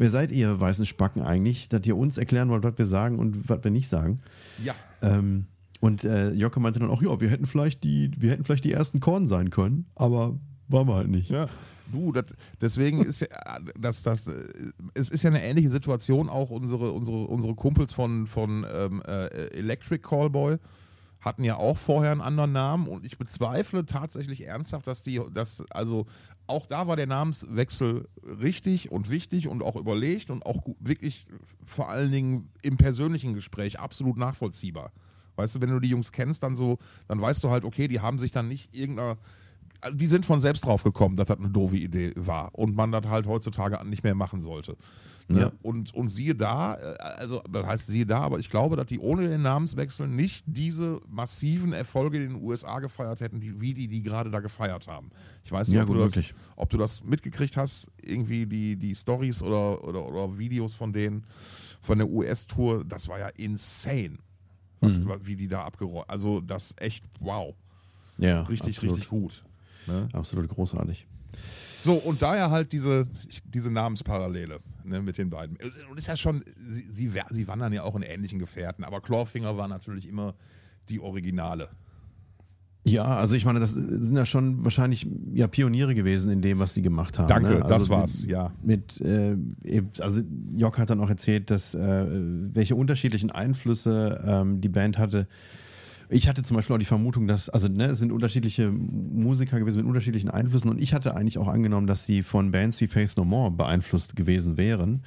wer 0.00 0.08
seid 0.08 0.30
ihr 0.30 0.58
weißen 0.58 0.86
Spacken 0.86 1.20
eigentlich, 1.20 1.68
dass 1.68 1.86
ihr 1.86 1.94
uns 1.94 2.16
erklären 2.16 2.48
wollt, 2.48 2.64
was 2.64 2.78
wir 2.78 2.86
sagen 2.86 3.18
und 3.18 3.50
was 3.50 3.62
wir 3.62 3.70
nicht 3.70 3.90
sagen. 3.90 4.20
Ja. 4.64 4.74
Ähm, 5.02 5.44
und 5.80 6.04
äh, 6.04 6.30
Jocke 6.30 6.58
meinte 6.58 6.80
dann 6.80 6.88
auch, 6.88 7.02
ja, 7.02 7.20
wir 7.20 7.28
hätten 7.28 7.44
vielleicht 7.44 7.84
die, 7.84 8.10
wir 8.16 8.30
hätten 8.30 8.44
vielleicht 8.44 8.64
die 8.64 8.72
ersten 8.72 9.00
Korn 9.00 9.26
sein 9.26 9.50
können, 9.50 9.84
aber 9.94 10.40
waren 10.68 10.88
wir 10.88 10.94
halt 10.94 11.08
nicht. 11.08 11.28
Ja. 11.28 11.48
Du, 11.92 12.12
das, 12.12 12.34
deswegen 12.62 13.02
ist 13.04 13.20
ja, 13.20 13.28
das, 13.78 14.02
das, 14.02 14.26
äh, 14.26 14.32
es 14.94 15.10
ist 15.10 15.22
ja 15.22 15.28
eine 15.28 15.44
ähnliche 15.44 15.68
Situation 15.68 16.30
auch 16.30 16.48
unsere, 16.48 16.92
unsere, 16.92 17.26
unsere 17.26 17.54
Kumpels 17.54 17.92
von, 17.92 18.26
von 18.26 18.64
ähm, 18.72 19.02
äh, 19.06 19.26
Electric 19.48 20.00
Callboy 20.02 20.56
hatten 21.20 21.44
ja 21.44 21.56
auch 21.56 21.76
vorher 21.76 22.12
einen 22.12 22.20
anderen 22.20 22.52
Namen 22.52 22.88
und 22.88 23.04
ich 23.04 23.18
bezweifle 23.18 23.84
tatsächlich 23.84 24.46
ernsthaft, 24.46 24.86
dass 24.86 25.02
die, 25.02 25.20
dass, 25.32 25.62
also 25.70 26.06
auch 26.46 26.66
da 26.66 26.86
war 26.86 26.96
der 26.96 27.06
Namenswechsel 27.06 28.08
richtig 28.24 28.90
und 28.90 29.10
wichtig 29.10 29.46
und 29.46 29.62
auch 29.62 29.76
überlegt 29.76 30.30
und 30.30 30.44
auch 30.46 30.64
wirklich 30.80 31.26
vor 31.66 31.90
allen 31.90 32.10
Dingen 32.10 32.50
im 32.62 32.76
persönlichen 32.76 33.34
Gespräch 33.34 33.78
absolut 33.78 34.16
nachvollziehbar. 34.16 34.92
Weißt 35.36 35.54
du, 35.54 35.60
wenn 35.60 35.70
du 35.70 35.80
die 35.80 35.88
Jungs 35.88 36.12
kennst, 36.12 36.42
dann 36.42 36.56
so, 36.56 36.78
dann 37.06 37.20
weißt 37.20 37.44
du 37.44 37.50
halt, 37.50 37.64
okay, 37.64 37.86
die 37.86 38.00
haben 38.00 38.18
sich 38.18 38.32
dann 38.32 38.48
nicht 38.48 38.74
irgendeiner 38.74 39.18
also 39.80 39.96
die 39.96 40.06
sind 40.06 40.26
von 40.26 40.40
selbst 40.40 40.64
drauf 40.64 40.82
gekommen, 40.82 41.16
dass 41.16 41.28
das 41.28 41.38
eine 41.38 41.50
doofe 41.50 41.76
Idee 41.76 42.12
war 42.16 42.54
und 42.54 42.76
man 42.76 42.92
das 42.92 43.06
halt 43.06 43.26
heutzutage 43.26 43.82
nicht 43.88 44.04
mehr 44.04 44.14
machen 44.14 44.40
sollte. 44.40 44.76
Ne? 45.32 45.40
Ja. 45.42 45.52
Und, 45.62 45.94
und 45.94 46.08
siehe 46.08 46.34
da, 46.34 46.74
äh, 46.74 46.96
also 46.98 47.40
das 47.48 47.64
heißt 47.64 47.86
siehe 47.86 48.04
da, 48.04 48.18
aber 48.22 48.40
ich 48.40 48.50
glaube, 48.50 48.74
dass 48.74 48.86
die 48.86 48.98
ohne 48.98 49.28
den 49.28 49.42
Namenswechsel 49.42 50.08
nicht 50.08 50.44
diese 50.48 51.00
massiven 51.08 51.72
Erfolge 51.72 52.20
in 52.20 52.32
den 52.34 52.42
USA 52.42 52.80
gefeiert 52.80 53.20
hätten, 53.20 53.38
die, 53.38 53.60
wie 53.60 53.72
die 53.72 53.86
die 53.86 54.02
gerade 54.02 54.28
da 54.32 54.40
gefeiert 54.40 54.88
haben. 54.88 55.10
Ich 55.44 55.52
weiß 55.52 55.68
nicht, 55.68 55.76
Ja, 55.76 55.82
ob, 55.82 55.88
gut 55.88 55.98
du 55.98 56.00
das, 56.08 56.24
ob 56.56 56.68
du 56.70 56.78
das 56.78 57.04
mitgekriegt 57.04 57.56
hast, 57.56 57.88
irgendwie 58.02 58.44
die, 58.44 58.74
die 58.74 58.92
Stories 58.92 59.40
oder, 59.40 59.84
oder, 59.84 60.04
oder 60.04 60.36
Videos 60.36 60.74
von 60.74 60.92
denen, 60.92 61.24
von 61.80 61.98
der 61.98 62.08
US-Tour, 62.08 62.84
das 62.84 63.06
war 63.06 63.20
ja 63.20 63.28
insane, 63.36 64.18
was, 64.80 64.98
Mhm. 64.98 65.12
wie 65.22 65.36
die 65.36 65.46
da 65.46 65.62
abgeräumt, 65.62 66.10
also 66.10 66.40
das 66.40 66.74
echt, 66.78 67.04
wow, 67.20 67.54
Ja, 68.18 68.42
richtig, 68.42 68.78
absolut. 68.78 68.94
richtig 68.96 69.08
gut. 69.08 69.44
Ne? 69.86 70.08
Absolut 70.12 70.48
großartig. 70.48 71.06
So, 71.82 71.94
und 71.94 72.22
daher 72.22 72.50
halt 72.50 72.72
diese, 72.72 73.06
diese 73.44 73.70
Namensparallele 73.70 74.60
ne, 74.84 75.02
mit 75.02 75.18
den 75.18 75.30
beiden. 75.30 75.56
Und 75.90 75.98
ist 75.98 76.06
ja 76.06 76.16
schon, 76.16 76.44
sie, 76.68 76.86
sie, 76.90 77.10
sie 77.30 77.48
wandern 77.48 77.72
ja 77.72 77.82
auch 77.82 77.96
in 77.96 78.02
ähnlichen 78.02 78.38
Gefährten, 78.38 78.84
aber 78.84 79.00
Clawfinger 79.00 79.56
war 79.56 79.68
natürlich 79.68 80.08
immer 80.08 80.34
die 80.88 81.00
Originale. 81.00 81.70
Ja, 82.84 83.04
also 83.04 83.36
ich 83.36 83.44
meine, 83.44 83.60
das 83.60 83.72
sind 83.72 84.16
ja 84.16 84.24
schon 84.24 84.64
wahrscheinlich 84.64 85.06
ja, 85.34 85.46
Pioniere 85.46 85.94
gewesen 85.94 86.32
in 86.32 86.40
dem, 86.40 86.60
was 86.60 86.72
sie 86.72 86.80
gemacht 86.80 87.18
haben. 87.18 87.28
Danke, 87.28 87.50
ne? 87.50 87.60
das 87.60 87.72
Also 87.72 87.90
war's, 87.90 88.22
mit, 88.22 88.30
ja. 88.30 88.52
Mit, 88.62 89.00
äh, 89.02 89.36
also 89.98 90.22
Jock 90.56 90.78
hat 90.78 90.88
dann 90.88 91.00
auch 91.00 91.10
erzählt, 91.10 91.50
dass 91.50 91.74
äh, 91.74 92.06
welche 92.08 92.74
unterschiedlichen 92.74 93.30
Einflüsse 93.30 94.24
ähm, 94.26 94.62
die 94.62 94.70
Band 94.70 94.98
hatte. 94.98 95.28
Ich 96.12 96.28
hatte 96.28 96.42
zum 96.42 96.56
Beispiel 96.56 96.74
auch 96.74 96.80
die 96.80 96.86
Vermutung, 96.86 97.28
dass, 97.28 97.48
also 97.48 97.68
ne, 97.68 97.86
es 97.86 98.00
sind 98.00 98.10
unterschiedliche 98.10 98.70
Musiker 98.70 99.60
gewesen 99.60 99.76
mit 99.76 99.86
unterschiedlichen 99.86 100.28
Einflüssen 100.28 100.68
und 100.68 100.82
ich 100.82 100.92
hatte 100.92 101.14
eigentlich 101.14 101.38
auch 101.38 101.46
angenommen, 101.46 101.86
dass 101.86 102.04
sie 102.04 102.22
von 102.22 102.50
Bands 102.50 102.80
wie 102.80 102.88
Faith 102.88 103.16
No 103.16 103.24
More 103.24 103.52
beeinflusst 103.52 104.16
gewesen 104.16 104.56
wären. 104.56 105.04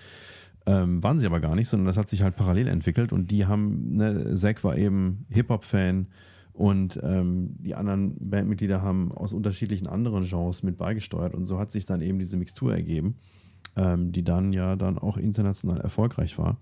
Ähm, 0.66 1.04
waren 1.04 1.20
sie 1.20 1.26
aber 1.26 1.42
gar 1.42 1.56
nicht, 1.56 1.68
sondern 1.68 1.88
das 1.88 1.98
hat 1.98 2.10
sich 2.10 2.22
halt 2.22 2.38
parallel 2.38 2.70
entwickelt 2.70 3.12
und 3.12 3.32
die 3.32 3.46
haben, 3.46 3.98
ne, 3.98 4.34
Zack 4.34 4.64
war 4.64 4.78
eben 4.78 5.26
Hip-Hop-Fan 5.30 6.08
und 6.54 6.98
ähm, 7.04 7.58
die 7.60 7.76
anderen 7.76 8.16
Bandmitglieder 8.18 8.82
haben 8.82 9.12
aus 9.12 9.34
unterschiedlichen 9.34 9.88
anderen 9.88 10.24
Genres 10.24 10.64
mit 10.64 10.78
beigesteuert 10.78 11.34
und 11.34 11.48
so 11.48 11.60
hat 11.60 11.72
sich 11.72 11.86
dann 11.86 12.02
eben 12.02 12.18
diese 12.18 12.38
Mixtur 12.38 12.74
ergeben, 12.74 13.16
ähm, 13.76 14.14
die 14.14 14.24
dann 14.24 14.54
ja 14.54 14.78
dann 14.78 14.98
auch 14.98 15.18
international 15.18 15.82
erfolgreich 15.82 16.38
war. 16.38 16.56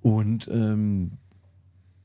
Und 0.00 0.48
ähm, 0.52 1.18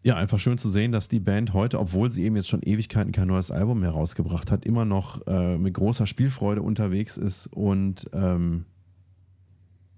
ja, 0.06 0.16
einfach 0.16 0.38
schön 0.38 0.60
zu 0.60 0.70
sehen, 0.70 0.92
dass 0.92 1.08
die 1.08 1.20
Band 1.20 1.54
heute, 1.54 1.80
obwohl 1.80 2.12
sie 2.12 2.26
eben 2.26 2.36
jetzt 2.36 2.48
schon 2.48 2.62
Ewigkeiten 2.62 3.12
kein 3.12 3.28
neues 3.28 3.50
Album 3.50 3.80
mehr 3.80 3.90
rausgebracht 3.90 4.52
hat, 4.52 4.64
immer 4.64 4.86
noch 4.86 5.26
äh, 5.26 5.58
mit 5.58 5.74
großer 5.74 6.06
Spielfreude 6.06 6.62
unterwegs 6.62 7.18
ist 7.18 7.48
und 7.48 8.06
ähm, 8.14 8.66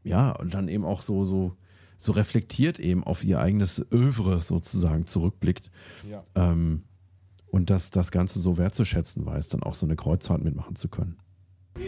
ja, 0.05 0.31
und 0.31 0.53
dann 0.53 0.69
eben 0.69 0.85
auch 0.85 1.01
so, 1.01 1.25
so, 1.25 1.57
so 1.97 2.13
reflektiert 2.13 2.79
eben 2.79 3.03
auf 3.03 3.21
ihr 3.25 3.41
eigenes 3.41 3.85
Övre 3.91 4.39
sozusagen 4.39 5.07
zurückblickt. 5.07 5.71
Ja. 6.09 6.23
Ähm, 6.35 6.83
und 7.47 7.69
dass 7.69 7.91
das 7.91 8.09
Ganze 8.09 8.39
so 8.39 8.57
wertzuschätzen 8.57 9.25
weiß, 9.25 9.49
dann 9.49 9.61
auch 9.61 9.73
so 9.73 9.85
eine 9.85 9.97
Kreuzfahrt 9.97 10.41
mitmachen 10.41 10.77
zu 10.77 10.87
können. 10.87 11.17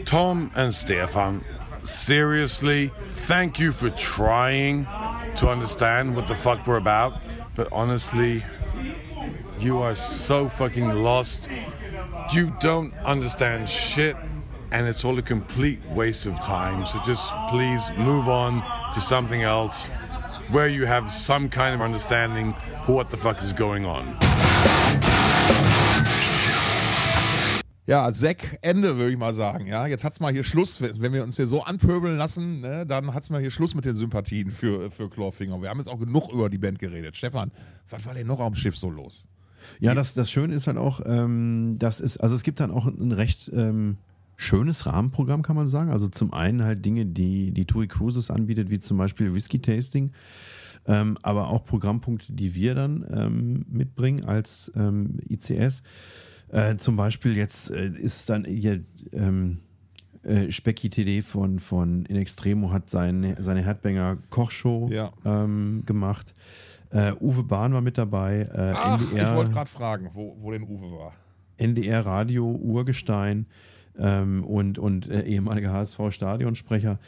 Tom 0.04 0.50
and 0.54 0.74
Stefan, 0.74 1.40
seriously, 1.84 2.90
thank 3.26 3.58
you 3.58 3.72
for 3.72 3.88
trying 3.96 4.86
to 5.36 5.50
understand 5.50 6.14
what 6.14 6.28
the 6.28 6.34
fuck 6.34 6.58
we're 6.66 6.76
about. 6.76 7.18
But 7.60 7.68
honestly, 7.72 8.42
you 9.58 9.82
are 9.82 9.94
so 9.94 10.48
fucking 10.48 10.92
lost. 10.92 11.50
You 12.32 12.56
don't 12.58 12.94
understand 13.04 13.68
shit, 13.68 14.16
and 14.72 14.88
it's 14.88 15.04
all 15.04 15.18
a 15.18 15.22
complete 15.22 15.84
waste 15.90 16.24
of 16.24 16.40
time. 16.40 16.86
So 16.86 17.00
just 17.04 17.34
please 17.50 17.90
move 17.98 18.30
on 18.30 18.62
to 18.94 19.00
something 19.02 19.42
else 19.42 19.88
where 20.48 20.68
you 20.68 20.86
have 20.86 21.12
some 21.12 21.50
kind 21.50 21.74
of 21.74 21.82
understanding 21.82 22.54
for 22.86 22.94
what 22.94 23.10
the 23.10 23.18
fuck 23.18 23.42
is 23.42 23.52
going 23.52 23.84
on. 23.84 24.16
Ja, 27.90 28.12
Zack, 28.12 28.56
Ende, 28.62 28.98
würde 28.98 29.10
ich 29.10 29.18
mal 29.18 29.34
sagen. 29.34 29.66
Ja, 29.66 29.84
jetzt 29.84 30.04
hat's 30.04 30.20
mal 30.20 30.32
hier 30.32 30.44
Schluss. 30.44 30.80
Wenn 30.80 31.12
wir 31.12 31.24
uns 31.24 31.34
hier 31.34 31.48
so 31.48 31.64
anpöbeln 31.64 32.16
lassen, 32.16 32.60
ne, 32.60 32.86
dann 32.86 33.12
hat's 33.12 33.30
mal 33.30 33.40
hier 33.40 33.50
Schluss 33.50 33.74
mit 33.74 33.84
den 33.84 33.96
Sympathien 33.96 34.52
für, 34.52 34.92
für 34.92 35.10
Clawfinger. 35.10 35.60
Wir 35.60 35.70
haben 35.70 35.78
jetzt 35.78 35.88
auch 35.88 35.98
genug 35.98 36.32
über 36.32 36.48
die 36.48 36.58
Band 36.58 36.78
geredet. 36.78 37.16
Stefan, 37.16 37.50
was 37.88 38.06
war 38.06 38.14
denn 38.14 38.28
noch 38.28 38.38
am 38.38 38.54
Schiff 38.54 38.76
so 38.76 38.90
los? 38.90 39.26
Ja, 39.80 39.92
das, 39.92 40.14
das 40.14 40.30
Schöne 40.30 40.54
ist 40.54 40.68
halt 40.68 40.76
auch, 40.76 41.00
ähm, 41.04 41.78
das 41.80 41.98
ist, 41.98 42.18
also 42.18 42.36
es 42.36 42.44
gibt 42.44 42.60
dann 42.60 42.70
auch 42.70 42.86
ein 42.86 43.10
recht 43.10 43.50
ähm, 43.52 43.96
schönes 44.36 44.86
Rahmenprogramm, 44.86 45.42
kann 45.42 45.56
man 45.56 45.66
sagen. 45.66 45.90
Also 45.90 46.06
zum 46.06 46.32
einen 46.32 46.62
halt 46.62 46.84
Dinge, 46.84 47.06
die 47.06 47.50
die 47.50 47.64
TUI 47.64 47.88
Cruises 47.88 48.30
anbietet, 48.30 48.70
wie 48.70 48.78
zum 48.78 48.98
Beispiel 48.98 49.34
Whisky 49.34 49.58
Tasting, 49.58 50.12
ähm, 50.86 51.18
aber 51.22 51.48
auch 51.48 51.64
Programmpunkte, 51.64 52.34
die 52.34 52.54
wir 52.54 52.76
dann 52.76 53.04
ähm, 53.10 53.66
mitbringen 53.68 54.26
als 54.26 54.70
ähm, 54.76 55.18
ICS. 55.28 55.82
Äh, 56.52 56.76
zum 56.76 56.96
Beispiel 56.96 57.36
jetzt 57.36 57.70
äh, 57.70 57.86
ist 57.88 58.28
dann 58.30 58.44
hier 58.44 58.80
ähm, 59.12 59.58
äh, 60.22 60.50
Specki 60.50 60.90
TD 60.90 61.22
von, 61.22 61.58
von 61.60 62.04
In 62.06 62.16
Extremo 62.16 62.72
hat 62.72 62.90
sein, 62.90 63.36
seine 63.38 63.64
Headbanger 63.64 64.18
Kochshow 64.30 64.88
Ja. 64.92 65.12
ähm, 65.24 65.84
gemacht. 65.86 66.34
Äh, 66.90 67.12
Uwe 67.20 67.44
Bahn 67.44 67.72
war 67.72 67.80
mit 67.80 67.96
dabei. 67.98 68.48
Äh, 68.52 68.72
Ach, 68.74 69.00
NDR, 69.00 69.30
ich 69.30 69.36
wollte 69.36 69.52
gerade 69.52 69.70
fragen, 69.70 70.10
wo, 70.12 70.36
wo 70.40 70.50
denn 70.50 70.64
Uwe 70.64 70.90
war. 70.98 71.12
NDR 71.56 72.04
Radio 72.04 72.50
Urgestein 72.50 73.46
ähm, 73.98 74.42
und, 74.44 74.78
und 74.78 75.08
äh, 75.08 75.22
ehemaliger 75.22 75.72
HSV-Stadionsprecher, 75.72 76.98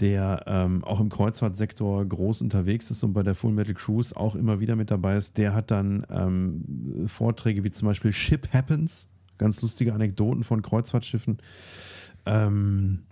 der 0.00 0.44
ähm, 0.46 0.82
auch 0.84 1.00
im 1.00 1.08
Kreuzfahrtsektor 1.08 2.04
groß 2.04 2.42
unterwegs 2.42 2.90
ist 2.90 3.02
und 3.04 3.12
bei 3.12 3.22
der 3.22 3.34
Full 3.34 3.52
Metal 3.52 3.74
Cruise 3.74 4.16
auch 4.16 4.34
immer 4.34 4.60
wieder 4.60 4.76
mit 4.76 4.90
dabei 4.90 5.16
ist. 5.16 5.36
Der 5.36 5.54
hat 5.54 5.70
dann 5.70 6.06
ähm, 6.10 7.06
Vorträge 7.06 7.62
wie 7.62 7.70
zum 7.70 7.86
Beispiel 7.86 8.12
Ship 8.12 8.48
Happens, 8.52 9.08
ganz 9.38 9.62
lustige 9.62 9.94
Anekdoten 9.94 10.42
von 10.42 10.62
Kreuzfahrtschiffen. 10.62 11.38
Ähm, 12.26 13.04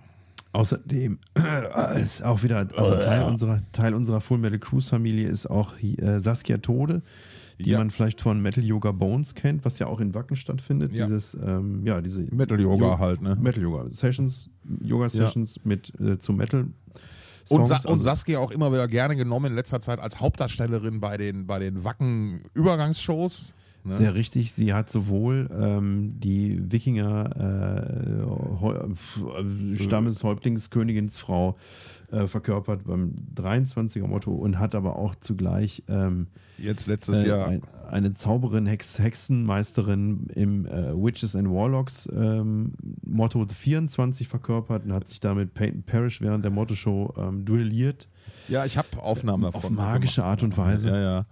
außerdem 0.53 1.19
äh, 1.39 2.03
ist 2.03 2.25
auch 2.25 2.43
wieder, 2.43 2.67
also 2.77 2.97
Teil, 2.97 3.23
unserer, 3.23 3.61
Teil 3.73 3.95
unserer 3.95 4.21
Full 4.21 4.39
Metal 4.39 4.59
Cruise 4.59 4.91
Familie 4.91 5.29
ist 5.29 5.47
auch 5.47 5.75
äh, 5.81 6.19
Saskia 6.19 6.59
Tode, 6.59 7.03
die 7.59 7.71
Ja. 7.71 7.79
man 7.79 7.91
vielleicht 7.91 8.21
von 8.21 8.41
Metal 8.41 8.63
Yoga 8.65 8.93
Bones 8.93 9.35
kennt, 9.35 9.65
was 9.65 9.79
ja 9.79 9.87
auch 9.87 10.01
in 10.01 10.15
Wacken 10.15 10.37
stattfindet. 10.37 10.93
Ja. 10.93 11.07
Dieses, 11.07 11.35
ähm, 11.35 11.83
ja, 11.87 12.01
diese 12.01 12.23
Metal 12.35 12.61
Yoga 12.61 12.87
Jo- 12.87 12.99
halt, 12.99 13.23
ne? 13.23 13.37
Metal 13.41 13.63
Yoga 13.63 13.89
Sessions, 13.91 14.51
Yoga 14.81 15.09
Sessions 15.09 15.61
mit 15.65 15.93
äh, 16.01 16.19
zu 16.19 16.33
Metal. 16.33 16.67
Und, 17.51 17.67
Songs, 17.67 17.69
Sa 17.69 17.77
und 17.89 17.95
also- 17.95 18.05
Saskia 18.05 18.39
auch 18.39 18.51
immer 18.53 18.73
wieder 18.73 18.87
gerne 18.87 19.17
genommen 19.17 19.47
in 19.47 19.55
letzter 19.55 19.81
Zeit 19.81 19.99
als 19.99 20.21
Hauptdarstellerin 20.21 21.01
bei 21.01 21.17
den, 21.17 21.47
bei 21.47 21.59
den 21.59 21.83
Wacken-Übergangsshows. 21.85 23.55
Ne? 23.85 23.95
Sehr 23.95 24.15
richtig. 24.15 24.53
Sie 24.53 24.73
hat 24.73 24.91
sowohl 24.91 25.51
ähm, 25.53 26.15
die 26.19 26.71
Wikinger 26.71 27.31
äh, 28.63 28.71
äh, 28.71 29.77
Stammeshäuptlingsköniginsfrau 29.77 31.57
äh, 32.13 32.27
verkörpert 32.29 32.85
beim 32.85 33.15
23er 33.35 34.07
Motto 34.07 34.33
und 34.33 34.59
hat 34.59 34.75
aber 34.75 34.97
auch 34.97 35.15
zugleich 35.17 35.83
ähm, 35.89 36.29
Jetzt 36.59 36.87
letztes 36.87 37.25
äh, 37.25 37.29
Jahr. 37.29 37.49
ein, 37.49 37.63
eine 37.91 38.13
Zauberin, 38.13 38.67
Hex, 38.67 39.01
Hexenmeisterin 39.01 40.29
im 40.35 40.67
äh, 40.67 40.93
Witches 40.95 41.35
and 41.35 41.49
Warlocks 41.49 42.09
ähm, 42.15 42.75
Motto 43.05 43.45
24 43.45 44.29
verkörpert 44.29 44.85
und 44.85 44.93
hat 44.93 45.09
sich 45.09 45.19
damit 45.19 45.55
Peyton 45.55 45.83
Parrish 45.83 46.21
während 46.21 46.45
der 46.45 46.53
Motto-Show 46.53 47.15
ähm, 47.17 47.45
duelliert. 47.45 48.09
Ja, 48.47 48.65
ich 48.65 48.79
habe 48.79 48.89
Aufnahmen 48.99 49.43
davon. 49.43 49.61
Auf 49.61 49.71
magische 49.71 50.23
Art 50.23 50.43
und 50.43 50.57
Weise. 50.57 50.91
Ja, 50.91 51.01
ja. 51.01 51.27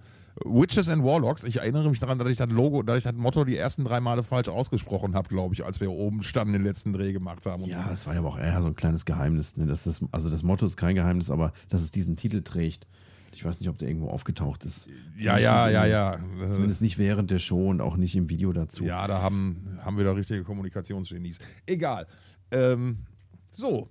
Witches 0.44 0.88
and 0.88 1.04
Warlocks, 1.04 1.44
ich 1.44 1.56
erinnere 1.56 1.90
mich 1.90 2.00
daran, 2.00 2.18
dass 2.18 2.28
ich 2.28 2.38
das 2.38 2.48
Logo, 2.50 2.82
dass 2.82 2.98
ich 2.98 3.04
das 3.04 3.14
Motto 3.14 3.44
die 3.44 3.56
ersten 3.56 3.84
drei 3.84 4.00
Male 4.00 4.22
falsch 4.22 4.48
ausgesprochen 4.48 5.14
habe, 5.14 5.28
glaube 5.28 5.54
ich, 5.54 5.64
als 5.64 5.80
wir 5.80 5.90
oben 5.90 6.22
standen, 6.22 6.52
den 6.52 6.62
letzten 6.62 6.92
Dreh 6.92 7.12
gemacht 7.12 7.46
haben. 7.46 7.64
Und 7.64 7.70
Ja, 7.70 7.86
das 7.88 8.06
war 8.06 8.14
ja 8.14 8.22
auch 8.22 8.38
eher 8.38 8.62
so 8.62 8.68
ein 8.68 8.76
kleines 8.76 9.04
Geheimnis. 9.04 9.56
Ne? 9.56 9.66
Das 9.66 9.86
ist, 9.86 10.02
also 10.12 10.30
das 10.30 10.42
Motto 10.42 10.66
ist 10.66 10.76
kein 10.76 10.94
Geheimnis, 10.94 11.30
aber 11.30 11.52
dass 11.68 11.82
es 11.82 11.90
diesen 11.90 12.16
Titel 12.16 12.42
trägt. 12.42 12.86
Ich 13.32 13.44
weiß 13.44 13.60
nicht, 13.60 13.68
ob 13.68 13.78
der 13.78 13.88
irgendwo 13.88 14.08
aufgetaucht 14.08 14.64
ist. 14.64 14.88
ja, 15.16 15.38
ja, 15.38 15.68
ja, 15.68 15.86
ja. 15.86 16.18
Zumindest 16.50 16.82
nicht 16.82 16.98
während 16.98 17.30
der 17.30 17.38
Show 17.38 17.70
und 17.70 17.80
auch 17.80 17.96
nicht 17.96 18.16
im 18.16 18.28
Video 18.28 18.52
dazu. 18.52 18.84
Ja, 18.84 19.06
da 19.06 19.22
haben, 19.22 19.78
haben 19.82 19.96
wir 19.96 20.04
da 20.04 20.12
richtige 20.12 20.42
Kommunikationsgenies. 20.42 21.38
Egal. 21.66 22.06
Ähm, 22.50 22.98
so, 23.52 23.88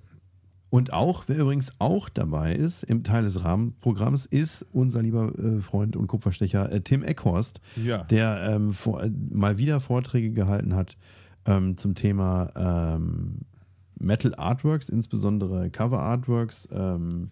Und 0.72 0.94
auch, 0.94 1.24
wer 1.28 1.38
übrigens 1.40 1.74
auch 1.80 2.10
dabei 2.10 2.54
ist 2.54 2.84
im 2.84 3.04
Teil 3.04 3.24
des 3.24 3.44
Rahmenprogramms, 3.44 4.28
ist 4.28 4.62
unser 4.72 5.02
lieber 5.02 5.34
äh, 5.40 5.62
Freund 5.62 5.96
und 5.96 6.06
Kupferstecher 6.08 6.72
äh, 6.72 6.82
Tim 6.82 7.02
Eckhorst, 7.04 7.60
Ja. 7.76 8.04
der 8.04 8.42
ähm, 8.52 8.74
vor, 8.74 9.02
äh, 9.04 9.10
mal 9.32 9.58
wieder 9.58 9.80
Vorträge 9.80 10.32
gehalten 10.32 10.76
hat 10.76 10.96
ähm, 11.46 11.76
zum 11.78 11.96
Thema 11.96 12.52
ähm, 12.56 13.40
Metal 13.98 14.36
Artworks, 14.36 14.90
insbesondere 14.90 15.72
Cover 15.72 16.00
Artworks, 16.02 16.70
ähm, 16.72 17.32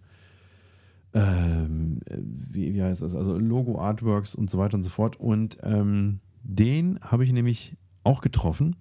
ähm, 1.14 2.00
äh, 2.06 2.18
wie, 2.20 2.74
wie 2.74 2.82
heißt 2.82 3.04
das, 3.04 3.16
also 3.16 3.38
Logo 3.38 3.80
Artworks 3.80 4.34
und 4.34 4.50
so 4.50 4.58
weiter 4.58 4.76
und 4.78 4.84
so 4.84 4.90
fort. 4.90 5.20
Und 5.20 5.58
ähm, 5.62 6.22
den 6.42 7.00
habe 7.02 7.24
ich 7.24 7.32
nämlich 7.32 7.76
auch 8.04 8.22
getroffen. 8.22 8.76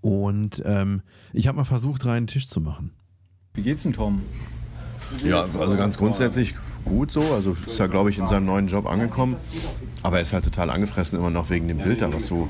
Und 0.00 0.62
ich 1.32 1.48
habe 1.48 1.56
mal 1.56 1.64
versucht, 1.64 2.04
reinen 2.06 2.26
Tisch 2.28 2.46
zu 2.48 2.60
machen. 2.60 2.92
Wie 3.56 3.62
geht's 3.62 3.82
denn, 3.82 3.94
Tom? 3.94 4.22
Ja, 5.24 5.46
also 5.58 5.76
ganz 5.76 5.96
grundsätzlich 5.96 6.54
gut 6.84 7.10
so. 7.10 7.22
Also 7.32 7.56
ist 7.66 7.78
ja, 7.78 7.86
glaube 7.86 8.10
ich, 8.10 8.18
in 8.18 8.26
seinem 8.26 8.46
neuen 8.46 8.68
Job 8.68 8.86
angekommen. 8.86 9.36
Aber 10.02 10.16
er 10.16 10.22
ist 10.22 10.32
halt 10.32 10.44
total 10.44 10.70
angefressen 10.70 11.18
immer 11.18 11.30
noch 11.30 11.50
wegen 11.50 11.66
dem 11.66 11.78
Bild 11.78 12.02
da, 12.02 12.12
was 12.12 12.26
du, 12.26 12.48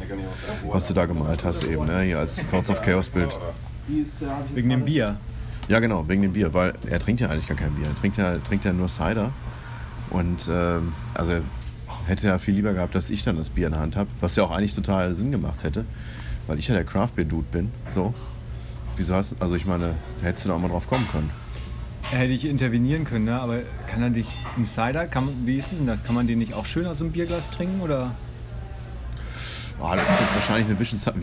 was 0.71 0.89
du 0.89 0.95
da 0.95 1.07
gemalt 1.07 1.45
hast 1.45 1.65
eben, 1.65 1.87
ne? 1.87 2.03
Hier 2.03 2.19
als 2.19 2.49
Thoughts 2.51 2.69
of 2.71 2.83
Chaos 2.83 3.09
Bild. 3.09 3.39
Wegen 4.53 4.69
dem 4.69 4.85
Bier. 4.85 5.17
Ja, 5.69 5.81
genau, 5.81 6.07
wegen 6.09 6.23
dem 6.23 6.33
Bier, 6.33 6.53
weil 6.53 6.73
er 6.89 6.99
trinkt 6.99 7.21
ja 7.21 7.29
eigentlich 7.29 7.47
gar 7.47 7.57
kein 7.57 7.73
Bier. 7.75 7.87
Er 7.87 7.99
trinkt 7.99 8.19
ja, 8.19 8.37
trinkt 8.39 8.65
ja 8.65 8.73
nur 8.73 8.89
Cider. 8.89 9.31
Und 10.11 10.49
ähm, 10.51 10.93
also 11.15 11.33
er 11.33 11.43
hätte 12.07 12.27
ja 12.27 12.39
viel 12.39 12.55
lieber 12.55 12.73
gehabt, 12.73 12.95
dass 12.95 13.11
ich 13.11 13.23
dann 13.23 13.37
das 13.37 13.51
Bier 13.51 13.67
in 13.67 13.73
der 13.73 13.81
Hand 13.81 13.97
habe, 13.97 14.11
was 14.21 14.37
ja 14.37 14.43
auch 14.43 14.51
eigentlich 14.51 14.75
total 14.75 15.15
Sinn 15.15 15.31
gemacht 15.31 15.63
hätte, 15.63 15.85
weil 16.47 16.59
ich 16.59 16.69
ja 16.69 16.75
der 16.75 16.85
Craft 16.85 17.11
Beer 17.15 17.25
Dude 17.25 17.47
bin. 17.51 17.71
So. 17.91 18.13
Wieso 18.97 19.15
hast 19.15 19.37
also 19.41 19.55
ich 19.55 19.67
meine, 19.67 19.95
hättest 20.23 20.45
du 20.45 20.49
da 20.49 20.55
auch 20.55 20.61
mal 20.61 20.69
drauf 20.69 20.87
kommen 20.89 21.07
können. 21.13 21.31
Hätte 22.11 22.33
ich 22.33 22.45
intervenieren 22.45 23.05
können, 23.05 23.25
ne? 23.25 23.41
aber 23.41 23.61
kann 23.89 24.03
er 24.03 24.11
dich 24.11 24.27
einen 24.57 24.67
Cider, 24.67 25.07
kann, 25.07 25.29
wie 25.45 25.59
ist 25.59 25.73
es 25.73 25.79
denn 25.79 25.87
das? 25.87 26.05
Kann 26.05 26.15
man 26.15 26.27
den 26.27 26.39
nicht 26.39 26.55
auch 26.55 26.65
schön 26.65 26.87
aus 26.87 27.01
einem 27.01 27.11
Bierglas 27.11 27.51
trinken? 27.51 27.81
Oder? 27.81 28.15
Oh, 29.79 29.91
das 29.93 30.09
ist 30.09 30.21
jetzt 30.21 30.35
wahrscheinlich 30.35 30.67
eine 30.69 30.79
Wischenzaft, 30.79 31.21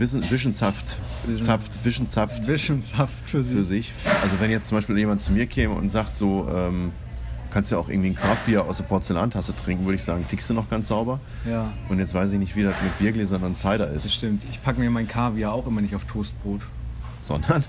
Wischenzaft 1.84 2.44
Zwischensaft 2.44 3.28
für 3.28 3.42
für 3.42 3.64
sich. 3.64 3.92
Also 4.22 4.38
wenn 4.38 4.50
jetzt 4.50 4.68
zum 4.68 4.78
Beispiel 4.78 4.96
jemand 4.98 5.22
zu 5.22 5.32
mir 5.32 5.46
käme 5.46 5.74
und 5.74 5.88
sagt 5.88 6.14
so, 6.14 6.48
ähm, 6.54 6.92
kannst 7.50 7.72
ja 7.72 7.78
auch 7.78 7.88
irgendwie 7.88 8.10
ein 8.10 8.16
Craft-Bier 8.16 8.64
aus 8.64 8.76
der 8.76 8.84
Porzellantasse 8.84 9.54
trinken, 9.56 9.84
würde 9.84 9.96
ich 9.96 10.04
sagen, 10.04 10.24
tickst 10.28 10.50
du 10.50 10.54
noch 10.54 10.68
ganz 10.68 10.88
sauber. 10.88 11.20
Ja, 11.48 11.72
Und 11.88 11.98
jetzt 11.98 12.12
weiß 12.12 12.32
ich 12.32 12.38
nicht, 12.38 12.54
wie 12.56 12.62
das 12.62 12.74
mit 12.82 12.96
Biergläsern 12.98 13.42
und 13.42 13.56
Cider 13.56 13.86
das 13.86 14.04
ist, 14.04 14.14
stimmt. 14.14 14.42
Ich 14.50 14.62
packe 14.62 14.80
mir 14.80 14.90
mein 14.90 15.08
Kaviar 15.08 15.52
auch 15.52 15.66
immer 15.66 15.80
nicht 15.80 15.94
auf 15.94 16.04
Toastbrot. 16.04 16.60
Sondern 17.26 17.64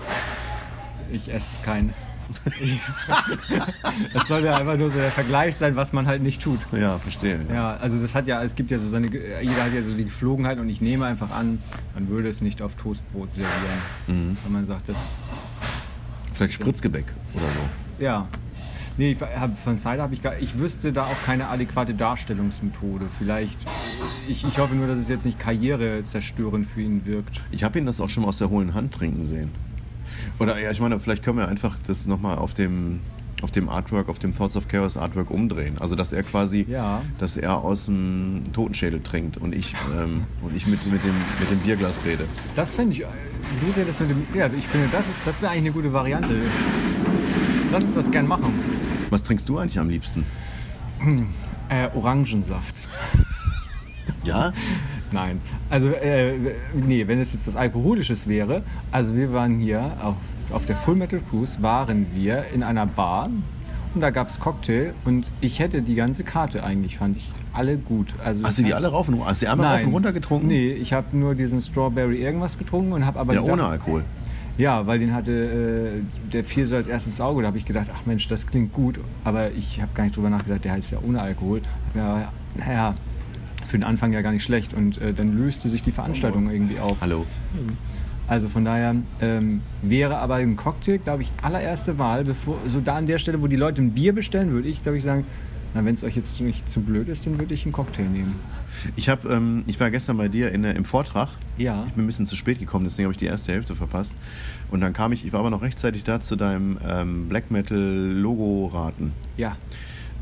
Ich 1.10 1.32
esse 1.32 1.56
kein. 1.64 1.92
das 4.12 4.26
soll 4.26 4.42
ja 4.44 4.56
einfach 4.56 4.76
nur 4.76 4.90
so 4.90 4.98
der 4.98 5.12
Vergleich 5.12 5.54
sein, 5.56 5.76
was 5.76 5.92
man 5.92 6.06
halt 6.06 6.22
nicht 6.22 6.42
tut. 6.42 6.58
ja, 6.72 6.98
verstehe. 6.98 7.38
Ja. 7.48 7.54
Ja, 7.54 7.76
also 7.76 7.98
das 7.98 8.16
hat 8.16 8.26
ja, 8.26 8.42
es 8.42 8.56
gibt 8.56 8.72
ja 8.72 8.78
so 8.78 8.88
seine, 8.88 9.06
jeder 9.06 9.62
hat 9.64 9.72
ja 9.72 9.82
so 9.84 9.94
die 9.94 10.04
Geflogenheit 10.04 10.58
und 10.58 10.68
ich 10.68 10.80
nehme 10.80 11.06
einfach 11.06 11.30
an, 11.30 11.62
man 11.94 12.08
würde 12.08 12.28
es 12.28 12.40
nicht 12.40 12.62
auf 12.62 12.74
Toastbrot 12.74 13.32
servieren. 13.32 14.36
Wenn 14.42 14.52
man 14.52 14.66
sagt, 14.66 14.88
das, 14.88 14.96
Vielleicht 16.32 16.54
Spritzgebäck 16.54 17.06
oder 17.34 17.46
so. 17.46 18.02
ja. 18.04 18.26
Nee, 18.98 19.14
von 19.62 19.76
Cider 19.76 20.02
habe 20.02 20.14
ich 20.14 20.22
gar, 20.22 20.38
ich 20.38 20.58
wüsste 20.58 20.90
da 20.90 21.04
auch 21.04 21.22
keine 21.26 21.48
adäquate 21.48 21.92
Darstellungsmethode. 21.94 23.04
Vielleicht, 23.18 23.58
ich, 24.28 24.44
ich 24.44 24.58
hoffe 24.58 24.74
nur, 24.74 24.86
dass 24.86 24.98
es 24.98 25.08
jetzt 25.08 25.24
nicht 25.24 25.38
karrierezerstörend 25.38 26.66
für 26.66 26.82
ihn 26.82 27.02
wirkt. 27.06 27.40
Ich 27.50 27.64
habe 27.64 27.78
ihn 27.78 27.86
das 27.86 28.00
auch 28.00 28.10
schon 28.10 28.22
mal 28.24 28.28
aus 28.30 28.38
der 28.38 28.50
hohlen 28.50 28.74
Hand 28.74 28.92
trinken 28.94 29.24
sehen. 29.26 29.50
Oder 30.38 30.60
ja, 30.60 30.70
ich 30.70 30.80
meine, 30.80 30.98
vielleicht 31.00 31.22
können 31.22 31.38
wir 31.38 31.48
einfach 31.48 31.76
das 31.86 32.06
nochmal 32.06 32.36
auf 32.38 32.52
dem, 32.54 33.00
auf 33.42 33.50
dem 33.50 33.68
Artwork, 33.68 34.08
auf 34.08 34.18
dem 34.18 34.36
Thoughts 34.36 34.56
of 34.56 34.68
Chaos 34.68 34.96
Artwork 34.96 35.30
umdrehen. 35.30 35.76
Also 35.78 35.94
dass 35.94 36.12
er 36.12 36.22
quasi, 36.22 36.66
Ja. 36.68 37.02
dass 37.18 37.36
er 37.36 37.58
aus 37.58 37.86
dem 37.86 38.42
Totenschädel 38.52 39.00
trinkt 39.02 39.36
und 39.38 39.54
ich, 39.54 39.74
ähm, 39.96 40.24
und 40.42 40.54
ich 40.56 40.66
mit, 40.66 40.84
mit, 40.90 41.02
dem, 41.04 41.14
mit 41.40 41.50
dem 41.50 41.58
Bierglas 41.58 42.04
rede. 42.04 42.24
Das 42.54 42.74
fände 42.74 42.92
ich, 42.92 42.98
wie 43.00 43.76
wäre 43.76 43.86
das 43.86 44.00
mit 44.00 44.10
dem, 44.10 44.26
ja, 44.34 44.46
ich 44.46 44.66
finde, 44.66 44.88
das, 44.90 45.06
ist- 45.06 45.14
das 45.24 45.40
wäre 45.42 45.52
eigentlich 45.52 45.64
eine 45.66 45.72
gute 45.72 45.92
Variante. 45.92 46.34
Lass 47.72 47.84
uns 47.84 47.94
das 47.94 48.10
gern 48.10 48.26
machen. 48.26 48.52
Was 49.10 49.22
trinkst 49.22 49.48
du 49.48 49.58
eigentlich 49.58 49.78
am 49.78 49.88
liebsten? 49.88 50.24
Äh, 51.68 51.88
Orangensaft. 51.94 52.74
Ja? 54.26 54.52
Nein, 55.12 55.40
also 55.70 55.88
äh, 55.88 56.34
nee, 56.74 57.06
wenn 57.06 57.20
es 57.20 57.32
jetzt 57.32 57.46
was 57.46 57.54
Alkoholisches 57.56 58.28
wäre, 58.28 58.62
also 58.90 59.14
wir 59.14 59.32
waren 59.32 59.58
hier 59.60 59.92
auf, 60.02 60.16
auf 60.52 60.66
der 60.66 60.74
Full 60.76 60.96
Metal 60.96 61.20
Cruise, 61.30 61.62
waren 61.62 62.06
wir 62.14 62.44
in 62.52 62.62
einer 62.64 62.86
Bar 62.86 63.30
und 63.94 64.00
da 64.00 64.10
gab 64.10 64.28
es 64.28 64.40
Cocktail 64.40 64.92
und 65.04 65.30
ich 65.40 65.60
hätte 65.60 65.80
die 65.82 65.94
ganze 65.94 66.24
Karte 66.24 66.64
eigentlich, 66.64 66.98
fand 66.98 67.16
ich 67.16 67.30
alle 67.52 67.76
gut. 67.78 68.14
Also 68.22 68.42
Hast 68.44 68.58
du 68.58 68.64
die 68.64 68.74
alle 68.74 68.88
rauf 68.88 69.08
und 69.08 69.24
hast 69.24 69.40
du 69.42 69.46
die 69.46 69.50
einmal 69.52 69.66
Nein. 69.68 69.76
rauf 69.78 69.86
und 69.86 69.92
runter 69.94 70.12
getrunken? 70.12 70.48
Nee, 70.48 70.72
ich 70.72 70.92
habe 70.92 71.16
nur 71.16 71.34
diesen 71.34 71.60
Strawberry 71.60 72.20
irgendwas 72.22 72.58
getrunken 72.58 72.92
und 72.92 73.06
habe 73.06 73.18
aber 73.20 73.32
Ja, 73.32 73.40
gedacht- 73.40 73.54
ohne 73.54 73.64
Alkohol. 73.68 74.04
Ja, 74.58 74.86
weil 74.86 74.98
den 74.98 75.14
hatte, 75.14 75.30
äh, 75.30 76.30
der 76.32 76.42
fiel 76.42 76.66
so 76.66 76.76
als 76.76 76.88
erstes 76.88 77.12
ins 77.12 77.20
Auge. 77.20 77.42
Da 77.42 77.48
habe 77.48 77.58
ich 77.58 77.64
gedacht, 77.66 77.88
ach 77.94 78.06
Mensch, 78.06 78.26
das 78.26 78.46
klingt 78.46 78.72
gut. 78.72 78.98
Aber 79.22 79.50
ich 79.52 79.80
habe 79.82 79.90
gar 79.94 80.04
nicht 80.04 80.16
drüber 80.16 80.30
nachgedacht, 80.30 80.64
der 80.64 80.72
heißt 80.72 80.92
ja 80.92 80.98
ohne 81.06 81.20
Alkohol. 81.20 81.60
Ja, 81.94 82.32
naja, 82.54 82.94
für 83.66 83.78
den 83.78 83.84
Anfang 83.84 84.12
ja 84.12 84.22
gar 84.22 84.32
nicht 84.32 84.44
schlecht. 84.44 84.74
Und 84.74 85.00
äh, 85.00 85.12
dann 85.12 85.36
löste 85.36 85.68
sich 85.68 85.82
die 85.82 85.92
Veranstaltung 85.92 86.50
irgendwie 86.50 86.78
auf. 86.78 87.00
Hallo. 87.00 87.26
Also 88.28 88.48
von 88.48 88.64
daher 88.64 88.96
ähm, 89.20 89.60
wäre 89.82 90.18
aber 90.18 90.36
ein 90.36 90.56
Cocktail, 90.56 90.98
glaube 90.98 91.22
ich, 91.22 91.32
allererste 91.42 91.98
Wahl. 91.98 92.24
Bevor, 92.24 92.58
so 92.66 92.80
da 92.80 92.96
an 92.96 93.06
der 93.06 93.18
Stelle, 93.18 93.40
wo 93.40 93.46
die 93.46 93.56
Leute 93.56 93.82
ein 93.82 93.92
Bier 93.92 94.12
bestellen, 94.14 94.50
würde 94.50 94.68
ich, 94.68 94.82
glaube 94.82 94.98
ich, 94.98 95.04
sagen, 95.04 95.24
na, 95.74 95.84
wenn 95.84 95.94
es 95.94 96.02
euch 96.02 96.16
jetzt 96.16 96.40
nicht 96.40 96.68
zu 96.68 96.80
blöd 96.80 97.08
ist, 97.08 97.26
dann 97.26 97.38
würde 97.38 97.54
ich 97.54 97.64
einen 97.64 97.72
Cocktail 97.72 98.04
nehmen. 98.04 98.36
Ich, 98.96 99.08
hab, 99.08 99.24
ähm, 99.26 99.62
ich 99.66 99.78
war 99.78 99.90
gestern 99.90 100.16
bei 100.16 100.28
dir 100.28 100.50
in, 100.50 100.64
im 100.64 100.84
Vortrag. 100.84 101.28
Ja. 101.58 101.84
Ich 101.86 101.92
bin 101.92 102.04
ein 102.04 102.06
bisschen 102.06 102.26
zu 102.26 102.34
spät 102.34 102.58
gekommen, 102.58 102.84
deswegen 102.84 103.04
habe 103.04 103.12
ich 103.12 103.18
die 103.18 103.26
erste 103.26 103.52
Hälfte 103.52 103.74
verpasst. 103.74 104.14
Und 104.70 104.80
dann 104.80 104.92
kam 104.92 105.12
ich, 105.12 105.24
ich 105.24 105.32
war 105.32 105.40
aber 105.40 105.50
noch 105.50 105.62
rechtzeitig 105.62 106.02
da 106.02 106.20
zu 106.20 106.36
deinem 106.36 106.78
ähm, 106.86 107.28
Black 107.28 107.50
Metal 107.50 107.78
Logo-Raten. 107.78 109.12
Ja. 109.36 109.56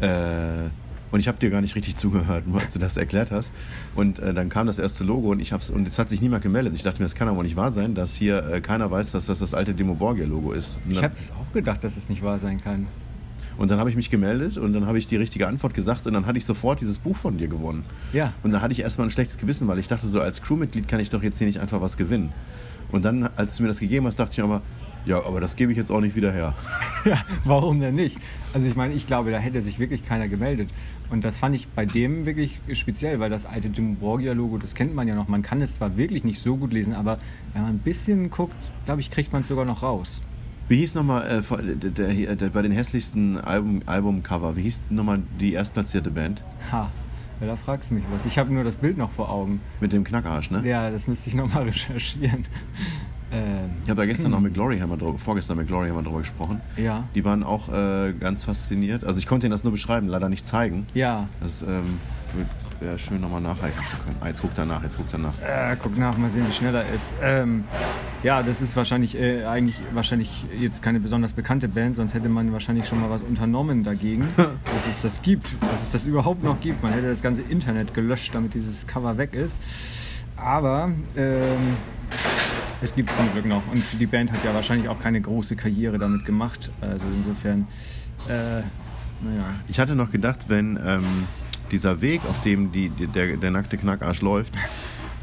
Äh, 0.00 0.68
und 1.14 1.20
ich 1.20 1.28
habe 1.28 1.38
dir 1.38 1.48
gar 1.48 1.60
nicht 1.60 1.76
richtig 1.76 1.94
zugehört, 1.94 2.42
als 2.54 2.72
du 2.72 2.80
das 2.80 2.96
erklärt 2.96 3.30
hast. 3.30 3.52
Und 3.94 4.18
äh, 4.18 4.34
dann 4.34 4.48
kam 4.48 4.66
das 4.66 4.80
erste 4.80 5.04
Logo 5.04 5.30
und 5.30 5.38
ich 5.38 5.52
hab's 5.52 5.70
und 5.70 5.86
es 5.86 5.96
hat 5.96 6.08
sich 6.08 6.20
niemand 6.20 6.42
gemeldet. 6.42 6.72
Ich 6.74 6.82
dachte 6.82 6.98
mir, 7.00 7.04
das 7.04 7.14
kann 7.14 7.28
aber 7.28 7.44
nicht 7.44 7.54
wahr 7.54 7.70
sein, 7.70 7.94
dass 7.94 8.16
hier 8.16 8.44
äh, 8.50 8.60
keiner 8.60 8.90
weiß, 8.90 9.12
dass 9.12 9.26
das 9.26 9.38
das 9.38 9.54
alte 9.54 9.74
Demo 9.74 9.94
Borgia 9.94 10.26
Logo 10.26 10.50
ist. 10.50 10.76
Und 10.84 10.90
Ich 10.90 10.96
dann, 10.96 11.04
habe 11.04 11.14
das 11.16 11.30
auch 11.30 11.52
gedacht, 11.52 11.84
dass 11.84 11.96
es 11.96 12.08
nicht 12.08 12.22
wahr 12.24 12.40
sein 12.40 12.60
kann. 12.60 12.88
und 13.58 13.70
dann 13.70 13.78
habe 13.78 13.90
ich 13.90 13.94
mich 13.94 14.10
gemeldet 14.10 14.56
und 14.58 14.72
dann 14.72 14.88
habe 14.88 14.98
ich 14.98 15.06
die 15.06 15.14
richtige 15.14 15.46
Antwort 15.46 15.72
gesagt 15.72 16.08
und 16.08 16.14
dann 16.14 16.26
hatte 16.26 16.36
ich 16.38 16.44
sofort 16.46 16.80
dieses 16.80 16.98
Buch 16.98 17.14
von 17.14 17.38
dir 17.38 17.46
gewonnen. 17.46 17.84
Ja. 18.12 18.32
Und 18.42 18.50
da 18.50 18.60
hatte 18.60 18.72
ich 18.72 18.80
erstmal 18.80 19.06
ein 19.06 19.12
schlechtes 19.12 19.38
Gewissen, 19.38 19.68
weil 19.68 19.78
ich 19.78 19.86
dachte, 19.86 20.08
so 20.08 20.20
als 20.20 20.42
Crewmitglied 20.42 20.88
kann 20.88 20.98
ich 20.98 21.10
doch 21.10 21.22
jetzt 21.22 21.38
hier 21.38 21.46
nicht 21.46 21.60
einfach 21.60 21.80
was 21.80 21.96
gewinnen. 21.96 22.32
Und 22.90 23.04
dann, 23.04 23.28
als 23.36 23.54
du 23.56 23.62
mir 23.62 23.68
das 23.68 23.78
gegeben 23.78 24.06
hast, 24.08 24.18
dachte 24.18 24.32
ich 24.32 24.42
aber, 24.42 24.62
ja, 25.06 25.22
aber 25.22 25.38
das 25.38 25.54
gebe 25.56 25.70
ich 25.70 25.76
jetzt 25.76 25.90
auch 25.90 26.00
nicht 26.00 26.16
wieder 26.16 26.32
her. 26.32 26.54
Ja, 27.04 27.22
warum 27.44 27.80
denn 27.80 27.96
nicht? 27.96 28.16
Also 28.54 28.66
ich 28.66 28.76
meine, 28.76 28.94
ich 28.94 29.06
glaube, 29.06 29.30
da 29.30 29.36
hätte 29.38 29.60
sich 29.60 29.78
wirklich 29.78 30.06
keiner 30.06 30.26
gemeldet. 30.26 30.70
Und 31.10 31.24
das 31.24 31.38
fand 31.38 31.54
ich 31.54 31.68
bei 31.68 31.84
dem 31.86 32.26
wirklich 32.26 32.60
speziell, 32.72 33.20
weil 33.20 33.30
das 33.30 33.46
alte 33.46 33.68
Jim 33.68 33.96
Borgia-Logo, 33.96 34.58
das 34.58 34.74
kennt 34.74 34.94
man 34.94 35.06
ja 35.06 35.14
noch. 35.14 35.28
Man 35.28 35.42
kann 35.42 35.60
es 35.62 35.74
zwar 35.74 35.96
wirklich 35.96 36.24
nicht 36.24 36.40
so 36.40 36.56
gut 36.56 36.72
lesen, 36.72 36.94
aber 36.94 37.18
wenn 37.52 37.62
man 37.62 37.72
ein 37.72 37.78
bisschen 37.78 38.30
guckt, 38.30 38.54
glaube 38.84 39.00
ich, 39.00 39.10
kriegt 39.10 39.32
man 39.32 39.42
es 39.42 39.48
sogar 39.48 39.64
noch 39.64 39.82
raus. 39.82 40.22
Wie 40.66 40.76
hieß 40.76 40.94
nochmal 40.94 41.26
äh, 41.26 41.76
der, 41.76 41.90
der, 41.90 42.36
der, 42.36 42.48
bei 42.48 42.62
den 42.62 42.72
hässlichsten 42.72 43.38
Album, 43.38 43.82
Albumcover, 43.84 44.56
wie 44.56 44.62
hieß 44.62 44.84
nochmal 44.88 45.22
die 45.38 45.52
erstplatzierte 45.52 46.10
Band? 46.10 46.42
Ha, 46.72 46.90
ja, 47.40 47.46
da 47.46 47.56
fragst 47.56 47.90
du 47.90 47.94
mich 47.94 48.04
was. 48.10 48.24
Ich 48.24 48.38
habe 48.38 48.52
nur 48.52 48.64
das 48.64 48.76
Bild 48.76 48.96
noch 48.96 49.10
vor 49.10 49.28
Augen. 49.28 49.60
Mit 49.80 49.92
dem 49.92 50.04
Knackarsch, 50.04 50.50
ne? 50.50 50.66
Ja, 50.66 50.90
das 50.90 51.06
müsste 51.06 51.28
ich 51.28 51.34
nochmal 51.34 51.62
recherchieren. 51.64 52.46
Ähm, 53.32 53.70
Ich 53.84 53.90
habe 53.90 54.00
da 54.00 54.06
gestern 54.06 54.30
noch 54.30 54.40
mit 54.40 54.54
Gloryhammer 54.54 54.96
drüber, 54.96 55.18
vorgestern 55.18 55.56
mit 55.56 55.66
Gloryhammer 55.66 56.02
drüber 56.02 56.18
gesprochen. 56.18 56.60
Ja. 56.76 57.04
Die 57.14 57.24
waren 57.24 57.42
auch 57.42 57.72
äh, 57.72 58.12
ganz 58.18 58.44
fasziniert. 58.44 59.04
Also 59.04 59.18
ich 59.18 59.26
konnte 59.26 59.46
ihnen 59.46 59.52
das 59.52 59.64
nur 59.64 59.72
beschreiben, 59.72 60.08
leider 60.08 60.28
nicht 60.28 60.46
zeigen. 60.46 60.86
ja, 60.94 61.28
Das 61.40 61.62
ähm, 61.62 61.98
wäre 62.80 62.98
schön 62.98 63.20
nochmal 63.20 63.40
nachreichen 63.40 63.80
zu 63.88 63.96
können. 63.98 64.16
Ah, 64.20 64.26
jetzt 64.28 64.42
guckt 64.42 64.58
er 64.58 64.66
nach, 64.66 64.82
jetzt 64.82 64.96
guckt 64.96 65.12
er 65.12 65.20
nach. 65.20 65.32
Äh, 65.40 65.76
guck 65.82 65.96
nach, 65.96 66.18
mal 66.18 66.28
sehen, 66.28 66.44
wie 66.48 66.52
schnell 66.52 66.74
er 66.74 66.82
ist. 66.92 67.12
Ähm, 67.22 67.64
ja, 68.24 68.42
das 68.42 68.60
ist 68.60 68.74
wahrscheinlich 68.76 69.16
äh, 69.16 69.44
eigentlich 69.44 69.76
wahrscheinlich 69.92 70.44
jetzt 70.58 70.82
keine 70.82 70.98
besonders 71.00 71.32
bekannte 71.32 71.68
Band, 71.68 71.94
sonst 71.94 72.14
hätte 72.14 72.28
man 72.28 72.52
wahrscheinlich 72.52 72.86
schon 72.88 73.00
mal 73.00 73.10
was 73.10 73.22
unternommen 73.22 73.84
dagegen, 73.84 74.26
dass 74.36 74.86
es 74.90 75.02
das 75.02 75.22
gibt, 75.22 75.46
dass 75.60 75.82
es 75.82 75.92
das 75.92 76.06
überhaupt 76.06 76.42
noch 76.42 76.60
gibt. 76.60 76.82
Man 76.82 76.92
hätte 76.92 77.08
das 77.08 77.22
ganze 77.22 77.42
Internet 77.42 77.94
gelöscht, 77.94 78.34
damit 78.34 78.54
dieses 78.54 78.86
Cover 78.86 79.16
weg 79.16 79.34
ist. 79.34 79.60
Aber 80.36 80.90
ähm, 81.16 81.76
es 82.82 82.94
gibt 82.94 83.10
es 83.10 83.16
zum 83.16 83.30
Glück 83.32 83.46
noch. 83.46 83.62
Und 83.72 83.82
die 83.98 84.06
Band 84.06 84.32
hat 84.32 84.44
ja 84.44 84.54
wahrscheinlich 84.54 84.88
auch 84.88 85.00
keine 85.00 85.20
große 85.20 85.56
Karriere 85.56 85.98
damit 85.98 86.24
gemacht. 86.24 86.70
Also 86.80 87.04
insofern, 87.16 87.66
äh, 88.28 88.62
naja. 89.24 89.54
Ich 89.68 89.80
hatte 89.80 89.94
noch 89.94 90.10
gedacht, 90.10 90.46
wenn 90.48 90.78
ähm, 90.84 91.04
dieser 91.70 92.00
Weg, 92.00 92.20
auf 92.28 92.42
dem 92.42 92.72
die, 92.72 92.88
der, 92.88 93.36
der 93.36 93.50
nackte 93.50 93.76
Knackarsch 93.76 94.22
läuft, 94.22 94.54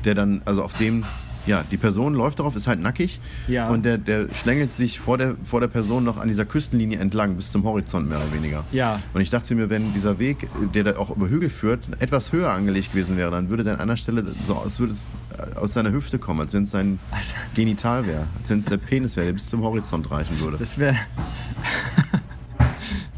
der 0.05 0.15
dann, 0.15 0.41
also 0.45 0.63
auf 0.63 0.73
dem, 0.73 1.03
ja, 1.47 1.63
die 1.71 1.77
Person 1.77 2.13
läuft 2.13 2.39
darauf, 2.39 2.55
ist 2.55 2.67
halt 2.67 2.79
nackig 2.79 3.19
Ja. 3.47 3.69
und 3.69 3.83
der, 3.83 3.97
der 3.97 4.27
schlängelt 4.33 4.75
sich 4.75 4.99
vor 4.99 5.17
der, 5.17 5.35
vor 5.43 5.59
der 5.59 5.67
Person 5.67 6.03
noch 6.03 6.17
an 6.17 6.27
dieser 6.27 6.45
Küstenlinie 6.45 6.99
entlang 6.99 7.35
bis 7.35 7.51
zum 7.51 7.63
Horizont 7.63 8.07
mehr 8.09 8.17
oder 8.19 8.33
weniger. 8.33 8.63
Ja. 8.71 8.99
Und 9.13 9.21
ich 9.21 9.29
dachte 9.29 9.55
mir, 9.55 9.69
wenn 9.69 9.93
dieser 9.93 10.19
Weg, 10.19 10.47
der 10.73 10.83
da 10.83 10.97
auch 10.97 11.09
über 11.15 11.27
Hügel 11.29 11.49
führt, 11.49 11.89
etwas 11.99 12.31
höher 12.31 12.51
angelegt 12.51 12.91
gewesen 12.93 13.17
wäre, 13.17 13.31
dann 13.31 13.49
würde 13.49 13.63
der 13.63 13.73
an 13.75 13.79
einer 13.81 13.97
Stelle 13.97 14.25
so 14.45 14.55
aus, 14.55 14.79
würde 14.79 14.93
es 14.93 15.09
äh, 15.37 15.55
aus 15.57 15.73
seiner 15.73 15.91
Hüfte 15.91 16.19
kommen, 16.19 16.41
als 16.41 16.53
wenn 16.53 16.63
es 16.63 16.71
sein 16.71 16.99
Genital 17.55 18.05
wäre, 18.05 18.27
als 18.39 18.49
wenn 18.49 18.59
es 18.59 18.65
der 18.65 18.77
Penis 18.77 19.15
wäre, 19.15 19.25
der 19.27 19.33
bis 19.33 19.49
zum 19.49 19.61
Horizont 19.63 20.09
reichen 20.11 20.39
würde. 20.39 20.57
Das 20.57 20.77
wäre. 20.77 20.95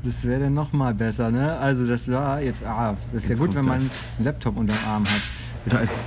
Das 0.05 0.23
wäre 0.25 0.41
dann 0.41 0.53
nochmal 0.53 0.93
besser, 0.93 1.31
ne? 1.31 1.57
Also 1.59 1.87
das 1.87 2.09
war 2.11 2.41
jetzt, 2.41 2.61
ah, 2.65 2.97
das 3.13 3.23
ist 3.23 3.29
ja 3.29 3.35
Jetzt 3.35 3.39
gut, 3.39 3.47
kommt's 3.55 3.59
wenn 3.61 3.65
man 3.67 3.77
einen 3.79 3.89
Laptop 4.25 4.57
unter 4.57 4.73
dem 4.73 4.85
Arm 4.85 5.05
hat. 5.05 5.21
Da 5.65 5.79
ist 5.79 6.03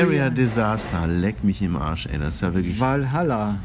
Area 0.00 0.30
Disaster, 0.30 1.06
leck 1.06 1.44
mich 1.44 1.62
im 1.62 1.76
Arsch, 1.76 2.06
ey. 2.06 2.18
Das 2.18 2.36
ist 2.36 2.40
ja 2.40 2.52
wirklich 2.52 2.78
Valhalla. 2.80 3.58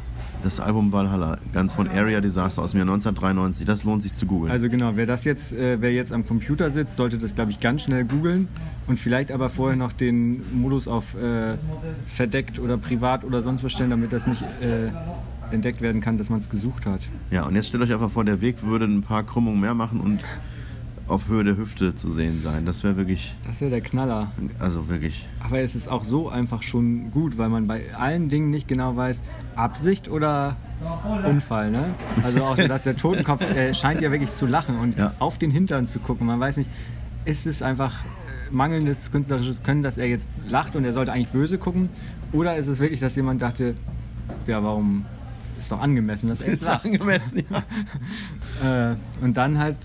das 0.44 0.60
Album 0.60 0.92
Valhalla, 0.92 1.38
ganz 1.52 1.72
von 1.72 1.90
Area 1.90 2.22
Disaster 2.22 2.62
aus 2.62 2.72
dem 2.72 2.78
Jahr 2.78 2.88
1993. 2.88 3.66
Das 3.66 3.84
lohnt 3.84 4.04
sich 4.04 4.14
zu 4.14 4.28
googeln. 4.28 4.52
Also 4.52 4.70
genau, 4.70 4.96
wer 4.96 5.08
das 5.08 5.26
jetzt, 5.26 5.54
äh, 5.54 5.82
wer 5.82 5.92
jetzt 5.92 6.14
am 6.14 6.28
Computer 6.28 6.70
sitzt, 6.70 6.96
sollte 6.96 7.18
das 7.18 7.34
glaube 7.34 7.52
ich 7.52 7.60
ganz 7.60 7.82
schnell 7.84 8.06
googeln 8.06 8.48
und 8.86 9.00
vielleicht 9.00 9.32
aber 9.32 9.50
vorher 9.50 9.76
noch 9.76 9.94
den 9.94 10.44
Modus 10.56 10.88
auf 10.88 11.16
äh, 11.16 11.56
verdeckt 12.06 12.60
oder 12.60 12.78
privat 12.78 13.24
oder 13.24 13.42
sonst 13.42 13.64
was 13.64 13.72
stellen, 13.72 13.90
damit 13.90 14.14
das 14.14 14.28
nicht 14.28 14.44
äh, 14.62 15.54
entdeckt 15.54 15.82
werden 15.82 16.02
kann, 16.02 16.18
dass 16.20 16.30
man 16.30 16.40
es 16.40 16.50
gesucht 16.50 16.86
hat. 16.86 17.02
ja, 17.32 17.44
und 17.46 17.56
jetzt 17.56 17.68
stellt 17.70 17.82
euch 17.84 17.94
einfach 17.94 18.12
vor, 18.12 18.26
der 18.26 18.42
Weg 18.42 18.64
würde 18.64 18.86
ein 18.86 19.02
paar 19.02 19.24
Krümmungen 19.24 19.60
mehr 19.60 19.74
machen 19.74 20.00
und 20.00 20.20
auf 21.08 21.28
Höhe 21.28 21.44
der 21.44 21.56
Hüfte 21.58 21.94
zu 21.94 22.12
sehen 22.12 22.42
sein. 22.44 22.66
Das 22.66 22.84
wäre 22.84 22.98
wirklich, 22.98 23.36
Das 23.46 23.62
wäre 23.62 23.70
der 23.70 23.82
Knaller. 23.82 24.32
also 24.60 24.88
wirklich. 24.90 25.28
Aber 25.44 25.60
es 25.60 25.76
ist 25.76 25.88
auch 25.88 26.04
so 26.04 26.30
einfach 26.30 26.64
schon 26.64 27.12
gut, 27.12 27.38
weil 27.38 27.50
man 27.50 27.68
bei 27.68 27.84
allen 27.96 28.30
Dingen 28.30 28.50
nicht 28.50 28.68
genau 28.68 28.96
weiß, 28.96 29.22
Absicht 29.56 30.10
oder 30.10 30.56
Unfall. 31.28 31.70
Ne? 31.72 31.84
Also 32.24 32.44
auch 32.44 32.56
dass 32.56 32.84
der 32.84 32.98
Totenkopf 32.98 33.42
äh, 33.56 33.74
scheint 33.76 34.02
ja 34.02 34.12
wirklich 34.12 34.34
zu 34.34 34.46
lachen 34.48 34.80
und 34.80 34.98
Ja. 34.98 35.14
auf 35.20 35.38
den 35.38 35.52
Hintern 35.52 35.86
zu 35.86 36.00
gucken. 36.00 36.26
Man 36.26 36.40
weiß 36.40 36.58
nicht, 36.58 36.70
ist 37.26 37.46
es 37.46 37.62
einfach 37.62 37.94
äh, 37.94 38.52
mangelndes 38.52 39.12
künstlerisches 39.12 39.62
Können, 39.62 39.84
dass 39.84 39.98
er 40.00 40.08
jetzt 40.08 40.28
lacht 40.48 40.76
und 40.76 40.86
er 40.86 40.94
sollte 40.94 41.12
eigentlich 41.14 41.30
böse 41.30 41.58
gucken? 41.60 41.90
Oder 42.32 42.58
ist 42.58 42.68
es 42.68 42.80
wirklich, 42.80 43.00
dass 43.00 43.16
jemand 43.16 43.42
dachte, 43.44 43.76
ja, 44.48 44.64
warum 44.64 45.06
ist 45.60 45.72
doch 45.72 45.80
angemessen, 45.80 46.30
dass 46.30 46.42
er 46.42 46.50
jetzt 46.52 46.64
lacht? 46.66 46.84
angemessen, 46.86 47.44
ja. 47.50 47.64
Äh, 48.92 48.96
und 49.22 49.36
dann 49.38 49.60
halt, 49.60 49.76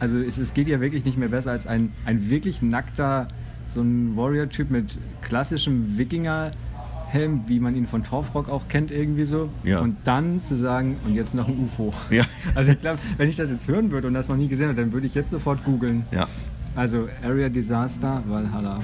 also 0.00 0.18
es, 0.18 0.38
es 0.38 0.54
geht 0.54 0.68
ja 0.68 0.80
wirklich 0.80 1.04
nicht 1.04 1.18
mehr 1.18 1.28
besser 1.28 1.50
als 1.52 1.66
ein, 1.66 1.92
ein 2.04 2.28
wirklich 2.30 2.62
nackter, 2.62 3.28
so 3.72 3.80
ein 3.80 4.16
Warrior-Typ 4.16 4.70
mit 4.70 4.98
klassischem 5.22 5.98
Wikinger-Helm, 5.98 7.44
wie 7.46 7.60
man 7.60 7.76
ihn 7.76 7.86
von 7.86 8.04
Torfrock 8.04 8.48
auch 8.48 8.68
kennt, 8.68 8.90
irgendwie 8.90 9.24
so. 9.24 9.50
Ja. 9.64 9.80
Und 9.80 9.96
dann 10.04 10.42
zu 10.44 10.56
sagen, 10.56 10.96
und 11.04 11.14
jetzt 11.14 11.34
noch 11.34 11.48
ein 11.48 11.58
UFO. 11.58 11.92
Ja. 12.10 12.24
Also 12.54 12.72
ich 12.72 12.80
glaube, 12.80 12.98
wenn 13.16 13.28
ich 13.28 13.36
das 13.36 13.50
jetzt 13.50 13.68
hören 13.68 13.90
würde 13.90 14.08
und 14.08 14.14
das 14.14 14.28
noch 14.28 14.36
nie 14.36 14.48
gesehen 14.48 14.68
habe, 14.68 14.80
dann 14.80 14.92
würde 14.92 15.06
ich 15.06 15.14
jetzt 15.14 15.30
sofort 15.30 15.62
googeln. 15.64 16.04
Ja. 16.10 16.26
Also 16.74 17.08
Area 17.22 17.48
Disaster, 17.48 18.22
Valhalla, 18.26 18.78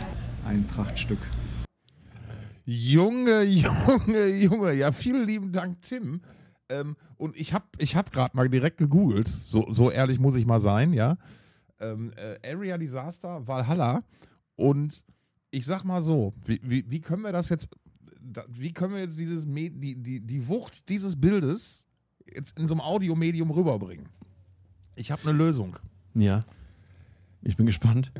ein 0.46 0.64
Prachtstück. 0.64 1.18
Junge, 2.64 3.42
Junge, 3.44 4.26
Junge. 4.28 4.72
Ja, 4.74 4.92
vielen 4.92 5.26
lieben 5.26 5.52
Dank, 5.52 5.82
Tim. 5.82 6.20
Ähm, 6.72 6.96
und 7.18 7.36
ich 7.36 7.52
habe 7.52 7.66
ich 7.78 7.96
hab 7.96 8.10
gerade 8.10 8.36
mal 8.36 8.48
direkt 8.48 8.78
gegoogelt. 8.78 9.28
So, 9.28 9.70
so 9.70 9.90
ehrlich 9.90 10.18
muss 10.18 10.36
ich 10.36 10.46
mal 10.46 10.60
sein, 10.60 10.92
ja. 10.92 11.18
Ähm, 11.80 12.12
äh, 12.16 12.52
Area 12.54 12.78
Disaster 12.78 13.46
Valhalla. 13.46 14.02
Und 14.56 15.04
ich 15.50 15.66
sag 15.66 15.84
mal 15.84 16.02
so, 16.02 16.32
wie, 16.46 16.60
wie, 16.62 16.90
wie 16.90 17.00
können 17.00 17.22
wir 17.22 17.32
das 17.32 17.48
jetzt, 17.48 17.68
da, 18.20 18.44
wie 18.48 18.72
können 18.72 18.94
wir 18.94 19.00
jetzt 19.00 19.18
dieses, 19.18 19.44
Me 19.46 19.70
die, 19.70 19.96
die, 19.96 20.20
die 20.20 20.48
Wucht 20.48 20.88
dieses 20.88 21.20
Bildes 21.20 21.84
jetzt 22.34 22.58
in 22.58 22.66
so 22.68 22.74
einem 22.74 22.80
Audiomedium 22.80 23.50
rüberbringen? 23.50 24.08
Ich 24.94 25.10
habe 25.10 25.22
eine 25.22 25.32
Lösung. 25.32 25.76
Ja. 26.14 26.44
Ich 27.42 27.56
bin 27.56 27.66
gespannt. 27.66 28.12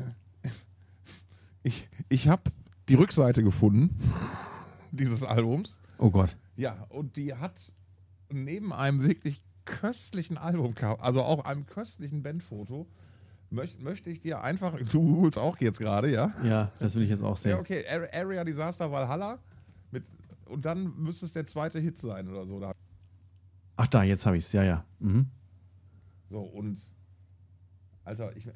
Ich, 1.63 1.87
ich 2.09 2.27
habe 2.27 2.43
die 2.89 2.95
Rückseite 2.95 3.41
gefunden 3.41 3.97
dieses 4.91 5.23
Albums. 5.23 5.79
Oh 5.97 6.09
Gott. 6.09 6.35
Ja, 6.55 6.85
und 6.89 7.15
die 7.15 7.33
hat 7.33 7.73
neben 8.33 8.73
einem 8.73 9.03
wirklich 9.03 9.41
köstlichen 9.65 10.37
Album, 10.37 10.73
also 10.99 11.21
auch 11.21 11.45
einem 11.45 11.65
köstlichen 11.65 12.21
Bandfoto, 12.23 12.87
möcht, 13.49 13.81
möchte 13.81 14.09
ich 14.09 14.19
dir 14.21 14.41
einfach, 14.41 14.77
du 14.77 15.01
googelst 15.01 15.37
auch 15.37 15.57
jetzt 15.59 15.79
gerade, 15.79 16.11
ja? 16.11 16.33
Ja, 16.43 16.71
das 16.79 16.95
will 16.95 17.03
ich 17.03 17.09
jetzt 17.09 17.23
auch 17.23 17.37
sehen. 17.37 17.51
Ja, 17.51 17.59
okay, 17.59 17.85
Ar- 17.87 18.09
Area 18.13 18.43
Disaster 18.43 18.91
Valhalla 18.91 19.39
mit, 19.91 20.03
und 20.45 20.65
dann 20.65 20.93
müsste 20.97 21.25
es 21.25 21.33
der 21.33 21.45
zweite 21.45 21.79
Hit 21.79 22.01
sein 22.01 22.27
oder 22.27 22.45
so. 22.45 22.73
Ach 23.77 23.87
da, 23.87 24.03
jetzt 24.03 24.25
habe 24.25 24.37
ich 24.37 24.45
es. 24.45 24.51
Ja, 24.51 24.63
ja. 24.63 24.83
Mhm. 24.99 25.27
So, 26.29 26.41
und 26.41 26.81
Alter, 28.03 28.35
ich, 28.35 28.47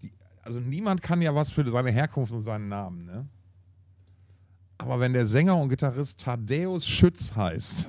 die, 0.00 0.12
also 0.42 0.60
niemand 0.60 1.02
kann 1.02 1.20
ja 1.20 1.34
was 1.34 1.50
für 1.50 1.68
seine 1.68 1.90
Herkunft 1.90 2.32
und 2.32 2.42
seinen 2.42 2.68
Namen, 2.68 3.04
ne? 3.04 3.26
Aber 4.78 5.00
wenn 5.00 5.12
der 5.12 5.26
Sänger 5.26 5.56
und 5.56 5.70
Gitarrist 5.70 6.20
Thaddeus 6.20 6.86
Schütz 6.86 7.34
heißt, 7.34 7.88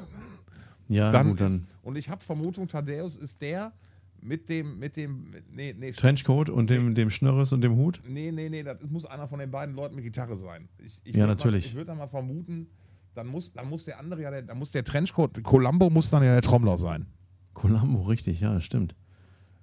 Ja, 0.89 1.11
dann, 1.11 1.29
gut, 1.29 1.41
dann. 1.41 1.53
ist, 1.53 1.63
und 1.83 1.95
ich 1.97 2.09
habe 2.09 2.23
Vermutung, 2.23 2.67
Thaddeus 2.67 3.17
ist 3.17 3.41
der 3.41 3.73
mit 4.21 4.49
dem, 4.49 4.79
mit 4.79 4.95
dem, 4.95 5.25
nee, 5.51 5.75
nee, 5.77 5.91
Trenchcoat 5.91 6.49
und 6.49 6.69
dem, 6.69 6.95
dem 6.95 7.09
Schnörres 7.09 7.53
und 7.53 7.61
dem 7.61 7.75
Hut? 7.75 8.01
nee, 8.07 8.31
nee, 8.31 8.49
nee, 8.49 8.63
das 8.63 8.77
muss 8.89 9.05
einer 9.05 9.27
von 9.27 9.39
den 9.39 9.51
beiden 9.51 9.75
Leuten 9.75 9.95
mit 9.95 10.03
Gitarre 10.03 10.37
sein. 10.37 10.67
Ich, 10.79 11.01
ich 11.03 11.15
Ja, 11.15 11.27
natürlich. 11.27 11.65
Mal, 11.65 11.69
ich 11.69 11.75
würde 11.75 11.85
dann 11.87 11.97
mal 11.97 12.07
vermuten, 12.07 12.67
dann 13.13 13.27
muss, 13.27 13.53
dann 13.53 13.69
muss 13.69 13.85
der 13.85 13.99
andere 13.99 14.21
ja, 14.21 14.31
der, 14.31 14.41
dann 14.43 14.57
muss 14.57 14.71
der 14.71 14.83
Trenchcoat, 14.83 15.43
Columbo 15.43 15.89
muss 15.89 16.09
dann 16.09 16.23
ja 16.23 16.33
der 16.33 16.41
Trommler 16.41 16.77
sein. 16.77 17.05
Columbo, 17.53 18.03
richtig, 18.03 18.39
ja, 18.39 18.59
stimmt. 18.59 18.95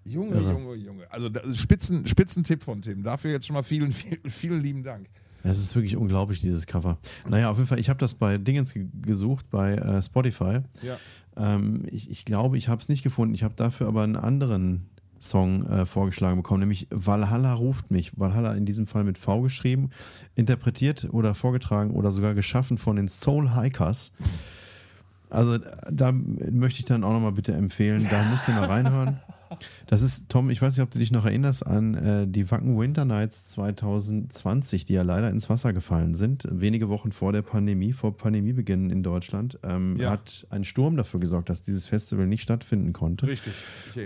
Junge, 0.04 0.36
Irre. 0.36 0.52
Junge, 0.52 0.74
Junge. 0.74 1.10
Also 1.10 1.30
Spitzen, 1.54 2.06
Spitzentipp 2.06 2.62
von 2.62 2.82
Tim. 2.82 3.02
Dafür 3.02 3.30
jetzt 3.30 3.46
schon 3.46 3.54
mal 3.54 3.62
vielen, 3.62 3.92
vielen, 3.92 4.30
vielen 4.30 4.62
lieben 4.62 4.82
Dank. 4.82 5.08
Es 5.44 5.58
ist 5.58 5.74
wirklich 5.74 5.96
unglaublich, 5.96 6.40
dieses 6.40 6.66
Cover. 6.66 6.98
Naja, 7.28 7.50
auf 7.50 7.58
jeden 7.58 7.68
Fall, 7.68 7.78
ich 7.78 7.90
habe 7.90 7.98
das 7.98 8.14
bei 8.14 8.38
Dingens 8.38 8.72
ge 8.72 8.86
gesucht, 9.02 9.50
bei 9.50 9.74
äh, 9.74 10.02
Spotify. 10.02 10.60
Ja. 10.82 10.96
Ähm, 11.36 11.82
ich, 11.90 12.10
ich 12.10 12.24
glaube, 12.24 12.56
ich 12.56 12.68
habe 12.68 12.80
es 12.80 12.88
nicht 12.88 13.02
gefunden. 13.02 13.34
Ich 13.34 13.44
habe 13.44 13.54
dafür 13.54 13.86
aber 13.86 14.02
einen 14.02 14.16
anderen 14.16 14.86
Song 15.20 15.66
äh, 15.66 15.86
vorgeschlagen 15.86 16.36
bekommen, 16.36 16.60
nämlich 16.60 16.86
Valhalla 16.90 17.52
ruft 17.54 17.90
mich. 17.90 18.18
Valhalla 18.18 18.54
in 18.54 18.66
diesem 18.66 18.86
Fall 18.86 19.04
mit 19.04 19.18
V 19.18 19.42
geschrieben, 19.42 19.90
interpretiert 20.34 21.08
oder 21.12 21.34
vorgetragen 21.34 21.92
oder 21.92 22.12
sogar 22.12 22.34
geschaffen 22.34 22.78
von 22.78 22.96
den 22.96 23.08
Soul 23.08 23.54
Hikers. 23.54 24.12
Also 25.30 25.58
da 25.90 26.12
möchte 26.12 26.80
ich 26.80 26.84
dann 26.84 27.02
auch 27.02 27.12
nochmal 27.12 27.32
bitte 27.32 27.52
empfehlen, 27.54 28.06
da 28.10 28.22
musst 28.24 28.46
du 28.46 28.52
mal 28.52 28.64
reinhören. 28.64 29.20
Das 29.86 30.02
ist, 30.02 30.28
Tom, 30.28 30.50
ich 30.50 30.60
weiß 30.62 30.76
nicht, 30.76 30.82
ob 30.82 30.90
du 30.90 30.98
dich 30.98 31.10
noch 31.12 31.24
erinnerst 31.24 31.66
an 31.66 31.94
äh, 31.94 32.26
die 32.26 32.50
Wacken 32.50 32.78
Winter 32.78 33.04
Nights 33.04 33.50
2020, 33.50 34.84
die 34.84 34.94
ja 34.94 35.02
leider 35.02 35.30
ins 35.30 35.48
Wasser 35.50 35.72
gefallen 35.72 36.14
sind. 36.14 36.46
Wenige 36.50 36.88
Wochen 36.88 37.12
vor 37.12 37.32
der 37.32 37.42
Pandemie, 37.42 37.92
vor 37.92 38.16
Pandemiebeginn 38.16 38.90
in 38.90 39.02
Deutschland, 39.02 39.58
ähm, 39.62 39.96
Ja. 39.98 40.10
hat 40.10 40.46
ein 40.50 40.64
Sturm 40.64 40.96
dafür 40.96 41.20
gesorgt, 41.20 41.48
dass 41.50 41.62
dieses 41.62 41.86
Festival 41.86 42.26
nicht 42.26 42.42
stattfinden 42.42 42.92
konnte. 42.92 43.26
Richtig. 43.26 43.54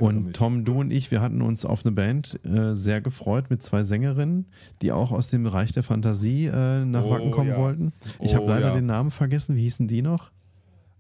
Und 0.01 0.27
mich. 0.27 0.33
Tom, 0.35 0.65
du 0.65 0.81
und 0.81 0.91
ich, 0.91 1.11
wir 1.11 1.21
hatten 1.21 1.43
uns 1.43 1.65
auf 1.65 1.85
eine 1.85 1.93
Band 1.93 2.39
äh, 2.45 2.75
sehr 2.75 3.01
gefreut 3.01 3.51
mit 3.51 3.63
zwei 3.63 3.83
Sängerinnen, 3.83 4.47
die 4.83 4.93
auch 4.93 5.11
aus 5.13 5.29
dem 5.29 5.43
Bereich 5.45 5.73
der 5.73 5.83
Fantasie 5.83 6.47
äh, 6.47 6.85
nach 6.85 7.05
Oh, 7.05 7.11
Wacken 7.11 7.31
kommen 7.31 7.51
ja. 7.51 7.57
wollten. 7.57 7.93
Ich 8.21 8.33
Oh, 8.33 8.37
habe 8.37 8.47
leider 8.47 8.69
ja. 8.69 8.75
den 8.75 8.87
Namen 8.87 9.11
vergessen. 9.11 9.57
Wie 9.57 9.63
hießen 9.63 9.89
die 9.89 10.03
noch? 10.03 10.31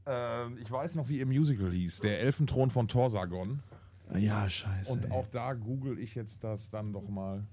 Ähm, 0.07 0.57
ich 0.63 0.71
weiß 0.71 0.95
noch, 0.95 1.09
wie 1.09 1.19
ihr 1.19 1.27
Musical 1.27 1.71
hieß. 1.71 2.01
Der 2.01 2.21
Elfenthron 2.21 2.71
von 2.71 2.89
Torsagon. 2.89 3.61
Ja, 4.17 4.49
scheiße. 4.49 4.93
Und 4.93 5.05
ey. 5.07 5.11
auch 5.11 5.27
da 5.31 5.53
google 5.55 5.99
ich 5.99 6.15
jetzt 6.15 6.43
das 6.43 6.71
dann 6.71 6.93
doch 6.93 7.09
mal. 7.09 7.45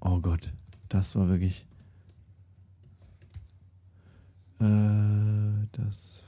Oh 0.00 0.20
Gott, 0.20 0.52
das 0.88 1.16
war 1.16 1.28
wirklich. 1.28 1.66
Äh, 4.60 5.66
das 5.72 6.24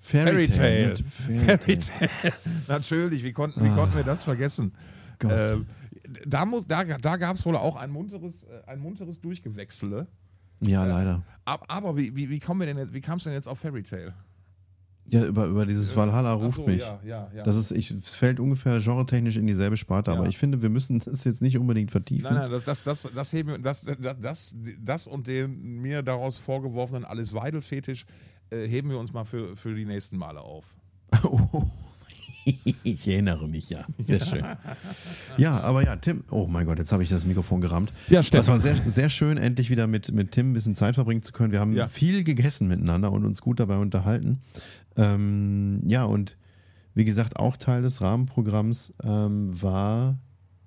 Fairy 0.00 0.48
Tale. 0.48 0.88
mit 0.88 1.00
Fairy 1.00 1.38
Fairy 1.38 1.78
Tale. 1.78 2.08
Tale. 2.08 2.32
Natürlich, 2.68 3.22
wie 3.22 3.32
konnten, 3.32 3.62
wie 3.64 3.70
konnten 3.70 3.96
wir 3.96 4.04
das 4.04 4.24
vergessen? 4.24 4.72
Gott. 5.18 5.30
Äh, 5.30 5.56
da 6.26 6.44
muss, 6.44 6.66
da, 6.66 6.82
da 6.82 7.16
gab 7.16 7.36
es 7.36 7.46
wohl 7.46 7.56
auch 7.56 7.76
ein 7.76 7.90
munteres, 7.90 8.44
äh, 8.44 8.62
ein 8.66 8.80
munteres 8.80 9.20
Durchgewechsele. 9.20 10.08
Ja, 10.60 10.84
leider. 10.84 11.22
Aber, 11.44 11.70
aber 11.70 11.96
wie, 11.96 12.14
wie, 12.16 12.28
wie 12.28 12.40
kommen 12.40 12.60
wir 12.60 12.66
denn 12.66 12.78
jetzt, 12.78 12.92
wie 12.92 13.00
kam 13.00 13.18
es 13.18 13.24
denn 13.24 13.32
jetzt 13.32 13.46
auf 13.46 13.60
Fairy 13.60 13.82
Tale? 13.82 14.14
Ja, 15.12 15.24
über, 15.26 15.46
über 15.46 15.66
dieses 15.66 15.94
Valhalla 15.96 16.34
Ach 16.34 16.40
ruft 16.40 16.56
so, 16.56 16.66
mich. 16.66 16.80
Ja, 16.80 17.00
ja, 17.04 17.30
ja. 17.34 17.42
Das 17.42 17.56
ist, 17.56 17.70
ich, 17.72 17.94
fällt 18.02 18.40
ungefähr 18.40 18.78
genretechnisch 18.78 19.36
in 19.36 19.46
dieselbe 19.46 19.76
Sparte, 19.76 20.12
aber 20.12 20.26
ich 20.28 20.38
finde, 20.38 20.62
wir 20.62 20.68
müssen 20.68 20.98
das 21.04 21.24
jetzt 21.24 21.42
nicht 21.42 21.58
unbedingt 21.58 21.90
vertiefen. 21.90 22.32
Nein, 22.34 22.50
nein, 22.50 22.62
das, 22.64 22.64
das, 22.64 23.02
das, 23.02 23.08
das, 23.14 23.32
heben 23.32 23.62
das, 23.62 23.84
das, 23.84 24.16
das, 24.20 24.54
das 24.82 25.06
und 25.06 25.26
den 25.26 25.80
mir 25.80 26.02
daraus 26.02 26.38
vorgeworfenen 26.38 27.04
Alice 27.04 27.34
Weidel-Fetisch 27.34 28.06
äh, 28.50 28.66
heben 28.66 28.90
wir 28.90 28.98
uns 28.98 29.12
mal 29.12 29.24
für, 29.24 29.56
für 29.56 29.74
die 29.74 29.84
nächsten 29.84 30.16
Male 30.16 30.40
auf. 30.40 30.64
ich 32.84 33.06
erinnere 33.06 33.46
mich, 33.48 33.68
ja. 33.70 33.84
Sehr 33.98 34.20
schön. 34.20 34.44
Ja, 35.36 35.60
aber 35.60 35.84
ja, 35.84 35.96
Tim, 35.96 36.24
oh 36.30 36.46
mein 36.46 36.66
Gott, 36.66 36.78
jetzt 36.78 36.92
habe 36.92 37.02
ich 37.02 37.08
das 37.08 37.24
Mikrofon 37.26 37.60
gerammt. 37.60 37.92
Ja, 38.08 38.18
Das 38.20 38.28
Stefan. 38.28 38.52
war 38.52 38.58
sehr, 38.58 38.76
sehr 38.86 39.10
schön, 39.10 39.36
endlich 39.36 39.70
wieder 39.70 39.86
mit, 39.86 40.12
mit 40.12 40.32
Tim 40.32 40.50
ein 40.50 40.52
bisschen 40.54 40.74
Zeit 40.74 40.94
verbringen 40.94 41.22
zu 41.22 41.32
können. 41.32 41.52
Wir 41.52 41.60
haben 41.60 41.74
Ja. 41.74 41.88
viel 41.88 42.24
gegessen 42.24 42.68
miteinander 42.68 43.12
und 43.12 43.24
uns 43.24 43.40
gut 43.40 43.60
dabei 43.60 43.76
unterhalten. 43.76 44.40
Ähm, 44.96 45.82
ja, 45.86 46.04
und 46.04 46.36
wie 46.94 47.04
gesagt, 47.04 47.36
auch 47.36 47.56
Teil 47.56 47.82
des 47.82 48.02
Rahmenprogramms 48.02 48.94
ähm, 49.02 49.50
war 49.62 50.18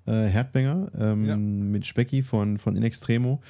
äh, 0.06 0.26
Herdbenger 0.26 0.90
ähm, 0.98 1.24
Ja. 1.24 1.36
mit 1.36 1.86
Specki 1.86 2.22
von, 2.22 2.58
von 2.58 2.76
In 2.76 2.82
Extremo. 2.82 3.40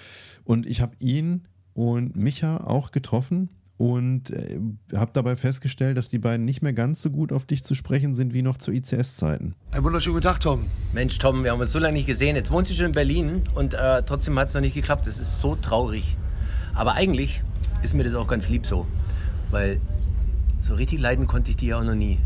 Und 0.45 0.66
ich 0.66 0.81
habe 0.81 0.95
ihn 0.99 1.43
und 1.75 2.16
Micha 2.16 2.59
auch 2.59 2.91
getroffen 2.91 3.49
und 3.77 4.31
äh, 4.31 4.61
habe 4.95 5.11
dabei 5.14 5.35
festgestellt, 5.35 5.97
dass 5.97 6.09
die 6.09 6.18
beiden 6.18 6.45
nicht 6.45 6.62
mehr 6.62 6.72
ganz 6.72 7.03
so 7.03 7.11
gut 7.11 7.33
auf 7.33 7.45
dich 7.45 7.64
zu 7.64 7.75
sprechen 7.75 8.14
sind 8.14 8.33
wie 8.33 8.43
noch 8.43 8.57
zu 8.57 8.70
ICS-Zeiten. 8.70 9.55
Einen 9.72 9.85
wunderschönen 9.85 10.14
guten 10.14 10.27
Tag, 10.29 10.39
Tom. 10.41 10.66
Mensch, 10.93 11.18
Tom, 11.18 11.43
wir 11.43 11.51
haben 11.51 11.61
uns 11.61 11.72
so 11.72 11.81
lange 11.81 11.95
nicht 11.95 12.07
gesehen. 12.07 12.37
Jetzt 12.37 12.53
wohnst 12.53 12.70
du 12.70 12.75
schon 12.75 12.87
in 12.87 12.93
Berlin 12.93 13.43
und 13.57 13.75
äh, 13.75 14.03
trotzdem 14.05 14.39
hat 14.39 14.49
es 14.49 14.55
noch 14.55 14.61
nicht 14.61 14.75
geklappt. 14.75 15.07
Das 15.09 15.18
ist 15.18 15.41
so 15.41 15.57
traurig. 15.57 16.16
Aber 16.75 16.95
eigentlich 16.95 17.43
ist 17.83 17.95
mir 17.95 18.05
das 18.05 18.14
auch 18.14 18.29
ganz 18.29 18.49
lieb 18.49 18.64
so. 18.64 18.87
Weil 19.51 19.81
so 20.65 20.75
richtig 20.75 21.01
leiden 21.01 21.27
konnte 21.27 21.51
ich 21.51 21.57
die 21.57 21.67
ja 21.67 21.79
auch 21.79 21.85
noch 21.85 21.95
nie. 21.95 22.19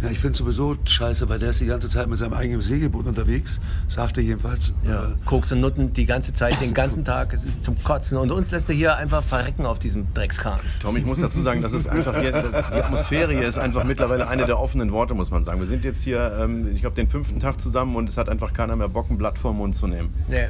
Ja, 0.00 0.10
ich 0.10 0.20
finde 0.20 0.38
sowieso 0.38 0.76
scheiße, 0.86 1.28
weil 1.28 1.40
der 1.40 1.50
ist 1.50 1.60
die 1.60 1.66
ganze 1.66 1.88
Zeit 1.88 2.06
mit 2.06 2.20
seinem 2.20 2.34
eigenen 2.34 2.60
Segelboot 2.60 3.06
unterwegs, 3.06 3.58
sagte 3.88 4.20
jedenfalls. 4.20 4.72
Ja. 4.84 5.06
Äh, 5.06 5.06
Koks 5.24 5.50
und 5.50 5.60
Nutten 5.60 5.92
die 5.92 6.06
ganze 6.06 6.32
Zeit, 6.32 6.60
den 6.60 6.72
ganzen 6.72 7.04
Tag. 7.04 7.32
Es 7.32 7.44
ist 7.44 7.64
zum 7.64 7.82
Kotzen. 7.82 8.16
Und 8.16 8.30
uns 8.30 8.52
lässt 8.52 8.68
er 8.68 8.76
hier 8.76 8.96
einfach 8.96 9.24
verrecken 9.24 9.66
auf 9.66 9.80
diesem 9.80 10.06
Dreckskahn. 10.14 10.60
Tom, 10.80 10.96
ich 10.96 11.04
muss 11.04 11.20
dazu 11.20 11.40
sagen, 11.40 11.62
das 11.62 11.72
ist 11.72 11.88
einfach 11.88 12.16
hier, 12.20 12.30
die 12.30 12.76
Atmosphäre 12.76 13.32
hier 13.32 13.48
ist 13.48 13.58
einfach 13.58 13.82
mittlerweile 13.82 14.28
eine 14.28 14.46
der 14.46 14.60
offenen 14.60 14.92
Worte, 14.92 15.14
muss 15.14 15.32
man 15.32 15.44
sagen. 15.44 15.58
Wir 15.58 15.66
sind 15.66 15.82
jetzt 15.82 16.02
hier, 16.04 16.38
ähm, 16.40 16.72
ich 16.72 16.82
glaube, 16.82 16.94
den 16.94 17.08
fünften 17.08 17.40
Tag 17.40 17.60
zusammen 17.60 17.96
und 17.96 18.08
es 18.08 18.16
hat 18.16 18.28
einfach 18.28 18.52
keiner 18.52 18.76
mehr 18.76 18.88
Bock, 18.88 19.10
ein 19.10 19.18
Blatt 19.18 19.36
vor 19.36 19.50
den 19.50 19.56
Mund 19.56 19.74
zu 19.74 19.88
nehmen. 19.88 20.14
Nee. 20.28 20.46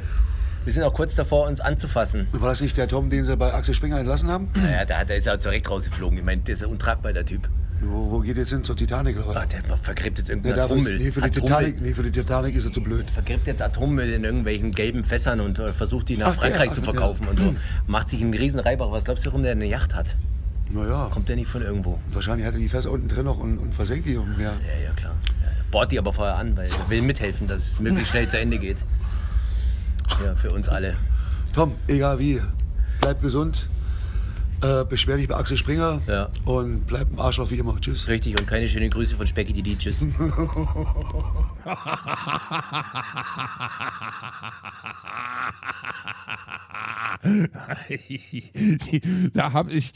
Wir 0.69 0.73
sind 0.73 0.83
auch 0.83 0.93
kurz 0.93 1.15
davor, 1.15 1.47
uns 1.47 1.61
anzufassen. 1.61 2.27
war 2.31 2.47
das 2.47 2.61
nicht 2.61 2.77
der 2.77 2.87
Tom, 2.87 3.09
den 3.09 3.25
sie 3.25 3.35
bei 3.35 3.51
Axel 3.51 3.73
Springer 3.73 3.97
entlassen 3.97 4.29
haben? 4.29 4.49
Naja, 4.53 4.85
der, 4.85 5.03
der 5.03 5.17
ist 5.17 5.25
ja 5.25 5.35
direkt 5.35 5.67
rausgeflogen. 5.67 6.19
Ich 6.19 6.23
meine, 6.23 6.43
der 6.43 6.53
ist 6.53 6.61
ja 6.61 6.67
untragbar, 6.67 7.11
der 7.11 7.25
Typ. 7.25 7.49
Wo, 7.81 8.11
wo 8.11 8.19
geht 8.19 8.37
jetzt 8.37 8.51
hin? 8.51 8.63
Zur 8.63 8.75
Titanic 8.77 9.17
oder 9.17 9.29
was? 9.29 9.35
Ach, 9.37 9.45
der 9.47 9.63
vergräbt 9.79 10.19
jetzt 10.19 10.29
irgendeinen 10.29 10.57
da 10.57 10.65
ist, 10.65 10.71
Atommüll. 10.71 10.97
nee, 10.99 11.11
für. 11.11 11.21
Titanic, 11.21 11.81
nee, 11.81 11.91
für 11.95 12.03
die 12.03 12.11
Titanic 12.11 12.53
ist 12.53 12.65
er 12.65 12.71
zu 12.71 12.83
blöd. 12.83 13.09
vergräbt 13.09 13.47
jetzt 13.47 13.63
Atommüll 13.63 14.13
in 14.13 14.23
irgendwelchen 14.23 14.69
gelben 14.69 15.03
Fässern 15.03 15.39
und 15.39 15.57
äh, 15.57 15.73
versucht 15.73 16.07
die 16.07 16.17
nach 16.17 16.27
Ach, 16.27 16.31
der, 16.33 16.39
Frankreich 16.41 16.69
ach, 16.69 16.75
zu 16.75 16.81
der. 16.81 16.93
verkaufen 16.93 17.27
und 17.27 17.39
so. 17.39 17.55
Macht 17.87 18.09
sich 18.09 18.21
einen 18.21 18.35
riesen 18.35 18.59
Reibach. 18.59 18.91
Was 18.91 19.05
glaubst 19.05 19.25
du, 19.25 19.29
warum 19.31 19.41
der 19.41 19.53
eine 19.53 19.65
Yacht 19.65 19.95
hat? 19.95 20.17
Naja, 20.69 21.09
Kommt 21.11 21.29
der 21.29 21.35
nicht 21.37 21.49
von 21.49 21.63
irgendwo? 21.63 21.97
wahrscheinlich 22.11 22.45
hat 22.45 22.53
er 22.53 22.59
die 22.59 22.69
Fässer 22.69 22.91
unten 22.91 23.07
drin 23.07 23.25
noch 23.25 23.39
und, 23.39 23.57
und 23.57 23.73
versenkt 23.73 24.05
die 24.05 24.19
Meer. 24.19 24.53
Ja, 24.61 24.83
ja, 24.83 24.91
klar. 24.95 25.15
Ja, 25.41 25.47
ja. 25.47 25.51
Bohrt 25.71 25.91
die 25.91 25.97
aber 25.97 26.13
vorher 26.13 26.35
an, 26.35 26.55
weil 26.55 26.69
er 26.69 26.89
will 26.91 27.01
mithelfen, 27.01 27.47
dass 27.47 27.63
es 27.69 27.79
möglichst 27.79 28.11
schnell 28.11 28.27
zu 28.29 28.37
Ende 28.39 28.59
geht. 28.59 28.77
Ja, 30.23 30.35
für 30.35 30.51
uns 30.51 30.69
alle. 30.69 30.95
Tom, 31.53 31.73
egal 31.87 32.19
wie, 32.19 32.39
bleib 33.01 33.21
gesund, 33.21 33.67
äh, 34.61 34.83
beschwer 34.85 35.17
dich 35.17 35.27
bei 35.27 35.35
Axel 35.35 35.57
Springer 35.57 36.01
Ja. 36.07 36.29
und 36.45 36.85
bleib 36.85 37.09
im 37.11 37.19
Arschloch 37.19 37.49
wie 37.51 37.55
immer. 37.55 37.79
Tschüss. 37.79 38.07
Richtig, 38.07 38.39
und 38.39 38.47
keine 38.47 38.67
schönen 38.67 38.89
Grüße 38.89 39.15
von 39.15 39.27
Specky 39.27 39.53
Didi. 39.53 39.77
Tschüss. 39.77 40.03
da 49.33 49.53
habe 49.53 49.71
ich 49.71 49.91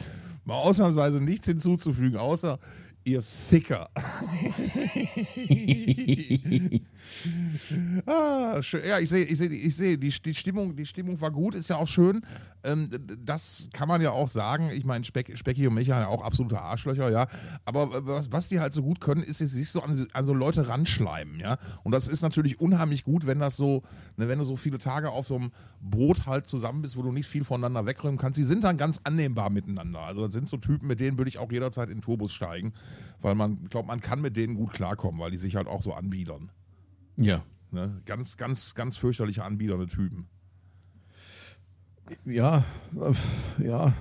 mal 0.45 0.55
ausnahmsweise 0.55 1.22
nichts 1.22 1.45
hinzuzufügen, 1.45 2.18
außer 2.18 2.59
ihr 3.03 3.22
Ficker. 3.24 3.89
ah, 8.05 8.61
schön. 8.61 8.86
Ja, 8.86 8.99
ich 8.99 9.09
sehe, 9.09 9.24
ich 9.26 9.38
sehe, 9.38 9.49
ich 9.49 9.76
sehe, 9.76 9.97
die, 9.97 10.09
die, 10.09 10.34
Stimmung, 10.36 10.76
die 10.76 10.86
Stimmung 10.86 11.19
war 11.21 11.32
gut, 11.32 11.55
ist 11.55 11.69
ja 11.69 11.78
auch 11.78 11.88
schön. 11.88 12.21
Ähm, 12.63 12.89
das 13.24 13.67
kann 13.74 13.88
man 13.88 14.01
ja 14.01 14.11
auch 14.11 14.28
sagen. 14.28 14.69
Ich 14.71 14.86
meine, 14.86 15.05
Speck, 15.05 15.38
Specki 15.38 15.67
und 15.67 15.74
Micha 15.74 15.99
ja 15.99 16.07
auch 16.07 16.24
absolute 16.24 16.59
Arschlöcher, 16.59 17.09
ja. 17.09 17.28
Aber 17.65 18.05
was, 18.05 18.32
was 18.32 18.47
die 18.47 18.59
halt 18.59 18.74
so 18.74 18.84
gut 18.84 19.01
können, 19.01 19.24
ist, 19.24 19.38
sich 19.38 19.69
so 19.69 19.82
an, 19.82 20.07
an 20.13 20.26
so 20.26 20.34
Leute 20.34 20.67
ranschleimen, 20.67 21.39
ja. 21.39 21.57
Und 21.84 21.91
das 21.91 22.07
ist 22.07 22.21
natürlich 22.21 22.59
unheimlich 22.59 23.03
gut, 23.03 23.26
wenn 23.26 23.39
das 23.39 23.57
so, 23.57 23.84
ne, 24.17 24.28
wenn 24.28 24.39
du 24.39 24.45
so 24.45 24.55
viele 24.55 24.78
Tage 24.78 25.09
auf 25.09 25.26
so 25.26 25.36
einem 25.36 25.51
Boot 25.82 26.26
halt 26.26 26.47
zusammen 26.47 26.82
bist, 26.82 26.97
wo 26.97 27.01
du 27.01 27.11
nicht 27.11 27.28
viel 27.28 27.43
voneinander 27.43 27.86
wegräumen 27.86 28.17
kannst. 28.17 28.38
Die 28.38 28.43
sind 28.43 28.63
dann 28.63 28.78
ganz 28.78 29.01
annehmbar 29.03 29.49
miteinander. 29.49 29.99
Also 29.99 30.26
das 30.26 30.34
sind 30.34 30.47
so 30.47 30.57
Typen, 30.57 30.88
mit 30.88 30.99
denen 30.99 31.17
würde 31.17 31.30
ich 31.30 31.38
auch 31.38 31.51
jederzeit 31.51 31.89
in 31.89 31.97
den 31.97 32.01
Turbus 32.01 32.34
steigen, 32.34 32.74
weil 33.21 33.36
man 33.36 33.69
glaubt, 33.69 33.88
man 33.88 34.01
kann 34.01 34.21
mit 34.21 34.38
denen 34.38 34.55
gut 34.55 34.71
klarkommen, 34.71 35.19
weil 35.19 35.32
die 35.32 35.38
sich 35.38 35.55
halt 35.55 35.67
auch 35.67 35.82
so 35.82 35.93
anbiedern. 35.93 36.51
Ja. 37.18 37.43
Ne? 37.72 38.01
Ganz, 38.05 38.38
ganz, 38.38 38.76
ganz 38.76 38.97
fürchterliche 38.97 39.43
anbiedernde 39.43 39.88
Typen. 39.88 40.28
Ja, 42.26 42.64
äh, 42.95 43.66
ja. 43.66 43.93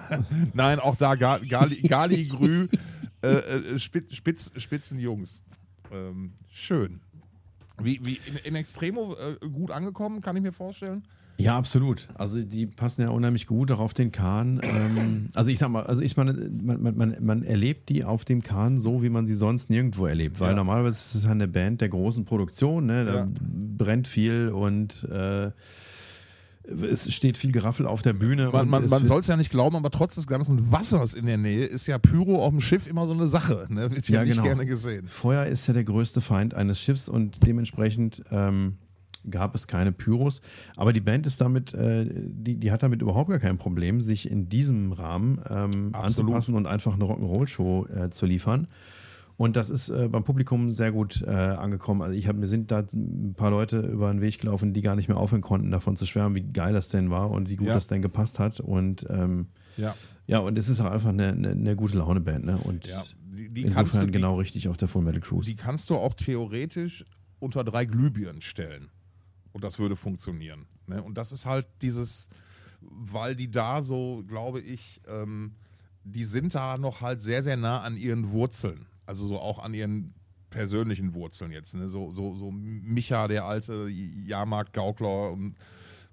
Nein, 0.54 0.78
auch 0.78 0.96
da 0.96 1.14
Gali, 1.16 1.48
Gali, 1.48 1.76
Gali 1.82 2.24
Grü, 2.26 2.68
äh, 3.22 3.28
äh, 3.28 3.78
Spitz, 3.78 4.52
Spitzenjungs. 4.56 5.42
Ähm, 5.90 6.32
schön. 6.48 7.00
Wie, 7.82 8.00
wie 8.04 8.20
in, 8.26 8.36
in 8.36 8.54
Extremo 8.54 9.16
äh, 9.16 9.36
gut 9.48 9.70
angekommen, 9.70 10.20
kann 10.20 10.36
ich 10.36 10.42
mir 10.42 10.52
vorstellen. 10.52 11.02
Ja, 11.42 11.56
absolut. 11.56 12.08
Also 12.14 12.42
die 12.42 12.66
passen 12.66 13.02
ja 13.02 13.08
unheimlich 13.10 13.46
gut 13.46 13.70
auch 13.72 13.80
auf 13.80 13.94
den 13.94 14.10
Kahn. 14.12 14.60
Ähm, 14.62 15.28
also 15.34 15.50
ich 15.50 15.58
sag 15.58 15.68
mal, 15.70 15.84
also 15.84 16.02
ich 16.02 16.16
meine, 16.16 16.32
man, 16.62 16.82
man- 16.82 16.96
man, 16.96 17.16
man 17.20 17.42
erlebt 17.42 17.88
die 17.88 18.04
auf 18.04 18.24
dem 18.24 18.42
Kahn 18.42 18.78
so, 18.78 19.02
wie 19.02 19.08
man 19.10 19.26
sie 19.26 19.34
sonst 19.34 19.70
nirgendwo 19.70 20.06
erlebt. 20.06 20.40
Weil 20.40 20.50
Ja. 20.50 20.56
normalerweise 20.56 20.98
ist 20.98 21.14
es 21.14 21.24
eine 21.24 21.48
Band 21.48 21.80
der 21.80 21.88
großen 21.88 22.24
Produktion, 22.24 22.86
ne? 22.86 23.04
da 23.04 23.14
Ja. 23.14 23.28
brennt 23.78 24.08
viel 24.08 24.48
und 24.50 25.04
äh, 25.10 25.50
es 26.88 27.12
steht 27.12 27.36
viel 27.38 27.52
Geraffel 27.52 27.86
auf 27.86 28.02
der 28.02 28.12
Bühne. 28.12 28.50
Man, 28.52 28.68
man, 28.68 28.88
man 28.88 29.04
soll 29.04 29.20
es 29.20 29.26
ja 29.26 29.36
nicht 29.36 29.50
glauben, 29.50 29.76
aber 29.76 29.90
trotz 29.90 30.14
des 30.16 30.26
ganzen 30.26 30.70
Wassers 30.70 31.14
in 31.14 31.26
der 31.26 31.38
Nähe 31.38 31.64
ist 31.64 31.86
ja 31.86 31.98
Pyro 31.98 32.44
auf 32.44 32.50
dem 32.50 32.60
Schiff 32.60 32.86
immer 32.86 33.06
so 33.06 33.12
eine 33.12 33.26
Sache. 33.26 33.66
Ne? 33.70 33.90
Wird 33.90 34.08
ja, 34.08 34.16
Ja, 34.18 34.20
nicht 34.24 34.32
genau. 34.32 34.42
gerne 34.44 34.66
gesehen. 34.66 35.06
Feuer 35.08 35.46
ist 35.46 35.66
ja 35.66 35.74
der 35.74 35.84
größte 35.84 36.20
Feind 36.20 36.54
eines 36.54 36.78
Schiffs 36.80 37.08
und 37.08 37.44
dementsprechend 37.46 38.22
ähm, 38.30 38.76
gab 39.28 39.54
es 39.54 39.66
keine 39.66 39.92
Pyros. 39.92 40.40
Aber 40.76 40.92
die 40.92 41.00
Band 41.00 41.26
ist 41.26 41.40
damit, 41.40 41.74
äh, 41.74 42.06
die, 42.08 42.56
die 42.56 42.70
hat 42.72 42.82
damit 42.82 43.02
überhaupt 43.02 43.30
gar 43.30 43.38
kein 43.38 43.58
Problem, 43.58 44.00
sich 44.00 44.30
in 44.30 44.48
diesem 44.48 44.92
Rahmen 44.92 45.42
ähm, 45.48 45.90
anzupassen 45.94 46.54
und 46.54 46.66
einfach 46.66 46.94
eine 46.94 47.04
Rock'n'Roll-Show 47.04 47.86
äh, 47.86 48.10
zu 48.10 48.26
liefern. 48.26 48.68
Und 49.36 49.56
das 49.56 49.70
ist 49.70 49.88
äh, 49.88 50.06
beim 50.08 50.22
Publikum 50.22 50.70
sehr 50.70 50.92
gut 50.92 51.22
äh, 51.26 51.30
angekommen. 51.30 52.02
Also 52.02 52.14
ich 52.14 52.28
hab, 52.28 52.36
mir 52.36 52.46
sind 52.46 52.70
da 52.70 52.84
ein 52.92 53.32
paar 53.34 53.50
Leute 53.50 53.78
über 53.80 54.10
den 54.12 54.20
Weg 54.20 54.38
gelaufen, 54.38 54.74
die 54.74 54.82
gar 54.82 54.96
nicht 54.96 55.08
mehr 55.08 55.16
aufhören 55.16 55.40
konnten, 55.40 55.70
davon 55.70 55.96
zu 55.96 56.04
schwärmen, 56.04 56.34
wie 56.34 56.42
geil 56.52 56.74
das 56.74 56.90
denn 56.90 57.08
war 57.10 57.30
und 57.30 57.48
wie 57.48 57.56
gut 57.56 57.68
Ja. 57.68 57.74
das 57.74 57.86
denn 57.86 58.02
gepasst 58.02 58.38
hat. 58.38 58.60
Und 58.60 59.06
ähm, 59.08 59.46
Ja. 59.78 59.94
ja, 60.26 60.40
und 60.40 60.58
es 60.58 60.68
ist 60.68 60.78
auch 60.82 60.90
einfach 60.90 61.08
eine, 61.08 61.28
eine, 61.28 61.50
eine 61.52 61.74
gute 61.74 61.96
Laune-Band. 61.96 62.44
Ne? 62.44 62.58
Und 62.64 62.86
Ja, 62.86 63.02
die- 63.32 63.48
die 63.48 63.62
insofern 63.62 63.74
kannst 63.84 63.96
du- 63.96 64.06
die- 64.06 64.12
genau 64.12 64.36
richtig 64.36 64.68
auf 64.68 64.76
der 64.76 64.88
Full 64.88 65.02
Metal 65.02 65.20
Cruise. 65.22 65.48
Die 65.48 65.56
kannst 65.56 65.88
du 65.88 65.94
auch 65.96 66.12
theoretisch 66.12 67.06
unter 67.38 67.64
drei 67.64 67.86
Glühbirnen 67.86 68.42
stellen. 68.42 68.88
Und 69.52 69.64
das 69.64 69.78
würde 69.78 69.96
funktionieren. 69.96 70.66
Ne? 70.86 71.02
Und 71.02 71.14
das 71.14 71.32
ist 71.32 71.46
halt 71.46 71.66
dieses, 71.82 72.28
weil 72.80 73.34
die 73.34 73.50
da 73.50 73.82
so, 73.82 74.22
glaube 74.26 74.60
ich, 74.60 75.00
ähm, 75.08 75.54
die 76.04 76.24
sind 76.24 76.54
da 76.54 76.78
noch 76.78 77.00
halt 77.00 77.20
sehr, 77.20 77.42
sehr 77.42 77.56
nah 77.56 77.80
an 77.80 77.96
ihren 77.96 78.30
Wurzeln. 78.30 78.86
Also 79.06 79.26
so 79.26 79.38
auch 79.38 79.58
an 79.58 79.74
ihren 79.74 80.14
persönlichen 80.50 81.14
Wurzeln 81.14 81.52
jetzt. 81.52 81.74
Ne? 81.74 81.88
So, 81.88 82.10
so, 82.10 82.34
so 82.34 82.50
Micha, 82.50 83.28
der 83.28 83.44
alte 83.44 83.88
Jahrmarkt-Gaukler 83.88 85.30
und 85.32 85.56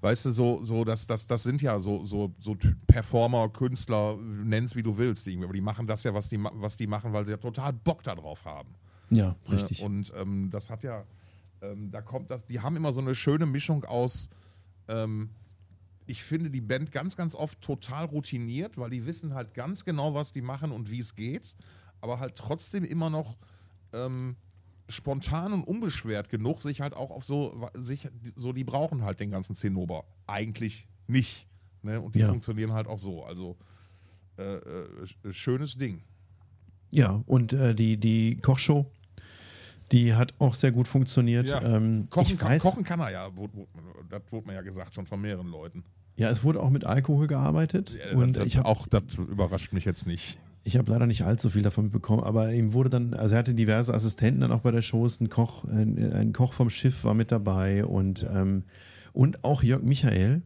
weißt 0.02 0.26
du, 0.26 0.32
so, 0.32 0.64
so 0.64 0.84
das, 0.84 1.08
das, 1.08 1.26
das 1.26 1.44
sind 1.44 1.62
ja 1.62 1.80
so, 1.80 2.04
so, 2.04 2.34
so 2.40 2.56
Performer, 2.86 3.50
Künstler, 3.50 4.18
nenn's 4.18 4.76
wie 4.76 4.84
du 4.84 4.98
willst, 4.98 5.28
irgendwie. 5.28 5.46
aber 5.46 5.54
die 5.54 5.62
machen 5.62 5.88
das 5.88 6.04
ja, 6.04 6.14
was 6.14 6.30
die, 6.30 6.38
was 6.40 6.78
die 6.78 6.88
machen, 6.88 7.14
weil 7.14 7.26
sie 7.26 7.32
ja 7.32 7.38
total 7.38 7.74
Bock 7.74 8.04
darauf 8.04 8.46
haben. 8.46 8.76
Ja, 9.10 9.36
Ne? 9.48 9.56
richtig. 9.56 9.82
Und 9.82 10.12
ähm, 10.16 10.50
das 10.52 10.70
hat 10.70 10.84
ja, 10.84 11.04
ähm, 11.62 11.92
da 11.92 12.02
kommt 12.02 12.30
das, 12.32 12.46
die 12.46 12.60
haben 12.60 12.76
immer 12.76 12.92
so 12.92 13.02
eine 13.02 13.16
schöne 13.16 13.46
Mischung 13.46 13.84
aus, 13.86 14.30
ähm, 14.88 15.30
ich 16.06 16.24
finde 16.24 16.50
die 16.50 16.62
Band 16.62 16.92
ganz, 16.92 17.18
ganz 17.18 17.36
oft 17.36 17.60
total 17.62 18.06
routiniert, 18.06 18.78
weil 18.78 18.90
die 18.90 19.06
wissen 19.06 19.34
halt 19.34 19.54
ganz 19.54 19.84
genau, 19.84 20.14
was 20.14 20.32
die 20.32 20.42
machen 20.42 20.72
und 20.72 20.90
wie 20.90 21.00
es 21.00 21.16
geht, 21.16 21.56
aber 22.00 22.20
halt 22.20 22.36
trotzdem 22.36 22.86
immer 22.86 23.10
noch 23.10 23.38
ähm, 23.94 24.38
spontan 24.88 25.52
und 25.52 25.64
unbeschwert 25.66 26.30
genug, 26.30 26.62
sich 26.62 26.80
halt 26.80 26.94
auch 26.94 27.12
auf 27.12 27.26
so, 27.26 27.70
sich, 27.76 28.08
so 28.36 28.54
die 28.54 28.64
brauchen 28.64 29.04
halt 29.04 29.20
den 29.20 29.32
ganzen 29.32 29.56
Zinnober. 29.58 30.06
Eigentlich 30.28 30.88
nicht. 31.08 31.46
Ne? 31.82 32.00
Und 32.00 32.16
die 32.16 32.20
Ja. 32.20 32.30
funktionieren 32.30 32.72
halt 32.72 32.88
auch 32.88 33.00
so. 33.00 33.26
Also 33.26 33.58
äh, 34.38 34.44
äh, 34.56 35.04
sch- 35.04 35.34
schönes 35.34 35.78
Ding. 35.78 36.04
Ja, 36.92 37.22
und 37.26 37.52
äh, 37.52 37.76
die, 37.76 37.98
die 38.00 38.38
Kochshow, 38.38 38.90
die 39.92 40.14
hat 40.16 40.34
auch 40.40 40.54
sehr 40.54 40.72
gut 40.72 40.88
funktioniert. 40.88 41.48
Ja. 41.48 41.62
Ähm, 41.62 42.08
Kochen, 42.10 42.38
kann, 42.38 42.50
weiß, 42.50 42.62
kochen 42.62 42.84
kann 42.84 43.00
er 43.00 43.12
ja, 43.12 43.30
das 44.10 44.22
wurde 44.32 44.48
mir 44.48 44.54
ja 44.54 44.62
gesagt, 44.62 44.96
schon 44.96 45.06
von 45.06 45.22
mehreren 45.22 45.48
Leuten. 45.48 45.84
Ja, 46.16 46.30
es 46.30 46.44
wurde 46.44 46.62
auch 46.62 46.70
mit 46.72 46.86
Alkohol 46.86 47.28
gearbeitet. 47.28 47.96
Ja, 48.12 48.18
und 48.18 48.38
das, 48.38 48.46
ich 48.48 48.58
habe 48.58 48.68
auch, 48.68 48.88
das 48.88 49.04
überrascht 49.18 49.72
mich 49.74 49.86
jetzt 49.86 50.08
nicht. 50.08 50.40
Ich 50.64 50.76
habe 50.76 50.92
leider 50.92 51.06
nicht 51.06 51.22
allzu 51.24 51.50
viel 51.50 51.62
davon 51.62 51.86
mitbekommen, 51.86 52.24
aber 52.24 52.52
ihm 52.52 52.74
wurde 52.74 52.90
dann, 52.90 53.14
also 53.14 53.36
er 53.36 53.40
hatte 53.40 53.54
diverse 53.54 53.94
Assistenten 53.94 54.42
dann 54.42 54.52
auch 54.52 54.60
bei 54.62 54.72
der 54.72 54.82
Show, 54.82 55.06
ein 55.06 55.30
Koch, 55.30 55.64
ein, 55.66 56.12
ein 56.12 56.34
Koch 56.34 56.52
vom 56.54 56.70
Schiff 56.70 57.04
war 57.06 57.14
mit 57.14 57.32
dabei 57.32 57.86
und, 57.86 58.26
ähm, 58.30 58.64
und 59.14 59.44
auch 59.46 59.64
Jörg 59.64 59.84
Michael, 59.84 60.42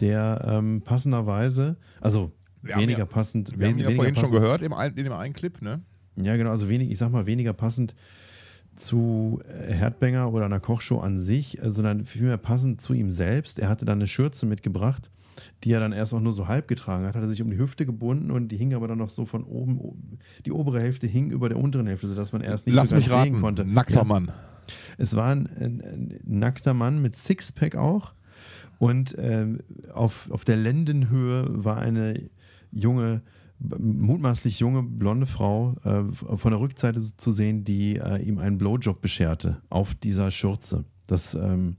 der 0.00 0.44
ähm, 0.48 0.82
passenderweise, 0.82 1.76
also 2.00 2.30
Wir 2.62 2.74
haben 2.74 2.82
weniger 2.82 2.98
ja- 3.00 3.06
passend, 3.06 3.58
Wir 3.58 3.66
haben 3.68 3.78
ihn 3.78 3.84
ja 3.84 3.90
vorhin 3.90 4.14
schon 4.14 4.24
passend- 4.24 4.40
gehört 4.40 4.62
im, 4.62 4.72
ein- 4.72 4.94
in 4.96 5.04
dem 5.04 5.12
einen 5.12 5.34
Clip, 5.34 5.60
ne? 5.62 5.80
Ja, 6.16 6.36
genau, 6.36 6.50
also 6.50 6.68
wenig, 6.68 6.90
ich 6.90 6.98
sag 6.98 7.10
mal, 7.10 7.26
weniger 7.26 7.52
passend 7.52 7.94
zu 8.76 9.40
äh, 9.48 9.72
Herdbanger 9.72 10.32
oder 10.32 10.44
einer 10.46 10.60
Kochshow 10.60 11.00
an 11.00 11.18
sich, 11.18 11.62
äh, 11.62 11.70
sondern 11.70 12.06
vielmehr 12.06 12.36
passend 12.36 12.80
zu 12.80 12.94
ihm 12.94 13.10
selbst. 13.10 13.58
Er 13.58 13.68
hatte 13.68 13.84
dann 13.84 13.98
eine 13.98 14.06
Schürze 14.06 14.46
mitgebracht, 14.46 15.10
die 15.62 15.72
er 15.72 15.80
dann 15.80 15.92
erst 15.92 16.14
auch 16.14 16.20
nur 16.20 16.32
so 16.32 16.48
halb 16.48 16.68
getragen 16.68 17.06
hat, 17.06 17.14
hat 17.14 17.22
er 17.22 17.28
sich 17.28 17.42
um 17.42 17.50
die 17.50 17.58
Hüfte 17.58 17.86
gebunden 17.86 18.30
und 18.30 18.48
die 18.48 18.56
hing 18.56 18.74
aber 18.74 18.88
dann 18.88 18.98
noch 18.98 19.10
so 19.10 19.26
von 19.26 19.44
oben, 19.44 20.18
die 20.46 20.52
obere 20.52 20.80
Hälfte 20.80 21.06
hing 21.06 21.30
über 21.30 21.48
der 21.48 21.58
unteren 21.58 21.86
Hälfte, 21.86 22.08
sodass 22.08 22.32
man 22.32 22.42
erst 22.42 22.66
nicht 22.66 22.76
Lass 22.76 22.90
so 22.90 22.96
mich 22.96 23.06
sehen 23.06 23.14
raten, 23.14 23.40
konnte. 23.40 23.64
nackter 23.64 24.00
Ja. 24.00 24.04
Mann. 24.04 24.32
Es 24.96 25.14
war 25.16 25.30
ein, 25.30 25.46
ein, 25.58 25.80
ein 25.80 26.20
nackter 26.24 26.74
Mann 26.74 27.02
mit 27.02 27.16
Sixpack 27.16 27.76
auch. 27.76 28.14
Und 28.78 29.14
ähm, 29.18 29.58
auf, 29.92 30.30
auf 30.30 30.44
der 30.44 30.56
Lendenhöhe 30.56 31.46
war 31.48 31.78
eine 31.78 32.28
junge, 32.72 33.22
mutmaßlich 33.78 34.60
junge 34.60 34.82
blonde 34.82 35.26
Frau 35.26 35.76
äh, 35.84 36.04
von 36.12 36.50
der 36.50 36.60
Rückseite 36.60 37.00
zu 37.00 37.32
sehen, 37.32 37.64
die 37.64 37.96
äh, 37.96 38.22
ihm 38.22 38.38
einen 38.38 38.58
Blowjob 38.58 39.00
bescherte 39.00 39.60
auf 39.70 39.94
dieser 39.94 40.30
Schürze. 40.30 40.84
Das 41.06 41.34
ähm, 41.34 41.76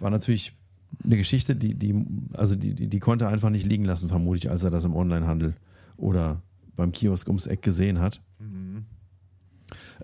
war 0.00 0.10
natürlich 0.10 0.56
eine 1.04 1.16
Geschichte, 1.16 1.56
die, 1.56 1.74
die, 1.74 1.94
also 2.34 2.54
die, 2.54 2.74
die, 2.74 2.88
die 2.88 2.98
konnte 2.98 3.26
er 3.26 3.30
einfach 3.30 3.50
nicht 3.50 3.66
liegen 3.66 3.84
lassen, 3.84 4.08
vermutlich, 4.08 4.50
als 4.50 4.62
er 4.62 4.70
das 4.70 4.84
im 4.84 4.94
Onlinehandel 4.94 5.54
oder 5.96 6.42
beim 6.76 6.92
Kiosk 6.92 7.28
ums 7.28 7.46
Eck 7.46 7.62
gesehen 7.62 7.98
hat. 7.98 8.20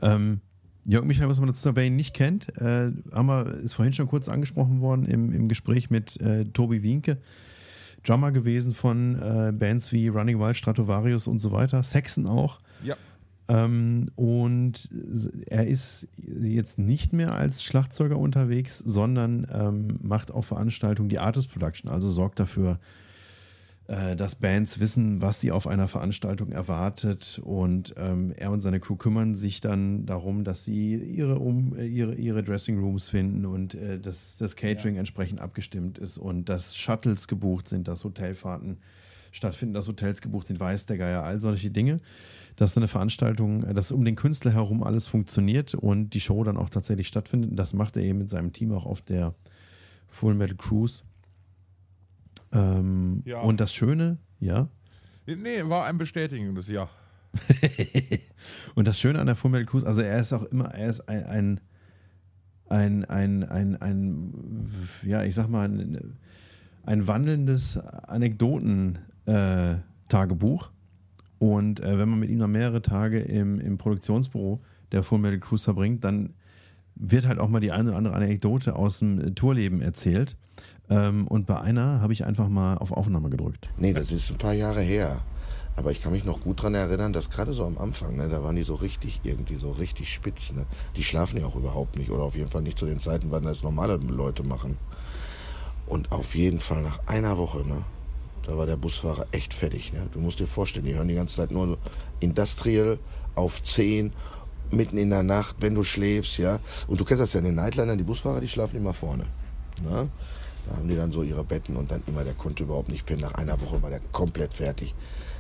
Ähm, 0.03 0.41
Jörg 0.85 1.05
Michael, 1.05 1.29
was 1.29 1.39
man 1.39 1.49
dazu 1.49 1.61
sagen, 1.61 1.77
wer 1.77 1.87
ihn 1.87 1.97
nicht 1.97 2.15
kennt, 2.15 2.57
äh, 2.57 2.93
haben 3.13 3.27
wir, 3.27 3.59
ist 3.59 3.75
vorhin 3.75 3.93
schon 3.93 4.07
kurz 4.07 4.29
angesprochen 4.29 4.81
worden 4.81 5.05
im, 5.05 5.33
im 5.33 5.49
Gespräch 5.49 5.91
mit 5.91 6.19
äh, 6.21 6.47
Tobi 6.47 6.83
Wienke. 6.83 7.19
Drummer 8.09 8.33
gewesen 8.33 8.75
von 8.75 9.17
äh, 9.17 9.53
Bands 9.53 9.93
wie 9.93 10.09
Running 10.09 10.39
Wild, 10.41 10.57
Stratovarius 10.57 11.27
und 11.27 11.39
so 11.39 11.53
weiter, 11.53 11.83
Saxon 11.83 12.27
auch. 12.27 12.61
Ja. 12.83 12.97
Ähm, 13.49 14.11
und 14.17 14.89
er 15.47 15.67
ist 15.67 16.09
jetzt 16.17 16.79
nicht 16.79 17.13
mehr 17.13 17.33
als 17.33 17.63
Schlagzeuger 17.63 18.19
unterwegs, 18.19 18.79
sondern 18.79 19.47
ähm, 19.53 19.99
macht 20.03 20.31
auf 20.31 20.47
Veranstaltungen 20.47 21.09
die 21.09 21.19
Artist 21.19 21.51
Production, 21.51 21.91
also 21.91 22.09
sorgt 22.11 22.41
dafür, 22.41 22.73
äh, 22.73 23.08
dass 23.89 24.35
Bands 24.35 24.81
wissen, 24.81 25.23
was 25.23 25.41
sie 25.41 25.51
auf 25.51 25.67
einer 25.67 25.89
Veranstaltung 25.89 26.53
erwartet. 26.53 27.41
Und 27.43 27.95
ähm, 27.97 28.35
er 28.37 28.51
und 28.51 28.61
seine 28.61 28.81
Crew 28.81 28.97
kümmern 28.97 29.35
sich 29.35 29.63
dann 29.63 30.05
darum, 30.05 30.45
dass 30.45 30.67
sie 30.67 30.95
ihre, 30.95 31.39
um, 31.39 31.75
äh, 31.75 31.87
ihre, 31.87 32.15
ihre 32.15 32.43
Dressing 32.43 32.79
Rooms 32.79 33.09
finden 33.09 33.47
und 33.47 33.75
äh, 33.75 33.99
dass 33.99 34.37
das 34.37 34.57
Catering 34.57 34.97
entsprechend 34.97 35.41
abgestimmt 35.41 35.97
ist 35.97 36.19
und 36.19 36.51
dass 36.51 36.77
Shuttles 36.77 37.29
gebucht 37.29 37.67
sind, 37.67 37.89
dass 37.89 38.05
Hotelfahrten 38.05 38.77
stattfinden, 39.31 39.73
dass 39.73 39.89
Hotels 39.89 40.21
gebucht 40.21 40.49
sind, 40.49 40.61
weiß 40.61 40.85
der 40.85 40.99
Geier, 40.99 41.23
all 41.25 41.41
solche 41.41 41.71
Dinge. 41.71 42.01
Dass 42.57 42.75
so 42.75 42.81
eine 42.81 42.89
Veranstaltung, 42.89 43.65
äh, 43.65 43.73
dass 43.73 43.91
um 43.91 44.05
den 44.05 44.17
Künstler 44.17 44.53
herum 44.53 44.83
alles 44.83 45.07
funktioniert 45.07 45.73
und 45.75 46.11
die 46.11 46.21
Show 46.21 46.45
dann 46.45 46.59
auch 46.59 46.69
tatsächlich 46.69 47.09
stattfindet. 47.09 47.59
Das 47.59 47.73
macht 47.73 47.97
er 47.97 48.03
eben 48.03 48.19
mit 48.19 48.29
seinem 48.29 48.53
Team 48.53 48.73
auch 48.73 48.85
auf 48.85 49.01
der 49.01 49.35
Full 50.09 50.35
Metal 50.35 50.57
Cruise. 50.57 51.05
Ähm, 52.53 53.23
Ja. 53.25 53.41
Und 53.41 53.59
das 53.61 53.75
Schöne, 53.75 54.19
ja, 54.41 54.69
Nee, 55.37 55.63
war 55.65 55.85
ein 55.85 55.99
bestätigendes 55.99 56.69
Ja. 56.69 56.89
Und 58.75 58.89
das 58.89 58.99
Schöne 58.99 59.19
an 59.19 59.27
der 59.27 59.35
Full 59.37 59.51
Metal 59.51 59.67
Cruise, 59.67 59.87
also 59.87 60.01
er 60.01 60.19
ist 60.19 60.33
auch 60.33 60.45
immer, 60.45 60.65
er 60.67 60.89
ist 60.89 61.07
ein, 61.07 61.27
ein, 61.27 61.61
ein, 62.69 63.05
ein, 63.05 63.45
ein, 63.45 63.77
ein 63.83 64.73
ja, 65.03 65.23
ich 65.25 65.35
sag 65.35 65.51
mal, 65.51 65.69
ein, 65.69 66.17
ein 66.85 67.07
wandelndes 67.07 67.77
Anekdoten-Tagebuch. 67.77 70.71
Und 71.39 71.81
äh, 71.81 71.99
wenn 71.99 72.09
man 72.09 72.21
mit 72.21 72.31
ihm 72.31 72.39
dann 72.39 72.53
mehrere 72.53 72.81
Tage 72.81 73.21
im, 73.21 73.61
im 73.61 73.77
Produktionsbüro 73.77 74.63
der 74.93 75.03
Full 75.03 75.19
Metal 75.19 75.39
Cruise 75.39 75.65
verbringt, 75.65 76.05
dann 76.05 76.33
wird 76.95 77.27
halt 77.29 77.39
auch 77.39 77.51
mal 77.51 77.61
die 77.61 77.73
eine 77.73 77.91
oder 77.91 77.99
andere 77.99 78.15
Anekdote 78.15 78.75
aus 78.75 79.01
dem 79.01 79.35
Tourleben 79.35 79.83
erzählt. 79.83 80.39
Ähm, 80.91 81.27
und 81.27 81.47
bei 81.47 81.61
einer 81.61 82.01
habe 82.01 82.13
ich 82.13 82.25
einfach 82.25 82.49
mal 82.49 82.79
auf 82.79 82.93
Aufnahme 82.93 83.31
gedrückt. 83.31 83.69
Nee, 83.77 83.93
das 83.93 84.13
ist 84.13 84.31
ein 84.31 84.39
paar 84.39 84.55
Jahre 84.55 84.81
her. 84.81 85.21
Aber 85.77 85.93
ich 85.93 86.03
kann 86.03 86.13
mich 86.13 86.25
noch 86.25 86.41
gut 86.41 86.59
daran 86.59 86.75
erinnern, 86.75 87.13
dass 87.13 87.31
gerade 87.31 87.53
so 87.53 87.65
am 87.65 87.79
Anfang, 87.79 88.17
ne, 88.17 88.29
da 88.29 88.43
waren 88.43 88.57
die 88.57 88.65
so 88.65 88.75
richtig 88.75 89.21
irgendwie 89.23 89.55
so 89.55 89.71
richtig 89.71 90.13
spitz. 90.13 90.53
Ne? 90.53 90.67
Die 90.97 91.05
schlafen 91.05 91.39
ja 91.39 91.47
auch 91.47 91.55
überhaupt 91.55 91.97
nicht 91.97 92.11
oder 92.11 92.25
auf 92.25 92.35
jeden 92.35 92.49
Fall 92.49 92.63
nicht 92.63 92.79
zu 92.79 92.87
den 92.87 92.99
Zeiten, 92.99 93.31
wann 93.31 93.45
das 93.45 93.63
normale 93.63 93.97
Leute 93.97 94.43
machen. 94.43 94.77
Und 95.87 96.11
auf 96.11 96.35
jeden 96.35 96.59
Fall 96.59 96.83
nach 96.83 96.99
einer 97.07 97.39
Woche, 97.39 97.67
ne, 97.67 97.85
da 98.43 98.57
war 98.57 98.67
der 98.67 98.77
Busfahrer 98.77 99.27
echt 99.31 99.55
fertig. 99.55 99.93
Ne? 99.93 100.07
Du 100.13 100.19
musst 100.19 100.41
dir 100.41 100.47
vorstellen, 100.47 100.85
die 100.85 100.95
hören 100.95 101.09
die 101.09 101.15
ganze 101.15 101.37
Zeit 101.37 101.53
nur 101.53 101.79
Industrial 102.19 102.99
auf 103.37 103.63
10, 103.63 104.13
mitten 104.71 104.99
in 104.99 105.11
der 105.11 105.23
Nacht, 105.23 105.57
wenn 105.61 105.75
du 105.75 105.83
schläfst, 105.83 106.39
ja. 106.39 106.59
Und 106.89 106.99
du 106.99 107.05
kennst 107.05 107.23
das 107.23 107.33
ja 107.35 107.39
in 107.39 107.45
den 107.45 107.55
Nightlinern, 107.55 107.97
die 107.97 108.05
Busfahrer, 108.05 108.41
die 108.41 108.49
schlafen 108.49 108.77
immer 108.77 108.95
vorne. 108.95 109.25
Ne? 109.83 110.09
Da 110.69 110.77
haben 110.77 110.89
die 110.89 110.97
dann 110.97 111.13
so 111.13 111.23
ihre 111.23 111.45
Betten 111.45 111.77
und 111.77 111.91
dann 111.91 112.03
immer, 112.07 112.25
der 112.25 112.35
konnte 112.35 112.65
überhaupt 112.65 112.91
nicht 112.91 113.07
pennen. 113.07 113.23
Nach 113.23 113.35
einer 113.35 113.61
Woche 113.61 113.83
war 113.83 113.91
der 113.91 114.01
komplett 114.13 114.53
fertig. 114.53 114.95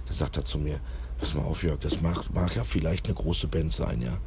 Da 0.07 0.15
sagt 0.15 0.37
er 0.37 0.45
zu 0.45 0.59
mir, 0.59 0.81
pass 1.19 1.35
mal 1.35 1.43
auf, 1.43 1.63
Jörg, 1.63 1.81
das 1.81 2.01
mag, 2.01 2.25
mag 2.35 2.55
ja 2.57 2.65
vielleicht 2.65 3.07
eine 3.07 3.15
große 3.15 3.47
Band 3.47 3.73
sein, 3.73 4.01
ja. 4.01 4.19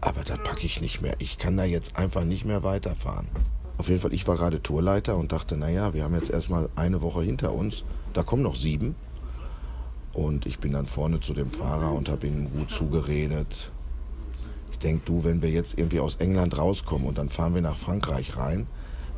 Aber 0.00 0.22
das 0.22 0.38
packe 0.42 0.66
ich 0.66 0.80
nicht 0.82 1.00
mehr. 1.00 1.14
Ich 1.18 1.38
kann 1.38 1.56
da 1.56 1.64
jetzt 1.64 1.96
einfach 1.96 2.24
nicht 2.24 2.44
mehr 2.44 2.62
weiterfahren. 2.62 3.26
Auf 3.78 3.88
jeden 3.88 4.00
Fall, 4.00 4.12
ich 4.12 4.28
war 4.28 4.36
gerade 4.36 4.62
Tourleiter 4.62 5.16
und 5.16 5.32
dachte, 5.32 5.56
naja, 5.56 5.94
wir 5.94 6.04
haben 6.04 6.14
jetzt 6.14 6.30
erstmal 6.30 6.68
eine 6.76 7.00
Woche 7.00 7.22
hinter 7.22 7.54
uns. 7.54 7.84
Da 8.12 8.22
kommen 8.22 8.42
noch 8.42 8.54
sieben. 8.54 8.94
Und 10.12 10.46
ich 10.46 10.60
bin 10.60 10.72
dann 10.72 10.86
vorne 10.86 11.20
zu 11.20 11.32
dem 11.34 11.50
Fahrer 11.50 11.92
und 11.92 12.08
habe 12.08 12.26
ihm 12.26 12.52
gut 12.52 12.70
zugeredet. 12.70 13.72
Ich 14.70 14.78
denke, 14.78 15.02
du, 15.06 15.24
wenn 15.24 15.42
wir 15.42 15.50
jetzt 15.50 15.78
irgendwie 15.78 16.00
aus 16.00 16.16
England 16.16 16.56
rauskommen 16.58 17.08
und 17.08 17.18
dann 17.18 17.28
fahren 17.28 17.54
wir 17.54 17.62
nach 17.62 17.76
Frankreich 17.76 18.36
rein, 18.36 18.66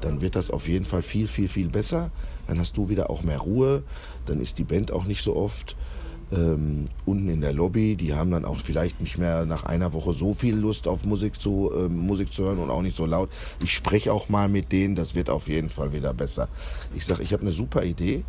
dann 0.07 0.21
wird 0.21 0.37
das 0.37 0.53
auf 0.53 0.69
jeden 0.69 0.85
Fall 0.85 1.03
viel, 1.03 1.27
viel, 1.27 1.49
viel 1.49 1.69
besser. 1.69 2.13
Dann 2.47 2.61
hast 2.61 2.77
du 2.77 2.89
wieder 2.89 3.11
auch 3.11 3.25
mehr 3.25 3.39
Ruhe. 3.39 3.83
Dann 4.27 4.41
ist 4.41 4.57
die 4.59 4.63
Band 4.63 4.93
auch 4.93 5.05
nicht 5.05 5.21
so 5.21 5.35
oft 5.35 5.77
ähm, 6.31 6.85
unten 7.05 7.29
in 7.29 7.41
der 7.41 7.53
Lobby. 7.53 7.97
Die 7.97 8.15
haben 8.15 8.31
dann 8.31 8.45
auch 8.45 8.61
vielleicht 8.61 9.01
nicht 9.01 9.19
mehr 9.19 9.47
nach 9.47 9.65
einer 9.65 9.93
Woche 9.93 10.15
so 10.15 10.33
viel 10.33 10.55
Lust 10.55 10.87
auf 10.87 11.05
Musik 11.05 11.41
zu, 11.41 11.73
ähm, 11.77 11.97
Musik 11.97 12.33
zu 12.33 12.45
hören 12.45 12.61
und 12.61 12.71
auch 12.71 12.83
nicht 12.83 12.97
so 12.97 13.05
laut. 13.05 13.31
Ich 13.61 13.73
spreche 13.73 14.13
auch 14.13 14.29
mal 14.29 14.49
mit 14.49 14.71
denen. 14.71 14.95
Das 14.95 15.17
wird 15.17 15.29
auf 15.29 15.49
jeden 15.49 15.71
Fall 15.71 15.93
wieder 15.93 16.15
besser. 16.15 16.49
Ich 16.95 17.05
sage, 17.05 17.25
ich 17.25 17.33
habe 17.33 17.43
eine 17.43 17.51
super 17.53 17.83
Idee. 17.83 18.23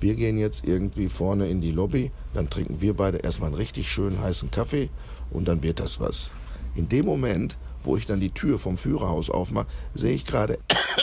Wir 0.00 0.14
gehen 0.16 0.36
jetzt 0.36 0.66
irgendwie 0.66 1.08
vorne 1.08 1.48
in 1.48 1.62
die 1.62 1.70
Lobby. 1.70 2.10
Dann 2.34 2.50
trinken 2.50 2.82
wir 2.82 2.92
beide 2.92 3.18
erstmal 3.18 3.48
einen 3.48 3.56
richtig 3.56 3.90
schönen 3.90 4.20
heißen 4.20 4.50
Kaffee 4.50 4.90
und 5.30 5.48
dann 5.48 5.62
wird 5.62 5.80
das 5.80 5.98
was. 5.98 6.30
In 6.74 6.90
dem 6.90 7.06
Moment, 7.06 7.56
wo 7.84 7.96
ich 7.96 8.06
dann 8.06 8.20
die 8.20 8.30
Tür 8.30 8.58
vom 8.58 8.76
Führerhaus 8.76 9.30
aufmache, 9.30 9.66
sehe 9.94 10.14
ich 10.14 10.26
gerade, 10.26 10.58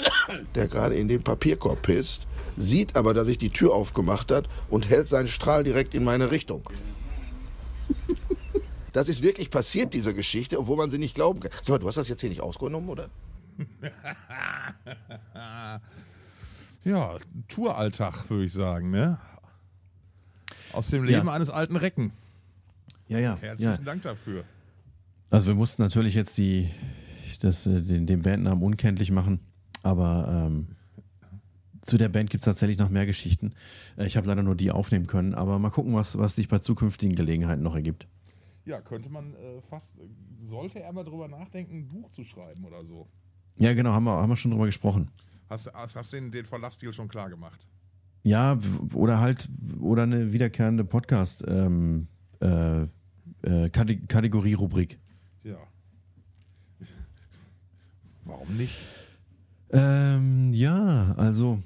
der 0.56 0.68
gerade 0.68 0.96
in 0.96 1.08
den 1.08 1.24
Papierkorb 1.24 1.82
pisst, 1.82 2.28
sieht 2.58 2.96
aber, 2.96 3.14
dass 3.14 3.28
ich 3.28 3.38
die 3.38 3.50
Tür 3.52 3.74
aufgemacht 3.74 4.32
hat 4.32 4.50
und 4.70 4.90
hält 4.90 5.08
seinen 5.08 5.28
Strahl 5.28 5.64
direkt 5.64 5.96
in 5.96 6.04
meine 6.04 6.32
Richtung. 6.32 6.70
Das 8.92 9.08
ist 9.08 9.22
wirklich 9.22 9.52
passiert, 9.52 9.94
diese 9.94 10.16
Geschichte, 10.16 10.60
obwohl 10.60 10.76
man 10.76 10.90
sie 10.90 10.98
nicht 10.98 11.14
glauben 11.14 11.40
kann. 11.42 11.52
Sag 11.62 11.74
mal, 11.74 11.78
du 11.78 11.88
hast 11.88 11.98
das 11.98 12.10
jetzt 12.10 12.22
hier 12.22 12.30
nicht 12.32 12.42
ausgenommen, 12.42 12.90
oder? 12.90 13.08
Ja, 16.84 17.18
Touralltag, 17.50 18.30
würde 18.30 18.46
ich 18.46 18.54
sagen, 18.54 18.90
ne? 18.90 19.20
Aus 20.72 20.90
dem 20.90 21.04
Leben 21.04 21.28
Ja. 21.28 21.34
eines 21.34 21.50
alten 21.50 21.76
Recken. 21.76 22.12
Ja, 23.08 23.20
ja. 23.20 23.38
Herzlichen 23.40 23.72
ja. 23.74 23.78
Dank 23.86 24.04
dafür. 24.04 24.44
Also 25.30 25.48
wir 25.48 25.56
mussten 25.56 25.82
natürlich 25.82 26.16
jetzt 26.16 26.38
die, 26.38 26.70
das, 27.40 27.66
äh, 27.68 27.82
den, 27.82 28.08
den 28.08 28.22
Bandnamen 28.22 28.64
unkenntlich 28.64 29.12
machen, 29.12 29.40
aber 29.84 30.48
ähm, 30.48 30.68
zu 31.84 31.98
der 31.98 32.10
Band 32.10 32.30
gibt 32.30 32.42
es 32.42 32.46
tatsächlich 32.46 32.78
noch 32.78 32.90
mehr 32.90 33.06
Geschichten. 33.06 33.54
Äh, 33.98 34.08
ich 34.08 34.18
habe 34.18 34.28
leider 34.28 34.44
nur 34.44 34.56
die 34.56 34.72
aufnehmen 34.72 35.08
können, 35.08 35.36
aber 35.36 35.60
mal 35.60 35.70
gucken, 35.70 35.94
was, 35.94 36.18
was 36.18 36.36
sich 36.36 36.48
bei 36.48 36.60
zukünftigen 36.60 37.16
Gelegenheiten 37.16 37.64
noch 37.64 37.76
ergibt. 37.76 38.08
Ja, 38.66 38.82
könnte 38.82 39.10
man 39.10 39.34
äh, 39.34 39.62
fast, 39.70 39.96
sollte 40.46 40.82
er 40.82 40.92
mal 40.94 41.04
drüber 41.04 41.28
nachdenken, 41.28 41.78
ein 41.78 41.88
Buch 41.88 42.12
zu 42.12 42.24
schreiben 42.24 42.66
oder 42.66 42.86
so. 42.86 43.08
Ja, 43.58 43.74
genau, 43.74 43.92
haben 43.92 44.06
wir, 44.06 44.12
haben 44.12 44.30
wir 44.30 44.36
schon 44.36 44.52
drüber 44.52 44.66
gesprochen. 44.66 45.10
Hast, 45.50 45.72
hast, 45.74 45.96
hast 45.96 46.14
du 46.14 46.18
den, 46.18 46.32
den 46.32 46.46
Verlassdeal 46.46 46.94
schon 46.94 47.08
klar 47.08 47.30
gemacht? 47.30 47.66
Ja, 48.24 48.60
oder 48.94 49.20
halt, 49.20 49.48
oder 49.80 50.04
eine 50.04 50.34
wiederkehrende 50.34 50.84
Podcast 50.84 51.44
ähm, 51.48 52.08
äh, 52.42 52.82
äh, 53.44 53.70
Kate- 53.70 53.98
Kategorie-Rubrik. 54.08 55.00
Ja. 55.44 55.58
Warum 58.26 58.58
nicht? 58.58 58.78
Ähm, 59.72 60.54
ja, 60.54 61.14
also 61.18 61.60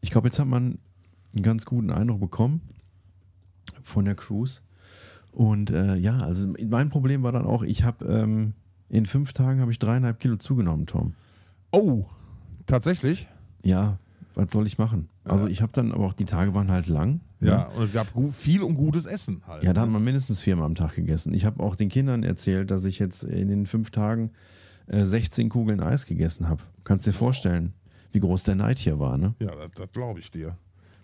ich 0.00 0.10
glaube, 0.10 0.28
jetzt 0.28 0.38
hat 0.38 0.46
man 0.46 0.78
einen 1.34 1.42
ganz 1.42 1.64
guten 1.64 1.90
Eindruck 1.90 2.20
bekommen 2.20 2.60
von 3.82 4.04
der 4.04 4.14
Cruise. 4.14 4.60
Und 5.32 5.70
äh, 5.70 5.96
ja, 5.96 6.18
also 6.18 6.52
mein 6.66 6.88
Problem 6.88 7.22
war 7.22 7.32
dann 7.32 7.44
auch, 7.44 7.62
ich 7.62 7.84
habe 7.84 8.04
ähm, 8.06 8.54
in 8.88 9.06
fünf 9.06 9.32
Tagen 9.32 9.60
habe 9.60 9.70
ich 9.70 9.78
dreieinhalb 9.78 10.18
Kilo 10.20 10.36
zugenommen, 10.36 10.86
Tom. 10.86 11.14
Oh, 11.70 12.06
tatsächlich? 12.66 13.28
Ja, 13.62 13.98
was 14.34 14.50
soll 14.50 14.66
ich 14.66 14.78
machen? 14.78 15.08
Also 15.24 15.46
ich 15.46 15.60
habe 15.62 15.72
dann, 15.72 15.92
aber 15.92 16.06
auch 16.06 16.14
die 16.14 16.24
Tage 16.24 16.54
waren 16.54 16.70
halt 16.70 16.86
lang. 16.86 17.20
Ne? 17.40 17.48
Ja, 17.48 17.66
und 17.68 17.84
es 17.84 17.92
gab 17.92 18.08
viel 18.32 18.62
und 18.62 18.74
gutes 18.76 19.06
Essen 19.06 19.42
halt. 19.46 19.62
Ja, 19.62 19.72
da 19.72 19.82
hat 19.82 19.88
man 19.90 20.02
mindestens 20.04 20.40
viermal 20.40 20.66
am 20.66 20.74
Tag 20.74 20.94
gegessen. 20.96 21.32
Ich 21.34 21.44
habe 21.44 21.62
auch 21.62 21.76
den 21.76 21.88
Kindern 21.88 22.22
erzählt, 22.24 22.70
dass 22.70 22.84
ich 22.84 22.98
jetzt 22.98 23.24
in 23.24 23.48
den 23.48 23.66
fünf 23.66 23.90
Tagen 23.90 24.30
äh, 24.86 25.04
16 25.04 25.48
Kugeln 25.48 25.80
Eis 25.80 26.06
gegessen 26.06 26.48
habe. 26.48 26.62
Kannst 26.84 27.06
dir 27.06 27.12
vorstellen, 27.12 27.72
wie 28.12 28.20
groß 28.20 28.44
der 28.44 28.54
Neid 28.54 28.78
hier 28.78 28.98
war, 28.98 29.18
ne? 29.18 29.34
Ja, 29.40 29.54
das, 29.54 29.70
das 29.76 29.92
glaube 29.92 30.20
ich 30.20 30.30
dir. 30.30 30.56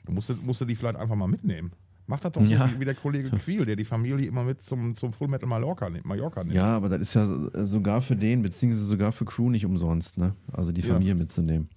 Du 0.07 0.13
musst, 0.13 0.43
musst 0.45 0.61
du 0.61 0.65
die 0.65 0.75
vielleicht 0.77 0.97
einfach 0.97 1.17
mal 1.17 1.29
mitnehmen. 1.29 1.73
Mach 2.07 2.21
das 2.21 2.33
doch 2.33 2.45
so 2.45 2.51
Ja. 2.53 2.71
wie, 2.75 2.81
wie 2.81 2.85
der 2.85 2.95
Kollege 2.95 3.31
Quiel, 3.31 3.65
der 3.65 3.77
die 3.77 3.85
Familie 3.87 4.27
immer 4.27 4.45
mit 4.45 4.63
zum, 4.63 4.95
zum 4.95 5.15
Full 5.15 5.29
Metal 5.29 5.49
Mallorca 5.49 5.89
nimmt. 5.89 6.05
Mallorca 6.05 6.45
nimmt. 6.45 6.55
Ja, 6.55 6.77
aber 6.77 6.91
das 6.91 7.01
ist 7.01 7.15
ja 7.15 7.25
so- 7.25 7.49
sogar 7.65 8.03
für 8.03 8.15
den, 8.15 8.43
beziehungsweise 8.43 8.85
sogar 8.85 9.13
für 9.13 9.25
Crew 9.25 9.49
nicht 9.49 9.65
umsonst, 9.65 10.19
ne? 10.19 10.35
Also 10.53 10.71
die 10.73 10.83
Ja. 10.83 10.93
Familie 10.93 11.15
mitzunehmen. 11.15 11.69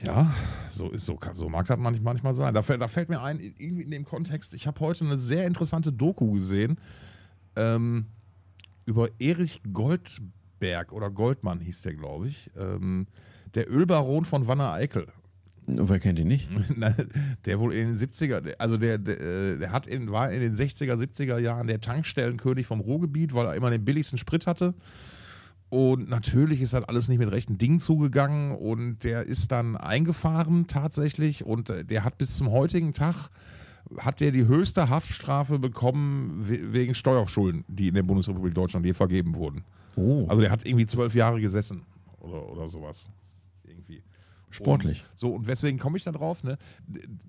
Ja, 0.00 0.32
so, 0.70 0.90
ist, 0.90 1.04
so, 1.06 1.18
so 1.34 1.48
mag 1.48 1.66
das 1.66 1.78
manch- 1.78 2.00
manchmal 2.02 2.34
sein. 2.34 2.54
Da 2.54 2.62
fällt, 2.62 2.80
da 2.80 2.88
fällt 2.88 3.08
mir 3.08 3.20
ein, 3.20 3.40
irgendwie 3.40 3.82
in 3.82 3.90
dem 3.90 4.04
Kontext, 4.04 4.54
ich 4.54 4.66
habe 4.66 4.78
heute 4.80 5.04
eine 5.04 5.18
sehr 5.18 5.46
interessante 5.46 5.92
Doku 5.92 6.32
gesehen 6.32 6.78
ähm, 7.56 8.06
über 8.86 9.08
Erich 9.18 9.60
Goldberg 9.72 10.92
oder 10.92 11.10
Goldmann 11.10 11.60
hieß 11.60 11.82
der, 11.82 11.94
glaube 11.94 12.28
ich. 12.28 12.50
Ähm, 12.56 13.06
der 13.54 13.68
Ölbaron 13.70 14.24
von 14.24 14.46
Wanne 14.46 14.70
Eickel. 14.70 15.08
Wer 15.66 15.98
kennt 15.98 16.18
ihn 16.18 16.28
nicht? 16.28 16.48
Der 17.44 17.58
wohl 17.60 17.74
in 17.74 17.88
den 17.88 17.98
70er, 17.98 18.40
der- 18.40 18.58
also 18.60 18.78
der, 18.78 18.96
der, 18.96 19.20
äh, 19.20 19.58
der 19.58 19.70
hat 19.72 19.86
in, 19.86 20.10
war 20.10 20.32
in 20.32 20.40
den 20.40 20.54
60er, 20.56 20.94
70er 20.94 21.38
Jahren 21.38 21.66
der 21.66 21.80
Tankstellenkönig 21.80 22.66
vom 22.66 22.80
Ruhrgebiet, 22.80 23.34
weil 23.34 23.46
er 23.48 23.54
immer 23.54 23.68
den 23.68 23.84
billigsten 23.84 24.16
Sprit 24.16 24.46
hatte. 24.46 24.72
Und 25.70 26.08
natürlich 26.08 26.62
ist 26.62 26.72
das 26.72 26.84
alles 26.84 27.08
nicht 27.08 27.18
mit 27.18 27.30
rechten 27.30 27.58
Dingen 27.58 27.78
zugegangen 27.80 28.52
und 28.56 29.04
der 29.04 29.24
ist 29.24 29.52
dann 29.52 29.76
eingefahren 29.76 30.66
tatsächlich 30.66 31.44
und 31.44 31.68
äh, 31.68 31.84
der 31.84 32.04
hat 32.04 32.16
bis 32.16 32.36
zum 32.36 32.50
heutigen 32.50 32.92
Tag 32.94 33.28
hat 33.98 34.20
der 34.20 34.32
die 34.32 34.46
höchste 34.46 34.88
Haftstrafe 34.90 35.58
bekommen 35.58 36.46
we- 36.48 36.72
wegen 36.72 36.94
Steuerschulden, 36.94 37.64
die 37.68 37.88
in 37.88 37.94
der 37.94 38.02
Bundesrepublik 38.02 38.54
Deutschland 38.54 38.84
je 38.86 38.92
vergeben 38.94 39.34
wurden. 39.34 39.62
Oh, 39.96 40.26
Also 40.28 40.42
der 40.42 40.50
hat 40.50 40.66
irgendwie 40.66 40.86
zwölf 40.86 41.14
Jahre 41.14 41.40
gesessen 41.40 41.82
oder, 42.20 42.46
oder 42.50 42.68
sowas. 42.68 43.08
Sportlich. 44.50 45.02
Und, 45.12 45.18
so, 45.18 45.30
und 45.34 45.46
weswegen 45.46 45.78
komme 45.78 45.96
ich 45.98 46.04
da 46.04 46.12
drauf? 46.12 46.42
Ne? 46.42 46.56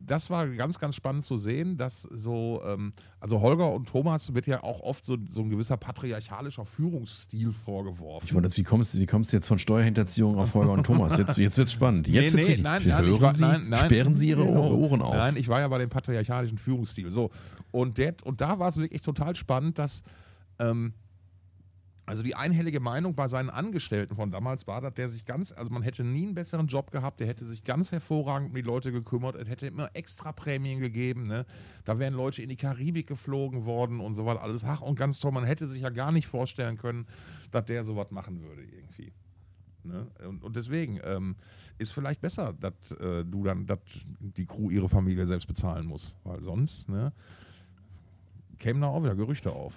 Das 0.06 0.30
war 0.30 0.48
ganz, 0.48 0.80
ganz 0.80 0.96
spannend 0.96 1.26
zu 1.26 1.38
sehen, 1.38 1.76
dass 1.78 2.04
so, 2.04 2.62
ähm, 2.66 2.94
also 3.20 3.42
Holger 3.42 3.72
und 3.74 3.90
Thomas 3.90 4.34
wird 4.34 4.48
ja 4.48 4.64
auch 4.64 4.80
oft 4.80 5.04
so, 5.04 5.18
so 5.30 5.42
ein 5.42 5.50
gewisser 5.50 5.76
patriarchalischer 5.78 6.64
Führungsstil 6.66 7.52
vorgeworfen. 7.52 8.26
ich 8.38 8.44
jetzt, 8.44 8.58
wie 8.58 8.64
kommst, 8.64 8.94
du- 8.94 9.00
wie 9.00 9.06
kommst 9.06 9.34
du 9.34 9.38
jetzt 9.38 9.48
von 9.48 9.60
Steuerhinterziehung 9.60 10.38
auf 10.38 10.54
Holger 10.54 10.72
und 10.72 10.86
Thomas? 10.86 11.18
Jetzt, 11.18 11.38
jetzt 11.38 11.58
wird's 11.58 11.74
spannend. 11.74 12.08
Jetzt 12.08 12.34
Nee, 12.34 12.38
wird's 12.38 12.58
nee, 12.58 12.64
nein, 12.64 12.82
nein, 12.86 13.04
ich 13.04 13.10
Hören 13.10 13.22
war, 13.22 13.34
Sie, 13.34 13.42
nein, 13.42 13.66
nein, 13.70 13.86
sperren 13.86 14.16
Sie 14.16 14.30
Ihre 14.30 14.46
Genau. 14.46 14.74
Ohren 14.74 15.02
auf. 15.02 15.14
Nein, 15.14 15.36
ich 15.36 15.48
war 15.50 15.60
ja 15.60 15.68
bei 15.68 15.78
dem 15.80 15.90
patriarchalischen 15.90 16.58
Führungsstil. 16.58 17.10
So, 17.12 17.32
und, 17.72 17.98
der, 17.98 18.16
und 18.24 18.40
da 18.42 18.60
war 18.60 18.70
es 18.70 18.78
wirklich 18.78 19.02
total 19.02 19.36
spannend, 19.36 19.78
dass 19.78 20.04
ähm, 20.60 20.94
also 22.10 22.24
die 22.24 22.34
einhellige 22.34 22.80
Meinung 22.80 23.14
bei 23.14 23.28
seinen 23.28 23.52
Angestellten 23.52 24.16
von 24.16 24.32
damals 24.32 24.66
war, 24.66 24.82
dass 24.82 24.96
der 24.96 25.08
sich 25.10 25.26
ganz, 25.26 25.52
also 25.52 25.72
man 25.72 25.84
hätte 25.84 26.04
nie 26.04 26.24
einen 26.24 26.34
besseren 26.34 26.66
Job 26.66 26.90
gehabt, 26.90 27.20
der 27.20 27.28
hätte 27.28 27.46
sich 27.46 27.64
ganz 27.64 27.92
hervorragend 27.92 28.50
um 28.50 28.56
die 28.56 28.64
Leute 28.64 28.92
gekümmert, 28.92 29.36
es 29.36 29.48
hätte 29.48 29.68
immer 29.68 29.92
extra 29.94 30.32
Prämien 30.32 30.80
gegeben, 30.80 31.28
ne? 31.28 31.46
Da 31.86 32.00
wären 32.00 32.16
Leute 32.16 32.42
in 32.42 32.50
die 32.50 32.56
Karibik 32.56 33.06
geflogen 33.06 33.66
worden 33.66 34.00
und 34.00 34.16
so 34.16 34.26
weiter, 34.26 34.42
alles 34.42 34.64
ach 34.64 34.82
und 34.82 34.98
ganz 34.98 35.20
toll. 35.20 35.32
Man 35.32 35.44
hätte 35.44 35.68
sich 35.68 35.84
ja 35.84 35.92
gar 35.92 36.12
nicht 36.12 36.26
vorstellen 36.26 36.78
können, 36.78 37.06
dass 37.52 37.66
der 37.66 37.84
sowas 37.84 38.10
machen 38.10 38.42
würde 38.42 38.64
irgendwie. 38.64 39.14
Ne? 39.84 40.08
Und, 40.28 40.44
und 40.44 40.56
deswegen 40.56 41.00
ähm, 41.04 41.36
ist 41.78 41.92
vielleicht 41.92 42.22
besser, 42.22 42.54
dass 42.60 42.92
äh, 42.92 43.24
du 43.24 43.44
dann, 43.44 43.68
dass 43.68 43.80
die 44.20 44.48
Crew 44.48 44.72
ihre 44.72 44.90
Familie 44.90 45.28
selbst 45.28 45.48
bezahlen 45.48 45.86
muss, 45.86 46.18
weil 46.24 46.42
sonst 46.42 46.90
ne, 46.90 47.14
kämen 48.58 48.82
da 48.82 48.88
auch 48.88 49.04
wieder 49.04 49.16
Gerüchte 49.16 49.52
auf. 49.52 49.74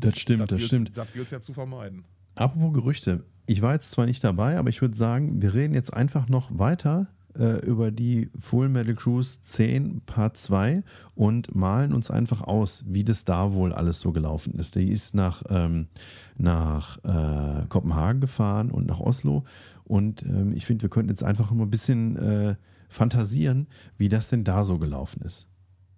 Das 0.00 0.18
stimmt, 0.18 0.50
das 0.50 0.58
gilt- 0.58 0.66
stimmt. 0.68 0.92
Das 0.96 1.12
gilt 1.12 1.30
ja 1.30 1.40
zu 1.40 1.52
vermeiden. 1.52 2.04
Apropos 2.34 2.72
Gerüchte. 2.72 3.24
Ich 3.46 3.62
war 3.62 3.72
jetzt 3.72 3.90
zwar 3.90 4.06
nicht 4.06 4.22
dabei, 4.22 4.58
aber 4.58 4.68
ich 4.68 4.80
würde 4.82 4.96
sagen, 4.96 5.40
wir 5.42 5.54
reden 5.54 5.74
jetzt 5.74 5.92
einfach 5.94 6.28
noch 6.28 6.50
weiter 6.56 7.08
äh, 7.38 7.64
über 7.66 7.90
die 7.90 8.30
Full 8.38 8.68
Metal 8.68 8.94
Cruise 8.94 9.38
10 9.42 10.02
Part 10.06 10.36
2 10.36 10.82
und 11.14 11.54
malen 11.54 11.92
uns 11.94 12.10
einfach 12.10 12.42
aus, 12.42 12.84
wie 12.86 13.04
das 13.04 13.24
da 13.24 13.52
wohl 13.54 13.72
alles 13.72 14.00
so 14.00 14.12
gelaufen 14.12 14.54
ist. 14.54 14.74
Die 14.74 14.90
ist 14.90 15.14
nach, 15.14 15.42
ähm, 15.48 15.88
nach 16.36 16.98
äh, 17.04 17.64
Kopenhagen 17.68 18.20
gefahren 18.20 18.70
und 18.70 18.86
nach 18.86 19.00
Oslo. 19.00 19.44
Und 19.84 20.22
ähm, 20.24 20.52
ich 20.54 20.66
finde, 20.66 20.82
wir 20.82 20.90
könnten 20.90 21.10
jetzt 21.10 21.24
einfach 21.24 21.50
mal 21.50 21.64
ein 21.64 21.70
bisschen 21.70 22.16
äh, 22.16 22.54
fantasieren, 22.90 23.66
wie 23.96 24.08
das 24.08 24.28
denn 24.28 24.44
da 24.44 24.62
so 24.64 24.78
gelaufen 24.78 25.22
ist. 25.22 25.46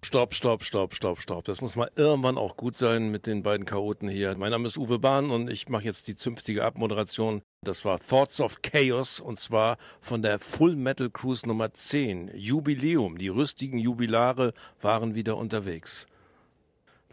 Stopp, 0.03 0.33
stopp, 0.33 0.63
stopp, 0.63 0.95
stopp, 0.95 1.21
stopp. 1.21 1.45
Das 1.45 1.61
muss 1.61 1.75
mal 1.75 1.91
irgendwann 1.95 2.39
auch 2.39 2.57
gut 2.57 2.75
sein 2.75 3.11
mit 3.11 3.27
den 3.27 3.43
beiden 3.43 3.67
Chaoten 3.67 4.09
hier. 4.09 4.35
Mein 4.35 4.49
Name 4.49 4.67
ist 4.67 4.79
Uwe 4.79 4.97
Bahn 4.97 5.29
und 5.29 5.47
ich 5.47 5.69
mache 5.69 5.83
jetzt 5.83 6.07
die 6.07 6.15
zünftige 6.15 6.65
Abmoderation. 6.65 7.43
Das 7.63 7.85
war 7.85 7.99
Thoughts 7.99 8.41
of 8.41 8.63
Chaos 8.63 9.19
und 9.19 9.39
zwar 9.39 9.77
von 10.01 10.23
der 10.23 10.39
Full 10.39 10.75
Metal 10.75 11.11
Cruise 11.11 11.47
Nummer 11.47 11.71
10. 11.71 12.31
Jubiläum. 12.33 13.19
Die 13.19 13.27
rüstigen 13.27 13.77
Jubilare 13.77 14.53
waren 14.81 15.13
wieder 15.13 15.37
unterwegs. 15.37 16.07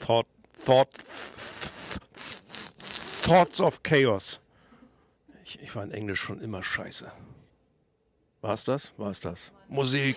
Thought, 0.00 0.26
Thought, 0.56 0.88
Thoughts 3.22 3.60
of 3.60 3.82
Chaos. 3.82 4.40
Ich, 5.44 5.60
ich 5.60 5.76
war 5.76 5.84
in 5.84 5.90
Englisch 5.90 6.20
schon 6.20 6.40
immer 6.40 6.62
scheiße. 6.62 7.12
War's 8.40 8.64
das? 8.64 8.94
War's 8.96 9.20
das? 9.20 9.52
Musik. 9.68 10.16